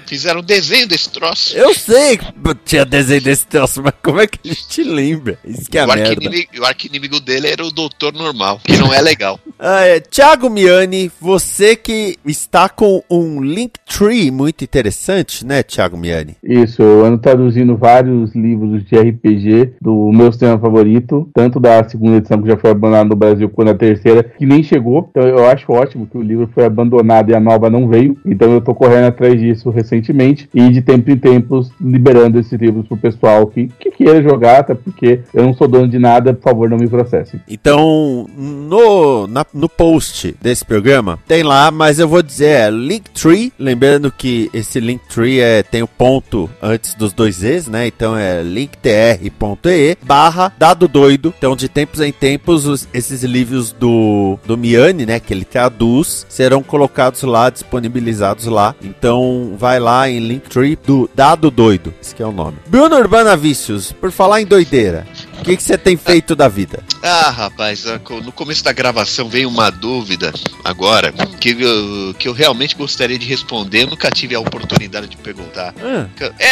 Fizeram 0.07 0.41
desenho 0.43 0.87
desse 0.87 1.11
troço. 1.11 1.57
Eu 1.57 1.75
sei 1.75 2.17
que 2.19 2.27
tinha 2.65 2.85
desenho 2.85 3.21
desse 3.21 3.47
troço, 3.47 3.83
mas 3.83 3.93
como 4.03 4.21
é 4.21 4.27
que 4.27 4.39
a 4.49 4.55
gente 4.55 4.83
lembra? 4.83 5.39
Isso 5.45 5.69
que 5.69 5.77
é 5.77 5.83
a 5.83 5.85
o, 5.85 5.89
merda. 5.89 6.31
o 6.59 6.65
arquinimigo 6.65 7.21
dele 7.21 7.49
era 7.49 7.65
o 7.65 7.71
doutor 7.71 8.13
normal, 8.13 8.61
que 8.65 8.77
não 8.77 8.93
é 8.93 9.01
legal. 9.01 9.39
Ah, 9.63 9.85
é, 9.85 10.01
Thiago 10.01 10.49
Miani, 10.49 11.13
você 11.21 11.77
que 11.77 12.19
está 12.25 12.67
com 12.67 13.03
um 13.11 13.43
Linktree 13.43 14.31
muito 14.31 14.65
interessante, 14.65 15.45
né, 15.45 15.63
Thiago 15.63 15.99
Miani? 15.99 16.35
Isso, 16.43 16.81
eu 16.81 17.05
ando 17.05 17.19
traduzindo 17.19 17.77
vários 17.77 18.35
livros 18.35 18.83
de 18.87 18.97
RPG 18.97 19.75
do 19.83 20.11
meu 20.13 20.33
sistema 20.33 20.59
favorito, 20.59 21.29
tanto 21.35 21.61
da 21.61 21.87
segunda 21.87 22.17
edição 22.17 22.41
que 22.41 22.49
já 22.49 22.57
foi 22.57 22.71
abandonada 22.71 23.11
no 23.11 23.17
Brasil, 23.17 23.51
quanto 23.51 23.71
a 23.73 23.75
terceira, 23.75 24.23
que 24.23 24.47
nem 24.47 24.63
chegou. 24.63 25.09
Então 25.11 25.29
eu 25.29 25.47
acho 25.47 25.71
ótimo 25.71 26.07
que 26.07 26.17
o 26.21 26.23
livro 26.23 26.49
foi 26.55 26.65
abandonado 26.65 27.31
e 27.31 27.35
a 27.35 27.41
nova 27.41 27.69
não 27.71 27.89
veio. 27.89 28.17
Então 28.25 28.53
eu 28.53 28.61
tô 28.61 28.75
correndo 28.75 29.07
atrás 29.07 29.39
disso 29.41 29.71
recentemente 29.71 30.49
e 30.55 30.69
de 30.71 30.83
tempo 30.83 31.11
em 31.11 31.17
tempos 31.17 31.71
liberando 31.81 32.39
esses 32.39 32.53
livros 32.61 32.87
pro 32.87 32.97
pessoal 32.97 33.47
que, 33.47 33.69
que 33.79 33.91
queira 33.91 34.23
jogar, 34.23 34.61
até 34.61 34.75
porque 34.75 35.21
eu 35.35 35.43
não 35.43 35.55
sou 35.55 35.67
dono 35.69 35.89
de 35.89 35.99
nada, 35.99 36.33
por 36.35 36.43
favor, 36.43 36.71
não 36.71 36.77
me 36.79 36.89
processem. 36.89 37.41
Então, 37.49 38.27
no, 38.37 39.27
na- 39.27 39.47
no 39.53 39.69
post 39.69 40.35
desse 40.41 40.65
programa, 40.65 41.19
tem 41.27 41.43
lá, 41.43 41.71
mas 41.71 41.99
eu 41.99 42.09
vou 42.09 42.23
dizer, 42.23 42.47
é 42.47 42.71
Linktree, 42.71 43.53
lembrando 43.59 44.11
que 44.13 44.51
esse 44.53 44.81
Linktree 44.81 45.41
é, 45.41 45.63
tem 45.63 45.83
o 45.83 45.87
ponto 45.89 46.49
antes 46.63 46.95
dos 46.95 47.13
dois 47.13 47.43
E's, 47.43 47.67
né? 47.69 47.87
Então 47.87 48.17
é 48.17 48.43
linktr.ee 48.43 49.97
barra 50.03 50.53
dado 50.59 50.87
doido. 50.89 51.33
Então, 51.37 51.57
de 51.57 51.69
tempos 51.69 52.01
em 52.01 52.13
tempos, 52.13 52.67
os- 52.67 52.89
esses 52.93 53.23
livros 53.25 53.73
do, 53.73 54.39
do 54.47 54.57
Miani, 54.57 55.07
né, 55.07 55.21
que 55.21 55.33
ele 55.33 55.45
traduz, 55.45 56.07
serão 56.29 56.63
colocados 56.63 57.23
lá, 57.23 57.51
disponibilizados 57.51 58.47
lá. 58.47 58.75
Então, 58.83 59.55
vai 59.57 59.79
lá 59.79 60.09
em 60.09 60.19
Linktree 60.19 60.77
do 60.77 61.11
dado 61.15 61.51
doido, 61.51 61.95
esse 62.01 62.15
que 62.15 62.23
é 62.23 62.27
o 62.27 62.33
nome. 62.33 62.59
Bruno 62.67 62.97
Urbana 62.97 63.37
Vícios, 63.37 63.93
por 63.93 64.11
falar 64.11 64.41
em 64.41 64.47
doideira, 64.47 65.07
o 65.41 65.43
que 65.43 65.57
você 65.57 65.79
tem 65.79 65.97
feito 65.97 66.37
da 66.37 66.49
vida? 66.49 66.83
Ah, 67.03 67.31
rapaz, 67.31 67.87
ah, 67.87 68.01
no 68.23 68.31
começo 68.31 68.63
da 68.63 68.73
gravação 68.73 69.29
veio 69.29 69.49
uma 69.49 69.71
dúvida 69.71 70.33
agora 70.63 71.13
que 71.41 71.51
eu, 71.51 72.15
que 72.15 72.29
eu 72.29 72.33
realmente 72.33 72.77
gostaria 72.77 73.19
de 73.19 73.27
responder. 73.27 73.83
Eu 73.83 73.89
nunca 73.89 74.11
tive 74.11 74.35
a 74.35 74.41
oportunidade 74.41 75.09
de 75.09 75.17
perguntar. 75.17 75.75
Ah. 75.81 76.07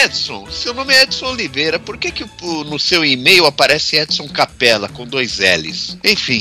Edson, 0.05 0.47
seu 0.51 0.73
nome 0.73 0.95
é 0.95 1.03
Edson 1.03 1.27
Oliveira, 1.27 1.79
por 1.79 1.99
que, 1.99 2.11
que 2.11 2.25
no 2.43 2.79
seu 2.79 3.05
e-mail 3.05 3.45
aparece 3.45 3.97
Edson 3.97 4.27
Capela 4.29 4.89
com 4.89 5.07
dois 5.07 5.39
L's? 5.39 5.99
Enfim. 6.03 6.41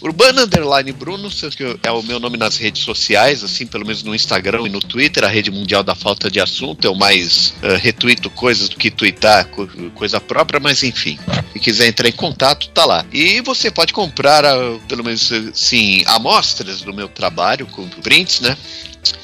Urbana 0.00 0.42
Underline 0.44 0.92
Bruno, 0.92 1.28
que 1.30 1.78
é 1.82 1.90
o 1.90 2.02
meu 2.02 2.18
nome 2.18 2.36
nas 2.38 2.56
redes 2.56 2.82
sociais, 2.82 3.44
assim, 3.44 3.66
pelo 3.66 3.84
menos 3.84 4.02
no 4.02 4.14
Instagram 4.14 4.66
e 4.66 4.70
no 4.70 4.80
Twitter, 4.80 5.24
a 5.24 5.28
rede 5.28 5.50
mundial 5.50 5.82
da 5.82 5.94
falta 5.94 6.30
de 6.30 6.40
assunto. 6.40 6.84
Eu 6.84 6.94
mais 6.94 7.52
eh, 7.62 7.76
retuito 7.76 8.30
coisas 8.30 8.68
do 8.68 8.76
que 8.76 8.90
twittar 8.90 9.46
co- 9.48 9.68
coisa 9.94 10.18
própria, 10.20 10.58
mas 10.58 10.82
enfim. 10.82 11.18
Se 11.52 11.58
quiser 11.58 11.86
entrar 11.88 12.08
em 12.08 12.12
contato, 12.12 12.68
tá 12.70 12.84
lá. 12.86 13.04
E 13.12 13.40
você 13.42 13.70
pode 13.70 13.92
comprar, 13.92 14.44
ah, 14.44 14.78
pelo 14.88 15.04
menos, 15.04 15.30
eh, 15.32 15.50
sim, 15.52 16.02
amostras 16.06 16.80
do 16.80 16.94
meu 16.94 17.08
trabalho, 17.08 17.66
com 17.66 17.86
prints, 17.88 18.40
né? 18.40 18.56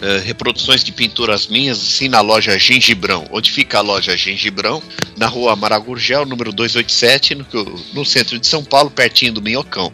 Eh, 0.01 0.23
reproduções 0.25 0.85
de 0.85 0.93
pinturas 0.93 1.47
minhas, 1.47 1.79
assim, 1.79 2.09
na 2.09 2.21
loja 2.21 2.59
Gengibrão. 2.59 3.27
Onde 3.31 3.51
fica 3.51 3.79
a 3.79 3.81
loja 3.81 4.15
Gengibrão? 4.17 4.83
Na 5.17 5.27
rua 5.27 5.57
Maragurgel, 5.57 6.27
número 6.27 6.53
287, 6.53 7.35
no, 7.35 7.47
no 7.95 8.05
centro 8.05 8.39
de 8.39 8.47
São 8.47 8.63
Paulo, 8.63 8.91
pertinho 8.91 9.33
do 9.33 9.43
Minhocão. 9.43 9.93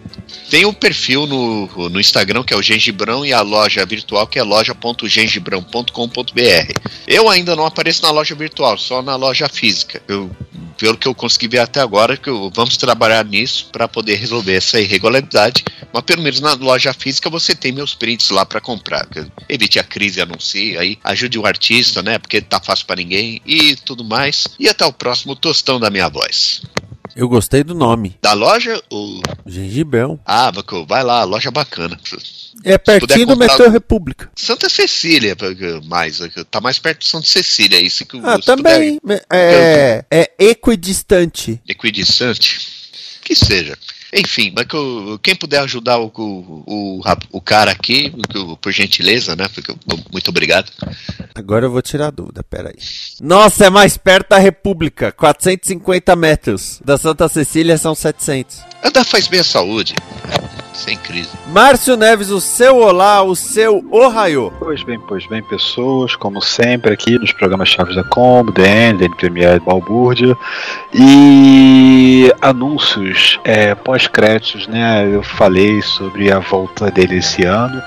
Tem 0.51 0.64
o 0.64 0.72
perfil 0.72 1.26
no, 1.26 1.89
no 1.89 2.01
Instagram, 2.01 2.43
que 2.43 2.53
é 2.53 2.57
o 2.57 2.62
Gengibrão, 2.62 3.24
e 3.24 3.33
a 3.33 3.43
loja 3.43 3.87
virtual, 3.87 4.26
que 4.26 4.39
é 4.39 4.43
loja.gengibrão.com.br. 4.43 6.91
Eu 7.07 7.28
ainda 7.28 7.55
não 7.57 7.66
apareço 7.66 8.03
na 8.03 8.11
loja 8.11 8.35
virtual, 8.35 8.78
só 8.78 9.03
na 9.03 9.16
loja 9.16 9.49
física. 9.49 10.03
Eu, 10.09 10.30
pelo 10.83 10.99
que 10.99 11.07
eu 11.07 11.14
consegui 11.14 11.47
ver 11.47 11.61
até 11.61 11.80
agora, 11.80 12.16
que 12.16 12.28
eu- 12.28 12.51
vamos 12.53 12.76
trabalhar 12.76 13.24
nisso 13.24 13.68
para 13.70 13.87
poder 13.87 14.16
resolver 14.16 14.55
essa 14.55 14.80
irregularidade. 14.80 15.62
Mas 15.93 16.03
pelo 16.03 16.22
menos 16.22 16.41
na 16.41 16.55
loja 16.55 16.93
física 16.93 17.30
você 17.30 17.55
tem 17.55 17.70
meus 17.70 17.95
prints 17.95 18.30
lá 18.30 18.45
para 18.45 18.61
comprar. 18.61 19.07
Evite 19.49 19.78
a 19.78 19.85
crise, 19.85 20.20
anuncie 20.20 20.76
aí, 20.76 20.99
ajude 21.05 21.39
o 21.39 21.47
artista, 21.47 22.03
né? 22.03 22.18
Porque 22.18 22.41
tá 22.41 22.59
fácil 22.59 22.85
para 22.85 22.97
ninguém 22.97 23.41
e 23.47 23.76
tudo 23.76 24.03
mais. 24.03 24.49
E 24.59 24.68
até 24.68 24.85
o 24.85 24.93
próximo 24.93 25.37
tostão 25.37 25.78
da 25.78 25.89
minha 25.89 26.09
voz. 26.09 26.62
Eu 27.15 27.29
gostei 27.29 27.63
do 27.63 27.75
nome. 27.75 28.17
Da 28.23 28.33
loja, 28.33 28.81
o 28.91 29.21
Gengibrão. 29.47 30.19
ah, 30.25 30.51
vai 30.87 31.03
lá, 31.03 31.25
loja 31.25 31.51
bacana. 31.51 31.99
É 32.65 32.79
pertinho 32.79 33.27
do 33.27 33.37
metrô 33.37 33.69
República. 33.69 34.31
Santa 34.37 34.69
Cecília, 34.69 35.37
mais, 35.85 36.21
tá 36.51 36.61
mais 36.61 36.79
perto 36.79 37.01
de 37.01 37.09
Santa 37.09 37.27
Cecília, 37.27 37.79
é 37.79 37.83
isso 37.83 38.05
que 38.07 38.17
Ah, 38.19 38.37
se 38.37 38.43
puder- 38.43 38.45
também. 38.45 39.01
É, 39.31 40.05
é 40.11 40.31
equidistante. 40.39 41.61
equidistante, 41.69 42.61
que 43.23 43.35
seja. 43.35 43.77
Enfim, 44.15 44.53
mas 44.55 44.67
que 44.67 44.77
eu- 44.77 45.19
quem 45.23 45.35
puder 45.35 45.61
ajudar 45.61 45.99
o, 45.99 46.13
o, 46.15 46.65
o, 46.67 47.01
o 47.33 47.41
cara 47.41 47.71
aqui, 47.71 48.13
por 48.61 48.71
gentileza, 48.71 49.35
né? 49.35 49.47
Muito 50.13 50.29
obrigado. 50.29 50.71
Agora 51.35 51.65
eu 51.67 51.71
vou 51.71 51.81
tirar 51.81 52.09
a 52.09 52.11
dúvida, 52.11 52.43
peraí. 52.45 52.75
Nossa, 53.21 53.67
é 53.67 53.71
mais 53.71 53.97
perto 53.97 54.29
da 54.31 54.39
República. 54.39 55.11
450 55.13 56.15
metros. 56.15 56.81
Da 56.85 56.99
Santa 56.99 57.27
Cecília 57.29 57.79
são 57.79 57.95
700. 57.95 58.59
Andar 58.85 59.05
faz 59.05 59.27
bem 59.29 59.41
à 59.41 59.45
saúde. 59.45 59.95
Sem 60.73 60.97
crise. 60.97 61.31
Márcio 61.49 61.97
Neves, 61.97 62.31
o 62.31 62.41
seu 62.41 62.77
olá, 62.77 63.23
o 63.23 63.37
seu 63.37 63.85
ohaiô. 63.91 64.53
Pois 64.59 64.83
bem, 64.83 64.99
pois 64.99 65.27
bem, 65.27 65.43
pessoas, 65.43 66.16
como 66.16 66.41
sempre 66.41 66.93
aqui 66.93 67.18
nos 67.18 67.33
programas 67.33 67.68
Chaves 67.68 67.95
da 67.95 68.05
Combo, 68.05 68.51
DN, 68.53 68.99
DN 68.99 69.14
Premier, 69.16 69.61
Balbúrdia 69.61 70.37
e 70.95 72.33
anúncios 72.41 73.39
é, 73.45 73.75
pós-créditos, 73.75 74.66
né? 74.66 75.09
Eu 75.12 75.23
falei 75.23 75.83
sobre 75.83 76.33
a 76.33 76.39
volta 76.39 76.91
dele 76.91 77.18
esse 77.18 77.45
ano. 77.45 77.83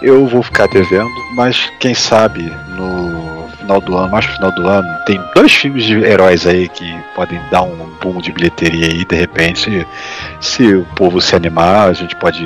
Eu 0.00 0.26
vou 0.26 0.42
ficar 0.42 0.68
devendo, 0.68 1.10
mas 1.34 1.70
quem 1.80 1.94
sabe 1.94 2.42
no 2.76 3.37
final 3.68 3.80
do 3.82 3.96
ano, 3.98 4.10
mais 4.10 4.24
pro 4.24 4.34
final 4.36 4.52
do 4.52 4.66
ano, 4.66 4.88
tem 5.04 5.20
dois 5.34 5.52
filmes 5.52 5.84
de 5.84 5.98
heróis 6.02 6.46
aí 6.46 6.68
que 6.68 6.98
podem 7.14 7.38
dar 7.50 7.62
um 7.62 7.90
boom 8.00 8.18
de 8.20 8.32
bilheteria 8.32 8.86
aí, 8.86 9.04
de 9.04 9.14
repente, 9.14 9.86
se 10.40 10.74
o 10.74 10.86
povo 10.96 11.20
se 11.20 11.36
animar, 11.36 11.90
a 11.90 11.92
gente 11.92 12.16
pode 12.16 12.44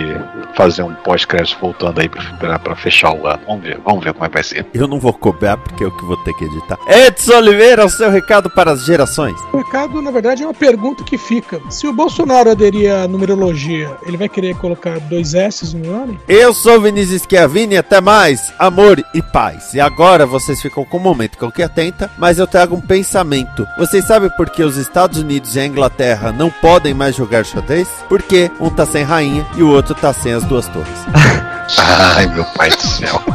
fazer 0.56 0.82
um 0.82 0.94
pós-crédito 0.94 1.56
voltando 1.60 2.00
aí 2.00 2.08
pra, 2.08 2.74
fechar 2.74 3.12
o 3.12 3.26
ano. 3.26 3.40
Vamos 3.46 3.62
ver, 3.62 3.80
vamos 3.84 4.02
ver 4.02 4.12
como 4.12 4.24
é 4.24 4.28
que 4.28 4.34
vai 4.34 4.42
ser. 4.42 4.66
Eu 4.74 4.88
não 4.88 4.98
vou 4.98 5.12
cobrar 5.12 5.56
porque 5.56 5.84
eu 5.84 5.90
que 5.92 6.04
vou 6.04 6.16
ter 6.18 6.32
que 6.34 6.44
editar. 6.44 6.78
Edson 6.88 7.36
Oliveira, 7.36 7.84
o 7.84 7.90
seu 7.90 8.10
recado 8.10 8.50
para 8.50 8.72
as 8.72 8.84
gerações. 8.84 9.38
O 9.52 9.58
recado, 9.58 10.02
na 10.02 10.10
verdade, 10.10 10.42
é 10.42 10.46
uma 10.46 10.54
pergunta 10.54 11.04
que 11.04 11.16
fica. 11.16 11.60
Se 11.70 11.86
o 11.86 11.92
Bolsonaro 11.92 12.50
aderir 12.50 12.92
à 12.92 13.06
numerologia, 13.06 13.96
ele 14.06 14.16
vai 14.16 14.28
querer 14.28 14.56
colocar 14.56 14.98
dois 15.00 15.34
S 15.34 15.76
no 15.76 15.92
nome? 15.92 16.18
Eu 16.26 16.52
sou 16.52 16.80
Vinícius 16.80 17.22
Schiavini, 17.22 17.76
até 17.76 18.00
mais, 18.00 18.52
amor 18.58 19.02
e 19.14 19.22
paz. 19.22 19.74
E 19.74 19.80
agora 19.80 20.26
vocês 20.26 20.60
ficam 20.60 20.84
com 20.84 20.96
um 20.96 21.11
momento 21.12 21.36
que 21.36 21.44
eu 21.44 21.52
que 21.52 21.62
atenta, 21.62 22.10
mas 22.18 22.38
eu 22.38 22.46
trago 22.46 22.74
um 22.74 22.80
pensamento. 22.80 23.66
Vocês 23.78 24.04
sabem 24.04 24.30
por 24.30 24.50
que 24.50 24.62
os 24.62 24.76
Estados 24.76 25.18
Unidos 25.18 25.54
e 25.54 25.60
a 25.60 25.66
Inglaterra 25.66 26.32
não 26.32 26.50
podem 26.50 26.94
mais 26.94 27.14
jogar 27.14 27.44
xadrez? 27.44 27.88
Porque 28.08 28.50
um 28.58 28.70
tá 28.70 28.86
sem 28.86 29.04
rainha 29.04 29.46
e 29.56 29.62
o 29.62 29.68
outro 29.70 29.94
tá 29.94 30.12
sem 30.12 30.32
as 30.32 30.44
duas 30.44 30.66
torres. 30.68 30.88
Ai, 31.78 32.26
meu 32.26 32.44
pai 32.56 32.70
do 32.70 32.82
céu. 32.82 33.22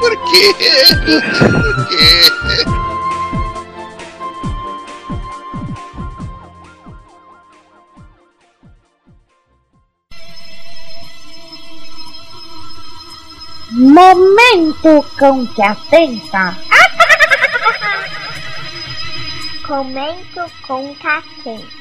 Por 0.00 0.16
quê? 0.30 0.54
Por 1.04 1.22
quê? 1.88 2.87
Momento 13.98 15.04
com 15.18 15.44
que 15.48 15.60
atenta. 15.60 16.56
Comento 19.66 20.48
com 20.68 20.94
catenta. 20.94 21.77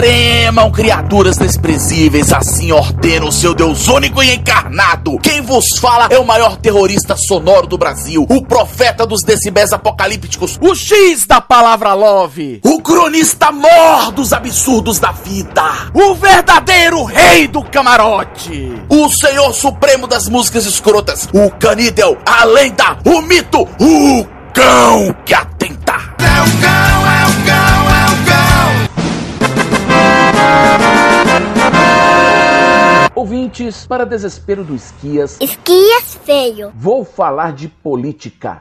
Tremam, 0.00 0.70
criaturas 0.70 1.36
desprezíveis, 1.36 2.32
assim 2.32 2.72
ordena 2.72 3.26
o 3.26 3.30
seu 3.30 3.54
Deus 3.54 3.86
único 3.86 4.22
e 4.22 4.34
encarnado. 4.34 5.18
Quem 5.18 5.42
vos 5.42 5.76
fala 5.78 6.08
é 6.08 6.18
o 6.18 6.24
maior 6.24 6.56
terrorista 6.56 7.18
sonoro 7.18 7.66
do 7.66 7.76
Brasil, 7.76 8.24
o 8.26 8.42
profeta 8.42 9.06
dos 9.06 9.22
decibéis 9.22 9.74
apocalípticos, 9.74 10.58
o 10.58 10.74
X 10.74 11.26
da 11.26 11.38
palavra 11.38 11.92
love, 11.92 12.62
o 12.64 12.80
cronista 12.80 13.52
mor 13.52 14.10
dos 14.12 14.32
absurdos 14.32 14.98
da 14.98 15.12
vida, 15.12 15.90
o 15.92 16.14
verdadeiro 16.14 17.04
rei 17.04 17.46
do 17.46 17.62
camarote, 17.62 18.72
o 18.88 19.10
senhor 19.10 19.52
supremo 19.52 20.06
das 20.06 20.30
músicas 20.30 20.64
escrotas, 20.64 21.28
o 21.30 21.50
canídel, 21.50 22.16
a 22.24 22.42
lenda, 22.46 22.96
o 23.04 23.20
mito, 23.20 23.68
o 23.78 24.26
cão 24.54 25.14
que 25.26 25.34
atenta. 25.34 25.92
É 26.18 26.40
o 26.40 26.62
cão, 26.62 27.12
é 27.12 27.19
Ouvintes, 33.20 33.86
para 33.86 34.06
desespero 34.06 34.64
do 34.64 34.74
Esquias, 34.74 35.36
Esquias 35.42 36.18
feio. 36.24 36.72
vou 36.74 37.04
falar 37.04 37.52
de 37.52 37.68
política. 37.68 38.60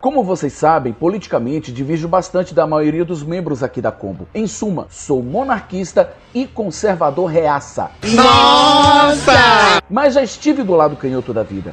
Como 0.00 0.24
vocês 0.24 0.52
sabem, 0.52 0.92
politicamente 0.92 1.70
divijo 1.70 2.08
bastante 2.08 2.52
da 2.52 2.66
maioria 2.66 3.04
dos 3.04 3.22
membros 3.22 3.62
aqui 3.62 3.80
da 3.80 3.92
Combo. 3.92 4.26
Em 4.34 4.48
suma, 4.48 4.88
sou 4.90 5.22
monarquista 5.22 6.12
e 6.34 6.44
conservador 6.44 7.26
reaça. 7.26 7.92
Nossa! 8.12 9.80
Mas 9.88 10.14
já 10.14 10.24
estive 10.24 10.64
do 10.64 10.74
lado 10.74 10.96
canhoto 10.96 11.32
da 11.32 11.44
vida. 11.44 11.72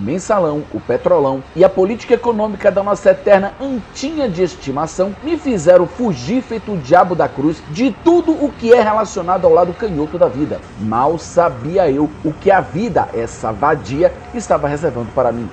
O 0.00 0.02
mensalão, 0.02 0.64
o 0.72 0.80
petrolão 0.80 1.44
e 1.54 1.62
a 1.62 1.68
política 1.68 2.14
econômica 2.14 2.70
da 2.70 2.82
nossa 2.82 3.10
eterna 3.10 3.52
antinha 3.60 4.30
de 4.30 4.42
estimação 4.42 5.14
me 5.22 5.36
fizeram 5.36 5.86
fugir 5.86 6.42
feito 6.42 6.72
o 6.72 6.78
diabo 6.78 7.14
da 7.14 7.28
cruz 7.28 7.62
de 7.70 7.94
tudo 8.02 8.32
o 8.32 8.50
que 8.50 8.72
é 8.72 8.80
relacionado 8.80 9.44
ao 9.44 9.52
lado 9.52 9.74
canhoto 9.74 10.16
da 10.16 10.26
vida. 10.26 10.58
Mal 10.80 11.18
sabia 11.18 11.90
eu 11.90 12.08
o 12.24 12.32
que 12.32 12.50
a 12.50 12.62
vida, 12.62 13.10
essa 13.12 13.52
vadia, 13.52 14.10
estava 14.32 14.66
reservando 14.66 15.10
para 15.14 15.30
mim. 15.30 15.46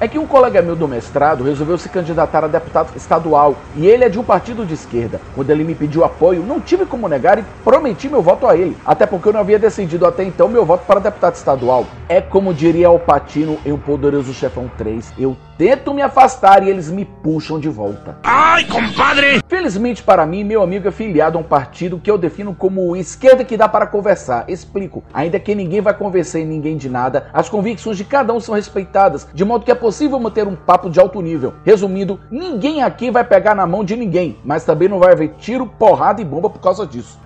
É 0.00 0.08
que 0.08 0.18
um 0.18 0.26
colega 0.26 0.60
meu 0.60 0.74
do 0.74 0.88
mestrado 0.88 1.44
resolveu 1.44 1.78
se 1.78 1.88
candidatar 1.88 2.44
a 2.44 2.48
deputado 2.48 2.96
estadual 2.96 3.54
e 3.76 3.86
ele 3.86 4.04
é 4.04 4.08
de 4.08 4.18
um 4.18 4.24
partido 4.24 4.66
de 4.66 4.74
esquerda. 4.74 5.20
Quando 5.34 5.50
ele 5.50 5.62
me 5.62 5.74
pediu 5.74 6.04
apoio, 6.04 6.42
não 6.42 6.60
tive 6.60 6.84
como 6.84 7.08
negar 7.08 7.38
e 7.38 7.44
prometi 7.64 8.08
meu 8.08 8.20
voto 8.20 8.46
a 8.46 8.56
ele, 8.56 8.76
até 8.84 9.06
porque 9.06 9.28
eu 9.28 9.32
não 9.32 9.40
havia 9.40 9.58
decidido 9.58 10.04
até 10.04 10.24
então 10.24 10.48
meu 10.48 10.64
voto 10.64 10.84
para 10.84 11.00
deputado 11.00 11.36
estadual. 11.36 11.86
É 12.08 12.20
como 12.20 12.52
diria 12.52 12.90
o 12.90 12.98
Patino 12.98 13.58
em 13.64 13.72
O 13.72 13.78
Poderoso 13.78 14.34
Chefão 14.34 14.70
3, 14.76 15.12
eu 15.18 15.36
tento 15.56 15.94
me 15.94 16.02
afastar 16.02 16.62
e 16.62 16.70
eles 16.70 16.90
me 16.90 17.04
puxam 17.04 17.58
de 17.58 17.68
volta. 17.68 18.16
Ai, 18.22 18.64
compadre! 18.64 19.40
Felizmente 19.48 20.02
para 20.02 20.26
mim, 20.26 20.44
meu 20.44 20.62
amigo 20.62 20.88
é 20.88 20.90
filiado 20.90 21.38
a 21.38 21.40
um 21.40 21.44
partido 21.44 21.98
que 21.98 22.10
eu 22.10 22.18
defino 22.18 22.54
como 22.54 22.96
esquerda 22.96 23.44
que 23.44 23.56
dá 23.56 23.68
para 23.68 23.86
conversar. 23.86 24.44
Explico. 24.48 25.02
Ainda 25.12 25.38
que 25.38 25.54
ninguém 25.54 25.80
vai 25.80 25.94
convencer 25.94 26.42
em 26.42 26.46
ninguém 26.46 26.76
de 26.76 26.88
nada, 26.88 27.28
as 27.32 27.48
convicções 27.48 27.96
de 27.96 28.04
cada 28.04 28.32
um 28.32 28.40
são 28.40 28.54
respeitadas, 28.54 29.26
de 29.32 29.44
modo 29.44 29.64
que 29.64 29.70
é 29.70 29.74
possível 29.74 30.18
manter 30.18 30.46
um 30.46 30.56
papo 30.56 30.90
de 30.90 31.00
alto 31.00 31.20
nível. 31.20 31.54
Resumindo, 31.64 32.20
ninguém 32.30 32.82
aqui 32.82 33.10
vai 33.10 33.24
pegar 33.24 33.54
na 33.54 33.66
mão 33.66 33.84
de 33.84 33.96
ninguém, 33.96 34.38
mas 34.44 34.64
também 34.64 34.88
não 34.88 34.98
vai 34.98 35.12
haver 35.12 35.34
tiro, 35.38 35.66
porrada 35.66 36.20
e 36.20 36.24
bomba 36.24 36.50
por 36.50 36.60
causa 36.60 36.86
disso. 36.86 37.18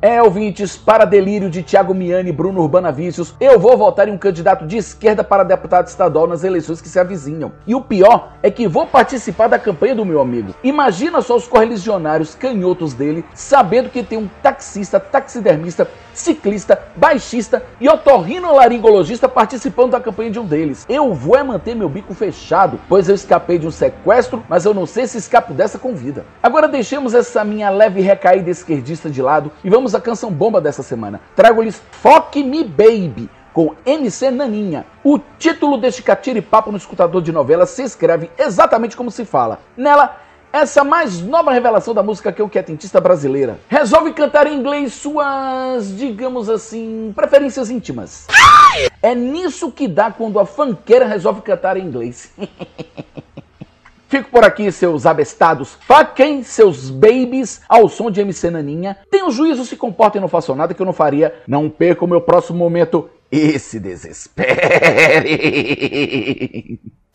É, 0.00 0.22
ouvintes, 0.22 0.76
para 0.76 1.04
delírio 1.04 1.50
de 1.50 1.60
Thiago 1.60 1.92
Miani 1.92 2.30
e 2.30 2.32
Bruno 2.32 2.60
Urbana 2.60 2.92
Vícios, 2.92 3.34
eu 3.40 3.58
vou 3.58 3.76
votar 3.76 4.06
em 4.06 4.12
um 4.12 4.18
candidato 4.18 4.64
de 4.64 4.76
esquerda 4.76 5.24
para 5.24 5.42
deputado 5.42 5.88
estadual 5.88 6.28
nas 6.28 6.44
eleições 6.44 6.80
que 6.80 6.88
se 6.88 7.00
avizinham. 7.00 7.50
E 7.66 7.74
o 7.74 7.80
pior 7.80 8.34
é 8.40 8.48
que 8.48 8.68
vou 8.68 8.86
participar 8.86 9.48
da 9.48 9.58
campanha 9.58 9.96
do 9.96 10.04
meu 10.04 10.20
amigo. 10.20 10.54
Imagina 10.62 11.20
só 11.20 11.34
os 11.34 11.48
correligionários 11.48 12.36
canhotos 12.36 12.94
dele, 12.94 13.24
sabendo 13.34 13.88
que 13.88 14.04
tem 14.04 14.16
um 14.16 14.30
taxista, 14.40 15.00
taxidermista, 15.00 15.88
ciclista, 16.14 16.80
baixista 16.96 17.64
e 17.80 17.88
otorrinolaringologista 17.88 19.28
participando 19.28 19.92
da 19.92 20.00
campanha 20.00 20.30
de 20.30 20.38
um 20.38 20.44
deles. 20.44 20.86
Eu 20.88 21.12
vou 21.12 21.36
é 21.36 21.42
manter 21.42 21.74
meu 21.74 21.88
bico 21.88 22.14
fechado, 22.14 22.78
pois 22.88 23.08
eu 23.08 23.14
escapei 23.16 23.58
de 23.58 23.66
um 23.66 23.70
sequestro, 23.70 24.44
mas 24.48 24.64
eu 24.64 24.74
não 24.74 24.86
sei 24.86 25.06
se 25.06 25.18
escapo 25.18 25.54
dessa 25.54 25.78
com 25.78 25.94
vida. 25.94 26.24
Agora 26.42 26.68
deixemos 26.68 27.14
essa 27.14 27.44
minha 27.44 27.70
leve 27.70 28.00
recaída 28.00 28.50
esquerdista 28.50 29.10
de 29.10 29.22
lado 29.22 29.50
e 29.62 29.70
vamos 29.70 29.87
à 29.94 30.00
canção 30.00 30.30
bomba 30.30 30.60
dessa 30.60 30.82
semana. 30.82 31.20
Trago-lhes 31.34 31.80
Fuck 31.90 32.42
Me 32.42 32.64
Baby, 32.64 33.28
com 33.52 33.74
MC 33.84 34.30
Naninha. 34.30 34.86
O 35.02 35.18
título 35.38 35.78
deste 35.78 36.02
catiripapo 36.02 36.70
no 36.70 36.78
escutador 36.78 37.22
de 37.22 37.32
novela 37.32 37.66
se 37.66 37.82
escreve 37.82 38.30
exatamente 38.38 38.96
como 38.96 39.10
se 39.10 39.24
fala. 39.24 39.60
Nela, 39.76 40.16
essa 40.52 40.82
mais 40.82 41.20
nova 41.20 41.52
revelação 41.52 41.92
da 41.92 42.02
música 42.02 42.32
que 42.32 42.40
é 42.40 42.44
o 42.44 42.48
quietentista 42.48 43.00
brasileira 43.00 43.58
resolve 43.68 44.12
cantar 44.12 44.46
em 44.46 44.54
inglês 44.58 44.94
suas, 44.94 45.94
digamos 45.96 46.48
assim, 46.48 47.12
preferências 47.14 47.68
íntimas. 47.68 48.26
É 49.02 49.14
nisso 49.14 49.70
que 49.70 49.86
dá 49.86 50.10
quando 50.10 50.38
a 50.38 50.46
fanqueira 50.46 51.06
resolve 51.06 51.42
cantar 51.42 51.76
em 51.76 51.84
inglês. 51.84 52.32
Fico 54.08 54.30
por 54.30 54.42
aqui, 54.42 54.72
seus 54.72 55.04
abestados. 55.04 55.76
Faquem 55.86 56.42
seus 56.42 56.88
babies 56.88 57.60
ao 57.68 57.90
som 57.90 58.10
de 58.10 58.22
MC 58.22 58.48
Naninha. 58.50 58.96
Tenham 59.10 59.30
juízo, 59.30 59.66
se 59.66 59.76
comportem, 59.76 60.18
não 60.18 60.28
façam 60.28 60.56
nada 60.56 60.72
que 60.72 60.80
eu 60.80 60.86
não 60.86 60.94
faria. 60.94 61.34
Não 61.46 61.68
perca 61.68 62.06
o 62.06 62.08
meu 62.08 62.22
próximo 62.22 62.58
momento. 62.58 63.10
E 63.30 63.52
desespere. 63.52 64.48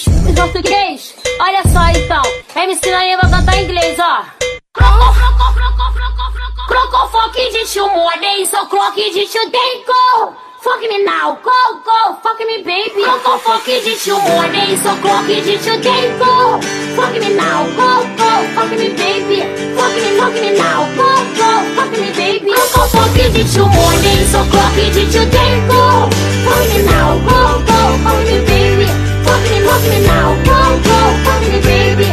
Se 0.00 0.32
português, 0.34 1.14
olha 1.40 1.62
então. 1.90 2.22
MC 2.54 2.90
Naninha 2.90 3.18
vai 3.18 3.30
cantar 3.30 3.56
em 3.56 3.64
inglês, 3.64 3.98
ó. 3.98 4.24
Croco, 4.72 5.12
croco, 5.12 5.52
croco, 5.54 5.92
croco, 5.92 6.32
croco. 6.32 6.66
Croco, 6.68 7.08
fuck 7.08 7.32
de 7.34 7.64
tio 7.64 7.88
morning, 7.88 8.46
so 8.46 8.66
clock 8.66 8.94
de 8.94 9.26
tio 9.26 9.50
day 9.50 9.84
go. 9.86 10.34
Fuck 10.62 10.80
me 10.82 11.02
now, 11.04 11.38
go, 11.42 11.80
go, 11.84 12.14
fuck 12.22 12.38
me 12.40 12.62
baby. 12.62 13.02
Croco, 13.02 13.38
fuck 13.38 13.64
de 13.64 13.96
tio 13.96 14.18
morning, 14.20 14.76
so 14.76 14.94
clock 15.02 15.26
de 15.26 15.58
tio 15.58 15.80
day 15.80 16.16
go. 16.18 16.60
Fuck 16.94 17.12
me 17.18 17.34
now, 17.34 17.64
go, 17.74 18.06
go, 18.16 18.30
fuck 18.54 18.70
me 18.70 18.88
baby. 18.94 19.40
Fuck 19.74 19.94
me, 19.94 20.18
fuck 20.18 20.34
me 20.34 20.56
now, 20.56 20.86
go, 20.94 21.08
go, 21.34 21.50
fuck 21.74 21.90
me 21.90 22.12
baby. 22.12 22.52
Croco, 22.52 22.86
fuck 22.88 23.14
de 23.14 23.42
tio 23.44 23.66
morning, 23.66 24.24
so 24.30 24.44
clock 24.50 24.74
de 24.76 25.06
tio 25.10 25.24
day 25.30 25.66
go. 25.66 26.08
Fuck 26.44 26.68
me 26.68 26.82
now, 26.84 27.18
go, 27.26 27.64
go, 27.66 27.98
fuck 28.04 28.18
me 28.24 28.38
baby. 28.46 28.59
Fuck 29.40 29.48
me, 29.48 29.60
fuck 29.64 29.82
me 29.88 29.98
now, 30.04 30.36
go, 30.44 30.58
go, 30.84 30.98
fuck 31.24 31.40
me 31.48 31.60
baby. 31.64 32.04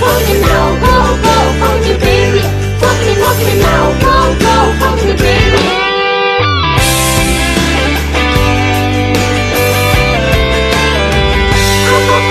Fuck 0.00 0.24
me 0.28 0.40
now, 0.40 0.72
go, 0.80 0.96
go, 1.20 1.34
fuck 1.60 1.80
me 1.84 1.92
baby. 2.00 2.40
Fuck 2.80 2.98
me, 3.04 3.12
fuck 3.20 3.38
me 3.44 3.54
now, 3.60 3.92
go, 4.00 4.14
go, 4.40 4.54
fuck 4.80 4.96
me 5.04 5.12
baby. 5.12 5.60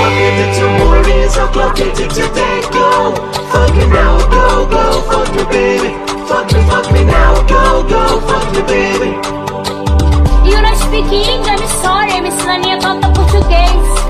Fuck 0.01 0.17
it 0.17 0.55
till 0.55 0.69
morning, 0.79 1.29
so 1.29 1.47
clock 1.49 1.79
it 1.79 1.95
till 1.95 2.09
today 2.09 2.61
go. 2.71 3.13
Fuck 3.51 3.75
me 3.75 3.85
now, 3.85 4.17
go, 4.33 4.65
go, 4.65 5.01
fuck 5.09 5.29
me 5.35 5.43
baby. 5.45 5.93
Fuck 6.27 6.51
me, 6.51 6.59
fuck 6.65 6.91
me 6.91 7.03
now, 7.05 7.35
go, 7.45 7.83
go, 7.87 8.19
fuck 8.21 8.51
me 8.51 8.61
baby. 8.63 9.11
You 10.49 10.59
don't 10.59 10.75
speak 10.77 11.05
English, 11.05 11.47
I'm 11.47 11.67
sorry, 11.83 12.19
Miss 12.21 12.41
Naninha 12.43 12.79
canta 12.81 13.09
português. 13.13 14.02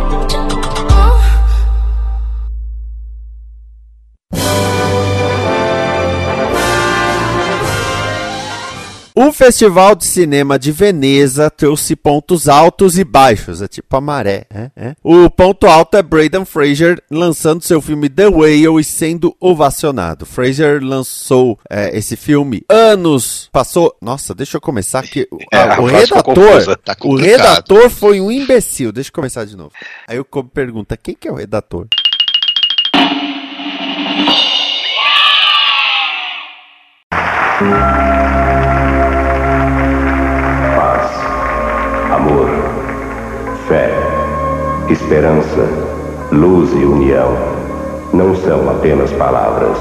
O 9.16 9.32
Festival 9.32 9.93
de 9.95 10.05
Cinema 10.05 10.57
de 10.57 10.72
Veneza 10.72 11.47
trouxe 11.47 11.95
pontos 11.95 12.49
altos 12.49 12.97
e 12.97 13.03
baixos, 13.03 13.61
é 13.61 13.68
tipo 13.68 13.95
a 13.95 14.01
maré, 14.01 14.47
né? 14.51 14.72
É. 14.76 14.95
O 15.03 15.30
ponto 15.30 15.68
alto 15.68 15.95
é 15.95 16.01
Braden 16.01 16.45
Fraser 16.45 16.99
lançando 17.11 17.61
seu 17.61 17.80
filme 17.80 18.09
The 18.09 18.28
Whale 18.28 18.80
e 18.80 18.84
sendo 18.84 19.36
ovacionado. 19.39 20.26
Fraser 20.26 20.84
lançou 20.84 21.59
é, 21.70 21.95
esse 21.95 22.16
filme 22.16 22.64
anos, 22.68 23.49
passou... 23.51 23.95
Nossa, 24.01 24.34
deixa 24.34 24.57
eu 24.57 24.61
começar 24.61 24.99
aqui. 25.01 25.28
É, 25.53 25.59
a 25.59 25.80
o 25.80 25.88
ficou 25.88 25.99
redator. 25.99 26.78
Tá 26.78 26.95
o 27.03 27.16
redator 27.16 27.89
foi 27.91 28.20
um 28.20 28.32
imbecil. 28.32 28.91
Deixa 28.91 29.09
eu 29.09 29.14
começar 29.14 29.45
de 29.45 29.55
novo. 29.55 29.72
Aí 30.07 30.20
o 30.20 30.26
Kobe 30.26 30.49
pergunta, 30.51 30.97
quem 30.97 31.14
que 31.14 31.28
é 31.28 31.32
o 31.32 31.36
redator? 31.36 31.88
Esperança, 44.89 45.67
luz 46.32 46.71
e 46.74 46.86
união 46.86 47.36
não 48.13 48.36
são 48.36 48.69
apenas 48.69 49.11
palavras. 49.13 49.78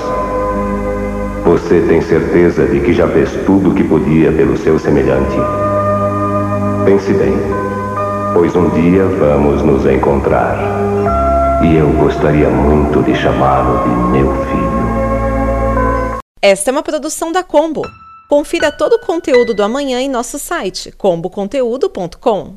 Você 1.44 1.80
tem 1.88 2.00
certeza 2.00 2.66
de 2.66 2.80
que 2.80 2.92
já 2.92 3.06
fez 3.08 3.30
tudo 3.44 3.70
o 3.70 3.74
que 3.74 3.84
podia 3.84 4.32
pelo 4.32 4.56
seu 4.56 4.78
semelhante? 4.78 5.36
Pense 6.84 7.12
bem, 7.12 7.34
pois 8.32 8.54
um 8.56 8.70
dia 8.70 9.04
vamos 9.04 9.62
nos 9.62 9.84
encontrar. 9.86 10.56
E 11.64 11.76
eu 11.76 11.88
gostaria 11.92 12.48
muito 12.48 13.02
de 13.02 13.14
chamá-lo 13.14 13.82
de 13.82 13.88
meu 14.10 14.32
filho. 14.46 14.72
Esta 16.40 16.70
é 16.70 16.72
uma 16.72 16.82
produção 16.82 17.30
da 17.30 17.42
Combo. 17.42 17.82
Confira 18.28 18.72
todo 18.72 18.94
o 18.94 18.98
conteúdo 18.98 19.52
do 19.52 19.62
amanhã 19.62 20.00
em 20.00 20.08
nosso 20.08 20.38
site 20.38 20.90
comboconteúdo.com. 20.92 22.56